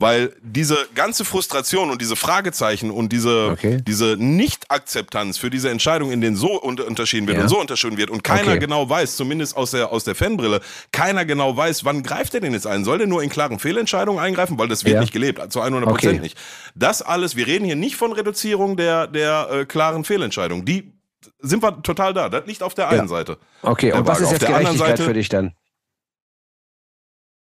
Weil 0.02 0.34
diese 0.42 0.78
ganze 0.96 1.26
Frustration 1.26 1.92
und 1.92 2.02
diese 2.02 2.16
Fragezeichen 2.16 2.90
und 2.90 3.12
diese, 3.12 3.50
Okay. 3.52 3.82
diese 3.86 4.16
Nicht-Akzeptanz 4.18 5.38
für 5.38 5.50
diese 5.50 5.70
Entscheidung, 5.70 6.12
in 6.12 6.22
denen 6.22 6.36
so 6.38 6.60
unter 6.62 6.88
unterschieden 6.88 7.28
wird 7.28 7.38
Ja. 7.38 7.44
und 7.44 7.50
so 7.50 7.60
unterschieden 7.60 7.98
wird 7.98 8.10
und 8.10 8.24
keiner 8.24 8.52
Okay. 8.52 8.60
genau 8.60 8.90
weiß, 8.90 9.18
zumindest 9.18 9.58
aus 9.58 9.72
der, 9.72 9.92
aus 9.92 10.06
der 10.06 10.16
Fanbrille, 10.16 10.62
keiner 10.94 11.26
genau 11.26 11.56
weiß, 11.56 11.84
wann 11.86 12.02
greift 12.02 12.34
er 12.34 12.40
denn 12.40 12.54
jetzt 12.54 12.66
ein? 12.66 12.84
Soll 12.86 12.98
der 12.98 13.08
nur 13.08 13.22
in 13.24 13.30
klaren 13.30 13.60
Fehlentscheidungen 13.60 14.20
eingreifen? 14.24 14.58
Weil 14.58 14.70
das 14.70 14.86
wird 14.86 14.96
Ja. 14.96 15.02
nicht 15.02 15.12
gelebt, 15.14 15.52
zu 15.52 15.62
100 15.62 15.90
Prozent 15.90 16.14
Okay. 16.14 16.22
nicht. 16.22 16.38
Das 16.76 17.02
alles, 17.02 17.36
wir 17.36 17.46
reden 17.48 17.66
hier 17.66 17.76
nicht 17.76 17.96
von 17.98 18.14
Reduzierung 18.14 18.78
der, 18.78 19.06
der 19.08 19.50
äh, 19.52 19.66
klaren 19.66 20.04
Fehlentscheidung. 20.06 20.64
Die 20.66 20.94
sind 21.42 21.62
wir 21.62 21.82
total 21.84 22.14
da. 22.14 22.30
Das 22.30 22.46
liegt 22.46 22.64
auf 22.64 22.74
der 22.74 22.88
einen 22.88 23.02
Ja. 23.02 23.08
Seite. 23.08 23.38
Okay, 23.62 23.88
Der 23.88 23.98
und 24.00 24.08
was 24.08 24.16
Waage. 24.16 24.22
ist 24.22 24.26
Auf 24.28 24.32
jetzt 24.34 24.42
der 24.44 24.50
anderen 24.56 24.66
Gerechtigkeit 24.78 24.98
Seite- 24.98 25.08
für 25.10 25.14
dich 25.14 25.28
dann? 25.30 25.54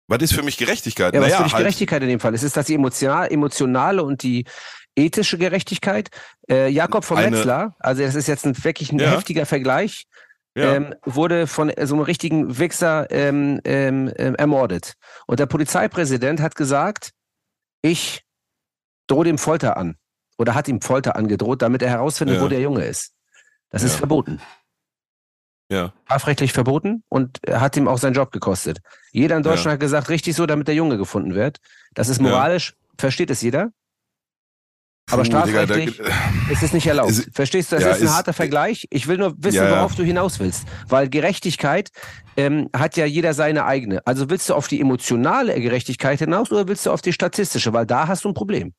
Was 0.07 0.21
ist 0.21 0.33
für 0.33 0.43
mich 0.43 0.57
Gerechtigkeit? 0.57 1.13
Ja, 1.13 1.19
was 1.21 1.27
naja, 1.27 1.37
für 1.37 1.43
dich 1.43 1.53
halt, 1.53 1.63
Gerechtigkeit 1.63 2.01
in 2.01 2.09
dem 2.09 2.19
Fall? 2.19 2.33
Ist 2.33 2.43
es 2.43 2.53
das 2.53 2.65
die 2.67 2.75
emotional, 2.75 3.31
emotionale 3.31 4.03
und 4.03 4.23
die 4.23 4.45
ethische 4.95 5.37
Gerechtigkeit? 5.37 6.09
Äh, 6.49 6.69
Jakob 6.69 7.03
von 7.03 7.17
Eine- 7.17 7.35
Metzler, 7.35 7.75
also 7.79 8.01
das 8.03 8.15
ist 8.15 8.27
jetzt 8.27 8.45
ein 8.45 8.63
wirklich 8.63 8.91
ein 8.91 8.99
Ja. 8.99 9.11
heftiger 9.11 9.45
Vergleich, 9.45 10.05
ja. 10.55 10.75
ähm, 10.75 10.95
wurde 11.03 11.45
von 11.45 11.71
so 11.83 11.95
einem 11.95 12.03
richtigen 12.03 12.57
Wichser 12.57 13.07
ähm, 13.11 13.59
ähm, 13.65 14.11
ähm, 14.17 14.35
ermordet. 14.35 14.93
Und 15.25 15.39
der 15.39 15.45
Polizeipräsident 15.45 16.39
hat 16.41 16.55
gesagt, 16.55 17.11
ich 17.81 18.23
drohe 19.07 19.25
dem 19.25 19.37
Folter 19.37 19.77
an. 19.77 19.97
Oder 20.37 20.55
hat 20.55 20.67
ihm 20.67 20.81
Folter 20.81 21.15
angedroht, 21.15 21.61
damit 21.63 21.81
er 21.81 21.89
herausfindet, 21.89 22.37
Ja. 22.37 22.43
wo 22.43 22.47
der 22.47 22.59
Junge 22.61 22.85
ist. 22.85 23.11
Das 23.71 23.83
ist 23.83 23.95
verboten. 23.95 24.39
Ja. 25.71 25.93
strafrechtlich 26.05 26.53
verboten 26.53 27.03
und 27.09 27.39
hat 27.49 27.75
ihm 27.77 27.87
auch 27.87 27.97
seinen 27.97 28.13
Job 28.13 28.31
gekostet. 28.31 28.79
Jeder 29.11 29.37
in 29.37 29.43
Deutschland 29.43 29.65
Ja. 29.67 29.71
hat 29.73 29.79
gesagt, 29.79 30.09
richtig 30.09 30.35
so, 30.35 30.45
damit 30.45 30.67
der 30.67 30.75
Junge 30.75 30.97
gefunden 30.97 31.33
wird. 31.35 31.57
Das 31.93 32.09
ist 32.09 32.17
Ja. 32.21 32.23
moralisch, 32.29 32.73
versteht 32.97 33.29
es 33.29 33.41
jeder. 33.41 33.71
Aber 35.09 35.23
Puh, 35.23 35.29
Digga, 35.29 35.41
da- 35.41 35.47
strafrechtlich 35.47 36.01
ist 36.51 36.63
es 36.63 36.73
nicht 36.73 36.85
erlaubt. 36.85 37.11
Ist- 37.11 37.29
Verstehst 37.33 37.71
du, 37.71 37.75
das 37.77 37.83
ja, 37.85 37.91
ist 37.91 37.99
ein 38.01 38.05
ist- 38.07 38.13
harter 38.13 38.33
Vergleich. 38.33 38.87
Ich 38.89 39.07
will 39.07 39.17
nur 39.17 39.33
wissen, 39.37 39.55
Ja, 39.57 39.63
ja. 39.69 39.71
worauf 39.77 39.95
du 39.95 40.03
hinaus 40.03 40.37
willst. 40.39 40.67
Weil 40.89 41.07
Gerechtigkeit 41.09 41.91
ähm, 42.35 42.69
hat 42.75 42.97
ja 42.97 43.05
jeder 43.05 43.33
seine 43.33 43.63
eigene. 43.65 44.05
Also 44.05 44.29
willst 44.29 44.49
du 44.49 44.53
auf 44.53 44.67
die 44.67 44.81
emotionale 44.81 45.59
Gerechtigkeit 45.61 46.19
hinaus 46.19 46.51
oder 46.51 46.67
willst 46.67 46.85
du 46.85 46.91
auf 46.91 47.01
die 47.01 47.13
statistische? 47.13 47.71
Weil 47.71 47.85
da 47.85 48.07
hast 48.09 48.25
du 48.25 48.27
ein 48.29 48.33
Problem. 48.33 48.73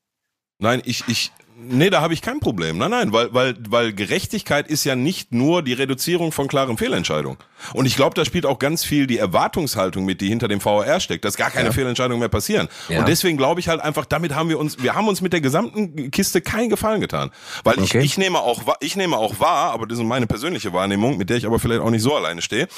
Nein, 0.59 0.83
ich, 0.85 1.03
ich, 1.09 1.33
nee, 1.61 1.91
da 1.91 2.01
habe 2.01 2.15
ich 2.15 2.23
kein 2.23 2.41
Problem. 2.41 2.79
Nein, 2.79 2.91
nein, 2.91 3.13
weil, 3.13 3.35
weil, 3.35 3.55
weil 3.69 3.93
Gerechtigkeit 3.93 4.69
ist 4.69 4.85
ja 4.85 4.95
nicht 4.95 5.33
nur 5.33 5.63
die 5.63 5.73
Reduzierung 5.73 6.33
von 6.33 6.47
klaren 6.49 6.79
Fehlentscheidungen. 6.79 7.39
Und 7.75 7.87
ich 7.87 7.97
glaube, 7.97 8.15
da 8.15 8.25
spielt 8.25 8.47
auch 8.47 8.59
ganz 8.59 8.85
viel 8.85 9.07
die 9.07 9.19
Erwartungshaltung 9.19 10.05
mit, 10.05 10.21
die 10.21 10.29
hinter 10.29 10.47
dem 10.49 10.65
VAR 10.65 11.01
steckt, 11.01 11.25
dass 11.25 11.37
gar 11.37 11.51
keine 11.51 11.67
Ja. 11.69 11.73
Fehlentscheidungen 11.73 12.21
mehr 12.21 12.29
passieren. 12.29 12.69
Ja. 12.89 13.01
Und 13.01 13.09
deswegen 13.09 13.37
glaube 13.37 13.61
ich 13.61 13.69
halt 13.69 13.81
einfach, 13.81 14.05
damit 14.07 14.35
haben 14.35 14.49
wir 14.49 14.59
uns, 14.59 14.83
wir 14.83 14.95
haben 14.95 15.09
uns 15.09 15.21
mit 15.21 15.33
der 15.33 15.41
gesamten 15.41 16.11
Kiste 16.11 16.41
keinen 16.41 16.71
Gefallen 16.71 17.01
getan. 17.01 17.31
Weil 17.65 17.75
Okay. 17.81 17.99
ich, 17.99 18.13
ich 18.13 18.19
nehme 18.19 18.39
auch, 18.41 18.67
wahr- 18.67 18.79
ich 18.81 18.95
nehme 18.97 19.17
auch 19.17 19.41
wahr, 19.41 19.73
aber 19.73 19.87
das 19.87 19.99
ist 19.99 20.05
meine 20.05 20.27
persönliche 20.27 20.73
Wahrnehmung, 20.73 21.19
mit 21.19 21.29
der 21.31 21.37
ich 21.37 21.47
aber 21.47 21.59
vielleicht 21.59 21.81
auch 21.81 21.91
nicht 21.91 22.03
so 22.03 22.15
alleine 22.15 22.41
stehe, 22.43 22.69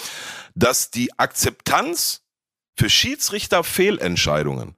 dass 0.54 0.90
die 0.90 1.10
Akzeptanz 1.18 2.22
für 2.76 2.88
Schiedsrichter-Fehlentscheidungen 2.90 4.74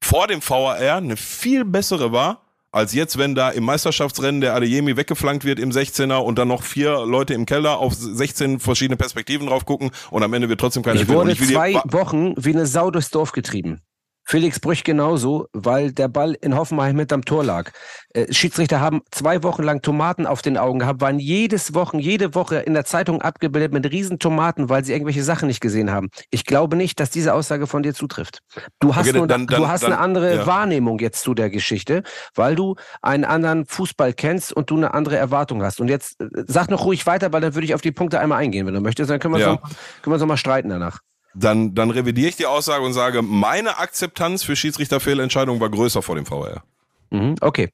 vor 0.00 0.26
dem 0.28 0.40
VAR 0.46 0.76
eine 0.76 1.16
viel 1.16 1.64
bessere 1.64 2.12
war, 2.12 2.45
als 2.72 2.92
jetzt, 2.92 3.16
wenn 3.18 3.34
da 3.34 3.50
im 3.50 3.64
Meisterschaftsrennen 3.64 4.40
der 4.40 4.54
Adeyemi 4.54 4.96
weggeflankt 4.96 5.44
wird 5.44 5.58
im 5.58 5.70
16er 5.70 6.16
und 6.16 6.38
dann 6.38 6.48
noch 6.48 6.62
vier 6.62 7.06
Leute 7.06 7.34
im 7.34 7.46
Keller 7.46 7.78
auf 7.78 7.94
16 7.94 8.60
verschiedene 8.60 8.96
Perspektiven 8.96 9.46
drauf 9.46 9.64
gucken 9.64 9.90
und 10.10 10.22
am 10.22 10.32
Ende 10.34 10.48
wird 10.48 10.60
trotzdem 10.60 10.82
keine 10.82 11.00
Ich 11.00 11.08
wurde 11.08 11.36
zwei 11.36 11.80
Wochen 11.84 12.34
wie 12.36 12.50
eine 12.50 12.66
Sau 12.66 12.90
durchs 12.90 13.10
Dorf 13.10 13.32
getrieben. 13.32 13.80
Felix 14.28 14.58
Brüch 14.58 14.82
genauso, 14.82 15.46
weil 15.52 15.92
der 15.92 16.08
Ball 16.08 16.34
in 16.40 16.56
Hoffenheim 16.56 16.96
mit 16.96 17.12
am 17.12 17.24
Tor 17.24 17.44
lag. 17.44 17.70
Äh, 18.12 18.32
Schiedsrichter 18.32 18.80
haben 18.80 19.02
zwei 19.12 19.44
Wochen 19.44 19.62
lang 19.62 19.82
Tomaten 19.82 20.26
auf 20.26 20.42
den 20.42 20.58
Augen 20.58 20.80
gehabt, 20.80 21.00
waren 21.00 21.20
jedes 21.20 21.74
Wochen, 21.74 22.00
jede 22.00 22.34
Woche 22.34 22.56
in 22.56 22.74
der 22.74 22.84
Zeitung 22.84 23.22
abgebildet 23.22 23.72
mit 23.72 23.88
riesen 23.92 24.18
Tomaten, 24.18 24.68
weil 24.68 24.84
sie 24.84 24.92
irgendwelche 24.92 25.22
Sachen 25.22 25.46
nicht 25.46 25.60
gesehen 25.60 25.92
haben. 25.92 26.08
Ich 26.30 26.44
glaube 26.44 26.76
nicht, 26.76 26.98
dass 26.98 27.10
diese 27.10 27.34
Aussage 27.34 27.68
von 27.68 27.84
dir 27.84 27.94
zutrifft. 27.94 28.40
Du 28.80 28.96
hast, 28.96 29.06
Okay, 29.08 29.16
nur, 29.16 29.28
dann- 29.28 29.46
dann- 29.46 29.60
du 29.60 29.68
hast 29.68 29.84
dann- 29.84 29.92
eine 29.92 30.00
andere 30.00 30.34
ja. 30.38 30.46
Wahrnehmung 30.46 30.98
jetzt 30.98 31.22
zu 31.22 31.32
der 31.32 31.48
Geschichte, 31.48 32.02
weil 32.34 32.56
du 32.56 32.74
einen 33.02 33.24
anderen 33.24 33.64
Fußball 33.66 34.12
kennst 34.12 34.52
und 34.52 34.70
du 34.70 34.76
eine 34.76 34.92
andere 34.92 35.16
Erwartung 35.16 35.62
hast. 35.62 35.80
Und 35.80 35.86
jetzt 35.86 36.20
äh, 36.20 36.26
sag 36.48 36.68
noch 36.68 36.84
ruhig 36.84 37.06
weiter, 37.06 37.32
weil 37.32 37.40
dann 37.42 37.54
würde 37.54 37.64
ich 37.66 37.74
auf 37.76 37.80
die 37.80 37.92
Punkte 37.92 38.18
einmal 38.18 38.38
eingehen, 38.38 38.66
wenn 38.66 38.74
du 38.74 38.80
möchtest. 38.80 39.08
Dann 39.08 39.20
können 39.20 39.34
wir 39.34 39.40
Ja. 39.40 39.58
uns 40.04 40.24
mal 40.24 40.36
streiten 40.36 40.68
danach. 40.68 40.98
Dann, 41.38 41.74
dann 41.74 41.90
revidiere 41.90 42.28
ich 42.28 42.36
die 42.36 42.46
Aussage 42.46 42.84
und 42.84 42.92
sage, 42.94 43.22
meine 43.22 43.78
Akzeptanz 43.78 44.42
für 44.42 44.56
Schiedsrichterfehlentscheidungen 44.56 45.60
war 45.60 45.68
größer 45.70 46.02
vor 46.02 46.14
dem 46.16 46.28
VAR. 46.28 46.64
Mhm, 47.10 47.36
okay. 47.40 47.70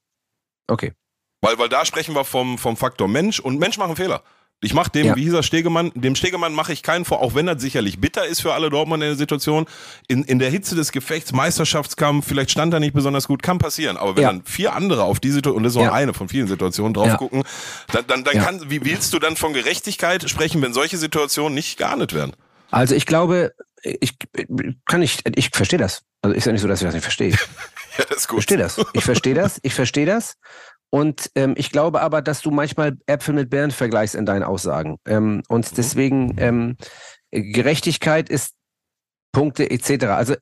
Okay. 0.67 0.93
Weil, 1.41 1.59
weil 1.59 1.69
da 1.69 1.85
sprechen 1.85 2.15
wir 2.15 2.25
vom, 2.25 2.59
vom 2.59 2.77
Faktor 2.77 3.09
Mensch 3.09 3.41
und 3.41 3.59
Mensch 3.59 3.79
machen 3.79 3.97
Fehler. 3.97 4.23
Ich 4.65 4.75
mache 4.75 4.91
dem, 4.93 5.07
Ja. 5.07 5.17
wie 5.17 5.23
hieß 5.25 5.33
er, 5.33 5.43
Stegemann, 5.43 5.91
dem 5.97 6.15
Stegemann 6.15 6.55
mache 6.55 6.73
ich 6.73 6.85
keinen 6.85 7.05
vor, 7.05 7.21
auch 7.21 7.35
wenn 7.35 7.47
das 7.47 7.61
sicherlich 7.61 8.01
bitter 8.01 8.25
ist 8.27 8.41
für 8.43 8.55
alle 8.55 8.71
Dortmund 8.71 9.03
in 9.03 9.09
der 9.09 9.17
Situation. 9.17 9.67
In, 10.07 10.23
in 10.23 10.39
der 10.39 10.51
Hitze 10.51 10.77
des 10.77 10.93
Gefechts, 10.93 11.33
Meisterschaftskampf, 11.33 12.29
vielleicht 12.29 12.53
stand 12.53 12.73
er 12.73 12.79
nicht 12.79 12.95
besonders 12.95 13.27
gut, 13.27 13.43
kann 13.43 13.59
passieren. 13.59 13.97
Aber 13.97 14.15
wenn 14.15 14.23
Ja. 14.23 14.29
dann 14.29 14.45
vier 14.45 14.73
andere 14.75 15.03
auf 15.03 15.19
die 15.19 15.31
Situation, 15.33 15.57
und 15.57 15.63
das 15.65 15.73
ist 15.73 15.79
auch 15.79 15.85
Ja. 15.87 15.93
eine 15.93 16.15
von 16.15 16.29
vielen 16.29 16.47
Situationen, 16.47 16.95
drauf 16.95 17.17
gucken, 17.17 17.43
dann, 17.93 18.07
dann, 18.07 18.23
dann 18.23 18.35
kann, 18.39 18.71
wie 18.71 18.85
willst 18.85 19.13
du 19.13 19.19
dann 19.19 19.35
von 19.35 19.53
Gerechtigkeit 19.53 20.31
sprechen, 20.31 20.63
wenn 20.63 20.73
solche 20.73 20.97
Situationen 20.97 21.55
nicht 21.55 21.77
geahndet 21.77 22.15
werden? 22.15 22.33
Also 22.73 22.95
ich 22.95 23.07
glaube, 23.07 23.55
ich 23.83 24.17
kann 24.87 25.01
nicht, 25.01 25.23
ich 25.37 25.51
verstehe 25.51 25.79
das. 25.79 26.03
Also 26.23 26.37
ist 26.37 26.47
ja 26.47 26.53
nicht 26.53 26.63
so, 26.63 26.69
dass 26.69 26.81
ich 26.81 26.87
das 26.87 26.95
nicht 26.95 27.03
verstehe. 27.03 27.29
Ich 27.29 27.39
Ja, 27.99 28.05
das 28.09 28.19
ist 28.19 28.29
gut. 28.29 28.37
verstehe 28.39 28.57
das. 28.59 28.81
Ich 28.95 29.05
verstehe 29.05 29.35
das. 29.35 29.61
Ich 29.63 29.75
verstehe 29.75 30.07
das. 30.07 30.37
Und 30.91 31.31
ähm, 31.35 31.55
ich 31.57 31.71
glaube 31.71 32.01
aber, 32.01 32.23
dass 32.23 32.41
du 32.41 32.51
manchmal 32.51 32.97
Äpfel 33.07 33.35
mit 33.35 33.51
Birnen 33.51 33.71
vergleichst 33.71 34.15
in 34.15 34.27
deinen 34.27 34.43
Aussagen. 34.43 34.99
Ähm, 35.07 35.43
und 35.49 35.77
deswegen 35.77 36.35
ähm, 36.39 36.77
Gerechtigkeit 37.31 38.29
ist 38.29 38.55
Punkte 39.33 39.71
etc. 39.71 40.05
Also 40.07 40.35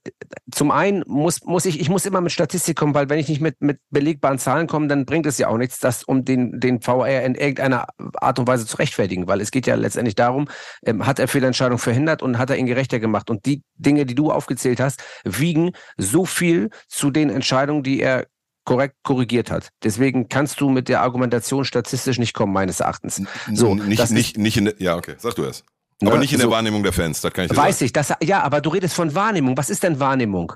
zum 0.51 0.73
einen 0.73 1.05
muss, 1.07 1.45
muss 1.45 1.65
ich, 1.65 1.81
ich 1.81 1.89
muss 1.89 2.05
immer 2.07 2.21
mit 2.21 2.33
Statistik 2.33 2.77
kommen, 2.77 2.95
weil 2.95 3.09
wenn 3.09 3.21
ich 3.21 3.29
nicht 3.29 3.41
mit, 3.41 3.61
mit 3.61 3.79
belegbaren 3.91 4.39
Zahlen 4.39 4.67
komme, 4.67 4.89
dann 4.89 5.07
bringt 5.07 5.27
es 5.27 5.39
ja 5.39 5.49
auch 5.49 5.57
nichts, 5.57 5.79
das 5.79 6.03
um 6.03 6.25
den, 6.25 6.59
den 6.59 6.81
VR 6.81 7.23
in 7.23 7.37
irgendeiner 7.37 7.87
Art 8.15 8.39
und 8.39 8.49
Weise 8.49 8.67
zu 8.67 8.77
rechtfertigen, 8.77 9.29
weil 9.29 9.41
es 9.41 9.53
geht 9.53 9.67
ja 9.67 9.77
letztendlich 9.77 10.17
darum, 10.17 10.49
ähm, 10.85 11.07
hat 11.07 11.21
er 11.21 11.29
Fehlentscheidungen 11.29 11.79
verhindert 11.79 12.21
und 12.23 12.37
hat 12.37 12.51
er 12.51 12.57
ihn 12.57 12.67
gerechter 12.67 12.99
gemacht. 12.99 13.31
Und 13.31 13.47
die 13.47 13.63
Dinge, 13.77 14.07
die 14.07 14.17
du 14.17 14.33
aufgezählt 14.33 14.81
hast, 14.81 15.03
wiegen 15.25 15.73
so 15.97 16.25
viel 16.25 16.71
zu 16.89 17.11
den 17.11 17.31
Entscheidungen, 17.31 17.85
die 17.85 18.01
er 18.01 18.27
korrekt 18.65 18.97
korrigiert 19.03 19.51
hat. 19.51 19.71
Deswegen 19.83 20.29
kannst 20.29 20.61
du 20.61 20.69
mit 20.69 20.89
der 20.89 21.01
Argumentation 21.01 21.65
statistisch 21.65 22.19
nicht 22.19 22.35
kommen, 22.35 22.53
meines 22.53 22.81
Erachtens. 22.81 23.23
So, 23.53 23.75
nicht, 23.75 24.11
nicht, 24.11 24.39
nicht 24.39 24.57
in 24.57 24.73
ja, 24.79 24.97
okay, 24.97 25.15
sag 25.19 25.35
du 25.35 25.45
es. 25.45 25.65
Aber 26.03 26.15
Ne, 26.15 26.21
nicht 26.21 26.33
in 26.33 26.39
der 26.39 26.47
so. 26.49 26.53
Wahrnehmung 26.53 26.83
der 26.83 26.93
Fans, 26.93 27.21
das 27.21 27.33
kann 27.33 27.45
ich 27.45 27.51
dir 27.51 27.57
Weiß 27.57 27.79
sagen. 27.79 27.87
ich, 27.87 27.93
das, 27.93 28.15
ja, 28.23 28.43
aber 28.43 28.61
du 28.61 28.71
redest 28.71 28.95
von 28.95 29.15
Wahrnehmung. 29.15 29.57
Was 29.57 29.71
ist 29.71 29.83
denn 29.83 30.01
Wahrnehmung? 30.01 30.53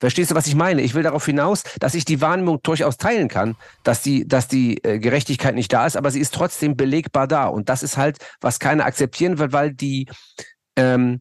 Verstehst 0.00 0.30
du, 0.30 0.34
was 0.36 0.46
ich 0.46 0.54
meine? 0.54 0.82
Ich 0.82 0.94
will 0.94 1.02
darauf 1.02 1.26
hinaus, 1.26 1.64
dass 1.80 1.94
ich 1.94 2.04
die 2.04 2.20
Wahrnehmung 2.20 2.60
durchaus 2.62 2.98
teilen 2.98 3.28
kann, 3.28 3.56
dass 3.82 4.00
die, 4.00 4.26
dass 4.28 4.46
die 4.46 4.82
äh, 4.84 4.98
Gerechtigkeit 5.00 5.54
nicht 5.56 5.72
da 5.72 5.86
ist, 5.86 5.96
aber 5.96 6.10
sie 6.10 6.20
ist 6.20 6.34
trotzdem 6.34 6.76
belegbar 6.76 7.26
da. 7.26 7.46
Und 7.48 7.68
das 7.68 7.82
ist 7.82 7.96
halt, 7.96 8.18
was 8.40 8.60
keiner 8.60 8.84
akzeptieren 8.84 9.38
will, 9.38 9.52
weil 9.52 9.72
die 9.74 10.08
ähm, 10.76 11.20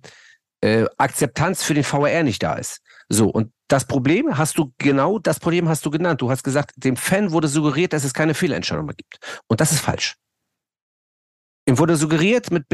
äh, 0.61 0.85
Akzeptanz 0.97 1.63
für 1.63 1.73
den 1.73 1.83
VAR 1.83 2.21
nicht 2.23 2.43
da 2.43 2.53
ist. 2.53 2.81
So, 3.09 3.29
und 3.29 3.51
das 3.67 3.85
Problem 3.85 4.37
hast 4.37 4.57
du 4.57 4.73
genau, 4.77 5.17
das 5.17 5.39
Problem 5.39 5.67
hast 5.69 5.85
du 5.85 5.89
genannt. 5.89 6.21
Du 6.21 6.29
hast 6.29 6.43
gesagt, 6.43 6.71
dem 6.75 6.97
Fan 6.97 7.31
wurde 7.31 7.47
suggeriert, 7.47 7.93
dass 7.93 8.03
es 8.03 8.13
keine 8.13 8.33
Fehlentscheidung 8.33 8.85
mehr 8.85 8.95
gibt. 8.95 9.17
Und 9.47 9.59
das 9.59 9.71
ist 9.71 9.79
falsch. 9.79 10.15
Ihm 11.67 11.79
wurde 11.79 11.95
suggeriert 11.95 12.51
mit 12.51 12.65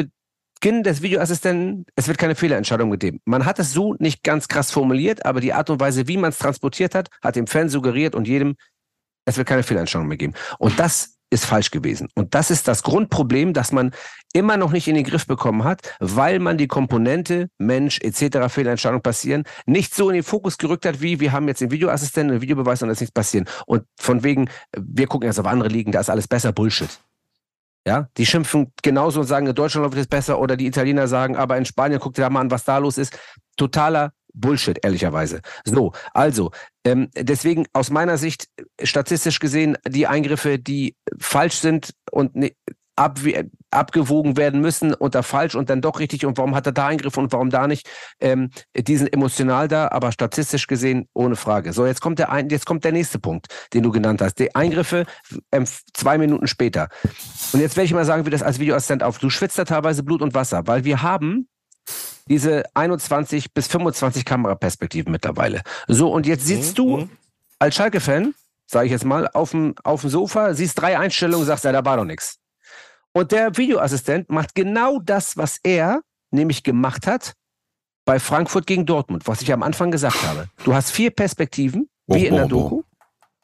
Beginn 0.64 0.82
des 0.82 1.02
Videoassistenten, 1.02 1.86
es 1.98 2.08
wird 2.08 2.18
keine 2.18 2.36
Fehlerentscheidung 2.36 2.90
gegeben. 2.90 3.20
Man 3.26 3.44
hat 3.44 3.60
es 3.60 3.74
so 3.74 3.96
nicht 4.00 4.24
ganz 4.24 4.48
krass 4.48 4.72
formuliert, 4.72 5.26
aber 5.26 5.42
die 5.42 5.52
Art 5.52 5.70
und 5.70 5.82
Weise, 5.82 6.08
wie 6.08 6.16
man 6.16 6.30
es 6.30 6.38
transportiert 6.38 6.96
hat, 6.96 7.10
hat 7.22 7.36
dem 7.36 7.48
Fan 7.48 7.68
suggeriert 7.68 8.16
und 8.16 8.30
jedem, 8.30 8.56
es 9.26 9.36
wird 9.36 9.46
keine 9.46 9.64
Fehlentscheidung 9.64 10.08
mehr 10.08 10.16
geben. 10.16 10.36
Und 10.60 10.80
das 10.80 11.18
ist 11.30 11.44
falsch 11.44 11.70
gewesen. 11.70 12.08
Und 12.16 12.34
das 12.34 12.50
ist 12.50 12.70
das 12.70 12.82
Grundproblem, 12.82 13.52
das 13.52 13.74
man 13.74 13.92
immer 14.32 14.56
noch 14.56 14.72
nicht 14.72 14.88
in 14.88 14.96
den 14.96 15.04
Griff 15.04 15.28
bekommen 15.28 15.66
hat, 15.66 15.82
weil 16.00 16.40
man 16.40 16.58
die 16.58 16.68
Komponente 16.68 17.50
Mensch 17.58 18.00
etc. 18.00 18.48
Fehlentscheidungen 18.48 19.04
passieren 19.04 19.44
nicht 19.66 19.94
so 19.94 20.10
in 20.10 20.14
den 20.14 20.24
Fokus 20.24 20.58
gerückt 20.58 20.86
hat, 20.86 21.02
wie 21.02 21.20
wir 21.20 21.34
haben 21.34 21.50
jetzt 21.50 21.60
den 21.60 21.72
Videoassistenten, 21.72 22.38
den 22.38 22.42
Videobeweis 22.42 22.82
und 22.82 22.88
da 22.88 22.94
ist 22.94 23.02
nichts 23.02 23.14
passieren. 23.14 23.50
Und 23.66 23.84
von 24.00 24.24
wegen, 24.24 24.50
wir 24.80 25.08
gucken 25.08 25.28
jetzt 25.28 25.42
auf 25.42 25.46
andere 25.46 25.68
Ligen, 25.68 25.92
da 25.92 26.00
ist 26.00 26.10
alles 26.10 26.30
besser, 26.30 26.54
Bullshit. 26.54 27.02
Ja, 27.86 28.08
die 28.18 28.26
schimpfen 28.26 28.72
genauso 28.82 29.20
und 29.20 29.28
sagen, 29.28 29.46
in 29.48 29.56
Deutschland 29.56 29.84
läuft 29.84 29.98
es 29.98 30.08
besser 30.08 30.40
oder 30.40 30.56
die 30.56 30.68
Italiener 30.68 31.08
sagen, 31.08 31.36
aber 31.36 31.58
in 31.58 31.66
Spanien 31.66 32.00
guckt 32.00 32.18
ihr 32.18 32.24
da 32.24 32.30
mal 32.30 32.40
an, 32.40 32.52
was 32.52 32.64
da 32.64 32.78
los 32.78 32.98
ist. 32.98 33.18
Totaler 33.58 34.14
Bullshit, 34.34 34.80
ehrlicherweise. 34.84 35.42
So, 35.64 35.92
also, 36.14 36.52
ähm, 36.86 37.10
deswegen 37.14 37.66
aus 37.74 37.90
meiner 37.90 38.18
Sicht 38.18 38.48
statistisch 38.82 39.40
gesehen 39.40 39.78
die 39.88 40.08
Eingriffe, 40.08 40.60
die 40.60 40.96
falsch 41.20 41.56
sind 41.56 41.94
und 42.12 42.36
ne, 42.36 42.54
abgewogen 42.96 44.38
werden 44.38 44.62
müssen 44.62 44.94
unter 44.94 45.24
falsch 45.24 45.56
und 45.56 45.70
dann 45.70 45.82
doch 45.82 46.00
richtig 46.00 46.26
und 46.26 46.38
warum 46.38 46.56
hat 46.56 46.66
er 46.68 46.72
da 46.72 46.88
eingegriffen 46.88 47.24
und 47.24 47.32
warum 47.32 47.50
da 47.50 47.68
nicht, 47.68 47.90
ähm, 48.20 48.52
die 48.76 48.98
sind 48.98 49.12
emotional 49.12 49.68
da, 49.68 49.90
aber 49.90 50.12
statistisch 50.12 50.68
gesehen 50.68 51.08
ohne 51.14 51.36
Frage. 51.36 51.74
So, 51.74 51.86
jetzt 51.86 52.02
kommt 52.02 52.20
der, 52.20 52.32
ein, 52.32 52.50
jetzt 52.50 52.66
kommt 52.66 52.84
der 52.84 52.92
nächste 52.92 53.20
Punkt, 53.20 53.48
den 53.74 53.84
du 53.84 53.92
genannt 53.92 54.22
hast. 54.22 54.36
Die 54.36 54.54
Eingriffe 54.56 55.06
ähm, 55.52 55.66
zwei 55.94 56.18
Minuten 56.18 56.48
später. 56.48 56.90
Und 57.52 57.62
jetzt 57.62 57.76
werde 57.76 57.86
ich 57.86 57.94
mal 57.94 58.06
sagen, 58.06 58.26
wie 58.26 58.30
das 58.30 58.44
als 58.44 58.60
Videoassistent 58.60 59.04
auf. 59.04 59.18
Du 59.18 59.30
schwitzt 59.30 59.58
da 59.58 59.66
teilweise 59.66 60.04
Blut 60.04 60.22
und 60.22 60.34
Wasser, 60.34 60.68
weil 60.68 60.84
wir 60.84 61.02
haben 61.02 61.48
diese 62.28 62.64
21 62.76 63.54
bis 63.54 63.68
25 63.68 64.26
Kameraperspektiven 64.26 65.12
mittlerweile. 65.12 65.62
So, 65.88 66.12
und 66.12 66.26
jetzt 66.26 66.46
sitzt 66.46 66.78
du 66.78 67.10
als 67.60 67.76
Schalke-Fan, 67.76 68.34
sage 68.66 68.86
ich 68.86 68.92
jetzt 68.92 69.06
mal, 69.06 69.28
auf 69.28 69.52
dem, 69.52 69.76
auf 69.84 70.02
dem 70.02 70.10
Sofa, 70.10 70.54
siehst 70.54 70.80
drei 70.80 70.98
Einstellungen, 70.98 71.46
sagst, 71.46 71.66
ja, 71.66 71.72
da 71.72 71.84
war 71.84 71.98
doch 71.98 72.06
nichts. 72.06 72.40
Und 73.14 73.32
der 73.32 73.56
Videoassistent 73.58 74.30
macht 74.30 74.56
genau 74.56 75.00
das, 75.00 75.38
was 75.38 75.60
er 75.64 76.02
nämlich 76.32 76.64
gemacht 76.64 77.06
hat 77.08 77.34
bei 78.06 78.20
Frankfurt 78.20 78.68
gegen 78.68 78.86
Dortmund, 78.86 79.28
was 79.28 79.42
ich 79.42 79.54
am 79.54 79.64
Anfang 79.64 79.92
gesagt 79.92 80.24
habe. 80.24 80.48
Du 80.64 80.74
hast 80.74 80.92
vier 80.92 81.12
Perspektiven, 81.12 81.90
wie 82.08 82.26
Oh, 82.26 82.28
in 82.28 82.34
der 82.36 82.44
oh, 82.44 82.46
oh. 82.46 82.50
Doku. 82.50 82.84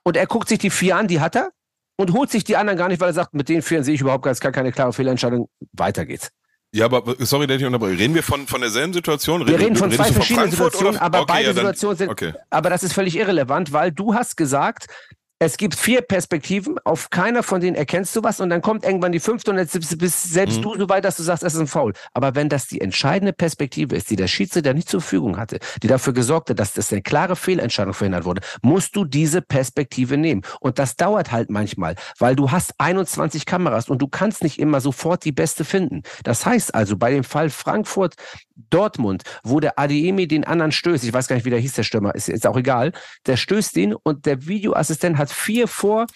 Und 0.03 0.17
er 0.17 0.25
guckt 0.27 0.49
sich 0.49 0.59
die 0.59 0.69
vier 0.71 0.97
an, 0.97 1.07
die 1.07 1.21
hat 1.21 1.35
er, 1.35 1.51
und 1.97 2.13
holt 2.13 2.31
sich 2.31 2.43
die 2.43 2.57
anderen 2.57 2.77
gar 2.77 2.87
nicht, 2.87 2.99
weil 2.99 3.09
er 3.09 3.13
sagt, 3.13 3.33
mit 3.33 3.47
den 3.47 3.61
vier 3.61 3.83
sehe 3.83 3.93
ich 3.93 4.01
überhaupt 4.01 4.23
gar 4.23 4.51
keine 4.51 4.71
klare 4.71 4.91
Fehlentscheidung. 4.91 5.49
Weiter 5.73 6.05
geht's. 6.05 6.29
Ja, 6.71 6.85
aber 6.85 7.15
sorry, 7.19 7.47
dass 7.47 7.57
ich 7.59 7.65
unterbreche. 7.65 7.97
Reden 7.99 8.13
wir 8.15 8.23
von, 8.23 8.47
von 8.47 8.61
derselben 8.61 8.93
Situation? 8.93 9.47
Wir 9.47 9.59
reden 9.59 9.75
von 9.75 9.91
zwei 9.91 10.11
verschiedenen 10.11 10.51
Frankfurt 10.51 10.73
Situationen, 10.73 10.95
oder- 10.97 11.01
aber 11.05 11.21
Okay, 11.21 11.33
beide 11.33 11.47
ja, 11.47 11.53
Situationen 11.53 11.97
sind. 11.97 12.09
Okay. 12.09 12.33
Aber 12.49 12.69
das 12.69 12.83
ist 12.83 12.93
völlig 12.93 13.15
irrelevant, 13.17 13.73
weil 13.73 13.91
du 13.91 14.13
hast 14.13 14.37
gesagt, 14.37 14.87
es 15.39 15.55
gibt 15.57 15.75
vier 15.75 16.01
Perspektiven, 16.01 16.77
auf 16.83 17.09
keiner 17.09 17.43
von 17.43 17.61
denen 17.61 17.75
erkennst 17.75 18.13
du 18.15 18.23
was 18.23 18.41
und 18.41 18.49
dann 18.49 18.61
kommt 18.61 18.83
irgendwann 18.83 19.13
die 19.13 19.21
fünfte 19.21 19.51
und 19.51 19.57
jetzt 19.57 19.97
bist 19.97 20.33
selbst 20.33 20.57
Mhm. 20.57 20.61
du 20.63 20.77
so 20.77 20.89
weit, 20.89 21.05
dass 21.05 21.15
du 21.15 21.23
sagst, 21.23 21.43
es 21.43 21.53
ist 21.53 21.59
ein 21.61 21.67
Foul. 21.67 21.93
Aber 22.13 22.35
wenn 22.35 22.49
das 22.49 22.67
die 22.67 22.81
entscheidende 22.81 23.31
Perspektive 23.31 23.95
ist, 23.95 24.09
die 24.09 24.17
der 24.17 24.27
Schiedsrichter 24.27 24.73
nicht 24.73 24.89
zur 24.89 24.99
Verfügung 24.99 25.37
hatte, 25.37 25.59
die 25.81 25.87
dafür 25.87 26.11
gesorgt 26.11 26.49
hat, 26.49 26.59
dass 26.59 26.73
das 26.73 26.91
eine 26.91 27.01
klare 27.01 27.37
Fehlentscheidung 27.37 27.93
verhindert 27.93 28.25
wurde, 28.25 28.41
musst 28.61 28.95
du 28.97 29.05
diese 29.05 29.41
Perspektive 29.41 30.17
nehmen. 30.17 30.41
Und 30.59 30.77
das 30.77 30.97
dauert 30.97 31.31
halt 31.31 31.49
manchmal, 31.49 31.95
weil 32.17 32.35
du 32.35 32.51
hast 32.51 32.73
21 32.77 33.45
Kameras 33.45 33.87
und 33.89 34.01
du 34.01 34.07
kannst 34.09 34.43
nicht 34.43 34.59
immer 34.59 34.81
sofort 34.81 35.23
die 35.23 35.31
beste 35.31 35.63
finden. 35.63 36.03
Das 36.23 36.45
heißt 36.45 36.75
also, 36.75 36.97
bei 36.97 37.11
dem 37.11 37.23
Fall 37.23 37.49
Frankfurt 37.49 38.15
Dortmund, 38.69 39.23
wo 39.43 39.59
der 39.59 39.79
Adiemi 39.79 40.27
den 40.27 40.43
anderen 40.43 40.71
stößt, 40.71 41.03
ich 41.03 41.13
weiß 41.13 41.27
gar 41.27 41.35
nicht, 41.35 41.45
wie 41.45 41.49
der 41.49 41.59
hieß, 41.59 41.73
der 41.73 41.83
Stürmer, 41.83 42.15
ist, 42.15 42.29
ist 42.29 42.47
auch 42.47 42.57
egal, 42.57 42.91
der 43.25 43.37
stößt 43.37 43.75
ihn 43.77 43.93
und 43.93 44.25
der 44.25 44.47
Videoassistent 44.47 45.17
hat 45.17 45.31
vier 45.31 45.67
vor 45.67 46.07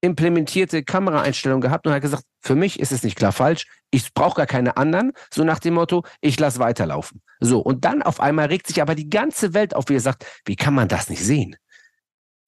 implementierte 0.00 0.82
Kameraeinstellungen 0.82 1.60
gehabt 1.60 1.86
und 1.86 1.92
hat 1.92 2.02
gesagt, 2.02 2.24
für 2.40 2.54
mich 2.54 2.80
ist 2.80 2.92
es 2.92 3.02
nicht 3.02 3.16
klar 3.16 3.32
falsch, 3.32 3.66
ich 3.90 4.14
brauche 4.14 4.36
gar 4.36 4.46
keine 4.46 4.76
anderen, 4.76 5.12
so 5.32 5.44
nach 5.44 5.58
dem 5.58 5.74
Motto, 5.74 6.04
ich 6.20 6.38
lass 6.40 6.58
weiterlaufen. 6.58 7.20
So, 7.40 7.60
und 7.60 7.84
dann 7.84 8.02
auf 8.02 8.20
einmal 8.20 8.46
regt 8.46 8.66
sich 8.66 8.80
aber 8.80 8.94
die 8.94 9.10
ganze 9.10 9.52
Welt 9.52 9.76
auf, 9.76 9.88
wie 9.88 9.96
er 9.96 10.00
sagt, 10.00 10.24
wie 10.46 10.56
kann 10.56 10.74
man 10.74 10.88
das 10.88 11.10
nicht 11.10 11.24
sehen? 11.24 11.56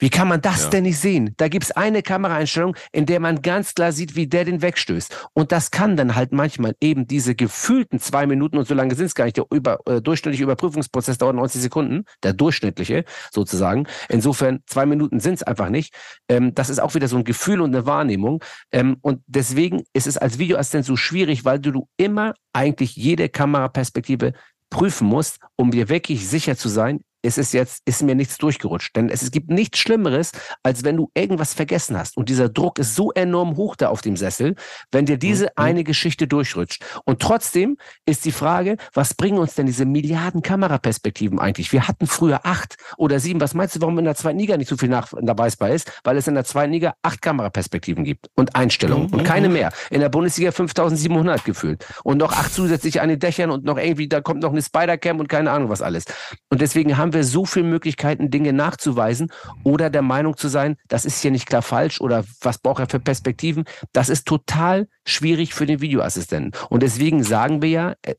Wie 0.03 0.11
kann 0.11 0.26
man 0.26 0.40
das 0.40 0.64
Ja. 0.64 0.70
denn 0.70 0.82
nicht 0.82 0.98
sehen? 0.98 1.32
Da 1.36 1.46
gibt's 1.46 1.70
eine 1.70 2.03
Kameraeinstellung, 2.03 2.74
in 2.90 3.07
der 3.07 3.20
man 3.20 3.40
ganz 3.40 3.72
klar 3.72 3.92
sieht, 3.92 4.16
wie 4.16 4.26
der 4.26 4.44
den 4.44 4.61
wegstößt. 4.61 5.28
Und 5.32 5.53
das 5.53 5.70
kann 5.70 5.96
dann 5.96 6.16
halt 6.16 6.32
manchmal 6.32 6.74
eben 6.80 7.07
diese 7.07 7.36
gefühlten 7.36 8.00
zwei 8.00 8.26
Minuten, 8.26 8.59
und 8.59 8.66
so 8.66 8.74
lange 8.74 8.96
sind 8.96 9.07
es 9.07 9.14
gar 9.14 9.26
nicht, 9.26 9.36
der 9.36 9.44
über, 9.53 9.78
äh, 9.86 10.03
durchschnittliche 10.03 10.42
Überprüfungsprozess 10.42 11.18
dauert 11.18 11.36
90 11.36 11.62
Sekunden, 11.62 12.05
der 12.24 12.32
durchschnittliche 12.32 13.05
sozusagen. 13.30 13.86
Insofern, 14.09 14.59
zwei 14.66 14.86
Minuten 14.86 15.20
sind 15.20 15.34
es 15.34 15.44
einfach 15.44 15.68
nicht. 15.68 15.94
Ähm, 16.28 16.53
das 16.53 16.68
ist 16.68 16.80
auch 16.80 16.96
wieder 16.96 17.07
so 17.07 17.16
ein 17.16 17.22
Gefühl 17.22 17.61
und 17.61 17.72
eine 17.72 17.86
Wahrnehmung. 17.86 18.42
Ähm, 18.72 18.96
und 19.03 19.22
deswegen 19.28 19.84
ist 19.92 20.09
es 20.09 20.16
als 20.18 20.36
Videoassistent 20.40 20.84
so 20.84 20.96
schwierig, 20.96 21.44
weil 21.44 21.61
du, 21.61 21.70
du 21.70 21.88
immer 21.96 22.34
eigentlich 22.53 22.96
jede 22.96 23.28
Kameraperspektive 23.28 24.32
prüfen 24.68 25.07
musst, 25.07 25.38
um 25.55 25.70
dir 25.70 25.88
wirklich 25.88 26.26
sicher 26.28 26.57
zu 26.57 26.68
sein, 26.68 27.03
es 27.22 27.38
ist 27.38 27.54
jetzt, 27.54 27.82
ist 27.84 28.02
mir 28.02 28.14
nichts 28.14 28.36
durchgerutscht. 28.38 28.94
Denn 28.96 29.08
es, 29.08 29.30
gibt 29.30 29.50
nichts 29.50 29.78
Schlimmeres, 29.78 30.32
als 30.62 30.84
wenn 30.84 30.96
du 30.96 31.10
irgendwas 31.14 31.54
vergessen 31.54 31.96
hast. 31.96 32.16
Und 32.16 32.28
dieser 32.28 32.48
Druck 32.48 32.78
ist 32.78 32.94
so 32.94 33.12
enorm 33.12 33.56
hoch 33.56 33.76
da 33.76 33.88
auf 33.88 34.02
dem 34.02 34.16
Sessel, 34.16 34.56
wenn 34.90 35.06
dir 35.06 35.16
diese 35.16 35.56
eine 35.56 35.84
Geschichte 35.84 36.26
durchrutscht. 36.26 36.84
Und 37.04 37.20
trotzdem 37.20 37.76
ist 38.04 38.24
die 38.24 38.32
Frage, 38.32 38.76
was 38.92 39.14
bringen 39.14 39.38
uns 39.38 39.54
denn 39.54 39.66
diese 39.66 39.84
Milliarden 39.84 40.42
Kameraperspektiven 40.42 41.38
eigentlich? 41.38 41.72
Wir 41.72 41.88
hatten 41.88 42.06
früher 42.06 42.44
acht 42.44 42.76
oder 42.96 43.20
sieben. 43.20 43.40
Was 43.40 43.54
meinst 43.54 43.76
du, 43.76 43.80
warum 43.80 43.98
in 43.98 44.04
der 44.04 44.16
zweiten 44.16 44.38
Liga 44.38 44.56
nicht 44.56 44.68
so 44.68 44.76
viel 44.76 44.88
nach, 44.88 45.12
nachweisbar 45.12 45.70
ist? 45.70 46.00
Weil 46.04 46.16
es 46.16 46.26
in 46.26 46.34
der 46.34 46.44
zweiten 46.44 46.72
Liga 46.72 46.94
acht 47.02 47.22
Kameraperspektiven 47.22 48.04
gibt 48.04 48.28
und 48.34 48.56
Einstellungen 48.56 49.08
und 49.10 49.24
keine 49.24 49.48
mehr. 49.48 49.72
In 49.90 50.00
der 50.00 50.08
Bundesliga 50.08 50.50
5700 50.50 51.44
gefühlt. 51.44 51.86
Und 52.02 52.18
noch 52.18 52.32
acht 52.32 52.52
zusätzlich 52.52 53.00
an 53.00 53.08
den 53.08 53.18
Dächern 53.18 53.50
und 53.50 53.64
noch 53.64 53.78
irgendwie, 53.78 54.08
da 54.08 54.20
kommt 54.20 54.42
noch 54.42 54.52
eine 54.52 54.62
Spider-Cam 54.62 55.20
und 55.20 55.28
keine 55.28 55.50
Ahnung 55.50 55.68
was 55.68 55.82
alles. 55.82 56.04
Und 56.50 56.60
deswegen 56.60 56.98
haben 56.98 57.11
wir 57.12 57.24
so 57.24 57.44
viele 57.44 57.66
Möglichkeiten, 57.66 58.30
Dinge 58.30 58.52
nachzuweisen 58.52 59.30
oder 59.64 59.90
der 59.90 60.02
Meinung 60.02 60.36
zu 60.36 60.48
sein, 60.48 60.76
das 60.88 61.04
ist 61.04 61.20
hier 61.20 61.30
nicht 61.30 61.46
klar 61.46 61.62
falsch 61.62 62.00
oder 62.00 62.24
was 62.40 62.58
braucht 62.58 62.80
er 62.80 62.88
für 62.88 63.00
Perspektiven. 63.00 63.64
Das 63.92 64.08
ist 64.08 64.26
total 64.26 64.88
schwierig 65.06 65.54
für 65.54 65.66
den 65.66 65.80
Videoassistenten. 65.80 66.52
Und 66.68 66.82
deswegen 66.82 67.22
sagen 67.22 67.62
wir 67.62 67.68
ja, 67.68 67.94
äh, 68.02 68.14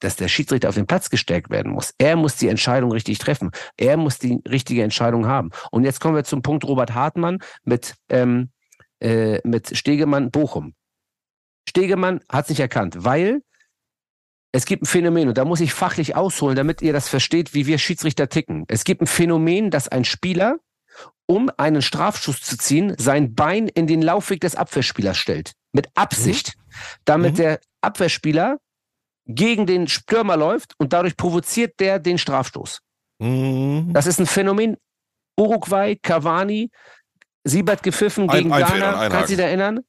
dass 0.00 0.16
der 0.16 0.28
Schiedsrichter 0.28 0.68
auf 0.68 0.74
den 0.74 0.86
Platz 0.86 1.10
gestärkt 1.10 1.50
werden 1.50 1.72
muss. 1.72 1.94
Er 1.98 2.16
muss 2.16 2.36
die 2.36 2.48
Entscheidung 2.48 2.90
richtig 2.90 3.18
treffen. 3.18 3.50
Er 3.76 3.96
muss 3.96 4.18
die 4.18 4.40
richtige 4.48 4.82
Entscheidung 4.82 5.26
haben. 5.26 5.50
Und 5.70 5.84
jetzt 5.84 6.00
kommen 6.00 6.16
wir 6.16 6.24
zum 6.24 6.42
Punkt 6.42 6.64
Robert 6.64 6.94
Hartmann 6.94 7.38
mit, 7.64 7.94
ähm, 8.08 8.50
äh, 9.00 9.46
mit 9.46 9.76
Stegemann 9.76 10.30
Bochum. 10.30 10.74
Stegemann 11.68 12.20
hat 12.28 12.46
sich 12.46 12.58
erkannt, 12.58 12.96
weil 12.98 13.42
es 14.52 14.64
gibt 14.64 14.82
ein 14.82 14.86
Phänomen 14.86 15.28
und 15.28 15.38
da 15.38 15.44
muss 15.44 15.60
ich 15.60 15.72
fachlich 15.72 16.16
ausholen, 16.16 16.56
damit 16.56 16.82
ihr 16.82 16.92
das 16.92 17.08
versteht, 17.08 17.54
wie 17.54 17.66
wir 17.66 17.78
Schiedsrichter 17.78 18.28
ticken. 18.28 18.64
Es 18.68 18.84
gibt 18.84 19.00
ein 19.00 19.06
Phänomen, 19.06 19.70
dass 19.70 19.88
ein 19.88 20.04
Spieler, 20.04 20.56
um 21.26 21.50
einen 21.56 21.82
Strafschuss 21.82 22.40
zu 22.40 22.56
ziehen, 22.58 22.94
sein 22.98 23.34
Bein 23.34 23.68
in 23.68 23.86
den 23.86 24.02
Laufweg 24.02 24.40
des 24.40 24.56
Abwehrspielers 24.56 25.16
stellt. 25.16 25.52
Mit 25.72 25.88
Absicht. 25.94 26.54
Damit 27.04 27.34
Mhm. 27.34 27.36
der 27.36 27.60
Abwehrspieler 27.80 28.58
gegen 29.26 29.66
den 29.66 29.86
Stürmer 29.86 30.36
läuft 30.36 30.74
und 30.78 30.92
dadurch 30.92 31.16
provoziert 31.16 31.78
der 31.78 32.00
den 32.00 32.18
Strafstoß. 32.18 32.80
Mhm. 33.20 33.92
Das 33.92 34.06
ist 34.06 34.18
ein 34.18 34.26
Phänomen. 34.26 34.76
Uruguay, 35.38 35.96
Cavani, 35.96 36.70
Siebert 37.44 37.82
gepfiffen 37.82 38.28
Ein- 38.28 38.36
gegen 38.36 38.52
einfädeln, 38.52 38.82
Ghana. 38.82 39.08
Kannst 39.08 39.30
du 39.30 39.36
dich 39.36 39.44
erinnern? 39.44 39.80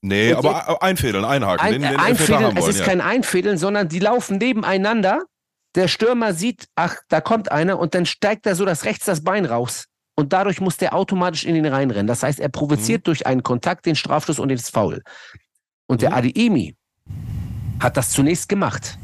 Nee, 0.00 0.32
Und 0.32 0.46
aber 0.46 0.82
einfädeln, 0.82 1.24
einhaken. 1.24 1.66
Ein, 1.66 1.72
den, 1.72 1.82
den 1.82 1.96
einfädeln, 1.96 2.44
haben 2.44 2.56
es 2.56 2.62
wollen, 2.62 2.70
ist 2.70 2.78
ja. 2.80 2.84
kein 2.84 3.00
Einfädeln, 3.00 3.58
sondern 3.58 3.88
die 3.88 3.98
laufen 3.98 4.38
nebeneinander. 4.38 5.24
Der 5.74 5.88
Stürmer 5.88 6.34
sieht, 6.34 6.66
ach, 6.76 6.96
da 7.08 7.20
kommt 7.20 7.50
einer 7.50 7.78
und 7.78 7.94
dann 7.94 8.06
steigt 8.06 8.46
er 8.46 8.54
so 8.54 8.64
das 8.64 8.84
rechts 8.84 9.04
das 9.06 9.22
Bein 9.24 9.44
raus. 9.44 9.84
Und 10.14 10.32
dadurch 10.32 10.60
muss 10.60 10.76
der 10.76 10.94
automatisch 10.94 11.44
in 11.44 11.54
ihn 11.54 11.66
reinrennen. 11.66 12.06
Das 12.06 12.22
heißt, 12.22 12.40
er 12.40 12.48
provoziert 12.48 13.06
durch 13.06 13.26
einen 13.26 13.42
Kontakt 13.42 13.86
den 13.86 13.94
Strafstoß 13.94 14.38
und 14.40 14.48
den 14.48 14.58
Foul. 14.58 15.02
Und 15.86 16.02
der 16.02 16.10
Mhm. 16.10 16.16
Adiemi 16.16 16.76
hat 17.80 17.96
das 17.96 18.10
zunächst 18.10 18.48
gemacht. 18.48 18.98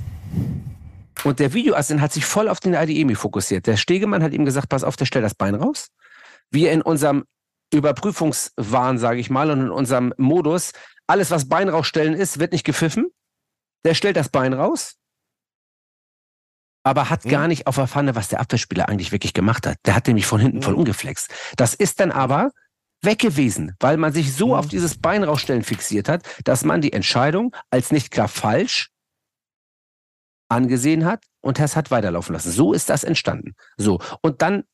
Und 1.22 1.38
der 1.38 1.52
Videoassistent 1.54 2.00
hat 2.00 2.12
sich 2.12 2.24
voll 2.24 2.48
auf 2.48 2.60
den 2.60 2.74
Adiemi 2.74 3.14
fokussiert. 3.14 3.66
Der 3.66 3.76
Stegemann 3.76 4.22
hat 4.22 4.32
ihm 4.32 4.44
gesagt, 4.44 4.68
pass 4.68 4.84
auf, 4.84 4.96
der 4.96 5.06
stellt 5.06 5.24
das 5.24 5.34
Bein 5.34 5.54
raus. 5.54 5.88
Wir 6.50 6.72
in 6.72 6.82
unserem 6.82 7.24
Überprüfungswahn, 7.72 8.98
sage 8.98 9.20
ich 9.20 9.30
mal, 9.30 9.50
und 9.50 9.60
in 9.60 9.70
unserem 9.70 10.12
Modus, 10.16 10.72
alles, 11.06 11.30
was 11.30 11.48
Bein 11.48 11.68
rausstellen 11.68 12.14
ist, 12.14 12.38
wird 12.38 12.52
nicht 12.52 12.64
gepfiffen. 12.64 13.08
Der 13.84 13.94
stellt 13.94 14.16
das 14.16 14.28
Bein 14.28 14.52
raus, 14.52 14.96
aber 16.84 17.10
hat 17.10 17.24
Mhm. 17.24 17.30
gar 17.30 17.48
nicht 17.48 17.66
auf 17.66 17.76
der 17.76 17.86
Pfanne, 17.88 18.14
was 18.14 18.28
der 18.28 18.40
Abwehrspieler 18.40 18.88
eigentlich 18.88 19.12
wirklich 19.12 19.32
gemacht 19.34 19.66
hat. 19.66 19.78
Der 19.86 19.94
hat 19.94 20.06
nämlich 20.06 20.26
von 20.26 20.40
hinten 20.40 20.62
voll 20.62 20.74
umgeflext. 20.74 21.30
Das 21.56 21.74
ist 21.74 22.00
dann 22.00 22.12
aber 22.12 22.50
weg 23.02 23.18
gewesen, 23.18 23.74
weil 23.80 23.96
man 23.98 24.12
sich 24.12 24.34
so 24.34 24.48
Mhm. 24.48 24.54
auf 24.54 24.68
dieses 24.68 24.98
Bein 24.98 25.24
rausstellen 25.24 25.62
fixiert 25.64 26.08
hat, 26.08 26.22
dass 26.44 26.64
man 26.64 26.80
die 26.80 26.92
Entscheidung 26.92 27.54
als 27.70 27.90
nicht 27.92 28.10
klar 28.10 28.28
falsch 28.28 28.90
angesehen 30.48 31.04
hat 31.04 31.24
und 31.42 31.58
es 31.58 31.76
hat 31.76 31.90
weiterlaufen 31.90 32.34
lassen. 32.34 32.50
So 32.52 32.72
ist 32.72 32.88
das 32.90 33.04
entstanden. 33.04 33.54
So. 33.76 34.00
Und 34.22 34.40
dann 34.42 34.64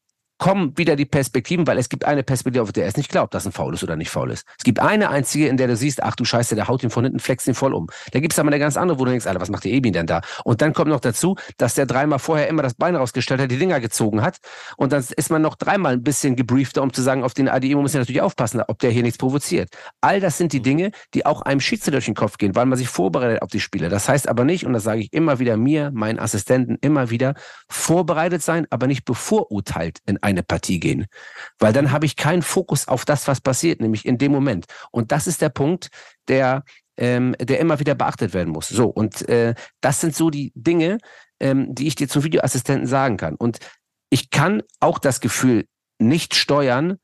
kommen 0.40 0.76
wieder 0.76 0.96
die 0.96 1.04
Perspektiven, 1.04 1.66
weil 1.66 1.78
es 1.78 1.88
gibt 1.90 2.06
eine 2.06 2.22
Perspektive, 2.22 2.62
auf 2.62 2.72
der 2.72 2.86
es 2.86 2.96
nicht 2.96 3.10
glaubt, 3.10 3.34
dass 3.34 3.44
ein 3.44 3.52
Foul 3.52 3.74
ist 3.74 3.84
oder 3.84 3.94
nicht 3.94 4.10
faul 4.10 4.30
ist. 4.30 4.46
Es 4.58 4.64
gibt 4.64 4.80
eine 4.80 5.10
einzige, 5.10 5.46
in 5.46 5.58
der 5.58 5.68
du 5.68 5.76
siehst, 5.76 6.02
ach 6.02 6.16
du 6.16 6.24
Scheiße, 6.24 6.54
der 6.54 6.66
haut 6.66 6.82
ihn 6.82 6.88
von 6.88 7.04
hinten, 7.04 7.20
flext 7.20 7.46
ihn 7.46 7.54
voll 7.54 7.74
um. 7.74 7.88
Da 8.12 8.20
gibt 8.20 8.32
es 8.32 8.38
aber 8.38 8.48
eine 8.48 8.58
ganz 8.58 8.78
andere, 8.78 8.98
wo 8.98 9.04
du 9.04 9.10
denkst, 9.10 9.26
Alter, 9.26 9.40
was 9.40 9.50
macht 9.50 9.64
der 9.64 9.72
Ebin 9.72 9.92
denn 9.92 10.06
da? 10.06 10.22
Und 10.42 10.62
dann 10.62 10.72
kommt 10.72 10.88
noch 10.88 11.00
dazu, 11.00 11.36
dass 11.58 11.74
der 11.74 11.84
dreimal 11.84 12.18
vorher 12.18 12.48
immer 12.48 12.62
das 12.62 12.72
Bein 12.72 12.96
rausgestellt 12.96 13.38
hat, 13.38 13.50
die 13.50 13.58
Dinger 13.58 13.80
gezogen 13.80 14.22
hat. 14.22 14.38
Und 14.78 14.92
dann 14.92 15.04
ist 15.14 15.30
man 15.30 15.42
noch 15.42 15.56
dreimal 15.56 15.92
ein 15.92 16.02
bisschen 16.02 16.36
gebriefter, 16.36 16.82
um 16.82 16.90
zu 16.90 17.02
sagen, 17.02 17.22
auf 17.22 17.34
den 17.34 17.46
ADE 17.46 17.74
muss 17.74 17.92
man 17.92 18.00
natürlich 18.00 18.22
aufpassen, 18.22 18.62
ob 18.66 18.78
der 18.78 18.90
hier 18.90 19.02
nichts 19.02 19.18
provoziert. 19.18 19.68
All 20.00 20.20
das 20.20 20.38
sind 20.38 20.54
die 20.54 20.62
Dinge, 20.62 20.92
die 21.12 21.26
auch 21.26 21.42
einem 21.42 21.60
Schiedsrichter 21.60 21.92
durch 21.92 22.06
den 22.06 22.14
Kopf 22.14 22.38
gehen, 22.38 22.54
weil 22.54 22.64
man 22.64 22.78
sich 22.78 22.88
vorbereitet 22.88 23.42
auf 23.42 23.50
die 23.50 23.60
Spiele. 23.60 23.90
Das 23.90 24.08
heißt 24.08 24.26
aber 24.26 24.44
nicht, 24.44 24.64
und 24.64 24.72
das 24.72 24.84
sage 24.84 25.02
ich 25.02 25.12
immer 25.12 25.38
wieder 25.38 25.58
mir, 25.58 25.90
meinen 25.92 26.18
Assistenten 26.18 26.78
immer 26.80 27.10
wieder, 27.10 27.34
vorbereitet 27.68 28.42
sein, 28.42 28.66
aber 28.70 28.86
nicht 28.86 29.04
bevorurteilt 29.04 29.98
in 30.06 30.22
eine 30.30 30.42
Partie 30.42 30.80
gehen. 30.80 31.06
Weil 31.58 31.72
dann 31.72 31.92
habe 31.92 32.06
ich 32.06 32.16
keinen 32.16 32.42
Fokus 32.42 32.88
auf 32.88 33.04
das, 33.04 33.28
was 33.28 33.40
passiert, 33.40 33.80
nämlich 33.80 34.06
in 34.06 34.18
dem 34.18 34.32
Moment. 34.32 34.66
Und 34.90 35.12
das 35.12 35.26
ist 35.26 35.42
der 35.42 35.48
Punkt, 35.48 35.88
der, 36.28 36.64
ähm, 36.96 37.34
der 37.40 37.60
immer 37.60 37.80
wieder 37.80 37.94
beachtet 37.94 38.34
werden 38.34 38.52
muss. 38.52 38.68
So, 38.68 38.88
und 38.88 39.28
äh, 39.28 39.54
das 39.80 40.00
sind 40.00 40.14
so 40.14 40.30
die 40.30 40.52
Dinge, 40.54 40.98
ähm, 41.40 41.74
die 41.74 41.86
ich 41.86 41.94
dir 41.94 42.08
zum 42.08 42.24
Videoassistenten 42.24 42.86
sagen 42.86 43.16
kann. 43.16 43.34
Und 43.34 43.58
ich 44.10 44.30
kann 44.30 44.62
auch 44.80 44.98
das 44.98 45.20
Gefühl 45.20 45.66
nicht 45.98 46.34
steuern, 46.34 46.98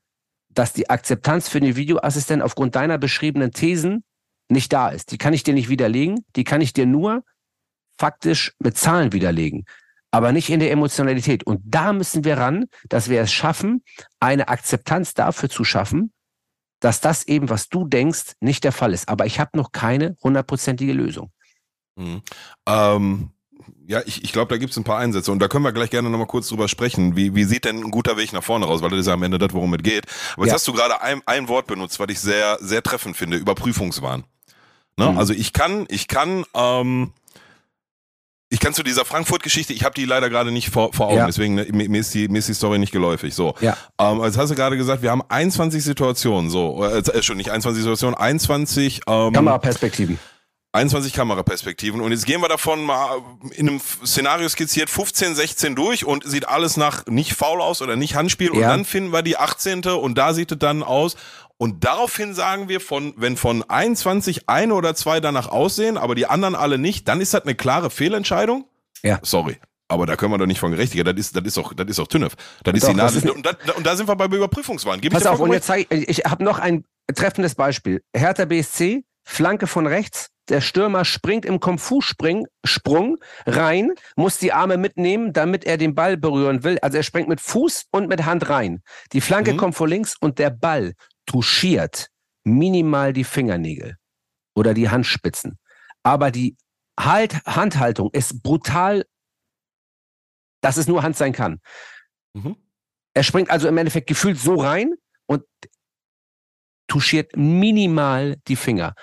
dass 0.49 0.73
die 0.73 0.89
Akzeptanz 0.89 1.49
für 1.49 1.59
den 1.59 1.75
Videoassistenten 1.75 2.43
aufgrund 2.43 2.75
deiner 2.75 2.97
beschriebenen 2.97 3.51
Thesen 3.51 4.03
nicht 4.49 4.73
da 4.73 4.89
ist. 4.89 5.11
Die 5.11 5.17
kann 5.17 5.33
ich 5.33 5.43
dir 5.43 5.53
nicht 5.53 5.69
widerlegen, 5.69 6.25
die 6.35 6.43
kann 6.43 6.61
ich 6.61 6.73
dir 6.73 6.85
nur 6.85 7.23
faktisch 7.99 8.53
mit 8.59 8.77
Zahlen 8.77 9.13
widerlegen, 9.13 9.65
aber 10.11 10.31
nicht 10.31 10.49
in 10.49 10.59
der 10.59 10.71
Emotionalität. 10.71 11.43
Und 11.43 11.61
da 11.65 11.93
müssen 11.93 12.23
wir 12.23 12.37
ran, 12.37 12.65
dass 12.89 13.09
wir 13.09 13.21
es 13.21 13.31
schaffen, 13.31 13.83
eine 14.19 14.47
Akzeptanz 14.47 15.13
dafür 15.13 15.49
zu 15.49 15.63
schaffen, 15.63 16.11
dass 16.79 17.01
das 17.01 17.27
eben, 17.27 17.49
was 17.49 17.69
du 17.69 17.85
denkst, 17.87 18.33
nicht 18.39 18.63
der 18.63 18.71
Fall 18.71 18.93
ist. 18.93 19.09
Aber 19.09 19.25
ich 19.25 19.39
habe 19.39 19.57
noch 19.57 19.71
keine 19.71 20.15
hundertprozentige 20.23 20.93
Lösung. 20.93 21.31
Mhm. 21.95 22.21
Ähm, 22.67 23.29
ja, 23.87 24.01
ich, 24.05 24.23
ich 24.23 24.31
glaube, 24.31 24.53
da 24.53 24.57
gibt 24.57 24.71
es 24.71 24.77
ein 24.77 24.83
paar 24.83 24.99
Einsätze 24.99 25.31
und 25.31 25.39
da 25.39 25.47
können 25.47 25.63
wir 25.63 25.71
gleich 25.71 25.89
gerne 25.89 26.09
nochmal 26.09 26.27
kurz 26.27 26.47
drüber 26.49 26.67
sprechen. 26.67 27.15
Wie, 27.15 27.35
wie 27.35 27.43
sieht 27.45 27.65
denn 27.65 27.77
ein 27.83 27.91
guter 27.91 28.17
Weg 28.17 28.33
nach 28.33 28.43
vorne 28.43 28.65
raus? 28.65 28.81
Weil 28.81 28.91
das 28.91 28.99
ist 28.99 29.07
ja 29.07 29.13
am 29.13 29.23
Ende 29.23 29.37
das, 29.37 29.53
worum 29.53 29.73
es 29.73 29.83
geht. 29.83 30.05
Aber 30.33 30.43
jetzt 30.43 30.51
Ja. 30.51 30.55
hast 30.55 30.67
du 30.67 30.73
gerade 30.73 31.01
ein, 31.01 31.21
ein 31.25 31.47
Wort 31.47 31.67
benutzt, 31.67 31.99
was 31.99 32.07
ich 32.09 32.19
sehr, 32.19 32.57
sehr 32.61 32.83
treffend 32.83 33.17
finde, 33.17 33.37
Überprüfungswahn. 33.37 34.25
Ne? 34.97 35.11
Mhm. 35.11 35.17
Also 35.17 35.33
ich 35.33 35.53
kann, 35.53 35.85
ich 35.89 36.07
kann, 36.07 36.43
ähm, 36.53 37.13
ich 38.49 38.59
kann 38.59 38.73
zu 38.73 38.81
dieser 38.83 39.03
Frankfurt-Geschichte, 39.03 39.73
ich 39.73 39.83
habe 39.83 39.93
die 39.95 40.05
leider 40.05 40.29
gerade 40.29 40.51
nicht 40.51 40.69
vor, 40.69 40.93
vor 40.93 41.07
Augen, 41.07 41.17
Ja. 41.17 41.25
deswegen 41.25 41.55
ne, 41.55 41.65
mir, 41.71 41.99
ist 41.99 42.13
die, 42.13 42.27
mir 42.29 42.39
ist 42.39 42.47
die 42.47 42.53
Story 42.53 42.79
nicht 42.79 42.91
geläufig. 42.93 43.33
So, 43.35 43.55
Ja. 43.59 43.75
ähm, 43.99 44.21
also 44.21 44.39
hast 44.39 44.49
du 44.49 44.55
gerade 44.55 44.77
gesagt, 44.77 45.01
wir 45.01 45.11
haben 45.11 45.21
21 45.27 45.83
Situationen, 45.83 46.49
so, 46.49 46.83
äh, 46.85 46.99
äh, 46.99 47.21
schon 47.23 47.37
nicht 47.37 47.49
21 47.49 47.83
Situationen, 47.83 48.15
21 48.15 49.01
ähm, 49.07 49.33
Kameraperspektiven. 49.33 50.17
21 50.73 51.13
Kameraperspektiven 51.13 52.01
und 52.01 52.11
jetzt 52.11 52.25
gehen 52.25 52.39
wir 52.41 52.49
davon 52.49 52.83
mal 52.83 53.17
in 53.51 53.67
einem 53.67 53.81
Szenario 54.05 54.47
skizziert 54.47 54.89
15, 54.91 55.33
16 55.33 55.75
durch 55.75 56.05
und 56.05 56.23
sieht 56.29 56.47
alles 56.47 56.77
nach 56.77 57.05
nicht 57.07 57.33
faul 57.33 57.61
aus 57.61 57.81
oder 57.81 57.95
nicht 57.95 58.15
Handspiel 58.15 58.51
und 58.51 58.59
Ja. 58.59 58.69
dann 58.69 58.85
finden 58.85 59.11
wir 59.11 59.23
die 59.23 59.37
18. 59.37 59.85
und 59.85 60.17
da 60.17 60.33
sieht 60.33 60.51
es 60.51 60.59
dann 60.59 60.83
aus 60.83 61.15
und 61.57 61.83
daraufhin 61.83 62.33
sagen 62.33 62.69
wir 62.69 62.79
von 62.79 63.13
wenn 63.17 63.37
von 63.37 63.63
21 63.67 64.47
eine 64.47 64.73
oder 64.75 64.95
zwei 64.95 65.19
danach 65.19 65.47
aussehen, 65.49 65.97
aber 65.97 66.15
die 66.15 66.25
anderen 66.27 66.55
alle 66.55 66.77
nicht, 66.77 67.07
dann 67.07 67.21
ist 67.21 67.33
das 67.33 67.43
eine 67.43 67.55
klare 67.55 67.89
Fehlentscheidung? 67.89 68.65
Ja. 69.03 69.19
Sorry. 69.23 69.57
Aber 69.89 70.05
da 70.05 70.15
können 70.17 70.33
wir 70.33 70.37
doch 70.37 70.45
nicht 70.47 70.59
von 70.59 70.71
gerechtigen. 70.71 71.05
Das 71.05 71.15
ist, 71.15 71.35
das 71.35 71.43
ist 71.45 71.55
doch, 71.57 71.73
das 71.73 71.87
ist 71.87 71.97
doch 71.97 72.07
Tünnef. 72.07 72.33
Das 72.63 72.73
ist 72.75 72.83
Doch, 72.87 72.93
die 72.93 73.17
ist- 73.17 73.29
und, 73.29 73.45
da, 73.45 73.51
und 73.75 73.85
da 73.85 73.95
sind 73.95 74.07
wir 74.09 74.15
bei 74.17 74.25
Überprüfungswahn. 74.25 74.99
Gib 74.99 75.13
ich 75.13 75.17
Pass 75.19 75.25
auf, 75.27 75.39
und 75.39 75.53
jetzt 75.53 75.67
zeige 75.67 75.87
ich, 75.95 76.09
ich 76.09 76.25
habe 76.25 76.43
noch 76.43 76.59
ein 76.59 76.83
treffendes 77.15 77.55
Beispiel. 77.55 78.03
Hertha 78.13 78.43
BSC, 78.45 79.03
Flanke 79.23 79.65
von 79.65 79.87
rechts, 79.87 80.27
der 80.49 80.59
Stürmer 80.59 81.05
springt 81.05 81.45
im 81.45 81.59
Kung-Fu-Sprung 81.61 82.47
Sprung 82.65 83.17
rein, 83.45 83.91
muss 84.17 84.37
die 84.37 84.51
Arme 84.51 84.77
mitnehmen, 84.77 85.31
damit 85.31 85.63
er 85.65 85.77
den 85.77 85.95
Ball 85.95 86.17
berühren 86.17 86.63
will. 86.65 86.79
Also 86.81 86.97
er 86.97 87.03
springt 87.03 87.29
mit 87.29 87.39
Fuß 87.39 87.85
und 87.91 88.09
mit 88.09 88.25
Hand 88.25 88.49
rein. 88.49 88.81
Die 89.13 89.21
Flanke 89.21 89.53
Mhm. 89.53 89.57
kommt 89.57 89.75
von 89.75 89.89
links 89.89 90.15
und 90.19 90.37
der 90.39 90.49
Ball 90.49 90.93
touchiert 91.27 92.09
minimal 92.43 93.13
die 93.13 93.23
Fingernägel 93.23 93.97
oder 94.55 94.73
die 94.73 94.89
Handspitzen. 94.89 95.59
Aber 96.01 96.31
die 96.31 96.57
halt 96.99 97.45
Handhaltung 97.45 98.09
ist 98.13 98.41
brutal, 98.41 99.05
dass 100.61 100.77
es 100.77 100.87
nur 100.87 101.03
Hand 101.03 101.15
sein 101.15 101.33
kann. 101.33 101.59
Mhm. 102.33 102.55
Er 103.13 103.23
springt 103.23 103.49
also 103.51 103.67
im 103.67 103.77
Endeffekt 103.77 104.07
gefühlt 104.07 104.39
so 104.39 104.55
rein 104.55 104.95
und 105.27 105.43
touchiert 106.87 107.35
minimal 107.35 108.37
die 108.47 108.55
Finger. 108.55 108.95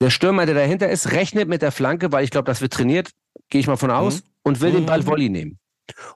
Der 0.00 0.10
Stürmer, 0.10 0.46
der 0.46 0.54
dahinter 0.54 0.88
ist, 0.90 1.12
rechnet 1.12 1.48
mit 1.48 1.62
der 1.62 1.72
Flanke, 1.72 2.10
weil 2.10 2.24
ich 2.24 2.30
glaube, 2.30 2.46
das 2.46 2.60
wird 2.60 2.72
trainiert, 2.72 3.10
gehe 3.48 3.60
ich 3.60 3.66
mal 3.66 3.76
von 3.76 3.90
aus, 3.90 4.22
und 4.42 4.60
will 4.60 4.72
den 4.72 4.86
Ball 4.86 5.00
Mhm. 5.00 5.06
Volley 5.06 5.28
nehmen. 5.28 5.58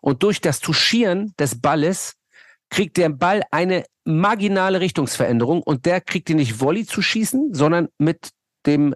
Und 0.00 0.22
durch 0.22 0.40
das 0.40 0.60
Touchieren 0.60 1.34
des 1.38 1.60
Balles 1.60 2.14
kriegt 2.70 2.96
der 2.96 3.08
Ball 3.08 3.42
eine 3.50 3.84
marginale 4.08 4.80
Richtungsveränderung 4.80 5.62
und 5.62 5.84
der 5.84 6.00
kriegt 6.00 6.30
ihn 6.30 6.38
nicht 6.38 6.60
Volley 6.60 6.86
zu 6.86 7.02
schießen, 7.02 7.52
sondern 7.52 7.88
mit 7.98 8.30
dem 8.66 8.94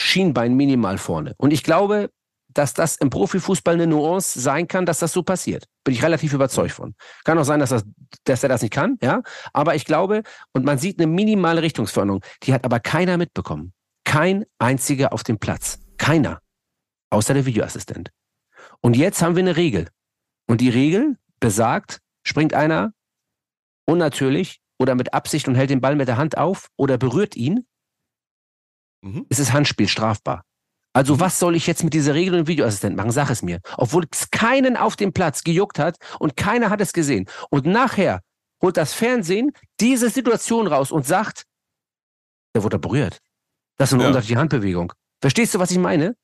Schienbein 0.00 0.54
minimal 0.54 0.98
vorne. 0.98 1.34
Und 1.36 1.52
ich 1.52 1.62
glaube, 1.62 2.10
dass 2.48 2.72
das 2.72 2.96
im 2.96 3.10
Profifußball 3.10 3.74
eine 3.74 3.86
Nuance 3.86 4.40
sein 4.40 4.66
kann, 4.66 4.86
dass 4.86 5.00
das 5.00 5.12
so 5.12 5.22
passiert. 5.22 5.66
Bin 5.84 5.92
ich 5.92 6.02
relativ 6.02 6.32
überzeugt 6.32 6.72
von. 6.72 6.94
Kann 7.24 7.38
auch 7.38 7.44
sein, 7.44 7.60
dass, 7.60 7.68
das, 7.68 7.84
dass 8.24 8.42
er 8.42 8.48
das 8.48 8.62
nicht 8.62 8.72
kann, 8.72 8.96
ja. 9.02 9.22
Aber 9.52 9.74
ich 9.74 9.84
glaube, 9.84 10.22
und 10.54 10.64
man 10.64 10.78
sieht 10.78 10.98
eine 10.98 11.06
minimale 11.06 11.60
Richtungsveränderung, 11.60 12.22
die 12.42 12.54
hat 12.54 12.64
aber 12.64 12.80
keiner 12.80 13.18
mitbekommen. 13.18 13.74
Kein 14.04 14.46
einziger 14.58 15.12
auf 15.12 15.24
dem 15.24 15.38
Platz. 15.38 15.78
Keiner. 15.98 16.40
Außer 17.10 17.34
der 17.34 17.44
Videoassistent. 17.44 18.10
Und 18.80 18.96
jetzt 18.96 19.20
haben 19.20 19.36
wir 19.36 19.42
eine 19.42 19.56
Regel. 19.56 19.88
Und 20.46 20.62
die 20.62 20.70
Regel 20.70 21.18
besagt, 21.38 21.98
springt 22.22 22.54
einer 22.54 22.92
unnatürlich 23.86 24.60
oder 24.78 24.94
mit 24.94 25.14
Absicht 25.14 25.48
und 25.48 25.54
hält 25.54 25.70
den 25.70 25.80
Ball 25.80 25.96
mit 25.96 26.08
der 26.08 26.16
Hand 26.18 26.36
auf 26.36 26.68
oder 26.76 26.98
berührt 26.98 27.34
ihn, 27.36 27.66
Mhm. 29.02 29.26
ist 29.28 29.38
es 29.38 29.52
Handspiel 29.52 29.88
strafbar. 29.88 30.42
Also 30.92 31.20
was 31.20 31.38
soll 31.38 31.54
ich 31.54 31.66
jetzt 31.66 31.84
mit 31.84 31.92
dieser 31.92 32.14
Regel 32.14 32.38
und 32.40 32.48
Videoassistent 32.48 32.96
machen? 32.96 33.10
Sag 33.10 33.28
es 33.30 33.42
mir. 33.42 33.60
Obwohl 33.76 34.06
es 34.10 34.30
keinen 34.30 34.76
auf 34.76 34.96
dem 34.96 35.12
Platz 35.12 35.44
gejuckt 35.44 35.78
hat 35.78 35.96
und 36.18 36.36
keiner 36.36 36.70
hat 36.70 36.80
es 36.80 36.92
gesehen. 36.94 37.28
Und 37.50 37.66
nachher 37.66 38.22
holt 38.62 38.78
das 38.78 38.94
Fernsehen 38.94 39.52
diese 39.80 40.08
Situation 40.08 40.66
raus 40.66 40.90
und 40.90 41.06
sagt, 41.06 41.44
der 42.54 42.62
wurde 42.64 42.78
berührt. 42.78 43.20
Das 43.76 43.90
ist 43.90 43.94
eine 43.94 44.04
Ja. 44.04 44.08
unterschiedliche 44.08 44.40
Handbewegung. 44.40 44.92
Verstehst 45.20 45.54
du, 45.54 45.58
was 45.58 45.70
ich 45.70 45.78
meine? 45.78 46.16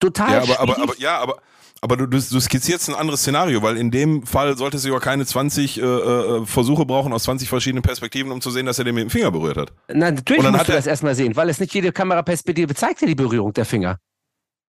Total 0.00 0.32
Ja, 0.32 0.42
aber, 0.42 0.60
aber, 0.60 0.82
aber, 0.82 0.98
ja, 0.98 1.18
aber, 1.18 1.40
aber 1.84 1.96
du, 1.98 2.06
du, 2.06 2.18
du 2.18 2.40
skizzierst 2.40 2.88
ein 2.88 2.94
anderes 2.94 3.20
Szenario, 3.20 3.62
weil 3.62 3.76
in 3.76 3.90
dem 3.90 4.24
Fall 4.26 4.56
solltest 4.56 4.84
du 4.86 4.92
ja 4.92 4.98
keine 4.98 5.24
20 5.26 5.78
äh, 5.78 5.82
äh, 5.84 6.46
Versuche 6.46 6.86
brauchen 6.86 7.12
aus 7.12 7.24
20 7.24 7.48
verschiedenen 7.48 7.82
Perspektiven, 7.82 8.32
um 8.32 8.40
zu 8.40 8.50
sehen, 8.50 8.64
dass 8.66 8.78
er 8.78 8.84
den 8.86 8.94
mit 8.94 9.02
dem 9.02 9.10
Finger 9.10 9.30
berührt 9.30 9.56
hat. 9.58 9.72
Na, 9.88 10.10
natürlich 10.10 10.42
musst 10.42 10.58
hat 10.58 10.68
du 10.68 10.72
das 10.72 10.86
erstmal 10.86 11.14
sehen, 11.14 11.36
weil 11.36 11.48
es 11.50 11.60
nicht 11.60 11.72
jede 11.74 11.92
Kameraperspektive 11.92 12.74
zeigt 12.74 13.02
dir 13.02 13.06
die 13.06 13.14
Berührung 13.14 13.52
der 13.52 13.66
Finger. 13.66 13.98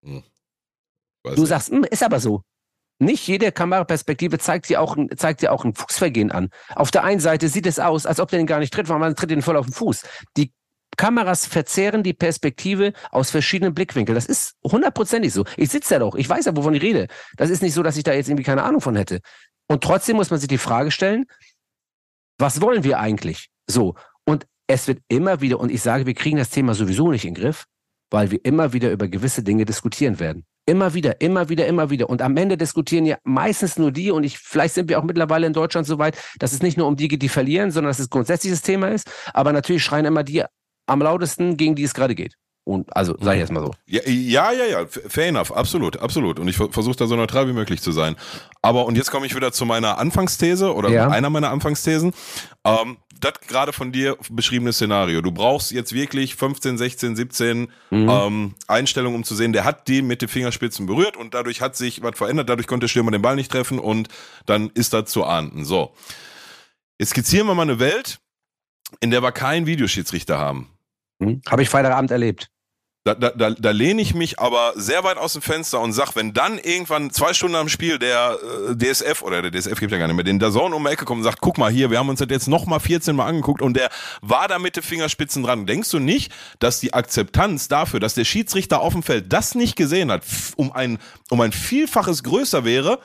Weiß 0.02 0.22
Du 1.36 1.40
nicht. 1.42 1.48
sagst, 1.48 1.70
"Hm, 1.70 1.84
ist 1.84 2.02
aber 2.02 2.20
so. 2.20 2.42
Nicht 2.98 3.26
jede 3.26 3.50
Kameraperspektive 3.52 4.38
zeigt 4.38 4.68
dir, 4.68 4.80
auch, 4.80 4.96
ein- 4.96 5.08
zeigt 5.16 5.42
dir 5.42 5.52
auch 5.52 5.64
ein 5.64 5.74
Fußvergehen 5.74 6.30
an. 6.30 6.50
Auf 6.76 6.90
der 6.90 7.04
einen 7.04 7.20
Seite 7.20 7.48
sieht 7.48 7.66
es 7.66 7.78
aus, 7.78 8.06
als 8.06 8.20
ob 8.20 8.28
der 8.30 8.38
den 8.38 8.46
gar 8.46 8.58
nicht 8.60 8.72
tritt, 8.72 8.88
weil 8.88 8.98
man 8.98 9.16
tritt 9.16 9.30
den 9.30 9.42
voll 9.42 9.56
auf 9.56 9.66
den 9.66 9.72
Fuß. 9.74 10.02
Die 10.36 10.52
Kameras 10.96 11.46
verzehren 11.46 12.02
die 12.02 12.12
Perspektive 12.12 12.92
aus 13.10 13.30
verschiedenen 13.30 13.74
Blickwinkeln. 13.74 14.14
Das 14.14 14.26
ist 14.26 14.54
hundertprozentig 14.64 15.32
so. 15.32 15.44
Ich 15.56 15.70
sitze 15.70 15.94
ja 15.94 16.00
doch, 16.00 16.14
ich 16.14 16.28
weiß 16.28 16.44
ja, 16.44 16.56
wovon 16.56 16.74
ich 16.74 16.82
rede. 16.82 17.08
Das 17.36 17.50
ist 17.50 17.62
nicht 17.62 17.74
so, 17.74 17.82
dass 17.82 17.96
ich 17.96 18.04
da 18.04 18.12
jetzt 18.12 18.28
irgendwie 18.28 18.44
keine 18.44 18.62
Ahnung 18.62 18.80
von 18.80 18.96
hätte. 18.96 19.20
Und 19.68 19.82
trotzdem 19.82 20.16
muss 20.16 20.30
man 20.30 20.40
sich 20.40 20.48
die 20.48 20.58
Frage 20.58 20.90
stellen, 20.90 21.26
was 22.38 22.60
wollen 22.60 22.84
wir 22.84 22.98
eigentlich? 22.98 23.48
So. 23.66 23.94
Und 24.24 24.46
es 24.66 24.88
wird 24.88 25.00
immer 25.08 25.40
wieder, 25.40 25.60
und 25.60 25.70
ich 25.70 25.82
sage, 25.82 26.06
wir 26.06 26.14
kriegen 26.14 26.38
das 26.38 26.50
Thema 26.50 26.74
sowieso 26.74 27.10
nicht 27.10 27.24
in 27.24 27.34
den 27.34 27.42
Griff, 27.42 27.64
weil 28.10 28.30
wir 28.30 28.44
immer 28.44 28.72
wieder 28.72 28.90
über 28.90 29.08
gewisse 29.08 29.42
Dinge 29.42 29.64
diskutieren 29.64 30.20
werden. 30.20 30.44
Immer 30.66 30.94
wieder, 30.94 31.20
immer 31.20 31.50
wieder, 31.50 31.66
immer 31.66 31.90
wieder. 31.90 32.08
Und 32.08 32.22
am 32.22 32.36
Ende 32.38 32.56
diskutieren 32.56 33.04
ja 33.04 33.18
meistens 33.24 33.78
nur 33.78 33.92
die, 33.92 34.10
und 34.10 34.24
ich, 34.24 34.38
vielleicht 34.38 34.74
sind 34.74 34.88
wir 34.88 34.98
auch 34.98 35.04
mittlerweile 35.04 35.46
in 35.46 35.52
Deutschland 35.52 35.86
so 35.86 35.98
weit, 35.98 36.16
dass 36.38 36.52
es 36.52 36.62
nicht 36.62 36.78
nur 36.78 36.86
um 36.86 36.96
die 36.96 37.08
geht, 37.08 37.20
die 37.20 37.28
verlieren, 37.28 37.70
sondern 37.70 37.90
dass 37.90 37.98
es 37.98 38.08
grundsätzliches 38.08 38.62
Thema 38.62 38.88
ist. 38.88 39.10
Aber 39.34 39.52
natürlich 39.52 39.84
schreien 39.84 40.06
immer 40.06 40.22
die 40.22 40.42
am 40.86 41.00
lautesten, 41.00 41.56
gegen 41.56 41.74
die 41.74 41.82
es 41.84 41.94
gerade 41.94 42.14
geht. 42.14 42.34
Und 42.66 42.96
also, 42.96 43.14
sage 43.20 43.36
ich 43.36 43.40
jetzt 43.40 43.52
mal 43.52 43.60
so. 43.60 43.74
Ja, 43.86 44.00
ja, 44.08 44.50
ja, 44.52 44.64
ja, 44.64 44.86
fair 44.86 45.26
enough, 45.28 45.52
absolut, 45.52 45.98
absolut. 45.98 46.38
Und 46.38 46.48
ich 46.48 46.56
versuche 46.56 46.96
da 46.96 47.06
so 47.06 47.14
neutral 47.14 47.46
wie 47.46 47.52
möglich 47.52 47.82
zu 47.82 47.92
sein. 47.92 48.16
Aber, 48.62 48.86
und 48.86 48.96
jetzt 48.96 49.10
komme 49.10 49.26
ich 49.26 49.36
wieder 49.36 49.52
zu 49.52 49.66
meiner 49.66 49.98
Anfangsthese 49.98 50.74
oder 50.74 50.88
Ja. 50.88 51.08
einer 51.08 51.28
meiner 51.28 51.50
Anfangsthesen. 51.50 52.14
Ähm, 52.64 52.96
das 53.20 53.34
gerade 53.46 53.74
von 53.74 53.92
dir 53.92 54.16
beschriebene 54.30 54.72
Szenario. 54.72 55.20
Du 55.20 55.30
brauchst 55.30 55.72
jetzt 55.72 55.92
wirklich 55.92 56.36
15, 56.36 56.78
16, 56.78 57.16
17 57.16 57.68
Mhm. 57.90 58.08
ähm, 58.10 58.54
Einstellungen, 58.66 59.16
um 59.16 59.24
zu 59.24 59.34
sehen, 59.34 59.52
der 59.52 59.64
hat 59.64 59.86
die 59.86 60.00
mit 60.00 60.22
den 60.22 60.28
Fingerspitzen 60.30 60.86
berührt 60.86 61.18
und 61.18 61.34
dadurch 61.34 61.60
hat 61.60 61.76
sich 61.76 62.02
was 62.02 62.16
verändert, 62.16 62.48
dadurch 62.48 62.66
konnte 62.66 62.84
der 62.84 62.88
Stürmer 62.88 63.10
den 63.10 63.22
Ball 63.22 63.36
nicht 63.36 63.52
treffen 63.52 63.78
und 63.78 64.08
dann 64.46 64.70
ist 64.70 64.94
das 64.94 65.10
zu 65.10 65.24
ahnden. 65.24 65.66
So. 65.66 65.92
Jetzt 66.98 67.10
skizzieren 67.10 67.46
wir 67.46 67.54
mal 67.54 67.62
eine 67.62 67.78
Welt, 67.78 68.20
in 69.00 69.10
der 69.10 69.22
wir 69.22 69.32
keinen 69.32 69.66
Videoschiedsrichter 69.66 70.38
haben. 70.38 70.70
Hm? 71.22 71.42
Habe 71.48 71.62
ich 71.62 71.68
Freitagabend 71.68 72.10
erlebt. 72.10 72.50
Da, 73.06 73.14
da, 73.14 73.28
da, 73.28 73.50
da 73.50 73.70
lehne 73.70 74.00
ich 74.00 74.14
mich 74.14 74.38
aber 74.38 74.72
sehr 74.76 75.04
weit 75.04 75.18
aus 75.18 75.34
dem 75.34 75.42
Fenster 75.42 75.78
und 75.78 75.92
sag, 75.92 76.16
wenn 76.16 76.32
dann 76.32 76.58
irgendwann 76.58 77.10
zwei 77.10 77.34
Stunden 77.34 77.54
am 77.54 77.68
Spiel 77.68 77.98
der 77.98 78.38
äh, 78.70 78.76
DSF 78.76 79.20
oder 79.20 79.42
der 79.42 79.50
DSF 79.50 79.78
gibt 79.78 79.92
ja 79.92 79.98
gar 79.98 80.06
nicht 80.06 80.16
mehr, 80.16 80.24
den 80.24 80.38
Dazon 80.38 80.72
um 80.72 80.82
die 80.82 80.90
Ecke 80.90 81.04
kommt 81.04 81.18
und 81.18 81.24
sagt, 81.24 81.42
guck 81.42 81.58
mal 81.58 81.70
hier, 81.70 81.90
wir 81.90 81.98
haben 81.98 82.08
uns 82.08 82.20
das 82.20 82.28
jetzt 82.30 82.48
noch 82.48 82.64
mal 82.64 82.78
14 82.78 83.14
Mal 83.14 83.26
angeguckt 83.26 83.60
und 83.60 83.76
der 83.76 83.90
war 84.22 84.48
da 84.48 84.58
mit 84.58 84.76
den 84.76 84.82
Fingerspitzen 84.82 85.42
dran. 85.42 85.66
Denkst 85.66 85.90
du 85.90 85.98
nicht, 85.98 86.32
dass 86.60 86.80
die 86.80 86.94
Akzeptanz 86.94 87.68
dafür, 87.68 88.00
dass 88.00 88.14
der 88.14 88.24
Schiedsrichter 88.24 88.80
auf 88.80 88.94
dem 88.94 89.02
Feld 89.02 89.30
das 89.30 89.54
nicht 89.54 89.76
gesehen 89.76 90.10
hat, 90.10 90.22
um 90.56 90.72
ein, 90.72 90.96
um 91.28 91.42
ein 91.42 91.52
Vielfaches 91.52 92.22
größer 92.22 92.64
wäre, 92.64 93.00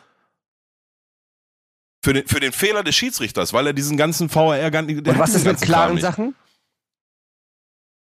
für 2.01 2.13
den, 2.13 2.25
für 2.25 2.39
den 2.39 2.53
Fehler 2.53 2.83
des 2.83 2.95
Schiedsrichters, 2.95 3.51
weil 3.51 3.67
er 3.67 3.73
diesen 3.73 3.97
ganzen 3.97 4.29
VR 4.29 4.71
gar 4.71 4.81
nicht. 4.81 5.05
Und 5.05 5.19
was 5.19 5.35
ist 5.35 5.45
mit 5.45 5.59
klaren. 5.59 5.97
Sachen? 5.97 6.35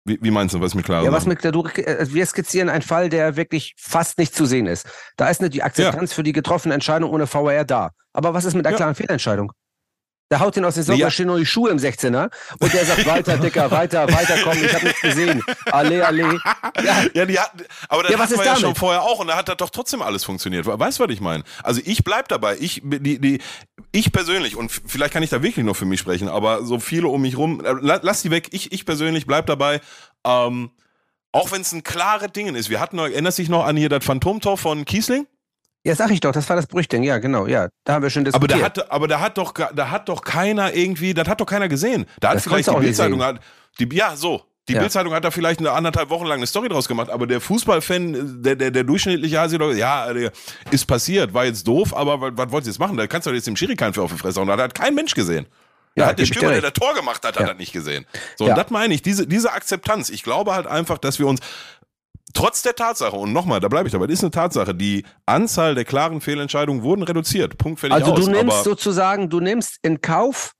Wie, 0.05 0.19
wie 0.20 0.31
meinst 0.33 0.55
du, 0.55 0.61
was 0.61 0.74
mit 0.74 0.85
klaren 0.85 1.05
Ja, 1.05 1.12
was 1.12 1.27
mit, 1.27 1.45
du, 1.45 1.65
äh, 1.65 2.07
wir 2.09 2.27
skizzieren 2.27 2.69
einen 2.69 2.83
Fall, 2.83 3.09
der 3.09 3.37
wirklich 3.37 3.74
fast 3.79 4.19
nicht 4.19 4.35
zu 4.35 4.47
sehen 4.47 4.66
ist. 4.66 4.87
Da 5.16 5.29
ist 5.29 5.41
nicht 5.41 5.55
die 5.55 5.62
Akzeptanz 5.62 6.12
für 6.12 6.24
die 6.24 6.33
getroffene 6.33 6.74
Entscheidung 6.74 7.11
ohne 7.11 7.27
VR 7.27 7.65
da. 7.65 7.91
Aber 8.12 8.35
was 8.35 8.45
ist 8.45 8.55
mit 8.55 8.65
der 8.65 8.73
Ja. 8.73 8.77
klaren 8.79 8.95
Fehlentscheidung? 8.97 9.53
Der 10.33 10.41
haut 10.41 10.57
den 10.57 10.65
aus 10.65 10.75
den 10.75 10.83
Socken, 10.83 10.99
Ja. 10.99 11.07
da 11.07 11.11
stehen 11.11 11.29
die 11.37 11.45
Schuhe 11.45 11.71
im 11.71 11.77
16er. 11.79 12.31
Und 12.59 12.73
der 12.73 12.87
sagt, 12.87 13.05
weiter, 13.07 13.37
Dicker, 13.37 13.71
weiter, 13.71 14.09
weiter, 14.13 14.37
komm, 14.43 14.55
ich 14.65 14.73
habe 14.75 14.87
nichts 14.87 15.01
gesehen. 15.03 15.43
Alle, 15.71 16.07
alle. 16.07 16.23
Ja, 16.83 17.05
Ja, 17.13 17.27
die 17.27 17.39
hatten, 17.39 17.63
aber 17.89 18.03
das 18.03 18.13
Ja, 18.13 18.19
hatten 18.19 18.33
ist 18.33 18.39
wir 18.41 18.47
ja 18.47 18.57
schon 18.57 18.75
vorher 18.75 19.03
auch 19.03 19.19
und 19.19 19.27
da 19.27 19.37
hat 19.37 19.49
das 19.51 19.59
doch 19.59 19.69
trotzdem 19.69 20.01
alles 20.01 20.25
funktioniert. 20.25 20.65
Weißt 20.67 20.99
du, 20.99 21.05
was 21.05 21.11
ich 21.13 21.21
meine? 21.21 21.45
Also 21.63 21.83
ich 21.85 22.03
bleib 22.03 22.29
dabei. 22.29 22.57
Ich, 22.59 22.81
die, 22.83 23.19
die, 23.19 23.41
ich 23.93 24.11
persönlich, 24.11 24.57
und 24.57 24.73
vielleicht 24.87 25.13
kann 25.13 25.23
ich 25.23 25.29
da 25.29 25.43
wirklich 25.43 25.65
nur 25.67 25.75
für 25.75 25.85
mich 25.85 26.01
sprechen, 26.01 26.29
aber 26.29 26.65
so 26.65 26.81
viele 26.81 27.09
um 27.09 27.21
mich 27.21 27.37
rum, 27.37 27.63
äh, 27.63 27.73
la- 27.81 28.01
lass 28.03 28.23
die 28.23 28.31
weg. 28.31 28.49
Ich, 28.53 28.73
ich 28.73 28.87
persönlich 28.87 29.27
bleib 29.27 29.45
dabei. 29.47 29.81
Ähm, 30.27 30.71
auch 31.33 31.51
wenn 31.53 31.61
es 31.61 31.73
ein 31.73 31.83
klare 31.83 32.29
Ding 32.31 32.55
ist. 32.55 32.71
Wir 32.71 32.81
hatten, 32.81 32.99
erinnerst 32.99 33.37
dich 33.39 33.49
noch 33.51 33.65
an 33.67 33.77
hier 33.77 33.89
das 33.91 34.03
Phantomtor 34.05 34.57
von 34.59 34.85
Kiesling? 34.87 35.27
Ja, 35.85 35.95
sag 35.97 36.11
ich 36.11 36.21
doch, 36.21 36.33
das 36.33 36.49
war 36.49 36.57
das 36.57 36.67
Brüchting, 36.67 37.03
ja, 37.03 37.19
genau, 37.19 37.47
ja. 37.47 37.69
Da 37.85 37.95
haben 37.95 38.03
wir 38.03 38.11
schon 38.11 38.23
Aber 38.29 38.47
diskutiert. 38.47 38.61
da 38.79 38.83
hat, 38.83 38.91
aber 38.93 39.09
da 39.09 39.21
hat 39.21 39.39
doch, 39.39 39.53
da 39.53 39.91
hat 39.91 40.09
doch 40.09 40.23
keiner 40.23 40.75
irgendwie, 40.75 41.15
das 41.15 41.27
hat 41.29 41.41
doch 41.41 41.47
keiner 41.47 41.69
gesehen. 41.69 42.07
Da 42.21 42.29
hat 42.31 42.37
Das 42.37 42.45
vielleicht 42.45 42.69
die 42.71 42.75
Bildzeitung 42.77 43.23
hat, 43.23 43.41
die, 43.79 43.89
ja, 43.95 44.15
so. 44.17 44.43
Die 44.69 44.75
Ja. 44.75 44.81
Bildzeitung 44.81 45.13
hat 45.13 45.25
da 45.25 45.33
vielleicht 45.33 45.59
eine 45.59 45.73
anderthalb 45.73 46.09
Wochen 46.11 46.25
lang 46.25 46.37
eine 46.39 46.47
Story 46.47 46.69
draus 46.69 46.87
gemacht, 46.87 47.11
aber 47.11 47.27
der 47.27 47.41
Fußballfan, 47.41 48.43
der, 48.45 48.55
der, 48.55 48.71
der 48.71 48.85
durchschnittliche 48.85 49.41
Hasi, 49.41 49.59
ja, 49.77 50.07
ist 50.71 50.87
passiert, 50.87 51.35
war 51.35 51.45
jetzt 51.47 51.67
doof, 51.67 51.97
aber 51.97 52.21
was, 52.21 52.31
was 52.37 52.53
wollt 52.53 52.65
ihr 52.65 52.69
jetzt 52.71 52.79
machen? 52.79 52.97
Da 52.97 53.09
kannst 53.09 53.27
du 53.27 53.31
doch 53.31 53.35
jetzt 53.35 53.49
dem 53.49 53.57
Schiri 53.57 53.75
keinen 53.75 53.93
für 53.93 54.03
auf 54.03 54.13
die 54.13 54.19
Fresse 54.19 54.39
hauen. 54.39 54.47
Da 54.47 54.57
hat 54.57 54.75
kein 54.77 54.95
Mensch 54.95 55.15
gesehen. 55.15 55.47
Da 55.97 56.05
Ja, 56.05 56.09
hat 56.11 56.19
der 56.21 56.27
Stürmer, 56.27 56.53
der 56.53 56.61
das 56.63 56.73
Tor 56.75 56.95
gemacht 56.95 57.25
hat, 57.27 57.35
hat 57.35 57.41
Ja. 57.41 57.49
das 57.49 57.59
nicht 57.59 57.73
gesehen. 57.73 58.07
So, 58.37 58.45
Ja. 58.47 58.53
und 58.53 58.59
das 58.59 58.71
meine 58.71 58.95
ich, 58.95 59.03
diese, 59.03 59.27
diese 59.27 59.53
Akzeptanz. 59.53 60.11
Ich 60.11 60.23
glaube 60.23 60.55
halt 60.55 60.69
einfach, 60.69 60.99
dass 60.99 61.19
wir 61.19 61.27
uns 61.27 61.41
trotz 62.33 62.63
der 62.63 62.75
Tatsache, 62.75 63.17
und 63.17 63.33
nochmal, 63.33 63.61
da 63.61 63.69
bleibe 63.69 63.89
ich 63.89 63.93
dabei, 63.93 64.07
das 64.07 64.15
ist 64.15 64.25
eine 64.25 64.31
Tatsache, 64.31 64.75
die 64.75 65.05
Anzahl 65.27 65.75
der 65.75 65.85
klaren 65.85 66.21
Fehlentscheidungen 66.21 66.83
wurden 66.83 67.03
reduziert. 67.03 67.59
Punkt 67.59 67.81
fertig 67.81 67.95
Also 67.95 68.13
aus. 68.13 68.25
du 68.25 68.31
nimmst 68.31 68.65
sozusagen, 68.65 69.31
du 69.31 69.41
nimmst 69.41 69.79
in 69.83 70.01
Kauf, 70.01 70.53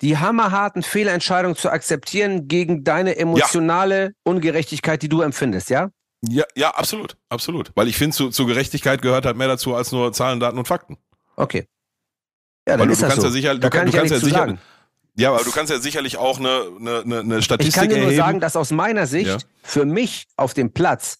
die 0.00 0.16
hammerharten 0.18 0.82
Fehlentscheidungen 0.82 1.56
zu 1.56 1.70
akzeptieren 1.70 2.48
gegen 2.48 2.84
deine 2.84 3.16
emotionale 3.16 4.12
Ungerechtigkeit, 4.24 5.02
die 5.02 5.08
du 5.08 5.20
empfindest, 5.20 5.70
ja? 5.70 5.90
Ja, 6.28 6.44
ja, 6.54 6.70
absolut, 6.70 7.16
absolut. 7.30 7.72
Weil 7.74 7.88
ich 7.88 7.96
finde, 7.96 8.14
zu, 8.16 8.30
zu 8.30 8.46
Gerechtigkeit 8.46 9.00
gehört 9.02 9.24
halt 9.26 9.36
mehr 9.36 9.48
dazu 9.48 9.74
als 9.74 9.90
nur 9.92 10.12
Zahlen, 10.12 10.38
Daten 10.40 10.58
und 10.58 10.68
Fakten. 10.68 10.98
Okay. 11.36 11.66
Ja, 12.68 12.76
dann 12.76 12.80
Weil 12.80 12.86
du, 12.88 12.92
ist 12.92 13.02
du 13.02 13.06
das 13.06 13.14
kannst 13.14 13.22
so. 13.22 13.26
ja 13.28 13.32
sicher, 13.32 13.54
da 13.58 13.68
du, 13.68 13.70
kann 13.70 13.86
du 13.86 13.88
ich 13.88 13.94
ja 13.94 14.00
kannst 14.00 14.12
ja 14.12 14.18
sicher, 14.20 14.38
sagen. 14.38 14.60
Ja, 15.20 15.32
aber 15.32 15.44
du 15.44 15.50
kannst 15.50 15.70
ja 15.72 15.78
sicherlich 15.78 16.16
auch 16.16 16.38
eine, 16.38 16.62
eine, 16.78 17.00
eine, 17.00 17.18
eine 17.20 17.38
Ich 17.38 17.44
Statistik 17.44 17.74
kann 17.74 17.88
dir 17.88 17.96
nur 17.96 18.06
erheben. 18.06 18.16
sagen, 18.16 18.40
dass 18.40 18.56
aus 18.56 18.70
meiner 18.70 19.06
Sicht 19.06 19.28
Ja. 19.28 19.38
für 19.62 19.84
mich 19.84 20.26
auf 20.36 20.54
dem 20.54 20.72
Platz 20.72 21.18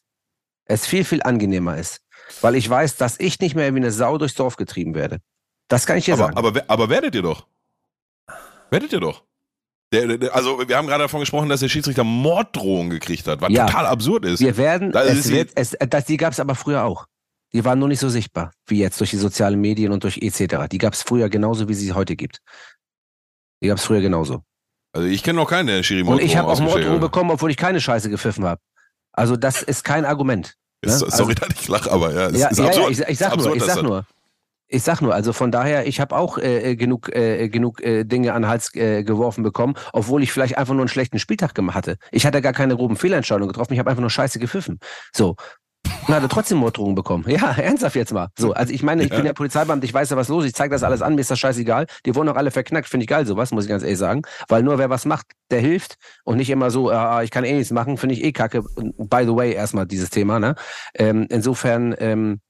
es 0.64 0.86
viel, 0.86 1.04
viel 1.04 1.22
angenehmer 1.22 1.76
ist. 1.78 2.00
Weil 2.40 2.54
ich 2.54 2.68
weiß, 2.70 2.96
dass 2.96 3.18
ich 3.18 3.40
nicht 3.40 3.54
mehr 3.56 3.72
wie 3.74 3.78
eine 3.78 3.90
Sau 3.90 4.16
durchs 4.18 4.34
Dorf 4.34 4.56
getrieben 4.56 4.94
werde. 4.94 5.18
Das 5.68 5.84
kann 5.86 5.98
ich 5.98 6.04
dir 6.04 6.14
aber, 6.14 6.24
sagen. 6.24 6.36
aber, 6.36 6.62
aber 6.68 6.88
werdet 6.88 7.14
ihr 7.14 7.22
doch. 7.22 7.46
Werdet 8.70 8.92
ihr 8.92 9.00
doch. 9.00 9.24
Der, 9.92 10.16
der- 10.18 10.34
also 10.34 10.66
wir 10.68 10.76
haben 10.76 10.86
gerade 10.86 11.02
davon 11.04 11.20
gesprochen, 11.20 11.48
dass 11.48 11.60
der 11.60 11.68
Schiedsrichter 11.68 12.04
Morddrohungen 12.04 12.90
gekriegt 12.90 13.26
hat, 13.26 13.40
was 13.40 13.50
Ja. 13.52 13.66
total 13.66 13.86
absurd 13.86 14.24
ist. 14.24 14.40
Wir 14.40 14.56
werden, 14.56 14.92
Da 14.92 15.00
ist 15.02 15.26
es 15.26 15.30
wird, 15.30 15.50
es, 15.56 15.76
das, 15.88 16.04
die 16.04 16.16
gab 16.16 16.32
es 16.32 16.38
aber 16.40 16.54
früher 16.54 16.84
auch. 16.84 17.06
Die 17.52 17.64
waren 17.64 17.80
nur 17.80 17.88
nicht 17.88 17.98
so 17.98 18.08
sichtbar 18.08 18.52
wie 18.68 18.78
jetzt 18.78 19.00
durch 19.00 19.10
die 19.10 19.16
sozialen 19.16 19.60
Medien 19.60 19.90
und 19.90 20.04
durch 20.04 20.18
etc. 20.18 20.68
Die 20.70 20.78
gab 20.78 20.92
es 20.94 21.02
früher 21.02 21.28
genauso, 21.28 21.68
wie 21.68 21.74
sie 21.74 21.92
heute 21.92 22.14
gibt. 22.14 22.38
Die 23.62 23.68
gab 23.68 23.78
es 23.78 23.84
früher 23.84 24.00
genauso. 24.00 24.42
Also 24.92 25.06
ich 25.06 25.22
kenne 25.22 25.36
noch 25.38 25.48
keinen, 25.48 25.66
der 25.68 25.82
Schiri 25.82 26.02
Und 26.02 26.20
ich 26.20 26.36
habe 26.36 26.48
auch 26.48 26.60
hat. 26.60 27.00
bekommen, 27.00 27.30
obwohl 27.30 27.50
ich 27.50 27.56
keine 27.56 27.80
Scheiße 27.80 28.10
gepfiffen 28.10 28.44
habe. 28.44 28.60
Also 29.12 29.36
das 29.36 29.62
ist 29.62 29.84
kein 29.84 30.04
Argument. 30.04 30.56
Ist, 30.82 31.02
ne? 31.02 31.10
sorry, 31.10 31.34
dass 31.36 31.48
ich 31.50 31.68
lache, 31.68 31.90
aber 31.90 32.12
ja, 32.12 32.30
ja, 32.30 32.48
ist 32.48 32.58
ja, 32.58 32.66
absurd. 32.66 32.84
ja, 32.84 32.90
ich, 32.90 33.08
ich 33.08 33.18
sag 33.18 33.36
Ist 33.36 33.36
nur, 33.36 33.46
absurd, 33.46 33.56
ich 33.56 33.62
sag 33.64 33.82
nur. 33.82 34.06
Ich 34.72 34.84
sag 34.84 35.00
nur, 35.00 35.12
also 35.12 35.32
von 35.32 35.50
daher, 35.50 35.88
ich 35.88 35.98
habe 36.00 36.14
auch 36.16 36.38
äh, 36.38 36.70
äh, 36.70 36.76
genug, 36.76 37.12
äh, 37.12 37.48
genug 37.48 37.82
äh, 37.82 38.04
Dinge 38.04 38.34
an 38.34 38.42
den 38.42 38.48
Hals 38.48 38.72
äh, 38.76 39.02
geworfen 39.02 39.42
bekommen, 39.42 39.74
obwohl 39.92 40.22
ich 40.22 40.32
vielleicht 40.32 40.56
einfach 40.58 40.74
nur 40.74 40.82
einen 40.82 40.88
schlechten 40.88 41.18
Spieltag 41.18 41.56
gemacht 41.56 41.76
hatte. 41.76 41.96
Ich 42.12 42.24
hatte 42.24 42.40
gar 42.40 42.52
keine 42.52 42.76
groben 42.76 42.94
Fehlentscheidungen 42.94 43.48
getroffen, 43.48 43.72
ich 43.72 43.80
habe 43.80 43.90
einfach 43.90 44.00
nur 44.00 44.10
Scheiße 44.10 44.38
gepfiffen. 44.38 44.78
So. 45.12 45.34
Und 46.06 46.14
hatte 46.14 46.28
trotzdem 46.28 46.58
Morddrohungen 46.58 46.94
bekommen. 46.94 47.24
Ja, 47.28 47.52
ernsthaft 47.56 47.94
jetzt 47.94 48.12
mal. 48.12 48.28
So, 48.36 48.52
also 48.52 48.72
ich 48.72 48.82
meine, 48.82 49.02
ich 49.04 49.10
bin 49.10 49.24
ja 49.24 49.32
Polizeibeamter, 49.32 49.84
ich 49.84 49.94
weiß 49.94 50.10
ja, 50.10 50.16
was 50.16 50.28
los 50.28 50.44
ist, 50.44 50.50
ich 50.50 50.54
zeige 50.54 50.72
das 50.72 50.82
alles 50.82 51.02
an, 51.02 51.14
mir 51.14 51.20
ist 51.20 51.30
das 51.30 51.38
scheißegal. 51.38 51.86
Die 52.06 52.14
wurden 52.14 52.28
auch 52.28 52.36
alle 52.36 52.50
verknackt, 52.50 52.88
finde 52.88 53.04
ich 53.04 53.08
geil, 53.08 53.26
sowas, 53.26 53.52
muss 53.52 53.64
ich 53.64 53.70
ganz 53.70 53.82
ehrlich 53.82 53.98
sagen. 53.98 54.22
Weil 54.48 54.62
nur 54.62 54.78
wer 54.78 54.90
was 54.90 55.04
macht, 55.04 55.26
der 55.50 55.60
hilft 55.60 55.96
und 56.24 56.38
nicht 56.38 56.50
immer 56.50 56.70
so, 56.70 56.90
ah, 56.90 57.22
ich 57.22 57.30
kann 57.30 57.44
eh 57.44 57.52
nichts 57.52 57.70
machen, 57.70 57.96
finde 57.96 58.14
ich 58.14 58.24
eh 58.24 58.32
kacke. 58.32 58.62
By 58.62 59.24
the 59.24 59.34
way, 59.36 59.52
erstmal 59.52 59.86
dieses 59.86 60.10
Thema, 60.10 60.40
ne? 60.40 60.54
Ähm, 60.94 61.26
insofern, 61.28 61.94
ähm, 61.98 62.40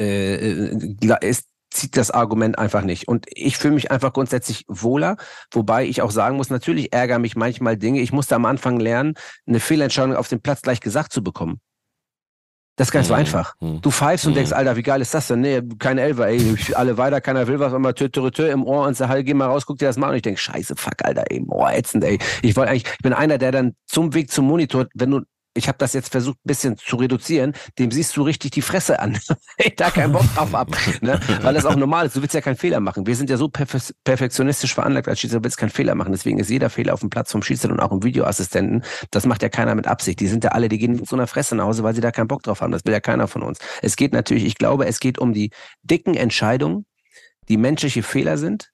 äh, 0.00 0.34
äh, 0.34 0.94
gla- 1.00 1.22
es 1.22 1.44
zieht 1.70 1.96
das 1.96 2.10
Argument 2.10 2.58
einfach 2.58 2.82
nicht. 2.82 3.08
Und 3.08 3.26
ich 3.28 3.58
fühle 3.58 3.74
mich 3.74 3.90
einfach 3.90 4.12
grundsätzlich 4.12 4.64
wohler, 4.68 5.16
wobei 5.52 5.84
ich 5.84 6.02
auch 6.02 6.10
sagen 6.10 6.36
muss, 6.36 6.48
natürlich 6.50 6.92
ärgern 6.92 7.20
mich 7.20 7.36
manchmal 7.36 7.76
Dinge. 7.76 8.00
Ich 8.00 8.12
musste 8.12 8.36
am 8.36 8.44
Anfang 8.46 8.78
lernen, 8.80 9.14
eine 9.46 9.60
Fehlentscheidung 9.60 10.14
auf 10.16 10.28
dem 10.28 10.40
Platz 10.40 10.62
gleich 10.62 10.80
gesagt 10.80 11.12
zu 11.12 11.22
bekommen. 11.22 11.60
Das 12.76 12.88
ist 12.88 12.92
ganz 12.92 13.06
so 13.06 13.14
Mhm. 13.14 13.20
einfach. 13.20 13.54
Mhm. 13.60 13.80
Du 13.82 13.90
pfeifst 13.90 14.26
und 14.26 14.32
Mhm. 14.32 14.36
denkst, 14.36 14.52
Alter, 14.52 14.74
wie 14.76 14.82
geil 14.82 15.00
ist 15.00 15.14
das 15.14 15.28
denn? 15.28 15.40
Nee, 15.40 15.62
keine 15.78 16.00
Elfer, 16.02 16.26
ey, 16.28 16.56
alle 16.74 16.98
weiter, 16.98 17.20
keiner 17.20 17.46
will 17.46 17.60
was, 17.60 17.72
immer 17.72 17.94
tö, 17.94 18.08
tö, 18.08 18.30
tö, 18.30 18.48
im 18.48 18.64
Ohr 18.64 18.86
und 18.86 18.96
sag, 18.96 19.08
halt, 19.08 19.24
geh 19.26 19.34
mal 19.34 19.46
raus, 19.46 19.64
guck 19.64 19.78
dir 19.78 19.86
das 19.86 19.96
mal 19.96 20.06
an. 20.06 20.10
Und 20.12 20.16
ich 20.16 20.22
denk, 20.22 20.38
scheiße, 20.40 20.74
fuck, 20.76 20.94
Alter, 21.04 21.22
ey, 21.30 21.40
boah, 21.40 21.72
ätzend, 21.72 22.02
ey. 22.04 22.18
Ich 22.42 22.56
wollte 22.56 22.70
eigentlich, 22.72 22.84
ich 22.90 22.98
bin 23.02 23.12
einer, 23.12 23.38
der 23.38 23.52
dann 23.52 23.74
zum 23.86 24.12
Weg 24.14 24.30
zum 24.32 24.46
Monitor, 24.46 24.86
wenn 24.94 25.10
du, 25.12 25.20
ich 25.54 25.68
habe 25.68 25.78
das 25.78 25.92
jetzt 25.92 26.10
versucht, 26.10 26.38
ein 26.38 26.48
bisschen 26.48 26.76
zu 26.76 26.96
reduzieren, 26.96 27.54
dem 27.78 27.90
siehst 27.90 28.16
du 28.16 28.22
richtig 28.22 28.50
die 28.50 28.62
Fresse 28.62 28.98
an. 28.98 29.18
ich 29.58 29.76
da 29.76 29.90
keinen 29.90 30.12
Bock 30.12 30.24
drauf 30.34 30.54
ab, 30.54 30.76
ne? 31.00 31.20
weil 31.42 31.54
das 31.54 31.64
auch 31.64 31.76
normal 31.76 32.06
ist. 32.06 32.16
Du 32.16 32.22
willst 32.22 32.34
ja 32.34 32.40
keinen 32.40 32.56
Fehler 32.56 32.80
machen. 32.80 33.06
Wir 33.06 33.14
sind 33.16 33.30
ja 33.30 33.36
so 33.36 33.48
perfe 33.48 33.78
perfektionistisch 34.02 34.74
veranlagt 34.74 35.08
als 35.08 35.20
Schiedsrichter, 35.20 35.40
du 35.40 35.44
willst 35.44 35.56
keinen 35.56 35.70
Fehler 35.70 35.94
machen. 35.94 36.12
Deswegen 36.12 36.38
ist 36.38 36.50
jeder 36.50 36.70
Fehler 36.70 36.92
auf 36.92 37.00
dem 37.00 37.10
Platz 37.10 37.30
vom 37.32 37.42
Schiedsrichter 37.42 37.74
und 37.74 37.80
auch 37.80 37.92
im 37.92 38.02
Videoassistenten, 38.02 38.84
das 39.10 39.26
macht 39.26 39.42
ja 39.42 39.48
keiner 39.48 39.74
mit 39.74 39.86
Absicht. 39.86 40.20
Die 40.20 40.26
sind 40.26 40.44
ja 40.44 40.50
alle, 40.50 40.68
die 40.68 40.78
gehen 40.78 40.96
mit 40.96 41.08
so 41.08 41.16
einer 41.16 41.26
Fresse 41.26 41.54
nach 41.54 41.64
Hause, 41.64 41.84
weil 41.84 41.94
sie 41.94 42.00
da 42.00 42.10
keinen 42.10 42.28
Bock 42.28 42.42
drauf 42.42 42.60
haben. 42.60 42.72
Das 42.72 42.84
will 42.84 42.92
ja 42.92 43.00
keiner 43.00 43.28
von 43.28 43.42
uns. 43.42 43.58
Es 43.80 43.96
geht 43.96 44.12
natürlich, 44.12 44.44
ich 44.44 44.56
glaube, 44.56 44.86
es 44.86 44.98
geht 44.98 45.18
um 45.18 45.32
die 45.32 45.50
dicken 45.82 46.14
Entscheidungen, 46.14 46.86
die 47.48 47.56
menschliche 47.56 48.02
Fehler 48.02 48.38
sind, 48.38 48.73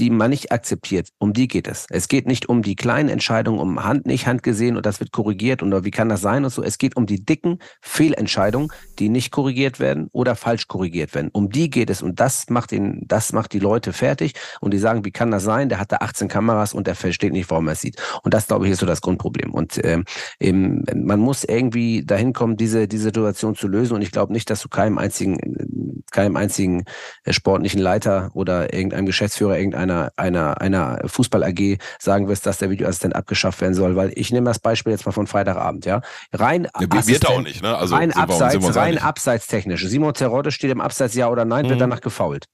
die 0.00 0.10
man 0.10 0.30
nicht 0.30 0.52
akzeptiert. 0.52 1.08
Um 1.18 1.32
die 1.32 1.48
geht 1.48 1.68
es. 1.68 1.86
Es 1.90 2.08
geht 2.08 2.26
nicht 2.26 2.48
um 2.48 2.62
die 2.62 2.76
kleinen 2.76 3.08
Entscheidungen, 3.08 3.60
um 3.60 3.84
Hand 3.84 4.06
nicht 4.06 4.26
Hand 4.26 4.42
gesehen 4.42 4.76
und 4.76 4.86
das 4.86 5.00
wird 5.00 5.12
korrigiert 5.12 5.62
oder 5.62 5.84
wie 5.84 5.90
kann 5.90 6.08
das 6.08 6.20
sein 6.20 6.44
und 6.44 6.50
so. 6.50 6.62
Es 6.62 6.78
geht 6.78 6.96
um 6.96 7.06
die 7.06 7.24
dicken 7.24 7.58
Fehlentscheidungen, 7.80 8.72
die 8.98 9.08
nicht 9.08 9.30
korrigiert 9.30 9.80
werden 9.80 10.08
oder 10.12 10.34
falsch 10.34 10.66
korrigiert 10.68 11.14
werden. 11.14 11.30
Um 11.32 11.50
die 11.50 11.70
geht 11.70 11.90
es 11.90 12.02
und 12.02 12.20
das 12.20 12.48
macht 12.48 12.70
den, 12.70 13.02
das 13.06 13.32
macht 13.32 13.52
die 13.52 13.58
Leute 13.58 13.92
fertig 13.92 14.34
und 14.60 14.72
die 14.72 14.78
sagen, 14.78 15.04
wie 15.04 15.10
kann 15.10 15.30
das 15.30 15.44
sein? 15.44 15.68
Der 15.68 15.78
hat 15.78 15.92
da 15.92 15.98
18 15.98 16.28
Kameras 16.28 16.72
und 16.74 16.86
der 16.86 16.94
versteht 16.94 17.32
nicht, 17.32 17.50
warum 17.50 17.68
er 17.68 17.74
es 17.74 17.80
sieht. 17.80 18.00
Und 18.22 18.34
das 18.34 18.46
glaube 18.46 18.66
ich 18.66 18.72
ist 18.72 18.80
so 18.80 18.86
das 18.86 19.02
Grundproblem. 19.02 19.52
Und 19.52 19.78
ähm, 19.84 20.04
eben, 20.40 20.84
man 20.94 21.20
muss 21.20 21.44
irgendwie 21.44 22.04
dahin 22.04 22.32
kommen, 22.32 22.56
diese 22.56 22.88
diese 22.88 23.04
Situation 23.04 23.54
zu 23.54 23.68
lösen. 23.68 23.94
Und 23.94 24.02
ich 24.02 24.10
glaube 24.10 24.32
nicht, 24.32 24.48
dass 24.50 24.62
du 24.62 24.68
keinem 24.68 24.98
einzigen 24.98 25.38
keinem 26.10 26.36
einzigen 26.36 26.84
äh, 27.24 27.32
sportlichen 27.32 27.80
Leiter 27.80 28.30
oder 28.34 28.72
irgendeinem 28.72 29.06
Geschäftsführer 29.06 29.58
irgendeiner 29.58 29.81
einer 29.90 30.60
einer 30.60 31.00
Fußball 31.06 31.42
AG 31.44 31.78
sagen 31.98 32.28
wirst, 32.28 32.46
dass 32.46 32.58
der 32.58 32.70
Videoassistent 32.70 33.16
abgeschafft 33.16 33.60
werden 33.60 33.74
soll, 33.74 33.96
weil 33.96 34.12
ich 34.14 34.30
nehme 34.32 34.46
das 34.46 34.58
Beispiel 34.58 34.92
jetzt 34.92 35.06
mal 35.06 35.12
von 35.12 35.26
Freitagabend, 35.26 35.84
ja. 35.86 36.00
Rein 36.32 36.68
Ja, 36.78 36.80
wird- 36.92 37.06
wird 37.06 37.26
auch 37.26 37.40
nicht, 37.42 37.62
ne? 37.62 37.76
Also 37.76 37.94
rein 37.96 38.12
abseits, 38.12 38.54
wir 38.62 38.76
rein 38.76 38.88
einig. 38.92 39.02
abseitstechnisch. 39.02 39.84
Simon 39.86 40.14
Terodde 40.14 40.50
steht 40.52 40.70
im 40.70 40.80
Abseits 40.80 41.14
ja 41.14 41.28
oder 41.28 41.44
nein, 41.44 41.64
wird 41.64 41.76
Mhm. 41.76 41.80
danach 41.80 42.00
gefoult. 42.00 42.46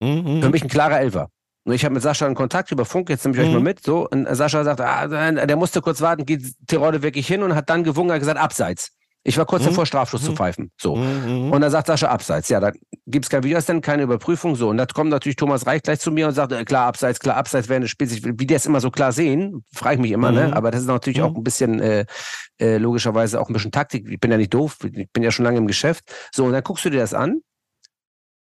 Mhm. 0.00 0.42
Für 0.42 0.50
mich 0.50 0.62
ein 0.62 0.68
klarer 0.68 1.00
Elfer. 1.00 1.28
Und 1.66 1.72
ich 1.72 1.84
habe 1.84 1.94
mit 1.94 2.02
Sascha 2.02 2.26
einen 2.26 2.34
Kontakt 2.34 2.70
über 2.72 2.84
Funk, 2.84 3.08
jetzt 3.08 3.24
nehme 3.24 3.36
ich 3.36 3.42
euch 3.42 3.48
Mhm. 3.48 3.54
mal 3.54 3.60
mit. 3.62 3.82
So, 3.82 4.06
und 4.08 4.26
Sascha 4.36 4.64
sagt, 4.64 4.80
ah, 4.82 5.06
der 5.06 5.56
musste 5.56 5.80
kurz 5.80 6.00
warten, 6.02 6.26
geht 6.26 6.42
Terodde 6.66 7.02
wirklich 7.02 7.26
hin 7.26 7.42
und 7.42 7.54
hat 7.54 7.70
dann 7.70 7.84
gewungen, 7.84 8.12
hat 8.12 8.18
gesagt, 8.20 8.38
abseits. 8.38 8.90
Ich 9.26 9.38
war 9.38 9.46
kurz 9.46 9.62
Mhm. 9.62 9.68
davor, 9.68 9.86
Strafschluss 9.86 10.22
zu 10.22 10.32
Mhm. 10.32 10.36
pfeifen. 10.36 10.70
So. 10.78 10.96
Mhm. 10.96 11.50
Und 11.50 11.60
dann 11.62 11.70
sagt 11.70 11.86
Sascha 11.86 12.08
abseits. 12.08 12.50
Ja, 12.50 12.60
da 12.60 12.72
gibt's 13.06 13.30
kein 13.30 13.42
Videoassistent, 13.42 13.82
keine 13.82 14.02
Überprüfung. 14.02 14.54
So. 14.54 14.68
Und 14.68 14.76
da 14.76 14.84
kommt 14.84 15.08
natürlich 15.10 15.36
Thomas 15.36 15.66
Reich 15.66 15.82
gleich 15.82 15.98
zu 16.00 16.12
mir 16.12 16.28
und 16.28 16.34
sagt, 16.34 16.52
äh, 16.52 16.62
klar, 16.64 16.86
abseits, 16.86 17.18
klar, 17.20 17.36
abseits, 17.36 17.70
während 17.70 17.84
des 17.84 17.90
Spiels. 17.90 18.22
Wie 18.22 18.32
die 18.34 18.46
das 18.46 18.66
immer 18.66 18.80
so 18.80 18.90
klar 18.90 19.12
sehen, 19.12 19.64
frage 19.72 19.94
ich 19.96 20.00
mich 20.02 20.10
immer, 20.12 20.30
Mhm. 20.30 20.36
ne? 20.36 20.56
Aber 20.56 20.70
das 20.70 20.82
ist 20.82 20.86
natürlich 20.88 21.18
Mhm. 21.18 21.24
auch 21.24 21.34
ein 21.36 21.42
bisschen, 21.42 21.80
äh, 21.80 22.04
äh, 22.60 22.76
logischerweise 22.76 23.40
auch 23.40 23.48
ein 23.48 23.54
bisschen 23.54 23.72
Taktik. 23.72 24.06
Ich 24.10 24.20
bin 24.20 24.30
ja 24.30 24.36
nicht 24.36 24.52
doof, 24.52 24.76
ich 24.92 25.10
bin 25.10 25.22
ja 25.22 25.30
schon 25.30 25.44
lange 25.46 25.56
im 25.58 25.66
Geschäft. 25.66 26.04
So, 26.32 26.44
und 26.44 26.52
dann 26.52 26.62
guckst 26.62 26.84
du 26.84 26.90
dir 26.90 27.00
das 27.00 27.14
an 27.14 27.40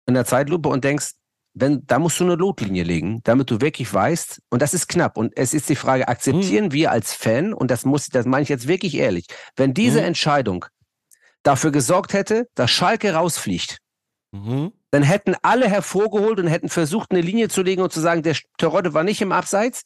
in 0.08 0.14
der 0.14 0.24
Zeitlupe 0.24 0.68
und 0.68 0.82
denkst, 0.82 1.12
wenn, 1.54 1.86
da 1.86 1.98
musst 1.98 2.18
du 2.20 2.24
eine 2.24 2.34
Lotlinie 2.36 2.82
legen, 2.82 3.20
damit 3.24 3.50
du 3.50 3.60
wirklich 3.60 3.92
weißt, 3.92 4.40
und 4.50 4.62
das 4.62 4.72
ist 4.74 4.88
knapp. 4.88 5.16
Und 5.16 5.32
es 5.36 5.52
ist 5.54 5.68
die 5.68 5.76
Frage, 5.76 6.08
akzeptieren 6.08 6.72
wir 6.72 6.90
als 6.90 7.12
Fan, 7.14 7.52
und 7.52 7.70
das 7.70 7.84
muss, 7.84 8.08
das 8.08 8.24
meine 8.26 8.42
ich 8.42 8.48
jetzt 8.48 8.68
wirklich 8.68 8.94
ehrlich, 8.96 9.26
wenn 9.56 9.74
diese 9.74 10.00
Mhm. 10.00 10.06
Entscheidung 10.06 10.64
dafür 11.42 11.70
gesorgt 11.72 12.12
hätte, 12.14 12.48
dass 12.54 12.70
Schalke 12.70 13.12
rausfliegt, 13.14 13.78
Mhm. 14.34 14.72
dann 14.92 15.02
hätten 15.02 15.34
alle 15.42 15.68
hervorgeholt 15.68 16.38
und 16.40 16.46
hätten 16.46 16.70
versucht, 16.70 17.10
eine 17.10 17.20
Linie 17.20 17.48
zu 17.48 17.62
legen 17.62 17.82
und 17.82 17.92
zu 17.92 18.00
sagen, 18.00 18.22
der 18.22 18.36
Terodde 18.56 18.94
war 18.94 19.04
nicht 19.04 19.20
im 19.20 19.30
Abseits, 19.32 19.82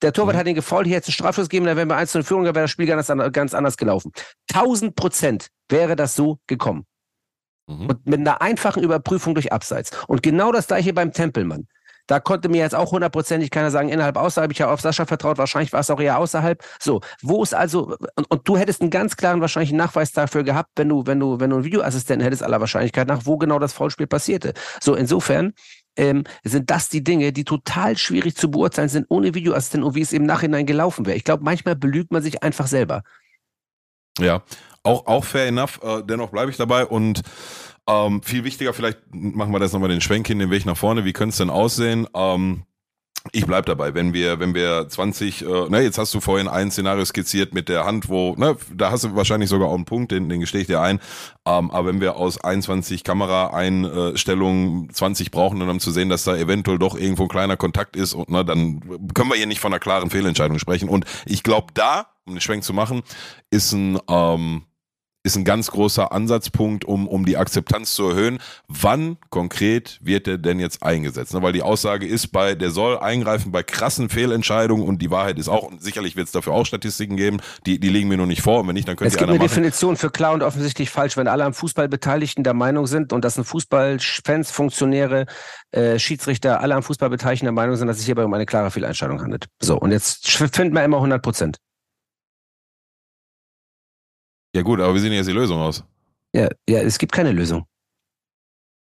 der 0.00 0.12
Torwart 0.14 0.36
Mhm. 0.36 0.38
hat 0.40 0.46
ihn 0.46 0.54
gefault, 0.54 0.86
hier 0.86 0.96
hätte 0.96 1.04
es 1.04 1.08
einen 1.08 1.14
Strafschuss 1.14 1.48
gegeben, 1.50 1.66
dann 1.66 1.76
wären 1.76 1.88
wir 1.88 1.96
1 1.96 2.14
in 2.14 2.22
Führung, 2.22 2.44
dann 2.44 2.54
wäre 2.54 2.64
das 2.64 2.70
Spiel 2.70 2.86
ganz, 2.86 3.10
an- 3.10 3.30
ganz 3.32 3.52
anders 3.52 3.76
gelaufen. 3.76 4.12
1000 4.50 4.96
Prozent 4.96 5.48
wäre 5.68 5.96
das 5.96 6.14
so 6.14 6.38
gekommen. 6.46 6.86
Mhm. 7.70 7.86
Und 7.86 8.06
mit 8.06 8.20
einer 8.20 8.42
einfachen 8.42 8.82
Überprüfung 8.82 9.34
durch 9.34 9.52
Abseits. 9.52 9.90
Und 10.08 10.22
genau 10.22 10.52
das 10.52 10.66
gleiche 10.66 10.92
beim 10.92 11.12
Tempelmann. 11.12 11.68
Da 12.10 12.18
konnte 12.18 12.48
mir 12.48 12.58
jetzt 12.58 12.74
auch 12.74 12.90
hundertprozentig 12.90 13.52
keiner 13.52 13.70
sagen, 13.70 13.88
innerhalb, 13.88 14.16
außerhalb. 14.16 14.50
Ich 14.50 14.60
habe 14.60 14.72
auf 14.72 14.80
Sascha 14.80 15.06
vertraut, 15.06 15.38
wahrscheinlich 15.38 15.72
war 15.72 15.78
es 15.78 15.90
auch 15.90 16.00
eher 16.00 16.18
außerhalb. 16.18 16.60
So, 16.80 17.02
wo 17.22 17.40
ist 17.40 17.54
also, 17.54 17.96
und, 18.16 18.28
und, 18.28 18.48
du 18.48 18.56
hättest 18.56 18.80
einen 18.80 18.90
ganz 18.90 19.16
klaren 19.16 19.40
wahrscheinlich 19.40 19.70
Nachweis 19.70 20.10
dafür 20.10 20.42
gehabt, 20.42 20.70
wenn 20.74 20.88
du, 20.88 21.06
wenn 21.06 21.20
du, 21.20 21.38
wenn 21.38 21.50
du 21.50 21.56
einen 21.56 21.64
Videoassistenten 21.64 22.24
hättest, 22.24 22.42
aller 22.42 22.58
Wahrscheinlichkeit 22.58 23.06
nach, 23.06 23.26
wo 23.26 23.38
genau 23.38 23.60
das 23.60 23.74
Foulspiel 23.74 24.08
passierte. 24.08 24.54
So, 24.80 24.96
insofern 24.96 25.52
ähm, 25.94 26.24
sind 26.42 26.68
das 26.70 26.88
die 26.88 27.04
Dinge, 27.04 27.32
die 27.32 27.44
total 27.44 27.96
schwierig 27.96 28.34
zu 28.34 28.50
beurteilen 28.50 28.88
sind 28.88 29.06
ohne 29.08 29.32
Videoassistenten 29.34 29.86
und 29.86 29.94
wie 29.94 30.02
es 30.02 30.12
im 30.12 30.24
Nachhinein 30.24 30.66
gelaufen 30.66 31.06
wäre. 31.06 31.16
Ich 31.16 31.24
glaube, 31.24 31.44
manchmal 31.44 31.76
belügt 31.76 32.10
man 32.10 32.22
sich 32.22 32.42
einfach 32.42 32.66
selber. 32.66 33.04
Ja, 34.18 34.42
auch, 34.82 35.06
auch 35.06 35.24
fair 35.24 35.46
enough. 35.46 35.80
Äh, 35.82 36.02
dennoch 36.04 36.30
bleibe 36.30 36.50
ich 36.50 36.56
dabei 36.56 36.86
und 36.86 37.22
ähm, 37.86 38.22
viel 38.22 38.44
wichtiger, 38.44 38.72
vielleicht 38.72 38.98
machen 39.12 39.52
wir 39.52 39.58
das 39.58 39.72
nochmal 39.72 39.88
den 39.88 40.00
Schwenk 40.00 40.26
hin, 40.26 40.38
den 40.38 40.50
Weg 40.50 40.66
nach 40.66 40.76
vorne. 40.76 41.04
Wie 41.04 41.12
könnte 41.12 41.30
es 41.30 41.38
denn 41.38 41.50
aussehen? 41.50 42.06
Ähm, 42.14 42.64
ich 43.32 43.46
bleib 43.46 43.66
dabei, 43.66 43.94
wenn 43.94 44.14
wir, 44.14 44.40
wenn 44.40 44.54
wir 44.54 44.88
20, 44.88 45.42
äh, 45.42 45.68
ne, 45.68 45.82
jetzt 45.82 45.98
hast 45.98 46.14
du 46.14 46.20
vorhin 46.20 46.48
ein 46.48 46.70
Szenario 46.70 47.04
skizziert 47.04 47.52
mit 47.52 47.68
der 47.68 47.84
Hand, 47.84 48.08
wo, 48.08 48.34
ne, 48.36 48.56
da 48.74 48.90
hast 48.90 49.04
du 49.04 49.14
wahrscheinlich 49.14 49.50
sogar 49.50 49.68
auch 49.68 49.74
einen 49.74 49.84
Punkt, 49.84 50.10
den, 50.10 50.30
den 50.30 50.40
gestehe 50.40 50.62
ich 50.62 50.66
dir 50.68 50.80
ein. 50.80 51.00
Ähm, 51.44 51.70
aber 51.70 51.88
wenn 51.88 52.00
wir 52.00 52.16
aus 52.16 52.42
21 52.42 53.04
Kameraeinstellungen 53.04 54.88
20 54.90 55.30
brauchen, 55.30 55.60
um 55.60 55.80
zu 55.80 55.90
sehen, 55.90 56.08
dass 56.08 56.24
da 56.24 56.34
eventuell 56.34 56.78
doch 56.78 56.96
irgendwo 56.96 57.24
ein 57.24 57.28
kleiner 57.28 57.58
Kontakt 57.58 57.94
ist, 57.94 58.14
und 58.14 58.30
ne, 58.30 58.42
dann 58.42 58.80
können 59.12 59.28
wir 59.28 59.36
hier 59.36 59.46
nicht 59.46 59.60
von 59.60 59.72
einer 59.72 59.80
klaren 59.80 60.08
Fehlentscheidung 60.08 60.58
sprechen. 60.58 60.88
Und 60.88 61.04
ich 61.26 61.42
glaube, 61.42 61.68
da, 61.74 62.06
um 62.24 62.34
den 62.34 62.40
Schwenk 62.40 62.64
zu 62.64 62.72
machen, 62.72 63.02
ist 63.50 63.72
ein 63.72 63.98
ähm, 64.08 64.62
ist 65.22 65.36
ein 65.36 65.44
ganz 65.44 65.70
großer 65.70 66.12
Ansatzpunkt, 66.12 66.84
um, 66.84 67.06
um 67.06 67.26
die 67.26 67.36
Akzeptanz 67.36 67.94
zu 67.94 68.08
erhöhen. 68.08 68.38
Wann 68.68 69.18
konkret 69.28 69.98
wird 70.02 70.26
der 70.26 70.38
denn 70.38 70.58
jetzt 70.58 70.82
eingesetzt? 70.82 71.34
Ne, 71.34 71.42
weil 71.42 71.52
die 71.52 71.62
Aussage 71.62 72.06
ist 72.06 72.28
bei, 72.28 72.54
der 72.54 72.70
soll 72.70 72.98
eingreifen 72.98 73.52
bei 73.52 73.62
krassen 73.62 74.08
Fehlentscheidungen 74.08 74.86
und 74.86 75.02
die 75.02 75.10
Wahrheit 75.10 75.38
ist 75.38 75.48
auch, 75.48 75.70
sicherlich 75.78 76.16
wird 76.16 76.26
es 76.26 76.32
dafür 76.32 76.54
auch 76.54 76.64
Statistiken 76.64 77.16
geben, 77.16 77.40
die, 77.66 77.78
die 77.78 77.90
liegen 77.90 78.08
mir 78.08 78.16
noch 78.16 78.26
nicht 78.26 78.40
vor 78.40 78.60
und 78.60 78.68
wenn 78.68 78.74
nicht, 78.74 78.88
dann 78.88 78.96
könnt 78.96 79.08
es 79.08 79.14
ihr 79.14 79.16
Es 79.16 79.18
gibt 79.18 79.30
eine 79.30 79.38
Definition 79.38 79.96
für 79.96 80.10
klar 80.10 80.32
und 80.32 80.42
offensichtlich 80.42 80.88
falsch, 80.88 81.18
wenn 81.18 81.28
alle 81.28 81.44
am 81.44 81.52
Fußball 81.52 81.88
Beteiligten 81.88 82.42
der 82.42 82.54
Meinung 82.54 82.86
sind 82.86 83.12
und 83.12 83.22
das 83.22 83.34
sind 83.34 83.44
Fußballfans, 83.44 84.50
Funktionäre, 84.50 85.26
äh, 85.72 85.98
Schiedsrichter, 85.98 86.60
alle 86.60 86.74
am 86.74 86.82
Fußball 86.82 87.10
Beteiligten 87.10 87.44
der 87.44 87.52
Meinung 87.52 87.76
sind, 87.76 87.88
dass 87.88 87.98
es 87.98 88.06
hierbei 88.06 88.24
um 88.24 88.32
eine 88.32 88.46
klare 88.46 88.70
Fehlentscheidung 88.70 89.20
handelt. 89.20 89.48
So, 89.60 89.78
und 89.78 89.92
jetzt 89.92 90.30
finden 90.30 90.74
wir 90.74 90.82
immer 90.82 90.96
100 90.96 91.22
Prozent. 91.22 91.58
Ja 94.54 94.62
gut, 94.62 94.80
aber 94.80 94.94
wie 94.94 94.98
sieht 94.98 95.10
denn 95.10 95.16
jetzt 95.16 95.28
die 95.28 95.32
Lösung 95.32 95.58
aus? 95.60 95.84
Ja, 96.32 96.48
ja, 96.68 96.80
es 96.80 96.98
gibt 96.98 97.12
keine 97.12 97.32
Lösung. 97.32 97.66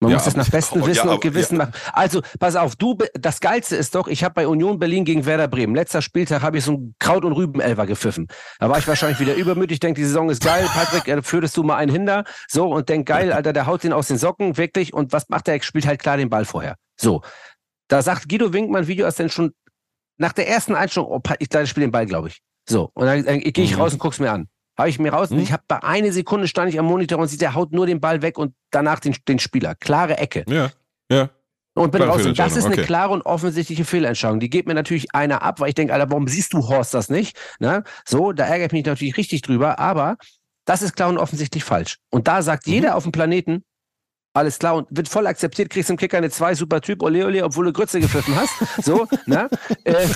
Man 0.01 0.11
ja, 0.11 0.17
muss 0.17 0.25
das 0.25 0.37
nach 0.37 0.49
bestem 0.49 0.85
Wissen 0.85 1.07
ja, 1.07 1.13
und 1.13 1.21
Gewissen 1.21 1.59
ja. 1.59 1.65
machen. 1.65 1.73
Also, 1.91 2.21
pass 2.39 2.55
auf, 2.55 2.75
du, 2.77 2.97
das 3.13 3.41
Geilste 3.41 3.75
ist 3.75 3.95
doch, 3.95 4.07
ich 4.07 4.23
habe 4.23 4.33
bei 4.33 4.47
Union 4.47 4.79
Berlin 4.79 5.03
gegen 5.03 5.25
Werder 5.25 5.49
Bremen, 5.49 5.75
letzter 5.75 6.01
Spieltag 6.01 6.41
habe 6.41 6.57
ich 6.57 6.63
so 6.63 6.73
ein 6.73 6.95
Kraut- 6.99 7.25
und 7.25 7.33
Rübenelfer 7.33 7.85
gepfiffen. 7.85 8.27
Da 8.59 8.69
war 8.69 8.77
ich 8.77 8.87
wahrscheinlich 8.87 9.19
wieder 9.19 9.35
übermütig, 9.35 9.79
denke, 9.79 9.99
die 9.99 10.05
Saison 10.05 10.29
ist 10.29 10.43
geil, 10.43 10.65
Patrick, 10.73 11.07
äh, 11.07 11.21
führtest 11.21 11.57
du 11.57 11.63
mal 11.63 11.75
einen 11.75 11.91
hinter, 11.91 12.23
so, 12.47 12.71
und 12.71 12.87
denk, 12.87 13.07
geil, 13.07 13.33
Alter, 13.33 13.51
der 13.51 13.65
haut 13.65 13.83
den 13.83 13.91
aus 13.91 14.07
den 14.07 14.17
Socken, 14.17 14.55
wirklich, 14.55 14.93
und 14.93 15.11
was 15.11 15.27
macht 15.27 15.47
der? 15.47 15.61
Spielt 15.61 15.85
halt 15.85 15.99
klar 15.99 16.15
den 16.15 16.29
Ball 16.29 16.45
vorher. 16.45 16.75
So. 16.95 17.21
Da 17.89 18.01
sagt 18.01 18.29
Guido 18.29 18.53
Winkmann, 18.53 18.87
Video 18.87 19.05
ist 19.05 19.19
denn 19.19 19.29
schon 19.29 19.51
nach 20.17 20.31
der 20.31 20.47
ersten 20.47 20.75
Einstellung, 20.75 21.09
oh, 21.09 21.21
ich, 21.39 21.53
ich 21.53 21.69
spiele 21.69 21.87
den 21.87 21.91
Ball, 21.91 22.05
glaube 22.05 22.29
ich. 22.29 22.39
So. 22.69 22.91
Und 22.93 23.05
dann, 23.05 23.25
dann 23.25 23.39
gehe 23.39 23.65
ich 23.65 23.75
mhm. 23.75 23.81
raus 23.81 23.93
und 23.93 23.99
guck's 23.99 24.19
mir 24.19 24.31
an. 24.31 24.47
Habe 24.79 24.89
ich 24.89 24.97
mir 24.97 25.11
raus. 25.11 25.29
Hm? 25.29 25.39
Ich 25.39 25.51
habe 25.51 25.63
bei 25.67 25.83
einer 25.83 26.13
Sekunde 26.13 26.47
stand 26.47 26.71
ich 26.71 26.79
am 26.79 26.85
Monitor 26.85 27.19
und 27.19 27.27
sieht, 27.27 27.41
der 27.41 27.53
haut 27.53 27.73
nur 27.73 27.85
den 27.85 27.99
Ball 27.99 28.21
weg 28.21 28.37
und 28.37 28.55
danach 28.71 29.01
den, 29.01 29.13
den 29.27 29.37
Spieler. 29.37 29.75
Klare 29.75 30.17
Ecke. 30.17 30.45
Ja, 30.47 30.71
ja. 31.11 31.29
Und 31.73 31.91
bin 31.91 32.01
raus. 32.01 32.25
Und 32.25 32.39
das 32.39 32.55
ist 32.55 32.63
eine 32.63 32.75
okay. 32.75 32.85
klare 32.85 33.11
und 33.11 33.21
offensichtliche 33.23 33.83
Fehlentscheidung. 33.83 34.39
Die 34.39 34.49
geht 34.49 34.67
mir 34.67 34.73
natürlich 34.73 35.13
einer 35.13 35.41
ab, 35.41 35.59
weil 35.59 35.67
ich 35.69 35.75
denke, 35.75 35.93
Alter, 35.93 36.09
warum 36.09 36.29
siehst 36.29 36.53
du 36.53 36.69
Horst 36.69 36.93
das 36.93 37.09
nicht? 37.09 37.37
Ne? 37.59 37.83
So, 38.05 38.31
da 38.31 38.45
ärgere 38.45 38.67
ich 38.67 38.71
mich 38.71 38.85
natürlich 38.85 39.17
richtig 39.17 39.41
drüber. 39.41 39.79
Aber 39.79 40.15
das 40.63 40.81
ist 40.81 40.95
klar 40.95 41.09
und 41.09 41.17
offensichtlich 41.17 41.65
falsch. 41.65 41.97
Und 42.09 42.29
da 42.29 42.41
sagt 42.41 42.65
mhm. 42.65 42.73
jeder 42.73 42.95
auf 42.95 43.03
dem 43.03 43.11
Planeten, 43.11 43.65
alles 44.33 44.59
klar 44.59 44.75
und 44.75 44.87
wird 44.91 45.09
voll 45.09 45.27
akzeptiert, 45.27 45.69
kriegst 45.69 45.89
im 45.89 45.97
Kicker 45.97 46.17
eine 46.17 46.29
2, 46.29 46.55
super 46.55 46.79
Typ, 46.79 47.03
ole 47.03 47.25
ole, 47.25 47.43
obwohl 47.43 47.65
du 47.65 47.73
Grütze 47.73 47.99
gepfiffen 47.99 48.33
hast. 48.35 48.53
So, 48.85 49.07
ne? 49.25 49.49
Äh, 49.83 50.07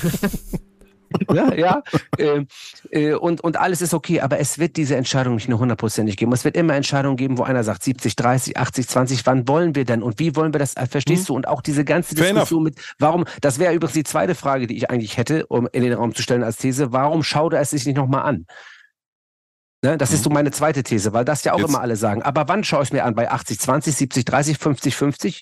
ja, 1.34 1.54
ja. 1.54 1.84
Äh, 2.18 2.46
äh, 2.92 3.14
und, 3.14 3.42
und 3.42 3.58
alles 3.58 3.82
ist 3.82 3.94
okay, 3.94 4.22
aber 4.22 4.40
es 4.40 4.60
wird 4.60 4.78
diese 4.78 4.96
Entscheidung 4.96 5.36
nicht 5.36 5.50
nur 5.50 5.60
hundertprozentig 5.60 6.18
geben. 6.18 6.32
Es 6.34 6.46
wird 6.46 6.56
immer 6.58 6.76
Entscheidungen 6.76 7.18
geben, 7.18 7.38
wo 7.38 7.44
einer 7.44 7.64
sagt 7.64 7.84
70, 7.84 8.16
30, 8.16 8.58
80, 8.58 8.88
20, 8.88 9.26
wann 9.26 9.48
wollen 9.48 9.76
wir 9.76 9.86
denn 9.86 10.04
und 10.04 10.20
wie 10.20 10.36
wollen 10.36 10.54
wir 10.54 10.60
das, 10.60 10.76
äh, 10.76 10.88
verstehst 10.88 11.24
mhm. 11.24 11.28
du? 11.28 11.36
Und 11.36 11.48
auch 11.48 11.62
diese 11.62 11.86
ganze 11.86 12.16
Fair 12.16 12.34
Diskussion 12.34 12.66
enough. 12.66 12.76
mit, 12.78 12.96
warum, 13.00 13.26
das 13.42 13.60
wäre 13.60 13.74
übrigens 13.74 13.94
die 13.94 14.04
zweite 14.04 14.36
Frage, 14.36 14.68
die 14.68 14.78
ich 14.78 14.90
eigentlich 14.90 15.18
hätte, 15.18 15.46
um 15.48 15.68
in 15.72 15.84
den 15.84 15.94
Raum 15.94 16.14
zu 16.16 16.22
stellen 16.22 16.44
als 16.44 16.58
These, 16.58 16.92
warum 16.92 17.24
schaut 17.24 17.54
er 17.54 17.62
es 17.62 17.72
sich 17.72 17.86
nicht 17.86 17.98
nochmal 17.98 18.24
an? 18.24 18.46
Ne, 19.84 19.98
das 19.98 20.12
mhm. 20.12 20.16
ist 20.16 20.24
so 20.24 20.30
meine 20.30 20.52
zweite 20.52 20.82
These, 20.82 21.12
weil 21.14 21.26
das 21.26 21.44
ja 21.44 21.54
auch 21.54 21.60
Jetzt. 21.60 21.70
immer 21.70 21.82
alle 21.82 21.98
sagen. 21.98 22.22
Aber 22.24 22.48
wann 22.48 22.64
schaue 22.64 22.84
ich 22.84 22.90
es 22.90 22.94
mir 22.94 23.04
an? 23.04 23.16
Bei 23.16 23.30
80, 23.30 23.60
20, 23.60 23.94
70, 23.94 24.26
30, 24.26 24.58
50, 24.58 24.96
50? 24.96 25.42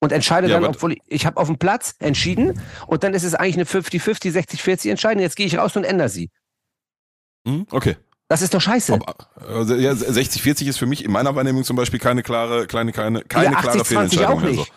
Und 0.00 0.12
entscheide 0.12 0.48
ja, 0.48 0.58
dann, 0.58 0.68
obwohl 0.68 0.92
ich, 0.92 1.02
ich 1.06 1.26
habe 1.26 1.36
auf 1.36 1.46
dem 1.46 1.58
Platz 1.58 1.94
entschieden 1.98 2.60
und 2.86 3.04
dann 3.04 3.14
ist 3.14 3.22
es 3.22 3.34
eigentlich 3.34 3.56
eine 3.56 3.64
50-50, 3.64 4.32
60-40 4.32 4.90
Entscheidung. 4.90 5.22
Jetzt 5.22 5.36
gehe 5.36 5.46
ich 5.46 5.56
raus 5.56 5.76
und 5.76 5.84
ändere 5.84 6.08
sie. 6.08 6.30
Hm, 7.46 7.66
okay. 7.70 7.96
Das 8.28 8.42
ist 8.42 8.54
doch 8.54 8.60
scheiße. 8.60 8.98
Also, 9.36 9.74
ja, 9.74 9.92
60-40 9.92 10.68
ist 10.68 10.78
für 10.78 10.86
mich 10.86 11.04
in 11.04 11.10
meiner 11.10 11.34
Wahrnehmung 11.34 11.64
zum 11.64 11.76
Beispiel 11.76 11.98
keine 11.98 12.22
klare, 12.22 12.66
kleine, 12.66 12.92
keine, 12.92 13.22
keine 13.22 13.46
ja, 13.46 13.52
80, 13.52 13.62
klare 13.62 13.84
Fehlentscheidung. 13.84 14.38
Auch 14.38 14.42
nicht. 14.42 14.58
Also. 14.60 14.70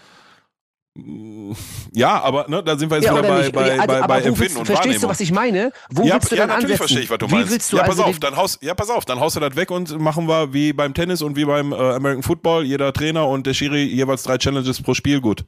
Ja, 1.92 2.22
aber 2.22 2.48
ne, 2.48 2.64
da 2.64 2.78
sind 2.78 2.92
wir 2.92 2.98
jetzt 2.98 3.06
ja, 3.06 3.18
wieder 3.18 3.28
bei, 3.28 3.50
bei, 3.50 3.72
also, 3.72 3.88
bei, 3.88 4.02
bei 4.02 4.22
Empfinden 4.22 4.40
willst, 4.40 4.58
und 4.58 4.66
Verstehst 4.66 4.70
Wahrnehmung. 4.70 5.02
du, 5.02 5.10
was 5.10 5.20
ich 5.22 5.32
meine? 5.32 5.72
Wo 5.90 6.04
ja, 6.04 6.14
willst 6.14 6.32
du 6.32 6.36
ja, 6.36 6.42
dann 6.42 6.50
natürlich 6.50 6.64
ansetzen? 6.66 6.78
verstehe 6.78 7.02
ich, 7.02 7.10
was 7.10 7.18
du 7.18 7.28
wie 7.30 7.34
meinst. 7.34 7.52
Willst 7.52 7.74
du 7.74 7.78
ja, 7.78 7.84
also 7.84 8.04
pass 8.04 8.10
auf, 8.10 8.20
dann 8.20 8.36
haust, 8.36 8.62
ja, 8.62 8.76
pass 8.76 8.90
auf, 8.92 9.06
dann 9.06 9.20
haust 9.20 9.36
du 9.36 9.40
das 9.40 9.56
weg 9.56 9.72
und 9.72 10.00
machen 10.00 10.28
wir 10.28 10.54
wie 10.54 10.72
beim 10.72 10.94
Tennis 10.94 11.24
und 11.24 11.36
wie 11.36 11.46
beim 11.46 11.72
äh, 11.72 11.76
American 11.76 12.22
Football, 12.22 12.66
jeder 12.66 12.94
Trainer 12.94 13.28
und 13.28 13.48
der 13.48 13.56
Schiri 13.56 13.84
jeweils 13.84 14.22
drei 14.22 14.38
Challenges 14.38 14.84
pro 14.84 14.94
Spiel, 14.94 15.20
gut. 15.20 15.46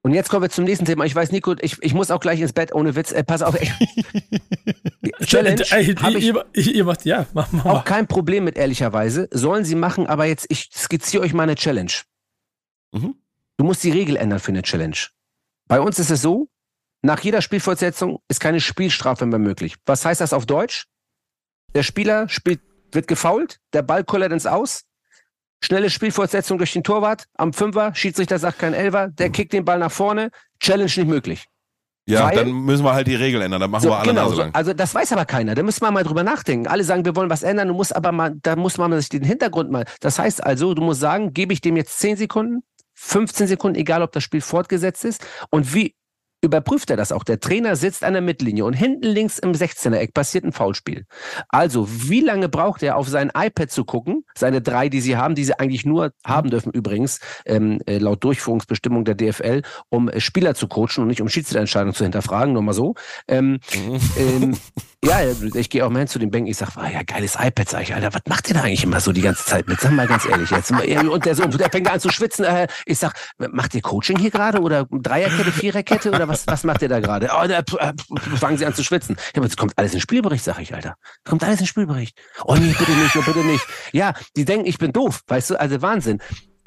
Und 0.00 0.14
jetzt 0.14 0.30
kommen 0.30 0.42
wir 0.42 0.48
zum 0.48 0.64
nächsten 0.64 0.86
Thema. 0.86 1.04
Ich 1.04 1.14
weiß, 1.14 1.32
Nico, 1.32 1.54
ich, 1.60 1.76
ich 1.82 1.92
muss 1.92 2.10
auch 2.10 2.20
gleich 2.20 2.40
ins 2.40 2.54
Bett, 2.54 2.74
ohne 2.74 2.96
Witz. 2.96 3.12
Äh, 3.12 3.24
pass 3.24 3.42
auf. 3.42 3.54
Challenge. 5.24 5.62
ich, 5.78 6.34
ich, 6.52 6.74
ihr 6.74 6.84
macht, 6.84 7.04
ja, 7.04 7.26
mach, 7.34 7.52
mach 7.52 7.66
Auch 7.66 7.84
kein 7.84 8.06
Problem 8.06 8.44
mit, 8.44 8.56
ehrlicherweise. 8.56 9.28
Sollen 9.30 9.66
sie 9.66 9.74
machen, 9.74 10.06
aber 10.06 10.24
jetzt, 10.24 10.46
ich 10.48 10.70
skizziere 10.74 11.22
euch 11.22 11.34
mal 11.34 11.42
eine 11.42 11.56
Challenge. 11.56 11.92
Mhm. 12.92 13.16
Du 13.58 13.64
musst 13.64 13.82
die 13.84 13.90
Regel 13.90 14.16
ändern 14.16 14.38
für 14.38 14.52
eine 14.52 14.62
Challenge. 14.62 14.96
Bei 15.66 15.80
uns 15.80 15.98
ist 15.98 16.10
es 16.10 16.22
so, 16.22 16.48
nach 17.02 17.20
jeder 17.20 17.42
Spielfortsetzung 17.42 18.20
ist 18.28 18.40
keine 18.40 18.60
Spielstrafe 18.60 19.26
mehr 19.26 19.38
möglich. 19.38 19.76
Was 19.84 20.04
heißt 20.04 20.20
das 20.20 20.32
auf 20.32 20.46
Deutsch? 20.46 20.86
Der 21.74 21.82
Spieler 21.82 22.28
spielt, 22.28 22.60
wird 22.92 23.08
gefault, 23.08 23.58
der 23.72 23.82
Ball 23.82 24.04
kullert 24.04 24.32
ins 24.32 24.46
Aus, 24.46 24.84
Schnelle 25.60 25.90
Spielfortsetzung 25.90 26.58
durch 26.58 26.72
den 26.72 26.84
Torwart 26.84 27.24
am 27.34 27.52
Fünfer, 27.52 27.92
Schiedsrichter 27.94 28.38
sagt 28.38 28.60
kein 28.60 28.74
Elfer, 28.74 29.08
der 29.08 29.30
kickt 29.30 29.52
den 29.52 29.64
Ball 29.64 29.80
nach 29.80 29.90
vorne, 29.90 30.30
Challenge 30.60 30.84
nicht 30.84 31.08
möglich. 31.08 31.46
Ja, 32.06 32.26
Weil, 32.26 32.36
dann 32.36 32.52
müssen 32.52 32.84
wir 32.84 32.94
halt 32.94 33.06
die 33.06 33.16
Regeln 33.16 33.42
ändern, 33.42 33.60
dann 33.60 33.70
machen 33.70 33.82
so, 33.82 33.90
wir 33.90 33.98
alle 33.98 34.08
genau, 34.08 34.28
Nase 34.28 34.36
lang. 34.36 34.54
Also 34.54 34.72
das 34.72 34.94
weiß 34.94 35.12
aber 35.12 35.26
keiner, 35.26 35.54
da 35.54 35.62
müssen 35.62 35.82
wir 35.82 35.90
mal 35.90 36.04
drüber 36.04 36.22
nachdenken. 36.22 36.68
Alle 36.68 36.84
sagen, 36.84 37.04
wir 37.04 37.16
wollen 37.16 37.28
was 37.28 37.42
ändern, 37.42 37.68
du 37.68 37.74
musst 37.74 37.94
aber 37.94 38.12
mal, 38.12 38.36
da 38.40 38.56
muss 38.56 38.78
man 38.78 38.98
sich 38.98 39.08
den 39.08 39.24
Hintergrund 39.24 39.70
mal. 39.70 39.84
Das 40.00 40.18
heißt 40.18 40.42
also, 40.42 40.74
du 40.74 40.80
musst 40.80 41.00
sagen, 41.00 41.34
gebe 41.34 41.52
ich 41.52 41.60
dem 41.60 41.76
jetzt 41.76 41.98
10 41.98 42.16
Sekunden, 42.16 42.62
15 43.00 43.46
Sekunden, 43.46 43.78
egal 43.78 44.02
ob 44.02 44.12
das 44.12 44.24
Spiel 44.24 44.40
fortgesetzt 44.40 45.04
ist 45.04 45.24
und 45.50 45.74
wie 45.74 45.94
überprüft 46.42 46.90
er 46.90 46.96
das 46.96 47.10
auch. 47.12 47.24
Der 47.24 47.40
Trainer 47.40 47.74
sitzt 47.76 48.04
an 48.04 48.12
der 48.12 48.22
Mittellinie 48.22 48.64
und 48.64 48.74
hinten 48.74 49.06
links 49.06 49.38
im 49.38 49.52
16er-Eck 49.52 50.14
passiert 50.14 50.44
ein 50.44 50.52
Foulspiel. 50.52 51.04
Also, 51.48 51.88
wie 51.88 52.20
lange 52.20 52.48
braucht 52.48 52.82
er 52.82 52.96
auf 52.96 53.08
sein 53.08 53.32
iPad 53.36 53.70
zu 53.70 53.84
gucken? 53.84 54.24
Seine 54.36 54.60
drei, 54.60 54.88
die 54.88 55.00
sie 55.00 55.16
haben, 55.16 55.34
die 55.34 55.44
sie 55.44 55.58
eigentlich 55.58 55.84
nur 55.84 56.12
haben 56.24 56.50
dürfen 56.50 56.72
übrigens, 56.72 57.18
ähm, 57.44 57.80
äh, 57.86 57.98
laut 57.98 58.22
Durchführungsbestimmung 58.22 59.04
der 59.04 59.16
DFL, 59.16 59.62
um 59.88 60.10
Spieler 60.18 60.54
zu 60.54 60.68
coachen 60.68 61.02
und 61.02 61.08
nicht 61.08 61.20
um 61.20 61.28
Schiedsrichterentscheidungen 61.28 61.94
zu 61.94 62.04
hinterfragen, 62.04 62.52
nur 62.52 62.62
mal 62.62 62.72
so. 62.72 62.94
Ähm, 63.26 63.58
ähm, 64.16 64.56
ja, 65.04 65.20
ich 65.54 65.70
gehe 65.70 65.86
auch 65.86 65.90
mal 65.90 66.00
hin 66.00 66.08
zu 66.08 66.18
den 66.18 66.30
Bänken, 66.30 66.50
ich 66.50 66.56
sage, 66.56 66.72
ah, 66.74 66.90
ja, 66.90 67.02
geiles 67.04 67.36
iPad, 67.38 67.68
sag 67.68 67.82
ich, 67.82 67.94
Alter, 67.94 68.12
was 68.12 68.22
macht 68.28 68.48
ihr 68.48 68.54
da 68.54 68.62
eigentlich 68.62 68.82
immer 68.82 68.98
so 68.98 69.12
die 69.12 69.20
ganze 69.20 69.44
Zeit 69.44 69.68
mit? 69.68 69.80
Sag 69.80 69.92
mal 69.92 70.08
ganz 70.08 70.26
ehrlich 70.26 70.50
jetzt. 70.50 70.72
Und 70.72 71.24
der, 71.24 71.34
so, 71.36 71.46
der 71.46 71.70
fängt 71.70 71.88
an 71.88 72.00
zu 72.00 72.10
schwitzen. 72.10 72.44
Äh, 72.44 72.66
ich 72.84 72.98
sag, 72.98 73.12
macht 73.38 73.74
ihr 73.76 73.80
Coaching 73.80 74.18
hier 74.18 74.30
gerade 74.30 74.60
oder 74.60 74.86
Dreierkette, 74.90 75.52
Viererkette 75.52 76.10
oder 76.10 76.26
was, 76.26 76.48
was 76.48 76.64
macht 76.64 76.82
ihr 76.82 76.88
da 76.88 76.98
gerade? 76.98 77.28
Oh, 77.32 77.46
da 77.46 77.60
äh, 77.60 77.92
fangen 78.36 78.58
sie 78.58 78.66
an 78.66 78.74
zu 78.74 78.82
schwitzen. 78.82 79.16
Ja, 79.34 79.40
aber 79.40 79.46
es 79.46 79.56
kommt 79.56 79.72
alles 79.76 79.94
in 79.94 80.00
Spielbericht, 80.00 80.42
sag 80.42 80.58
ich, 80.58 80.74
Alter. 80.74 80.96
Kommt 81.24 81.44
alles 81.44 81.60
in 81.60 81.66
Spielbericht. 81.66 82.18
Oh 82.44 82.56
nee, 82.56 82.74
bitte 82.76 82.90
nicht, 82.90 83.16
oh, 83.16 83.22
bitte 83.22 83.44
nicht. 83.44 83.64
Ja, 83.92 84.14
die 84.36 84.44
denken, 84.44 84.66
ich 84.66 84.78
bin 84.78 84.92
doof, 84.92 85.22
weißt 85.28 85.50
du, 85.50 85.60
also 85.60 85.80
Wahnsinn. 85.80 86.20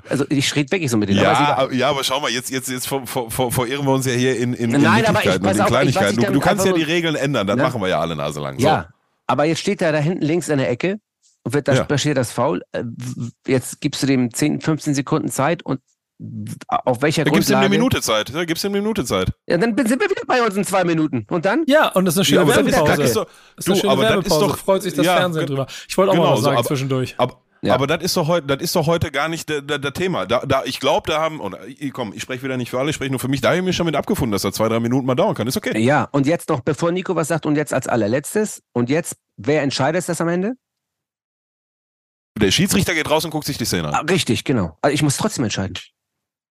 Also 0.09 0.25
ich 0.29 0.55
rede 0.55 0.71
wirklich 0.71 0.91
so 0.91 0.97
mit 0.97 1.09
denen. 1.09 1.19
Ja, 1.21 1.55
aber, 1.57 1.73
ja, 1.73 1.89
aber 1.89 2.03
schau 2.03 2.19
mal, 2.19 2.29
jetzt, 2.31 2.49
jetzt, 2.49 2.69
jetzt 2.69 2.87
ver, 2.87 3.05
ver, 3.05 3.29
ver, 3.29 3.51
verirren 3.51 3.85
wir 3.85 3.93
uns 3.93 4.05
ja 4.05 4.13
hier 4.13 4.37
in, 4.37 4.53
in, 4.53 4.73
in 4.73 4.81
Nein, 4.81 5.05
aber 5.05 5.19
ich, 5.23 5.35
und 5.35 5.45
in 5.45 5.65
Kleinigkeiten. 5.65 6.19
Ich, 6.19 6.25
du, 6.25 6.33
du, 6.33 6.39
kannst 6.39 6.65
ja 6.65 6.73
die 6.73 6.83
Regeln 6.83 7.15
ändern, 7.15 7.47
dann 7.47 7.57
ne? 7.57 7.63
machen 7.63 7.81
wir 7.81 7.87
ja 7.89 7.99
alle 7.99 8.15
Nase 8.15 8.39
lang. 8.41 8.59
So. 8.59 8.65
Ja, 8.65 8.89
aber 9.27 9.45
jetzt 9.45 9.59
steht 9.59 9.81
er 9.81 9.91
da 9.91 9.97
hinten 9.99 10.23
links 10.23 10.49
in 10.49 10.57
der 10.57 10.69
Ecke 10.69 10.99
und 11.43 11.53
wird 11.53 11.67
da 11.67 11.73
ja. 11.73 11.97
steht 11.97 12.17
das 12.17 12.31
Foul. 12.31 12.61
Äh, 12.71 12.83
jetzt 13.47 13.81
gibst 13.81 14.03
du 14.03 14.07
dem 14.07 14.33
10, 14.33 14.61
15 14.61 14.93
Sekunden 14.93 15.29
Zeit 15.29 15.63
und 15.63 15.79
auf 16.67 17.01
welcher 17.01 17.23
Da 17.23 17.31
gibst 17.31 17.49
du 17.49 17.53
ihm 17.53 17.55
Grundlage. 17.55 17.65
eine 17.65 17.69
Minute 17.69 18.01
Zeit. 18.01 18.33
Da 18.33 18.45
gibst 18.45 18.63
du 18.63 18.67
ihm 18.67 18.73
eine 18.73 18.81
Minute 18.81 19.05
Zeit. 19.05 19.31
Ja, 19.47 19.57
dann 19.57 19.75
sind 19.75 19.99
wir 19.99 20.09
wieder 20.09 20.21
bei 20.27 20.43
uns 20.43 20.55
in 20.55 20.63
zwei 20.63 20.83
Minuten. 20.83 21.25
Und 21.29 21.45
dann? 21.45 21.63
Ja, 21.65 21.87
und 21.89 22.05
das 22.05 22.13
ist 22.13 22.19
eine 22.19 22.25
schöne 22.25 22.41
aber 22.41 22.53
das 22.53 22.61
ist- 22.67 22.73
Werbepause. 22.73 22.97
das 23.01 23.07
ist 23.09 23.15
doch- 23.15 23.25
Das 23.25 23.33
ist 23.57 23.67
du, 23.67 23.71
eine 23.71 23.81
schöne 23.81 23.91
aber 23.91 24.01
das 24.03 24.09
ist 24.11 24.15
Werbepause. 24.17 24.47
doch- 24.47 24.57
Freut 24.57 24.83
sich 24.83 24.93
das 24.93 25.05
ja, 25.05 25.15
Fernsehen 25.17 25.47
drüber. 25.47 25.65
Ich 25.87 25.97
wollte 25.97 26.11
auch 26.11 26.15
mal 26.15 26.21
genau 26.21 26.33
was 26.33 26.39
so, 26.39 26.45
sagen 26.45 26.57
aber- 26.57 26.67
zwischendurch. 26.67 27.15
Aber, 27.17 27.41
Ja. 27.63 27.75
aber 27.75 27.85
das 27.85 28.01
ist 28.03 28.17
doch 28.17 28.27
heute, 28.27 28.47
das 28.47 28.59
ist 28.61 28.75
doch 28.75 28.87
heute 28.87 29.11
gar 29.11 29.27
nicht 29.29 29.47
der 29.49 29.93
Thema. 29.93 30.25
Da, 30.25 30.43
da, 30.47 30.63
ich 30.65 30.79
glaube, 30.79 31.11
da 31.11 31.21
haben, 31.21 31.39
und 31.39 31.55
ich, 31.67 31.93
komm, 31.93 32.11
ich 32.11 32.23
spreche 32.23 32.41
wieder 32.43 32.57
nicht 32.57 32.71
für 32.71 32.79
alle, 32.79 32.89
ich 32.89 32.95
spreche 32.95 33.11
nur 33.11 33.19
für 33.19 33.27
mich. 33.27 33.39
Da 33.41 33.49
habe 33.49 33.57
ich 33.59 33.63
mich 33.63 33.75
schon 33.75 33.85
mit 33.85 33.95
abgefunden, 33.95 34.31
dass 34.31 34.41
das 34.41 34.55
zwei, 34.55 34.67
drei 34.67 34.79
Minuten 34.79 35.05
mal 35.05 35.13
dauern 35.13 35.35
kann. 35.35 35.45
Ist 35.45 35.57
okay. 35.57 35.77
Ja, 35.79 36.05
und 36.11 36.25
jetzt 36.25 36.49
noch, 36.49 36.61
bevor 36.61 36.91
Nico 36.91 37.15
was 37.15 37.27
sagt, 37.27 37.45
und 37.45 37.55
jetzt 37.55 37.71
als 37.73 37.87
allerletztes. 37.87 38.63
Und 38.73 38.89
jetzt, 38.89 39.15
wer 39.37 39.61
entscheidet 39.61 40.09
das 40.09 40.19
am 40.21 40.27
Ende? 40.27 40.53
Der 42.39 42.49
Schiedsrichter 42.49 42.95
geht 42.95 43.09
raus 43.09 43.25
und 43.25 43.31
guckt 43.31 43.45
sich 43.45 43.57
die 43.59 43.65
Szene 43.65 43.89
Ah, 43.93 43.99
an. 43.99 44.09
richtig, 44.09 44.43
genau. 44.43 44.77
Also 44.81 44.93
ich 44.95 45.03
muss 45.03 45.17
trotzdem 45.17 45.43
entscheiden. 45.43 45.75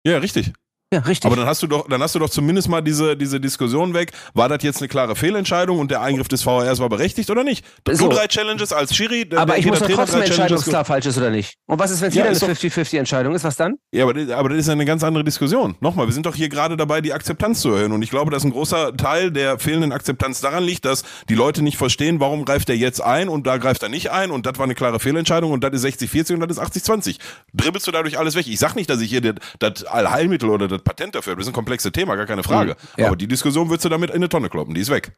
Ja, 0.04 0.18
richtig. 0.18 0.52
Ja, 0.96 1.02
richtig. 1.02 1.26
Aber 1.26 1.36
dann 1.36 1.46
hast 1.46 1.62
du 1.62 1.66
doch, 1.66 1.86
dann 1.88 2.02
hast 2.02 2.14
du 2.14 2.18
doch 2.18 2.30
zumindest 2.30 2.68
mal 2.70 2.80
diese, 2.80 3.16
diese 3.18 3.38
Diskussion 3.38 3.92
weg. 3.92 4.12
War 4.32 4.48
das 4.48 4.62
jetzt 4.62 4.78
eine 4.78 4.88
klare 4.88 5.14
Fehlentscheidung 5.14 5.78
und 5.78 5.90
der 5.90 6.00
Eingriff 6.00 6.28
des 6.28 6.46
VARs 6.46 6.78
war 6.78 6.88
berechtigt 6.88 7.28
oder 7.30 7.44
nicht? 7.44 7.64
Du 7.84 7.94
So. 7.94 8.08
drei 8.08 8.26
Challenges 8.28 8.72
als 8.72 8.96
Schiri, 8.96 9.28
aber 9.36 9.58
ich 9.58 9.66
muss 9.66 9.80
doch 9.80 9.88
trotzdem 9.90 10.22
entscheiden, 10.22 10.54
ob 10.56 10.62
es 10.62 10.68
klar 10.68 10.84
falsch 10.86 11.04
ist 11.04 11.18
oder 11.18 11.28
nicht. 11.30 11.54
Und 11.66 11.78
was 11.78 11.90
ist, 11.90 12.00
wenn 12.00 12.08
es 12.08 12.14
Ja, 12.14 12.20
wieder 12.22 12.28
eine 12.30 12.36
ist 12.36 12.42
doch- 12.42 12.48
50-50-Entscheidung 12.48 13.34
ist? 13.34 13.44
Was 13.44 13.56
dann? 13.56 13.74
Ja, 13.92 14.04
aber, 14.04 14.14
das- 14.14 14.30
aber 14.30 14.48
das 14.48 14.58
ist 14.58 14.68
eine 14.70 14.84
ganz 14.86 15.04
andere 15.04 15.22
Diskussion. 15.22 15.76
Nochmal, 15.80 16.06
wir 16.06 16.14
sind 16.14 16.24
doch 16.24 16.34
hier 16.34 16.48
gerade 16.48 16.76
dabei, 16.78 17.02
die 17.02 17.12
Akzeptanz 17.12 17.60
zu 17.60 17.72
erhöhen. 17.72 17.92
Und 17.92 18.00
ich 18.02 18.08
glaube, 18.10 18.30
dass 18.30 18.42
ein 18.44 18.50
großer 18.52 18.96
Teil 18.96 19.30
der 19.30 19.58
fehlenden 19.58 19.92
Akzeptanz 19.92 20.40
daran 20.40 20.64
liegt, 20.64 20.86
dass 20.86 21.04
die 21.28 21.34
Leute 21.34 21.62
nicht 21.62 21.76
verstehen, 21.76 22.20
warum 22.20 22.44
greift 22.46 22.70
er 22.70 22.76
jetzt 22.76 23.02
ein 23.02 23.28
und 23.28 23.46
da 23.46 23.58
greift 23.58 23.82
er 23.82 23.90
nicht 23.90 24.10
ein 24.10 24.30
und 24.30 24.46
das 24.46 24.56
war 24.56 24.64
eine 24.64 24.74
klare 24.74 24.98
Fehlentscheidung 24.98 25.52
und 25.52 25.62
das 25.62 25.74
ist 25.74 25.82
60-40 25.84 26.34
und 26.34 26.40
das 26.40 26.56
ist 26.56 26.62
80-20. 26.62 27.18
Dribbelst 27.52 27.86
du 27.86 27.90
dadurch 27.90 28.18
alles 28.18 28.34
weg? 28.34 28.46
Ich 28.46 28.58
sag 28.58 28.74
nicht, 28.76 28.88
dass 28.88 29.02
ich 29.02 29.10
hier 29.10 29.34
das 29.58 29.84
Allheilmittel 29.84 30.48
oder 30.48 30.68
das 30.68 30.82
Patent 30.86 31.14
dafür. 31.14 31.36
Das 31.36 31.44
ist 31.44 31.48
ein 31.50 31.54
komplexes 31.54 31.92
Thema, 31.92 32.16
gar 32.16 32.26
keine 32.26 32.42
Frage. 32.42 32.72
Mhm, 32.72 33.00
ja. 33.00 33.06
Aber 33.08 33.16
die 33.16 33.28
Diskussion 33.28 33.68
würdest 33.68 33.84
du 33.84 33.88
damit 33.90 34.10
in 34.10 34.16
eine 34.16 34.28
Tonne 34.28 34.48
kloppen. 34.48 34.74
Die 34.74 34.80
ist 34.80 34.90
weg. 34.90 35.12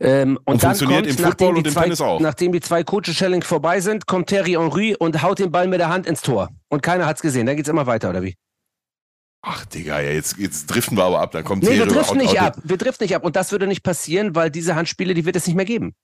Ähm, 0.00 0.36
und, 0.44 0.54
Und 0.54 0.62
dann 0.62 0.76
funktioniert 0.76 1.06
kommt, 1.06 1.18
im 1.18 1.24
Football 1.24 1.48
nachdem, 1.48 1.54
die 1.54 1.58
und 1.58 1.66
im 1.66 1.72
zwei, 1.72 1.82
Tennis 1.82 2.00
auch. 2.00 2.20
nachdem 2.20 2.52
die 2.52 2.60
zwei 2.60 2.84
Coaches-Challenge 2.84 3.44
vorbei 3.44 3.80
sind, 3.80 4.06
kommt 4.06 4.28
Terry 4.28 4.52
Henry 4.52 4.94
und 4.96 5.22
haut 5.22 5.40
den 5.40 5.50
Ball 5.50 5.66
mit 5.66 5.80
der 5.80 5.88
Hand 5.88 6.06
ins 6.06 6.22
Tor. 6.22 6.50
Und 6.68 6.82
keiner 6.82 7.06
hat's 7.06 7.20
gesehen. 7.20 7.46
Dann 7.46 7.56
geht's 7.56 7.68
immer 7.68 7.86
weiter, 7.86 8.10
oder 8.10 8.22
wie? 8.22 8.36
Ach, 9.42 9.64
Digga, 9.66 10.00
ja, 10.00 10.10
jetzt, 10.10 10.36
jetzt 10.38 10.66
driften 10.66 10.96
wir 10.96 11.04
aber 11.04 11.20
ab. 11.20 11.32
Dann 11.32 11.42
kommt 11.44 11.62
Nee, 11.62 11.70
wir 11.70 11.76
Thierry 11.84 11.90
driften 11.94 12.18
nicht 12.18 12.40
ab. 12.40 12.58
Wir 12.62 12.76
driften 12.76 13.04
nicht 13.04 13.16
ab. 13.16 13.24
Und 13.24 13.34
das 13.34 13.50
würde 13.50 13.66
nicht 13.66 13.82
passieren, 13.82 14.34
weil 14.34 14.50
diese 14.50 14.76
Handspiele, 14.76 15.14
die 15.14 15.24
wird 15.24 15.36
es 15.36 15.46
nicht 15.46 15.56
mehr 15.56 15.64
geben. 15.64 15.94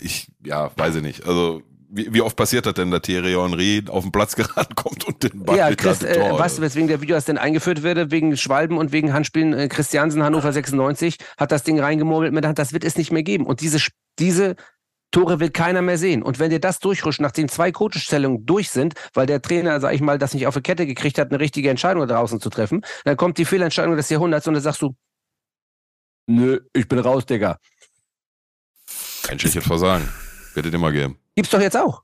Ich, 0.00 0.28
ja, 0.44 0.70
weiß 0.76 0.96
ich 0.96 1.02
nicht. 1.02 1.26
Also, 1.26 1.62
wie, 1.90 2.12
wie 2.12 2.20
oft 2.20 2.36
passiert 2.36 2.66
das 2.66 2.74
denn, 2.74 2.90
dass 2.90 3.02
Thierry 3.02 3.32
Henry 3.32 3.82
auf 3.88 4.04
den 4.04 4.12
Platz 4.12 4.36
geraten 4.36 4.74
kommt 4.74 5.04
und 5.04 5.22
den 5.22 5.44
Ball 5.44 5.56
ja, 5.56 5.74
Chris, 5.74 6.02
äh, 6.02 6.14
Tor, 6.14 6.38
weißt 6.38 6.58
du, 6.58 6.62
weswegen 6.62 6.88
der 6.88 7.00
Video 7.00 7.18
denn 7.18 7.38
eingeführt 7.38 7.82
würde? 7.82 8.10
Wegen 8.10 8.36
Schwalben 8.36 8.78
und 8.78 8.92
wegen 8.92 9.12
Handspielen. 9.12 9.52
Äh, 9.54 9.68
Christiansen, 9.68 10.22
Hannover 10.22 10.52
96, 10.52 11.18
hat 11.36 11.52
das 11.52 11.62
Ding 11.62 11.80
reingemurmelt 11.80 12.32
mit 12.32 12.44
der 12.44 12.48
Hand. 12.48 12.58
Das 12.58 12.72
wird 12.72 12.84
es 12.84 12.96
nicht 12.96 13.10
mehr 13.10 13.22
geben. 13.22 13.46
Und 13.46 13.60
diese, 13.60 13.78
diese 14.18 14.56
Tore 15.10 15.40
will 15.40 15.50
keiner 15.50 15.82
mehr 15.82 15.96
sehen. 15.96 16.22
Und 16.22 16.38
wenn 16.38 16.50
dir 16.50 16.60
das 16.60 16.80
durchrutscht, 16.80 17.20
nachdem 17.20 17.48
zwei 17.48 17.72
Coachstellungen 17.72 18.44
durch 18.44 18.70
sind, 18.70 18.94
weil 19.14 19.26
der 19.26 19.40
Trainer, 19.40 19.80
sag 19.80 19.94
ich 19.94 20.00
mal, 20.00 20.18
das 20.18 20.34
nicht 20.34 20.46
auf 20.46 20.54
die 20.54 20.60
Kette 20.60 20.86
gekriegt 20.86 21.18
hat, 21.18 21.30
eine 21.30 21.40
richtige 21.40 21.70
Entscheidung 21.70 22.06
da 22.06 22.14
draußen 22.14 22.40
zu 22.40 22.50
treffen, 22.50 22.84
dann 23.04 23.16
kommt 23.16 23.38
die 23.38 23.44
Fehlentscheidung 23.46 23.96
des 23.96 24.10
Jahrhunderts 24.10 24.46
und 24.46 24.54
dann 24.54 24.62
sagst 24.62 24.82
du, 24.82 24.94
nö, 26.26 26.60
ich 26.74 26.86
bin 26.86 26.98
raus, 26.98 27.24
Digga. 27.24 27.58
Menschliches 29.28 29.64
Versagen. 29.64 30.08
Wird 30.54 30.66
es 30.66 30.74
immer 30.74 30.92
geben. 30.92 31.18
Gibt's 31.38 31.52
doch 31.52 31.60
jetzt 31.60 31.76
auch. 31.76 32.02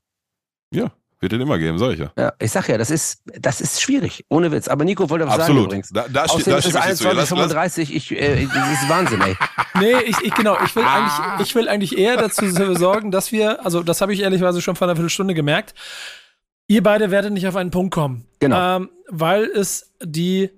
Ja, 0.71 0.93
wird 1.19 1.33
es 1.33 1.41
immer 1.41 1.59
geben, 1.59 1.77
sag 1.77 1.91
ich 1.91 1.99
ja. 1.99 2.13
Ja, 2.17 2.31
ich 2.39 2.53
sag 2.53 2.69
ja, 2.69 2.77
das 2.77 2.89
ist, 2.89 3.21
das 3.25 3.59
ist 3.59 3.81
schwierig. 3.81 4.23
Ohne 4.29 4.49
Witz. 4.53 4.69
Aber 4.69 4.85
Nico 4.85 5.09
wollte 5.09 5.25
was 5.25 5.33
sagen 5.33 5.41
Absolut. 5.41 5.65
übrigens. 5.65 5.89
Da, 5.89 6.05
da, 6.07 6.23
Außerdem 6.23 6.51
da 6.53 6.57
ist 6.59 6.65
es 6.67 6.71
stimme 6.71 6.85
ich 6.85 6.99
dir 6.99 7.09
zu. 7.09 7.11
Lass, 7.11 7.29
lass, 7.31 7.53
21.35 7.53 7.91
ich, 7.91 8.11
äh, 8.13 8.45
das 8.45 8.81
ist 8.81 8.87
Wahnsinn, 8.87 9.19
ey. 9.19 9.35
Nee, 9.81 10.03
ich, 10.05 10.17
ich 10.21 10.33
genau, 10.35 10.57
ich 10.63 10.73
will 10.73 10.85
eigentlich, 10.85 11.47
ich 11.49 11.53
will 11.53 11.67
eigentlich 11.67 11.97
eher 11.97 12.15
dazu 12.15 12.49
sorgen, 12.75 13.11
dass 13.11 13.33
wir, 13.33 13.65
also 13.65 13.83
das 13.83 13.99
habe 13.99 14.13
ich 14.13 14.21
ehrlicherweise 14.21 14.61
schon 14.61 14.77
vor 14.77 14.87
einer 14.87 14.95
Viertelstunde 14.95 15.33
gemerkt, 15.33 15.73
ihr 16.67 16.81
beide 16.81 17.11
werdet 17.11 17.33
nicht 17.33 17.45
auf 17.45 17.57
einen 17.57 17.71
Punkt 17.71 17.93
kommen. 17.93 18.25
Genau. 18.39 18.77
Ähm, 18.77 18.89
weil 19.09 19.43
es 19.43 19.91
die 20.01 20.49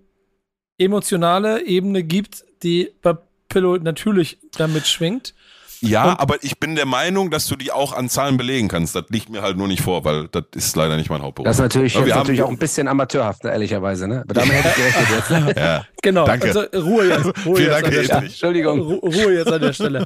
emotionale 0.77 1.65
Ebene 1.65 2.03
gibt, 2.03 2.45
die 2.61 2.91
bei 3.01 3.17
Pillow 3.49 3.77
natürlich 3.77 4.37
damit 4.55 4.85
schwingt. 4.85 5.33
Ja, 5.81 6.11
Und- 6.11 6.19
aber 6.19 6.43
ich 6.43 6.59
bin 6.59 6.75
der 6.75 6.85
Meinung, 6.85 7.29
dass 7.31 7.47
du 7.47 7.55
die 7.55 7.71
auch 7.71 7.93
an 7.93 8.09
Zahlen 8.09 8.37
belegen 8.37 8.67
kannst. 8.67 8.95
Das 8.95 9.05
liegt 9.09 9.29
mir 9.29 9.41
halt 9.41 9.57
nur 9.57 9.67
nicht 9.67 9.81
vor, 9.81 10.03
weil 10.05 10.27
das 10.29 10.43
ist 10.55 10.75
leider 10.75 10.97
nicht 10.97 11.09
mein 11.09 11.21
Hauptberuf. 11.21 11.45
Das 11.45 11.57
ist 11.57 11.61
natürlich, 11.61 11.95
haben- 11.95 12.07
natürlich 12.09 12.41
auch 12.43 12.49
ein 12.49 12.57
bisschen 12.57 12.87
amateurhaft, 12.87 13.43
ne, 13.43 13.51
ehrlicherweise, 13.51 14.07
ne? 14.07 14.21
Aber 14.21 14.33
damit 14.33 14.51
hätte 14.53 14.69
ich 14.69 14.75
gerechnet 14.75 15.07
jetzt. 15.17 15.29
Ne? 15.31 15.53
ja. 15.57 15.85
Genau. 16.01 16.25
Danke. 16.25 16.47
Also 16.47 16.61
Ruhe 16.61 17.07
jetzt. 17.09 17.25
Ruhe 17.45 17.55
Vielen 17.57 17.71
jetzt 17.71 17.71
Dank, 17.71 17.85
an 17.85 17.91
der. 17.91 18.17
Entschuldigung. 18.23 18.79
Ru 18.81 18.93
Ruhe 18.95 19.33
jetzt 19.33 19.51
an 19.51 19.61
der 19.61 19.73
Stelle. 19.73 20.05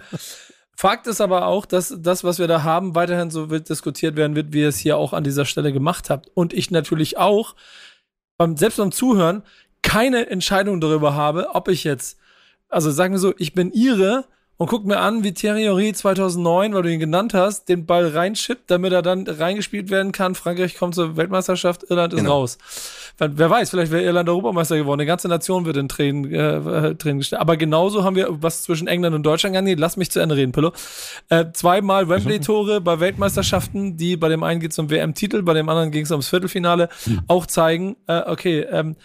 Fakt 0.76 1.06
ist 1.06 1.22
aber 1.22 1.46
auch, 1.46 1.66
dass 1.68 1.94
das, 2.00 2.24
was 2.24 2.40
wir 2.40 2.48
da 2.48 2.64
haben, 2.64 2.96
weiterhin 2.96 3.30
so 3.30 3.50
wild 3.52 3.70
diskutiert 3.70 4.16
werden 4.16 4.36
wird, 4.36 4.52
wie 4.54 4.62
ihr 4.62 4.70
es 4.70 4.78
hier 4.78 4.98
auch 4.98 5.14
an 5.14 5.24
dieser 5.24 5.46
Stelle 5.46 5.72
gemacht 5.72 6.10
habt. 6.10 6.30
Und 6.34 6.54
ich 6.54 6.72
natürlich 6.72 7.18
auch, 7.18 7.56
beim, 8.38 8.58
selbst 8.58 8.78
beim 8.78 8.92
Zuhören, 8.92 9.44
keine 9.84 10.28
Entscheidung 10.30 10.82
darüber 10.82 11.14
habe, 11.14 11.50
ob 11.54 11.68
ich 11.68 11.84
jetzt, 11.84 12.18
also 12.70 12.90
sagen 12.90 13.14
wir 13.14 13.20
so, 13.20 13.34
ich 13.38 13.54
bin 13.54 13.72
ihre 13.72 14.26
und 14.62 14.68
guck 14.68 14.86
mir 14.86 15.00
an, 15.00 15.24
wie 15.24 15.34
Thierry 15.34 15.64
Henry 15.64 15.92
2009, 15.92 16.76
weil 16.76 16.84
du 16.84 16.92
ihn 16.94 17.00
genannt 17.00 17.34
hast, 17.34 17.68
den 17.68 17.88
Ball 17.88 18.10
reinschippt, 18.10 18.70
damit 18.70 18.94
er 18.94 19.02
dann 19.02 19.26
reingespielt 19.26 19.90
werden 19.90 20.12
kann. 20.12 20.36
Frankreich 20.36 20.78
kommt 20.78 20.94
zur 20.94 21.18
Weltmeisterschaft, 21.18 21.86
Irland 21.90 22.14
ist 22.14 22.20
Genau. 22.20 22.42
raus. 22.42 22.60
Wer 23.18 23.50
weiß, 23.50 23.72
vielleicht 23.72 23.92
wäre 23.92 24.04
Irland 24.04 24.30
Europameister 24.30 24.78
geworden. 24.78 25.00
Die 25.00 25.08
ganze 25.08 25.28
Nation 25.30 25.66
wird 25.66 25.78
in 25.78 25.90
Tränen, 25.90 26.32
äh, 26.32 26.58
äh, 26.58 26.94
Tränen 26.94 27.18
gestellt. 27.18 27.42
Aber 27.42 27.58
genauso 27.58 28.04
haben 28.04 28.16
wir 28.16 28.28
was 28.30 28.62
zwischen 28.62 28.88
England 28.88 29.16
und 29.16 29.24
Deutschland 29.24 29.56
gegangen. 29.56 29.80
Lass 29.80 29.98
mich 29.98 30.12
zu 30.12 30.20
Ende 30.20 30.36
reden, 30.36 30.52
Pillow. 30.52 30.74
Äh, 31.30 31.46
zweimal 31.54 32.08
Wembley-Tore 32.08 32.82
bei 32.82 33.00
Weltmeisterschaften, 33.00 33.98
die 33.98 34.16
bei 34.16 34.30
dem 34.30 34.44
einen 34.44 34.60
geht 34.60 34.74
es 34.74 34.78
um 34.78 34.92
WM-Titel, 34.92 35.42
bei 35.42 35.56
dem 35.56 35.70
anderen 35.70 35.90
ging 35.90 36.04
es 36.04 36.12
ums 36.12 36.28
Viertelfinale, 36.28 36.90
auch 37.28 37.48
zeigen, 37.48 37.96
äh, 38.06 38.22
okay, 38.28 38.60
ähm, 38.72 38.96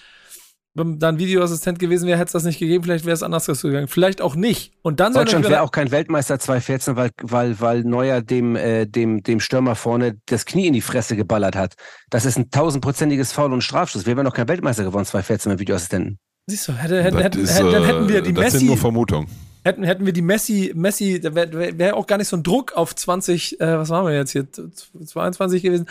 wenn 0.77 0.99
da 0.99 1.09
ein 1.09 1.19
Videoassistent 1.19 1.79
gewesen 1.79 2.07
wäre, 2.07 2.19
hätte 2.19 2.27
es 2.27 2.33
das 2.33 2.45
nicht 2.45 2.59
gegeben, 2.59 2.85
vielleicht 2.85 3.07
wäre 3.07 3.15
es 3.15 3.23
anders 3.23 3.47
gegangen. 3.47 3.89
Vielleicht 3.89 4.21
auch 4.21 4.37
nicht. 4.37 4.73
Und 4.83 5.01
dann 5.01 5.15
Deutschland 5.15 5.49
wäre 5.49 5.63
auch 5.63 5.71
kein 5.71 5.91
Weltmeister 5.91 6.39
2014, 6.39 6.97
weil, 6.97 7.11
weil, 7.23 7.59
weil 7.61 7.83
Neuer 7.83 8.21
dem, 8.21 8.57
äh, 8.57 8.87
dem, 8.87 9.23
dem 9.23 9.41
Stürmer 9.41 9.75
vorne 9.75 10.19
das 10.27 10.45
Knie 10.45 10.67
in 10.67 10.75
die 10.75 10.83
Fresse 10.83 11.17
geballert 11.17 11.57
hat. 11.57 11.75
Das 12.11 12.27
ist 12.27 12.37
ein 12.37 12.51
tausendprozentiges 12.51 13.33
Foul 13.33 13.53
und 13.53 13.63
Strafschuss. 13.63 14.07
Wir 14.07 14.17
wären 14.17 14.25
noch 14.25 14.35
kein 14.35 14.49
Weltmeister 14.49 14.85
geworden 14.85 15.07
2014 15.07 15.51
mit 15.51 15.61
Videoassistenten. 15.61 16.19
Siehst 16.47 16.69
du, 16.69 16.73
hätte, 16.73 17.03
hätte, 17.03 17.17
Das 17.17 17.25
hätten, 17.25 17.41
ist, 17.41 17.59
hätten, 17.59 17.73
dann 17.73 17.85
hätten 17.85 18.09
wir 18.09 18.19
äh, 18.19 18.23
die 18.23 18.33
das 18.35 18.53
sind 18.53 18.61
Messi, 18.61 18.67
nur 18.67 18.77
Vermutungen. 18.77 19.29
Hätten, 19.67 19.83
hätten 19.83 20.07
wir 20.07 20.13
die 20.13 20.23
Messi, 20.23 20.73
Messi, 20.75 21.21
da 21.21 21.35
wäre 21.35 21.79
wär, 21.79 21.97
auch 21.97 22.07
gar 22.07 22.19
nicht 22.19 22.29
so 22.29 22.37
ein 22.37 22.43
Druck 22.43 22.73
auf 22.75 22.95
20, 22.95 23.61
äh, 23.61 23.79
was 23.79 23.91
waren 23.91 24.07
wir 24.07 24.15
jetzt 24.15 24.31
hier, 24.31 24.47
22 24.51 25.63
gewesen. 25.63 25.87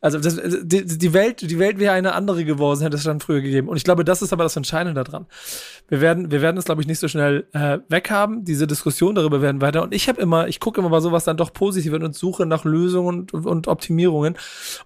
Also 0.00 0.18
das, 0.18 0.40
die, 0.62 0.84
die 0.84 1.12
Welt, 1.12 1.40
die 1.48 1.58
Welt 1.58 1.78
wäre 1.78 1.94
eine 1.94 2.14
andere 2.14 2.44
geworden, 2.44 2.80
hätte 2.80 2.96
es 2.96 3.04
dann 3.04 3.20
früher 3.20 3.40
gegeben. 3.40 3.68
Und 3.68 3.76
ich 3.76 3.84
glaube, 3.84 4.04
das 4.04 4.20
ist 4.20 4.32
aber 4.32 4.42
das 4.42 4.56
Entscheidende 4.56 5.02
daran. 5.02 5.26
Wir 5.88 6.00
werden, 6.00 6.30
wir 6.30 6.42
werden 6.42 6.56
es, 6.56 6.64
glaube 6.64 6.82
ich, 6.82 6.88
nicht 6.88 6.98
so 6.98 7.08
schnell 7.08 7.46
äh, 7.52 7.78
weghaben. 7.88 8.44
Diese 8.44 8.66
Diskussion 8.66 9.14
darüber 9.14 9.40
werden 9.42 9.60
weiter. 9.60 9.82
Und 9.82 9.94
ich 9.94 10.08
habe 10.08 10.20
immer, 10.20 10.48
ich 10.48 10.58
gucke 10.58 10.80
immer 10.80 10.90
bei 10.90 11.00
sowas 11.00 11.24
dann 11.24 11.36
doch 11.36 11.52
positiv 11.52 11.92
und 11.92 12.14
suche 12.14 12.46
nach 12.46 12.64
Lösungen 12.64 13.28
und, 13.32 13.46
und 13.46 13.68
Optimierungen 13.68 14.36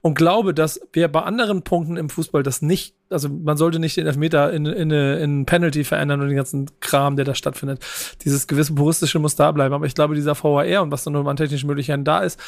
und 0.03 0.15
glaube, 0.15 0.53
dass 0.53 0.81
wir 0.93 1.09
bei 1.09 1.23
anderen 1.23 1.63
Punkten 1.63 1.97
im 1.97 2.11
Fußball 2.11 2.43
das 2.43 2.63
nicht, 2.63 2.95
also 3.11 3.29
man 3.29 3.57
sollte 3.57 3.79
nicht 3.79 3.97
den 3.97 4.07
Elfmeter 4.07 4.53
in, 4.53 4.67
in, 4.67 4.91
in 4.91 5.47
Penalty 5.47 5.85
verändern 5.85 6.21
und 6.21 6.29
den 6.29 6.37
ganzen 6.37 6.71
Kram, 6.81 7.17
der 7.17 7.25
da 7.25 7.35
stattfindet. 7.35 7.85
Dieses 8.25 8.47
gewisse 8.47 8.75
puristische 8.75 9.19
muss 9.19 9.37
da 9.37 9.53
bleiben. 9.53 9.75
Aber 9.75 9.87
ich 9.87 9.95
glaube, 9.95 10.15
dieser 10.15 10.35
VAR 10.35 10.83
und 10.83 10.91
was 10.91 11.05
dann 11.05 11.13
noch 11.13 11.27
an 11.27 11.37
technischen 11.37 11.67
Möglichkeiten 11.67 12.05
da 12.05 12.21
ist, 12.21 12.41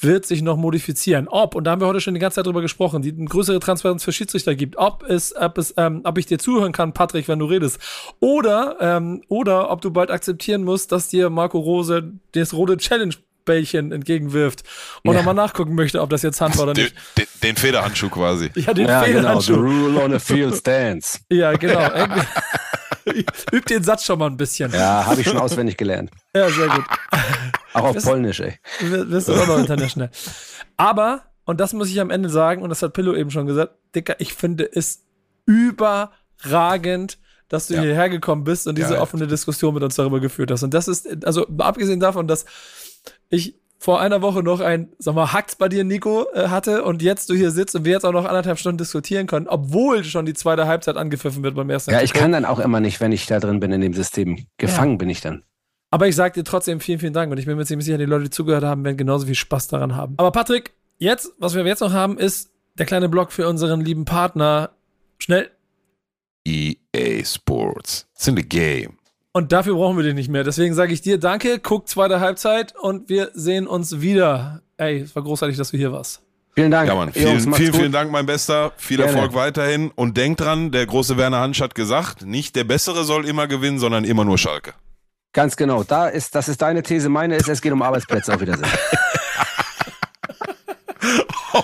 wird 0.00 0.26
sich 0.26 0.42
noch 0.42 0.56
modifizieren. 0.56 1.28
Ob, 1.28 1.54
und 1.54 1.64
da 1.64 1.72
haben 1.72 1.80
wir 1.80 1.88
heute 1.88 2.00
schon 2.00 2.14
die 2.14 2.20
ganze 2.20 2.36
Zeit 2.36 2.46
drüber 2.46 2.62
gesprochen, 2.62 3.02
die 3.02 3.12
eine 3.12 3.24
größere 3.24 3.58
Transparenz 3.60 4.04
für 4.04 4.12
Schiedsrichter 4.12 4.54
gibt, 4.54 4.76
ob 4.76 5.02
es, 5.02 5.34
ob 5.34 5.58
es, 5.58 5.74
ähm, 5.76 6.02
ob 6.04 6.18
ich 6.18 6.26
dir 6.26 6.38
zuhören 6.38 6.72
kann, 6.72 6.92
Patrick, 6.92 7.28
wenn 7.28 7.38
du 7.38 7.46
redest. 7.46 7.78
Oder, 8.20 8.76
ähm, 8.80 9.22
oder 9.28 9.70
ob 9.70 9.80
du 9.80 9.90
bald 9.90 10.10
akzeptieren 10.10 10.64
musst, 10.64 10.92
dass 10.92 11.08
dir 11.08 11.30
Marco 11.30 11.58
Rose 11.58 12.12
das 12.32 12.54
rote 12.54 12.76
Challenge 12.76 13.14
Bällchen 13.44 13.92
entgegenwirft 13.92 14.62
und 15.04 15.12
Ja. 15.12 15.18
nochmal 15.18 15.34
nachgucken 15.34 15.74
möchte, 15.74 16.00
ob 16.00 16.10
das 16.10 16.22
jetzt 16.22 16.40
Hand 16.40 16.56
war 16.56 16.64
oder 16.64 16.74
Den, 16.74 16.84
nicht. 16.84 16.96
den, 17.18 17.26
den 17.42 17.56
Federhandschuh 17.56 18.08
quasi. 18.10 18.50
Ja, 18.54 18.72
den 18.74 18.86
Ja, 18.88 19.04
genau. 19.04 19.40
The 19.40 19.46
Federhandschuh. 19.46 19.54
rule 19.54 20.02
on 20.04 20.14
a 20.14 20.18
field 20.18 20.54
stands. 20.56 21.20
Ja, 21.30 21.52
genau. 21.52 21.80
Übt 23.52 23.74
den 23.74 23.82
Satz 23.82 24.04
schon 24.04 24.18
mal 24.18 24.26
ein 24.30 24.36
bisschen. 24.36 24.72
Ja, 24.72 25.04
habe 25.06 25.20
ich 25.20 25.26
schon 25.28 25.36
auswendig 25.38 25.76
gelernt. 25.76 26.10
Ja, 26.34 26.48
sehr 26.48 26.68
gut. 26.68 26.84
Auch 27.72 27.84
auf 27.84 27.94
Das- 27.96 28.04
Polnisch, 28.04 28.40
ey. 28.40 28.58
Wir- 28.80 29.10
Wirst 29.10 29.28
du 29.28 29.34
auch 29.34 29.46
noch 29.46 29.58
international. 29.58 30.10
Aber, 30.76 31.22
und 31.44 31.58
das 31.60 31.72
muss 31.72 31.88
ich 31.90 32.00
am 32.00 32.10
Ende 32.10 32.28
sagen, 32.28 32.62
und 32.62 32.68
das 32.70 32.80
hat 32.82 32.92
Pillow 32.92 33.14
eben 33.14 33.30
schon 33.30 33.46
gesagt, 33.46 33.74
Dicker, 33.94 34.16
ich 34.20 34.34
finde 34.34 34.68
es 34.72 35.02
überragend, 35.46 37.18
dass 37.48 37.66
du 37.66 37.74
Ja. 37.74 37.82
hierher 37.82 38.08
gekommen 38.08 38.44
bist 38.44 38.66
und 38.66 38.78
diese 38.78 38.94
ja. 38.94 39.00
offene 39.00 39.26
Diskussion 39.26 39.74
mit 39.74 39.82
uns 39.82 39.96
darüber 39.96 40.20
geführt 40.20 40.50
hast. 40.50 40.62
Und 40.62 40.72
das 40.72 40.88
ist, 40.88 41.24
also 41.26 41.46
abgesehen 41.58 42.00
davon, 42.00 42.26
dass 42.28 42.44
ich 43.28 43.54
vor 43.82 44.00
einer 44.00 44.22
Woche 44.22 44.44
noch 44.44 44.60
ein, 44.60 44.92
sag 44.98 45.16
mal, 45.16 45.32
Hacks 45.32 45.56
bei 45.56 45.68
dir, 45.68 45.82
Nico, 45.82 46.26
äh, 46.34 46.48
hatte 46.48 46.84
und 46.84 47.02
jetzt 47.02 47.28
du 47.30 47.34
hier 47.34 47.50
sitzt 47.50 47.74
und 47.74 47.84
wir 47.84 47.90
jetzt 47.92 48.04
auch 48.04 48.12
noch 48.12 48.24
anderthalb 48.24 48.58
Stunden 48.58 48.78
diskutieren 48.78 49.26
können, 49.26 49.48
obwohl 49.48 50.04
schon 50.04 50.24
die 50.24 50.34
zweite 50.34 50.68
Halbzeit 50.68 50.96
angepfiffen 50.96 51.42
wird 51.42 51.56
beim 51.56 51.68
ersten 51.68 51.90
Ja, 51.90 52.00
ich 52.00 52.12
kann 52.12 52.30
dann 52.30 52.44
auch 52.44 52.60
immer 52.60 52.78
nicht, 52.78 53.00
wenn 53.00 53.10
ich 53.10 53.26
da 53.26 53.40
drin 53.40 53.58
bin 53.58 53.72
in 53.72 53.80
dem 53.80 53.92
System. 53.92 54.46
Gefangen 54.56 54.92
ja. 54.92 54.96
bin 54.98 55.10
ich 55.10 55.20
dann. 55.20 55.42
Aber 55.90 56.06
ich 56.06 56.14
sag 56.14 56.34
dir 56.34 56.44
trotzdem 56.44 56.78
vielen, 56.78 57.00
vielen 57.00 57.12
Dank 57.12 57.32
und 57.32 57.38
ich 57.38 57.46
bin 57.46 57.56
mir 57.56 57.66
ziemlich 57.66 57.84
sicher, 57.84 57.98
die 57.98 58.04
Leute, 58.04 58.24
die 58.24 58.30
zugehört 58.30 58.62
haben, 58.62 58.84
werden 58.84 58.96
genauso 58.96 59.26
viel 59.26 59.34
Spaß 59.34 59.66
daran 59.66 59.96
haben. 59.96 60.14
Aber 60.16 60.30
Patrick, 60.30 60.74
jetzt, 60.98 61.32
was 61.38 61.56
wir 61.56 61.66
jetzt 61.66 61.80
noch 61.80 61.92
haben, 61.92 62.18
ist 62.18 62.50
der 62.78 62.86
kleine 62.86 63.08
Block 63.08 63.32
für 63.32 63.48
unseren 63.48 63.80
lieben 63.80 64.04
Partner. 64.04 64.70
Schnell. 65.18 65.50
EA 66.46 67.24
Sports. 67.24 68.06
It's 68.14 68.28
in 68.28 68.36
the 68.36 68.48
game. 68.48 68.96
Und 69.34 69.52
dafür 69.52 69.74
brauchen 69.74 69.96
wir 69.96 70.04
dich 70.04 70.14
nicht 70.14 70.28
mehr. 70.28 70.44
Deswegen 70.44 70.74
sage 70.74 70.92
ich 70.92 71.00
dir 71.00 71.18
Danke, 71.18 71.58
guck 71.58 71.88
zweite 71.88 72.20
Halbzeit 72.20 72.74
und 72.78 73.08
wir 73.08 73.30
sehen 73.32 73.66
uns 73.66 74.00
wieder. 74.02 74.60
Ey, 74.76 75.00
es 75.00 75.16
war 75.16 75.22
großartig, 75.22 75.56
dass 75.56 75.70
du 75.70 75.78
hier 75.78 75.90
warst. 75.90 76.20
Vielen 76.54 76.70
Dank. 76.70 76.86
Ja, 76.86 76.94
Mann. 76.94 77.12
Vielen, 77.12 77.40
Jungs, 77.40 77.56
vielen, 77.56 77.72
vielen 77.72 77.92
Dank, 77.92 78.10
mein 78.10 78.26
Bester. 78.26 78.72
Viel 78.76 78.98
Gerne. 78.98 79.12
Erfolg 79.12 79.34
weiterhin. 79.34 79.90
Und 79.94 80.18
denk 80.18 80.36
dran, 80.36 80.70
der 80.70 80.84
große 80.84 81.16
Werner 81.16 81.40
Hansch 81.40 81.62
hat 81.62 81.74
gesagt, 81.74 82.26
nicht 82.26 82.56
der 82.56 82.64
Bessere 82.64 83.04
soll 83.04 83.26
immer 83.26 83.46
gewinnen, 83.46 83.78
sondern 83.78 84.04
immer 84.04 84.26
nur 84.26 84.36
Schalke. 84.36 84.74
Ganz 85.32 85.56
genau. 85.56 85.82
Da 85.82 86.08
ist, 86.08 86.34
das 86.34 86.50
ist 86.50 86.60
deine 86.60 86.82
These. 86.82 87.08
Meine 87.08 87.36
ist, 87.36 87.48
es 87.48 87.62
geht 87.62 87.72
um 87.72 87.80
Arbeitsplätze. 87.80 88.34
Auf 88.34 88.40
Wiedersehen. 88.42 88.68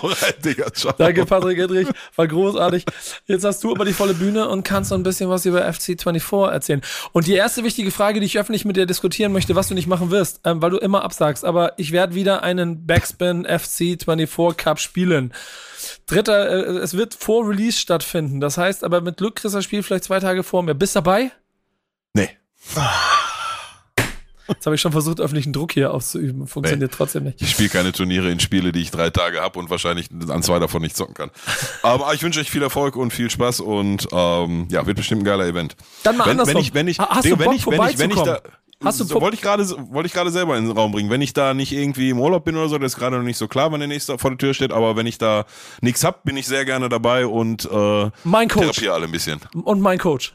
Alright, 0.01 0.37
Digga, 0.45 0.71
ciao. 0.73 0.93
Danke, 0.97 1.25
Patrick 1.25 1.57
Edrich. 1.59 1.87
War 2.15 2.27
großartig. 2.27 2.85
Jetzt 3.25 3.43
hast 3.43 3.63
du 3.63 3.71
aber 3.71 3.85
die 3.85 3.93
volle 3.93 4.13
Bühne 4.13 4.47
und 4.47 4.63
kannst 4.63 4.89
so 4.89 4.95
ein 4.95 5.03
bisschen 5.03 5.29
was 5.29 5.45
über 5.45 5.67
FC24 5.67 6.49
erzählen. 6.51 6.81
Und 7.11 7.27
die 7.27 7.33
erste 7.33 7.63
wichtige 7.63 7.91
Frage, 7.91 8.19
die 8.19 8.25
ich 8.25 8.39
öffentlich 8.39 8.65
mit 8.65 8.75
dir 8.75 8.85
diskutieren 8.85 9.31
möchte, 9.31 9.55
was 9.55 9.67
du 9.67 9.73
nicht 9.73 9.87
machen 9.87 10.11
wirst, 10.11 10.41
ähm, 10.45 10.61
weil 10.61 10.71
du 10.71 10.77
immer 10.77 11.03
absagst, 11.03 11.45
aber 11.45 11.73
ich 11.77 11.91
werde 11.91 12.15
wieder 12.15 12.43
einen 12.43 12.85
Backspin 12.85 13.45
FC24 13.45 14.53
Cup 14.55 14.79
spielen. 14.79 15.33
Dritter, 16.07 16.49
äh, 16.49 16.77
es 16.79 16.95
wird 16.95 17.13
vor 17.13 17.47
Release 17.47 17.77
stattfinden. 17.77 18.39
Das 18.39 18.57
heißt, 18.57 18.83
aber 18.83 19.01
mit 19.01 19.17
Glück 19.17 19.35
kriegst 19.35 19.53
du 19.53 19.57
das 19.57 19.65
Spiel 19.65 19.83
vielleicht 19.83 20.05
zwei 20.05 20.19
Tage 20.19 20.43
vor 20.43 20.63
mir. 20.63 20.75
Bist 20.75 20.95
dabei? 20.95 21.31
Nee. 22.13 22.29
Jetzt 24.49 24.65
habe 24.65 24.75
ich 24.75 24.81
schon 24.81 24.91
versucht, 24.91 25.19
öffentlichen 25.19 25.53
Druck 25.53 25.71
hier 25.73 25.93
auszuüben. 25.93 26.47
Funktioniert 26.47 26.91
nee. 26.91 26.97
trotzdem 26.97 27.23
nicht. 27.23 27.41
Ich 27.41 27.51
spiele 27.51 27.69
keine 27.69 27.91
Turniere 27.91 28.31
in 28.31 28.39
Spiele, 28.39 28.71
die 28.71 28.81
ich 28.81 28.91
drei 28.91 29.09
Tage 29.09 29.41
habe 29.41 29.59
und 29.59 29.69
wahrscheinlich 29.69 30.09
an 30.27 30.43
zwei 30.43 30.59
davon 30.59 30.81
nicht 30.81 30.97
zocken 30.97 31.13
kann. 31.13 31.31
Aber 31.83 32.13
ich 32.13 32.23
wünsche 32.23 32.39
euch 32.39 32.49
viel 32.49 32.63
Erfolg 32.63 32.95
und 32.95 33.11
viel 33.11 33.29
Spaß 33.29 33.59
und 33.61 34.07
ähm, 34.11 34.67
ja, 34.71 34.85
wird 34.85 34.97
bestimmt 34.97 35.21
ein 35.21 35.25
geiler 35.25 35.45
Event. 35.45 35.75
Dann 36.03 36.17
mal 36.17 36.25
wenn, 36.25 36.31
andersrum. 36.31 36.55
Wenn 36.55 36.61
ich, 36.61 36.73
wenn 36.73 36.87
ich, 36.87 36.99
Hast 36.99 37.25
du 37.25 37.37
Bock, 37.37 37.47
wenn 37.47 37.53
ich, 37.53 37.67
wenn 37.67 37.89
ich, 37.89 37.99
wenn 37.99 38.11
ich 38.11 38.21
da, 38.21 38.41
Hast 38.81 38.99
du 39.01 39.03
so, 39.03 39.19
wollte 39.19 39.35
ich 39.35 39.41
gerade 39.41 39.67
wollte 39.91 40.07
ich 40.07 40.13
gerade 40.13 40.31
selber 40.31 40.57
in 40.57 40.65
den 40.65 40.77
Raum 40.77 40.93
bringen. 40.93 41.09
Wenn 41.09 41.21
ich 41.21 41.33
da 41.33 41.53
nicht 41.53 41.73
irgendwie 41.73 42.11
im 42.11 42.19
Urlaub 42.19 42.45
bin 42.45 42.55
oder 42.55 42.69
so, 42.69 42.77
das 42.77 42.93
ist 42.93 42.99
gerade 42.99 43.17
noch 43.17 43.23
nicht 43.23 43.37
so 43.37 43.49
klar, 43.49 43.71
wann 43.73 43.81
der 43.81 43.89
nächste 43.89 44.17
vor 44.17 44.31
der 44.31 44.37
Tür 44.37 44.53
steht, 44.53 44.71
aber 44.71 44.95
wenn 44.95 45.05
ich 45.05 45.17
da 45.17 45.45
nichts 45.81 46.03
hab, 46.05 46.23
bin 46.23 46.37
ich 46.37 46.47
sehr 46.47 46.63
gerne 46.63 46.87
dabei 46.87 47.25
und 47.25 47.65
äh, 47.69 48.09
mein 48.23 48.47
Coach. 48.47 48.67
therapiere 48.67 48.93
alle 48.93 49.05
ein 49.05 49.11
bisschen. 49.11 49.41
Und 49.63 49.81
mein 49.81 49.97
Coach. 49.99 50.33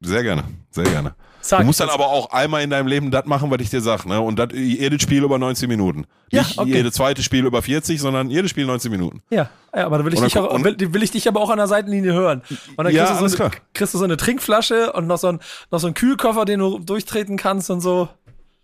Sehr 0.00 0.24
gerne, 0.24 0.42
sehr 0.70 0.84
gerne. 0.84 1.14
Sag 1.46 1.60
du 1.60 1.66
musst 1.66 1.78
dann 1.78 1.90
aber 1.90 2.06
auch 2.06 2.30
einmal 2.30 2.62
in 2.62 2.70
deinem 2.70 2.86
Leben 2.86 3.10
das 3.10 3.26
machen, 3.26 3.50
was 3.50 3.60
ich 3.60 3.68
dir 3.68 3.82
sag, 3.82 4.06
ne? 4.06 4.18
Und 4.18 4.38
das 4.38 4.48
jedes 4.54 5.02
Spiel 5.02 5.22
über 5.22 5.38
90 5.38 5.68
Minuten. 5.68 6.06
Ja, 6.30 6.40
Nicht 6.40 6.58
okay. 6.58 6.76
jedes 6.76 6.94
zweite 6.94 7.22
Spiel 7.22 7.44
über 7.44 7.60
40, 7.60 8.00
sondern 8.00 8.30
jedes 8.30 8.50
Spiel 8.50 8.64
90 8.64 8.90
Minuten. 8.90 9.20
Ja, 9.28 9.50
ja 9.76 9.84
aber 9.84 9.98
da 9.98 10.06
will 10.06 10.14
ich, 10.14 10.20
dich, 10.20 10.38
auch, 10.38 10.64
will, 10.64 10.74
will, 10.78 11.02
ich 11.02 11.10
dich 11.10 11.28
aber 11.28 11.42
auch 11.42 11.50
an 11.50 11.58
der 11.58 11.66
Seitenlinie 11.66 12.14
hören. 12.14 12.40
Und 12.48 12.78
dann 12.78 12.86
kriegst, 12.86 12.96
ja, 12.96 13.20
du, 13.20 13.28
so 13.28 13.42
eine, 13.42 13.50
kriegst 13.74 13.92
du 13.92 13.98
so 13.98 14.04
eine 14.04 14.16
Trinkflasche 14.16 14.94
und 14.94 15.06
noch 15.06 15.18
so, 15.18 15.28
ein, 15.28 15.40
noch 15.70 15.80
so 15.80 15.86
einen 15.86 15.92
Kühlkoffer, 15.92 16.46
den 16.46 16.60
du 16.60 16.78
durchtreten 16.78 17.36
kannst 17.36 17.68
und 17.68 17.82
so. 17.82 18.08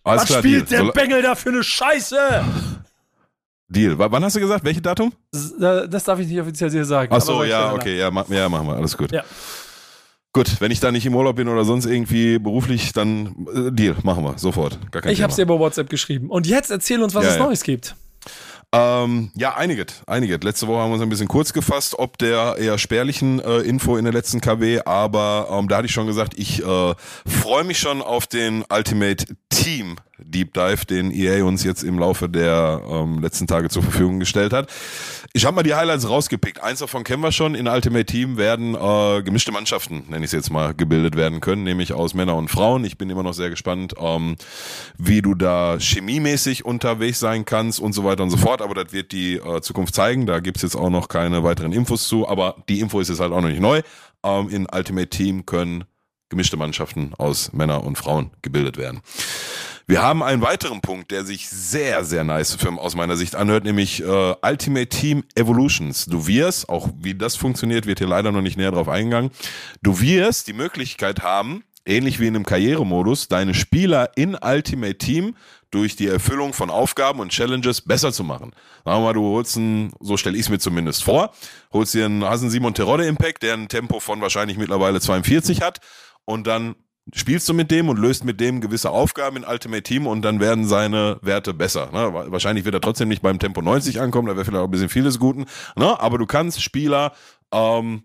Alles 0.03 0.23
Was 0.23 0.29
klar, 0.29 0.39
spielt 0.39 0.71
Deal. 0.71 0.87
der 0.87 0.93
Bengel 0.93 1.21
da 1.21 1.35
für 1.35 1.51
eine 1.51 1.63
Scheiße? 1.63 2.17
Deal. 3.69 3.99
W 3.99 4.07
wann 4.09 4.25
hast 4.25 4.37
du 4.37 4.41
gesagt? 4.41 4.65
Welches 4.65 4.83
Datum? 4.83 5.13
Das, 5.33 5.53
das 5.59 6.05
darf 6.05 6.19
ich 6.19 6.29
nicht 6.29 6.41
offiziell 6.41 6.71
dir 6.71 6.87
sagen. 6.87 7.13
Ach 7.15 7.21
so, 7.21 7.45
ja, 7.45 7.75
okay, 7.75 7.99
ja, 7.99 8.11
ma 8.11 8.25
ja, 8.31 8.49
machen 8.49 8.67
wir. 8.67 8.77
Alles 8.77 8.97
gut. 8.97 9.13
Ja. 9.13 9.23
Gut, 10.33 10.61
wenn 10.61 10.71
ich 10.71 10.79
da 10.79 10.93
nicht 10.93 11.07
im 11.07 11.17
Urlaub 11.17 11.37
bin 11.37 11.49
oder 11.49 11.65
sonst 11.65 11.87
irgendwie 11.87 12.39
beruflich, 12.39 12.93
dann 12.93 13.47
äh, 13.53 13.73
Deal, 13.73 13.97
machen 14.05 14.23
wir, 14.23 14.39
sofort. 14.39 14.79
Gar 14.93 15.03
kein 15.03 15.13
ich 15.13 15.23
habe 15.23 15.31
es 15.31 15.37
dir 15.37 15.43
über 15.43 15.59
WhatsApp 15.59 15.91
geschrieben. 15.91 16.31
Und 16.31 16.47
jetzt 16.47 16.71
erzähl 16.71 17.03
uns, 17.03 17.15
was 17.15 17.25
ja, 17.25 17.31
es 17.31 17.37
ja. 17.37 17.45
Neues 17.45 17.63
gibt. 17.65 17.97
Ähm, 18.73 19.33
ja, 19.35 19.57
einiges, 19.57 20.03
einiges. 20.07 20.39
Letzte 20.45 20.69
Woche 20.69 20.79
haben 20.79 20.91
wir 20.91 20.95
uns 20.95 21.03
ein 21.03 21.09
bisschen 21.09 21.27
kurz 21.27 21.53
gefasst, 21.53 21.99
ob 21.99 22.19
der 22.19 22.57
eher 22.57 22.79
spärlichen 22.79 23.41
äh, 23.41 23.59
Info 23.59 23.97
in 23.97 24.05
der 24.05 24.13
letzten 24.13 24.41
KW, 24.41 24.81
aber 24.85 25.49
ähm, 25.51 25.67
da 25.67 25.79
hatte 25.79 25.87
ich 25.87 25.93
schon 25.93 26.07
gesagt, 26.07 26.35
ich 26.37 26.65
äh, 26.65 26.95
freue 27.27 27.65
mich 27.65 27.81
schon 27.81 28.01
auf 28.01 28.29
den 28.29 28.65
Ultimate 28.73 29.25
Team 29.49 29.97
Deep 30.25 30.55
Dive, 30.55 30.85
den 30.87 31.11
EA 31.11 31.45
uns 31.45 31.65
jetzt 31.65 31.83
im 31.83 31.99
Laufe 31.99 32.29
der 32.29 32.83
ähm, 32.89 33.21
letzten 33.21 33.47
Tage 33.47 33.69
zur 33.69 33.83
Verfügung 33.83 34.19
gestellt 34.19 34.53
hat. 34.53 34.71
Ich 35.33 35.45
habe 35.45 35.55
mal 35.55 35.63
die 35.63 35.75
Highlights 35.75 36.09
rausgepickt. 36.09 36.63
Eins 36.63 36.81
davon 36.81 37.05
kennen 37.05 37.23
wir 37.23 37.33
schon. 37.33 37.55
In 37.55 37.69
Ultimate 37.69 38.05
Team 38.05 38.37
werden 38.37 38.75
äh, 38.75 39.23
gemischte 39.23 39.53
Mannschaften, 39.53 40.05
nenne 40.09 40.25
ich 40.25 40.31
es 40.31 40.33
jetzt 40.33 40.51
mal, 40.51 40.75
gebildet 40.75 41.17
werden 41.17 41.41
können, 41.41 41.63
nämlich 41.63 41.93
aus 41.93 42.15
Männern 42.15 42.37
und 42.37 42.49
Frauen. 42.49 42.85
Ich 42.85 42.99
bin 42.99 43.11
immer 43.11 43.23
noch 43.23 43.35
sehr 43.35 43.51
gespannt, 43.51 43.95
ähm, 43.99 44.37
wie 44.99 45.23
du 45.23 45.35
da 45.35 45.77
chemiemäßig 45.79 46.65
unterwegs 46.65 47.21
sein 47.21 47.45
kannst 47.45 47.81
und 47.81 47.93
so 47.93 48.05
weiter 48.05 48.23
und 48.23 48.31
so 48.31 48.37
fort. 48.37 48.63
Aber 48.63 48.75
das 48.75 48.93
wird 48.93 49.13
die 49.13 49.35
äh, 49.37 49.61
Zukunft 49.61 49.95
zeigen. 49.95 50.27
Da 50.27 50.41
gibt's 50.41 50.63
jetzt 50.63 50.77
auch 50.77 50.91
noch 50.91 51.09
keine 51.09 51.45
weiteren 51.45 51.73
Infos 51.73 52.09
zu. 52.09 52.29
Aber 52.29 52.57
die 52.69 52.81
Info 52.81 53.01
ist 53.01 53.09
jetzt 53.09 53.21
halt 53.21 53.33
auch 53.33 53.41
noch 53.41 53.49
nicht 53.49 53.61
neu. 53.61 53.83
Ähm, 54.25 54.49
in 54.49 54.67
Ultimate 54.67 55.09
Team 55.09 55.47
können 55.47 55.85
gemischte 56.31 56.57
Mannschaften 56.57 57.13
aus 57.19 57.53
Männern 57.53 57.83
und 57.83 57.99
Frauen 57.99 58.31
gebildet 58.41 58.79
werden. 58.79 59.03
Wir 59.91 60.03
haben 60.03 60.23
einen 60.23 60.41
weiteren 60.41 60.83
Punkt, 60.83 61.11
der 61.11 61.25
sich 61.25 61.49
sehr, 61.49 62.05
sehr 62.05 62.23
nice 62.23 62.55
für, 62.55 62.71
aus 62.79 62.95
meiner 62.95 63.17
Sicht 63.17 63.35
anhört, 63.35 63.65
nämlich 63.65 64.01
äh, 64.01 64.35
Ultimate 64.41 64.87
Team 64.87 65.25
Evolutions. 65.35 66.05
Du 66.05 66.29
wirst, 66.29 66.69
auch 66.69 66.91
wie 67.01 67.17
das 67.17 67.35
funktioniert, 67.35 67.87
wird 67.87 67.99
hier 67.99 68.07
leider 68.07 68.31
noch 68.31 68.41
nicht 68.41 68.57
näher 68.57 68.71
drauf 68.71 68.89
eingegangen, 68.89 69.33
du 69.83 70.01
wirst 70.01 70.47
die 70.47 70.53
Möglichkeit 70.53 71.23
haben, 71.23 71.65
ähnlich 71.85 72.21
wie 72.21 72.29
in 72.29 72.37
einem 72.37 72.47
Karrieremodus, 72.47 73.27
deine 73.27 73.53
Spieler 73.53 74.13
in 74.15 74.37
Ultimate 74.41 74.97
Team 74.97 75.35
durch 75.73 75.97
die 75.97 76.07
Erfüllung 76.07 76.53
von 76.53 76.71
Aufgaben 76.71 77.19
und 77.19 77.33
Challenges 77.33 77.81
besser 77.81 78.13
zu 78.13 78.23
machen. 78.23 78.53
Sagen 78.85 78.99
wir 78.99 79.07
mal, 79.07 79.13
du 79.13 79.25
holst 79.25 79.57
einen, 79.57 79.93
so 79.99 80.17
stelle 80.17 80.37
ich 80.37 80.43
es 80.43 80.51
mir 80.51 80.61
zumindest 80.61 81.03
vor, 81.03 81.33
holst 81.73 81.95
dir 81.95 82.05
einen, 82.05 82.25
hast 82.25 82.43
einen 82.43 82.51
Simon 82.53 82.75
Terodde 82.75 83.07
Impact, 83.07 83.43
der 83.43 83.55
ein 83.55 83.67
Tempo 83.67 83.99
von 83.99 84.21
wahrscheinlich 84.21 84.57
mittlerweile 84.57 85.01
42 85.01 85.63
hat 85.63 85.81
und 86.27 86.47
dann 86.47 86.77
spielst 87.15 87.49
du 87.49 87.55
mit 87.55 87.71
dem 87.71 87.89
und 87.89 87.99
löst 87.99 88.25
mit 88.25 88.41
dem 88.41 88.61
gewisse 88.61 88.91
Aufgaben 88.91 89.37
in 89.37 89.45
Ultimate 89.45 89.83
Team 89.83 90.07
und 90.07 90.23
dann 90.23 90.41
werden 90.41 90.67
seine 90.67 91.19
Werte 91.23 91.55
besser. 91.55 91.91
Ne? 91.93 92.13
Wahrscheinlich 92.31 92.65
wird 92.65 92.75
er 92.75 92.81
trotzdem 92.81 93.09
nicht 93.09 93.23
beim 93.23 93.39
Tempo 93.39 93.63
90 93.63 94.01
ankommen, 94.01 94.29
da 94.29 94.37
wäre 94.37 94.45
vielleicht 94.45 94.61
auch 94.61 94.69
ein 94.69 94.71
bisschen 94.71 94.89
vieles 94.89 95.19
Guten. 95.19 95.47
Ne? 95.77 96.01
Aber 96.01 96.19
du 96.19 96.27
kannst 96.27 96.63
Spieler 96.63 97.13
ähm, 97.53 98.03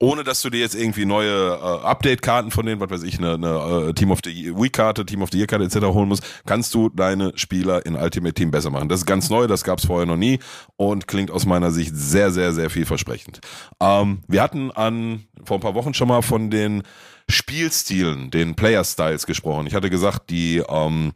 ohne 0.00 0.22
dass 0.22 0.42
du 0.42 0.50
dir 0.50 0.60
jetzt 0.60 0.74
irgendwie 0.74 1.04
neue 1.04 1.30
äh, 1.30 1.84
Update-Karten 1.84 2.50
von 2.50 2.64
denen, 2.64 2.80
was 2.80 2.90
weiß 2.90 3.02
ich, 3.02 3.18
eine, 3.18 3.34
eine 3.34 3.88
äh, 3.88 3.92
Team 3.94 4.10
of 4.10 4.20
the 4.24 4.52
Week-Karte, 4.54 5.04
Team 5.04 5.22
of 5.22 5.30
the 5.32 5.38
Year-Karte 5.38 5.64
etc. 5.64 5.86
holen 5.86 6.08
musst, 6.08 6.22
kannst 6.46 6.72
du 6.74 6.88
deine 6.88 7.32
Spieler 7.34 7.84
in 7.84 7.96
Ultimate 7.96 8.34
Team 8.34 8.50
besser 8.50 8.70
machen. 8.70 8.88
Das 8.88 9.00
ist 9.00 9.06
ganz 9.06 9.28
neu, 9.28 9.46
das 9.46 9.64
gab 9.64 9.78
es 9.78 9.86
vorher 9.86 10.06
noch 10.06 10.16
nie 10.16 10.38
und 10.76 11.08
klingt 11.08 11.30
aus 11.30 11.46
meiner 11.46 11.72
Sicht 11.72 11.94
sehr, 11.94 12.30
sehr, 12.30 12.52
sehr 12.52 12.70
vielversprechend. 12.70 13.40
Ähm, 13.80 14.20
wir 14.28 14.42
hatten 14.42 14.70
an 14.70 15.24
vor 15.44 15.56
ein 15.56 15.62
paar 15.62 15.74
Wochen 15.74 15.94
schon 15.94 16.08
mal 16.08 16.22
von 16.22 16.50
den 16.50 16.84
Spielstilen, 17.28 18.30
den 18.30 18.54
Player-Styles 18.54 19.26
gesprochen. 19.26 19.66
Ich 19.66 19.74
hatte 19.74 19.90
gesagt, 19.90 20.30
die 20.30 20.62
ähm, 20.68 21.12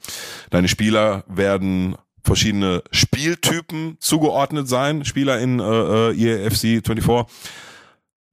deine 0.50 0.68
Spieler 0.68 1.24
werden 1.28 1.96
verschiedene 2.24 2.82
Spieltypen 2.90 3.96
zugeordnet 4.00 4.68
sein, 4.68 5.04
Spieler 5.04 5.38
in 5.38 5.60
äh, 5.60 6.10
äh 6.10 6.46
EFC 6.46 6.84
24 6.84 7.04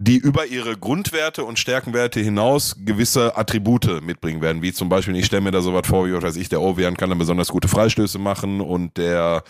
die 0.02 0.16
über 0.16 0.46
ihre 0.46 0.78
Grundwerte 0.78 1.44
und 1.44 1.60
Stärkenwerte 1.60 2.22
hinaus 2.22 2.78
gewisse 2.86 3.38
Attribute 3.38 4.02
mitbringen 4.02 4.42
werden, 4.42 4.62
wie 4.62 4.72
zum 4.72 4.88
Beispiel, 4.88 5.14
ich 5.18 5.26
stelle 5.26 5.42
mir 5.42 5.52
da 5.52 5.60
sowas 5.60 5.86
vor, 5.86 6.08
wie 6.08 6.14
was 6.14 6.24
weiß 6.24 6.36
ich, 6.38 6.48
der 6.48 6.62
Ovean 6.62 6.96
kann 6.96 7.10
dann 7.10 7.20
besonders 7.20 7.50
gute 7.50 7.68
Freistöße 7.68 8.18
machen 8.18 8.62
und 8.62 8.96
der, 8.96 9.44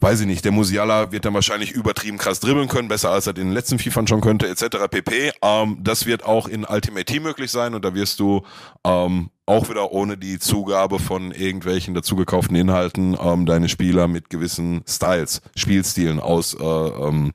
weiß 0.00 0.20
ich 0.20 0.26
nicht, 0.26 0.42
der 0.46 0.52
Musiala 0.52 1.12
wird 1.12 1.26
dann 1.26 1.34
wahrscheinlich 1.34 1.72
übertrieben 1.72 2.16
krass 2.16 2.40
dribbeln 2.40 2.68
können, 2.68 2.88
besser 2.88 3.10
als 3.10 3.26
er 3.26 3.34
den 3.34 3.52
letzten 3.52 3.78
FIFA 3.78 4.06
schon 4.06 4.22
könnte, 4.22 4.48
etc. 4.48 4.88
pp. 4.90 5.32
Ähm, 5.42 5.76
das 5.82 6.06
wird 6.06 6.24
auch 6.24 6.48
in 6.48 6.64
Ultimate 6.64 7.04
Team 7.04 7.24
möglich 7.24 7.50
sein 7.50 7.74
und 7.74 7.84
da 7.84 7.92
wirst 7.94 8.20
du 8.20 8.44
ähm, 8.84 9.28
auch 9.44 9.68
wieder 9.68 9.92
ohne 9.92 10.16
die 10.16 10.38
Zugabe 10.38 10.98
von 10.98 11.30
irgendwelchen 11.30 11.92
dazugekauften 11.92 12.56
Inhalten 12.56 13.18
ähm, 13.20 13.44
deine 13.44 13.68
Spieler 13.68 14.08
mit 14.08 14.30
gewissen 14.30 14.82
Styles, 14.88 15.42
Spielstilen 15.54 16.20
aus 16.20 16.54
äh, 16.54 16.64
ähm, 16.64 17.32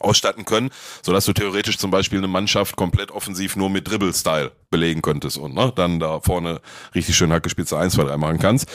ausstatten 0.00 0.44
können, 0.44 0.70
so 1.02 1.12
dass 1.12 1.24
du 1.24 1.32
theoretisch 1.32 1.78
zum 1.78 1.90
Beispiel 1.90 2.18
eine 2.18 2.28
Mannschaft 2.28 2.76
komplett 2.76 3.10
offensiv 3.10 3.56
nur 3.56 3.70
mit 3.70 3.88
Dribble-Style 3.88 4.52
belegen 4.70 5.02
könntest 5.02 5.38
und 5.38 5.54
ne, 5.54 5.72
dann 5.74 6.00
da 6.00 6.20
vorne 6.20 6.60
richtig 6.94 7.16
schön 7.16 7.32
Hackespitze 7.32 7.78
1, 7.78 7.94
2, 7.94 8.04
3 8.04 8.16
machen 8.16 8.38
kannst. 8.38 8.68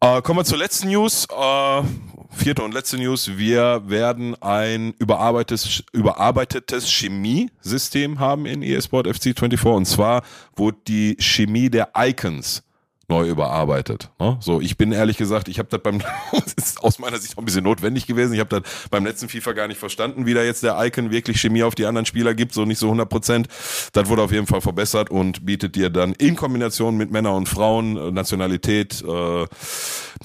Äh, 0.00 0.22
kommen 0.22 0.38
wir 0.38 0.44
zur 0.44 0.58
letzten 0.58 0.88
News. 0.88 1.26
Äh, 1.26 1.82
vierte 2.30 2.62
und 2.62 2.72
letzte 2.72 2.98
News. 2.98 3.36
Wir 3.36 3.82
werden 3.86 4.40
ein 4.40 4.94
überarbeitetes, 4.98 5.82
überarbeitetes 5.92 6.86
Chemiesystem 6.86 8.20
haben 8.20 8.46
in 8.46 8.62
eSport 8.62 9.08
FC 9.08 9.36
24 9.36 9.64
und 9.66 9.86
zwar 9.86 10.22
wurde 10.54 10.78
die 10.86 11.16
Chemie 11.18 11.68
der 11.68 11.90
Icons 11.96 12.62
neu 13.08 13.26
überarbeitet. 13.26 14.10
Ne? 14.20 14.36
So, 14.40 14.60
ich 14.60 14.76
bin 14.76 14.92
ehrlich 14.92 15.16
gesagt, 15.16 15.48
ich 15.48 15.58
habe 15.58 15.68
das 15.70 15.80
beim, 15.80 16.00
das 16.32 16.52
ist 16.54 16.84
aus 16.84 16.98
meiner 16.98 17.18
Sicht 17.18 17.34
auch 17.34 17.42
ein 17.42 17.44
bisschen 17.46 17.64
notwendig 17.64 18.06
gewesen. 18.06 18.34
Ich 18.34 18.40
habe 18.40 18.60
das 18.60 18.88
beim 18.90 19.04
letzten 19.04 19.28
FIFA 19.28 19.52
gar 19.52 19.68
nicht 19.68 19.78
verstanden, 19.78 20.26
wie 20.26 20.34
da 20.34 20.42
jetzt 20.42 20.62
der 20.62 20.78
Icon 20.84 21.10
wirklich 21.10 21.40
Chemie 21.40 21.62
auf 21.62 21.74
die 21.74 21.86
anderen 21.86 22.04
Spieler 22.04 22.34
gibt, 22.34 22.52
so 22.52 22.66
nicht 22.66 22.78
so 22.78 22.86
100 22.86 23.08
Prozent. 23.08 23.48
Das 23.92 24.08
wurde 24.08 24.22
auf 24.22 24.32
jeden 24.32 24.46
Fall 24.46 24.60
verbessert 24.60 25.10
und 25.10 25.46
bietet 25.46 25.74
dir 25.74 25.88
dann 25.88 26.12
in 26.12 26.36
Kombination 26.36 26.96
mit 26.96 27.10
Männern 27.10 27.34
und 27.34 27.48
Frauen, 27.48 27.96
äh, 27.96 28.10
Nationalität, 28.10 29.02
äh, 29.02 29.46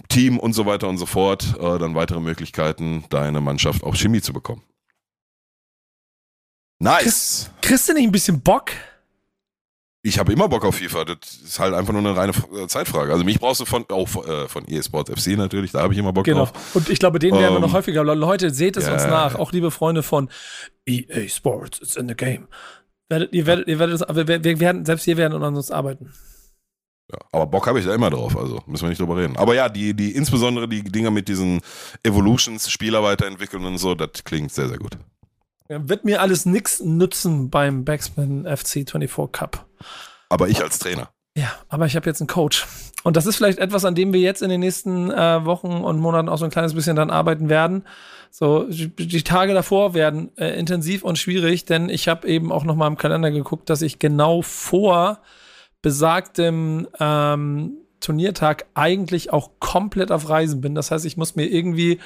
Team 0.09 0.37
und 0.37 0.53
so 0.53 0.65
weiter 0.65 0.89
und 0.89 0.97
so 0.97 1.05
fort, 1.05 1.55
äh, 1.59 1.79
dann 1.79 1.95
weitere 1.95 2.19
Möglichkeiten, 2.19 3.05
deine 3.09 3.39
Mannschaft 3.39 3.83
auch 3.83 3.95
Chemie 3.95 4.21
zu 4.21 4.33
bekommen. 4.33 4.61
Nice. 6.79 7.49
Kriegst 7.61 7.87
du 7.87 7.93
nicht 7.93 8.03
ein 8.03 8.11
bisschen 8.11 8.41
Bock? 8.41 8.71
Ich 10.05 10.19
habe 10.19 10.33
immer 10.33 10.49
Bock 10.49 10.65
auf 10.65 10.75
FIFA. 10.75 11.05
Das 11.05 11.17
ist 11.45 11.59
halt 11.59 11.73
einfach 11.73 11.93
nur 11.93 12.01
eine 12.01 12.15
reine 12.15 12.33
äh, 12.61 12.67
Zeitfrage. 12.67 13.13
Also 13.13 13.23
mich 13.23 13.39
brauchst 13.39 13.61
du 13.61 13.65
von 13.65 13.85
auch 13.89 14.07
äh, 14.27 14.49
von 14.49 14.67
ESports 14.67 15.09
FC 15.11 15.37
natürlich. 15.37 15.71
Da 15.71 15.81
habe 15.81 15.93
ich 15.93 15.99
immer 15.99 16.11
Bock 16.11 16.25
Genau. 16.25 16.39
drauf. 16.45 16.75
Und 16.75 16.89
ich 16.89 16.99
glaube, 16.99 17.19
den 17.19 17.33
werden 17.33 17.53
wir 17.55 17.59
noch 17.61 17.69
Ähm, 17.69 17.73
häufiger. 17.73 18.03
Leute, 18.03 18.49
seht 18.49 18.75
es 18.75 18.85
ja. 18.85 18.93
uns 18.93 19.05
nach. 19.05 19.35
Auch 19.35 19.53
liebe 19.53 19.71
Freunde 19.71 20.03
von 20.03 20.29
EA 20.85 21.29
Sports, 21.29 21.79
it's 21.81 21.95
in 21.95 22.09
the 22.09 22.15
game. 22.15 22.47
Werdet, 23.07 23.31
ihr 23.33 23.45
werdet, 23.45 23.67
ihr 23.69 23.79
werdet, 23.79 24.01
wir, 24.13 24.43
wir 24.43 24.59
werden, 24.59 24.85
selbst 24.85 25.07
wir 25.07 25.15
werden 25.15 25.41
an 25.41 25.55
uns 25.55 25.71
arbeiten. 25.71 26.11
Ja, 27.09 27.19
aber 27.31 27.45
Bock 27.47 27.67
habe 27.67 27.79
ich 27.79 27.85
da 27.85 27.95
immer 27.95 28.09
drauf. 28.09 28.35
Also 28.37 28.61
müssen 28.65 28.83
wir 28.83 28.89
nicht 28.89 28.99
drüber 28.99 29.15
reden. 29.15 29.37
Aber 29.37 29.55
ja, 29.55 29.69
die 29.69 29.93
die 29.93 30.11
insbesondere 30.11 30.67
die 30.67 30.83
Dinger 30.83 31.11
mit 31.11 31.29
diesen 31.29 31.61
Evolutions, 32.03 32.69
Spieler 32.69 33.03
weiterentwickeln 33.03 33.63
und 33.63 33.77
so, 33.77 33.95
das 33.95 34.23
klingt 34.25 34.51
sehr 34.51 34.67
sehr 34.67 34.79
gut. 34.79 34.97
Wird 35.67 36.05
mir 36.05 36.21
alles 36.21 36.45
nix 36.45 36.81
nützen 36.81 37.49
beim 37.49 37.85
Backspin 37.85 38.45
FC 38.45 38.89
24 38.89 39.31
Cup. 39.31 39.65
Aber 40.29 40.49
ich 40.49 40.61
als 40.61 40.79
Trainer. 40.79 41.09
Ja, 41.35 41.51
aber 41.67 41.85
ich 41.85 41.95
habe 41.95 42.07
jetzt 42.07 42.21
einen 42.21 42.27
Coach. 42.27 42.67
Und 43.03 43.17
das 43.17 43.25
ist 43.25 43.37
vielleicht 43.37 43.59
etwas, 43.59 43.85
an 43.85 43.95
dem 43.95 44.13
wir 44.13 44.19
jetzt 44.19 44.41
in 44.41 44.49
den 44.49 44.59
nächsten 44.59 45.11
äh, 45.11 45.45
Wochen 45.45 45.83
und 45.83 45.99
Monaten 45.99 46.29
auch 46.29 46.37
so 46.37 46.45
ein 46.45 46.51
kleines 46.51 46.73
bisschen 46.73 46.95
dann 46.95 47.09
arbeiten 47.09 47.49
werden. 47.49 47.83
So, 48.29 48.63
die 48.63 48.89
die 48.89 49.23
Tage 49.23 49.53
davor 49.53 49.93
werden 49.93 50.35
äh, 50.37 50.57
intensiv 50.57 51.03
und 51.03 51.17
schwierig, 51.17 51.65
denn 51.65 51.89
ich 51.89 52.07
habe 52.07 52.27
eben 52.27 52.51
auch 52.51 52.63
noch 52.63 52.75
mal 52.75 52.87
im 52.87 52.97
Kalender 52.97 53.29
geguckt, 53.29 53.69
dass 53.69 53.81
ich 53.81 53.99
genau 53.99 54.41
vor 54.41 55.19
besagtem 55.81 56.87
ähm, 56.99 57.73
Turniertag 57.99 58.65
eigentlich 58.73 59.31
auch 59.33 59.51
komplett 59.59 60.11
auf 60.11 60.29
Reisen 60.29 60.61
bin. 60.61 60.75
Das 60.75 60.91
heißt, 60.91 61.05
ich 61.05 61.17
muss 61.17 61.35
mir 61.35 61.45
irgendwie 61.45 61.99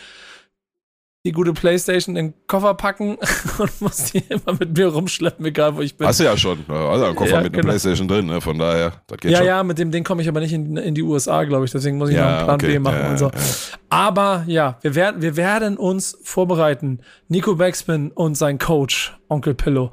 die 1.28 1.34
gute 1.34 1.52
Playstation 1.54 2.16
in 2.16 2.28
den 2.28 2.34
Koffer 2.48 2.74
packen 2.74 3.18
und 3.60 3.82
muss 3.82 4.06
die 4.12 4.20
immer 4.30 4.54
mit 4.60 4.78
mir 4.78 4.88
rumschleppen, 4.88 5.46
egal 5.46 5.76
wo 5.76 5.82
ich 5.82 5.98
bin. 5.98 6.08
Hast 6.08 6.20
du 6.22 6.24
ja 6.24 6.38
schon. 6.38 6.60
Also 6.70 7.06
einen 7.06 7.16
Koffer 7.16 7.30
Ja, 7.32 7.38
mit 7.42 7.48
einer 7.48 7.62
genau. 7.62 7.70
Playstation 7.72 8.08
drin, 8.08 8.26
ne? 8.28 8.40
Von 8.40 8.58
daher, 8.58 8.94
das 9.08 9.18
geht 9.20 9.32
Ja, 9.32 9.38
schon. 9.40 9.48
ja, 9.48 9.64
mit 9.64 9.78
dem 9.78 9.92
Ding 9.92 10.04
komme 10.06 10.22
ich 10.22 10.30
aber 10.30 10.40
nicht 10.40 10.54
in, 10.54 10.78
in 10.78 10.96
die 10.96 11.04
USA, 11.04 11.44
glaube 11.44 11.66
ich. 11.66 11.72
Deswegen 11.72 11.98
muss 11.98 12.10
ich 12.10 12.16
noch 12.16 12.24
einen 12.26 12.46
Plan 12.46 12.56
okay. 12.56 12.68
B 12.74 12.80
machen 12.80 13.00
Ja, 13.00 13.10
und 13.10 13.18
so. 13.20 13.26
ja. 13.26 13.32
Aber 13.90 14.44
ja, 14.48 14.78
wir 14.82 14.96
werden, 14.96 15.22
wir 15.22 15.36
werden 15.36 15.78
uns 15.78 16.18
vorbereiten. 16.24 17.00
Nico 17.28 17.56
Backspin 17.56 18.12
und 18.12 18.36
sein 18.36 18.58
Coach, 18.58 19.18
Onkel 19.28 19.54
Pillow. 19.54 19.92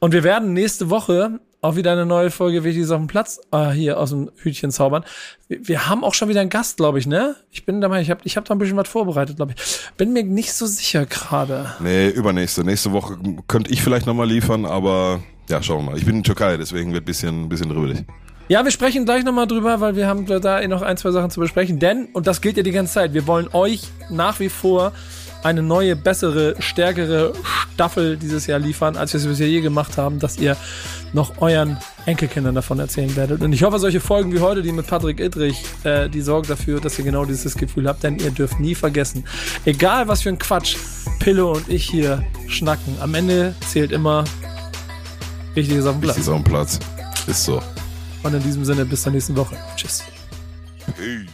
Und 0.00 0.12
wir 0.12 0.24
werden 0.24 0.52
nächste 0.52 0.90
Woche 0.90 1.40
auch 1.62 1.76
wieder 1.76 1.92
eine 1.92 2.04
neue 2.04 2.30
Folge 2.30 2.64
Wichtiges 2.64 2.90
auf 2.90 2.98
dem 2.98 3.06
Platz 3.06 3.40
äh, 3.52 3.70
hier 3.70 3.98
aus 3.98 4.10
dem 4.10 4.30
Hütchen 4.36 4.72
zaubern. 4.72 5.04
Wir, 5.48 5.68
wir 5.68 5.88
haben 5.88 6.02
auch 6.02 6.12
schon 6.12 6.28
wieder 6.28 6.40
einen 6.40 6.50
Gast, 6.50 6.76
glaube 6.76 6.98
ich, 6.98 7.06
ne? 7.06 7.36
Ich 7.52 7.64
bin 7.64 7.80
da 7.80 7.88
mal, 7.88 8.02
ich 8.02 8.10
habe 8.10 8.20
ich 8.24 8.36
hab 8.36 8.44
da 8.44 8.54
ein 8.54 8.58
bisschen 8.58 8.76
was 8.76 8.88
vorbereitet, 8.88 9.36
glaube 9.36 9.54
ich. 9.56 9.62
Bin 9.96 10.12
mir 10.12 10.24
nicht 10.24 10.52
so 10.52 10.66
sicher 10.66 11.06
gerade. 11.06 11.72
Nee, 11.78 12.08
übernächste. 12.08 12.64
Nächste 12.64 12.90
Woche 12.92 13.16
könnte 13.46 13.70
ich 13.70 13.80
vielleicht 13.80 14.06
nochmal 14.06 14.28
liefern, 14.28 14.66
aber 14.66 15.22
ja, 15.48 15.62
schauen 15.62 15.84
wir 15.84 15.92
mal. 15.92 15.98
Ich 15.98 16.04
bin 16.04 16.16
in 16.16 16.24
Türkei, 16.24 16.56
deswegen 16.56 16.92
wird 16.92 17.04
ein 17.04 17.06
bisschen, 17.06 17.48
bisschen 17.48 17.68
dribbelig. 17.68 18.04
Ja, 18.48 18.64
wir 18.64 18.72
sprechen 18.72 19.04
gleich 19.04 19.24
nochmal 19.24 19.46
drüber, 19.46 19.80
weil 19.80 19.94
wir 19.94 20.08
haben 20.08 20.26
da 20.26 20.60
eh 20.60 20.66
noch 20.66 20.82
ein, 20.82 20.96
zwei 20.96 21.12
Sachen 21.12 21.30
zu 21.30 21.38
besprechen. 21.38 21.78
Denn, 21.78 22.08
und 22.12 22.26
das 22.26 22.40
gilt 22.40 22.56
ja 22.56 22.64
die 22.64 22.72
ganze 22.72 22.94
Zeit, 22.94 23.14
wir 23.14 23.28
wollen 23.28 23.48
euch 23.52 23.84
nach 24.10 24.40
wie 24.40 24.48
vor 24.48 24.92
eine 25.42 25.62
neue, 25.62 25.96
bessere, 25.96 26.54
stärkere 26.60 27.32
Staffel 27.74 28.16
dieses 28.16 28.46
Jahr 28.46 28.58
liefern, 28.58 28.96
als 28.96 29.12
wir 29.12 29.20
es 29.20 29.26
bisher 29.26 29.48
je 29.48 29.60
gemacht 29.60 29.96
haben, 29.96 30.18
dass 30.18 30.38
ihr 30.38 30.56
noch 31.12 31.40
euren 31.40 31.76
Enkelkindern 32.06 32.54
davon 32.54 32.78
erzählen 32.78 33.14
werdet. 33.16 33.42
Und 33.42 33.52
ich 33.52 33.62
hoffe, 33.62 33.78
solche 33.78 34.00
Folgen 34.00 34.32
wie 34.32 34.40
heute, 34.40 34.62
die 34.62 34.72
mit 34.72 34.86
Patrick 34.86 35.20
Idrich, 35.20 35.62
äh, 35.84 36.08
die 36.08 36.20
sorgen 36.20 36.48
dafür, 36.48 36.80
dass 36.80 36.98
ihr 36.98 37.04
genau 37.04 37.24
dieses 37.24 37.56
Gefühl 37.56 37.88
habt, 37.88 38.02
denn 38.02 38.18
ihr 38.18 38.30
dürft 38.30 38.60
nie 38.60 38.74
vergessen, 38.74 39.24
egal 39.64 40.08
was 40.08 40.22
für 40.22 40.30
ein 40.30 40.38
Quatsch 40.38 40.76
Pillow 41.18 41.52
und 41.52 41.68
ich 41.68 41.88
hier 41.88 42.24
schnacken, 42.48 42.96
am 43.00 43.14
Ende 43.14 43.54
zählt 43.68 43.92
immer 43.92 44.24
Wichtiges 45.54 45.86
auf 45.86 45.94
dem 45.94 46.00
Platz. 46.00 46.16
Wichtig 46.16 46.22
ist 46.22 46.28
auf 46.28 46.42
dem 46.42 46.44
Platz. 46.44 46.78
Ist 47.26 47.44
so. 47.44 47.62
Und 48.22 48.34
in 48.34 48.42
diesem 48.42 48.64
Sinne, 48.64 48.84
bis 48.84 49.02
zur 49.02 49.12
nächsten 49.12 49.36
Woche. 49.36 49.56
Tschüss. 49.76 50.02
Hey. 50.96 51.26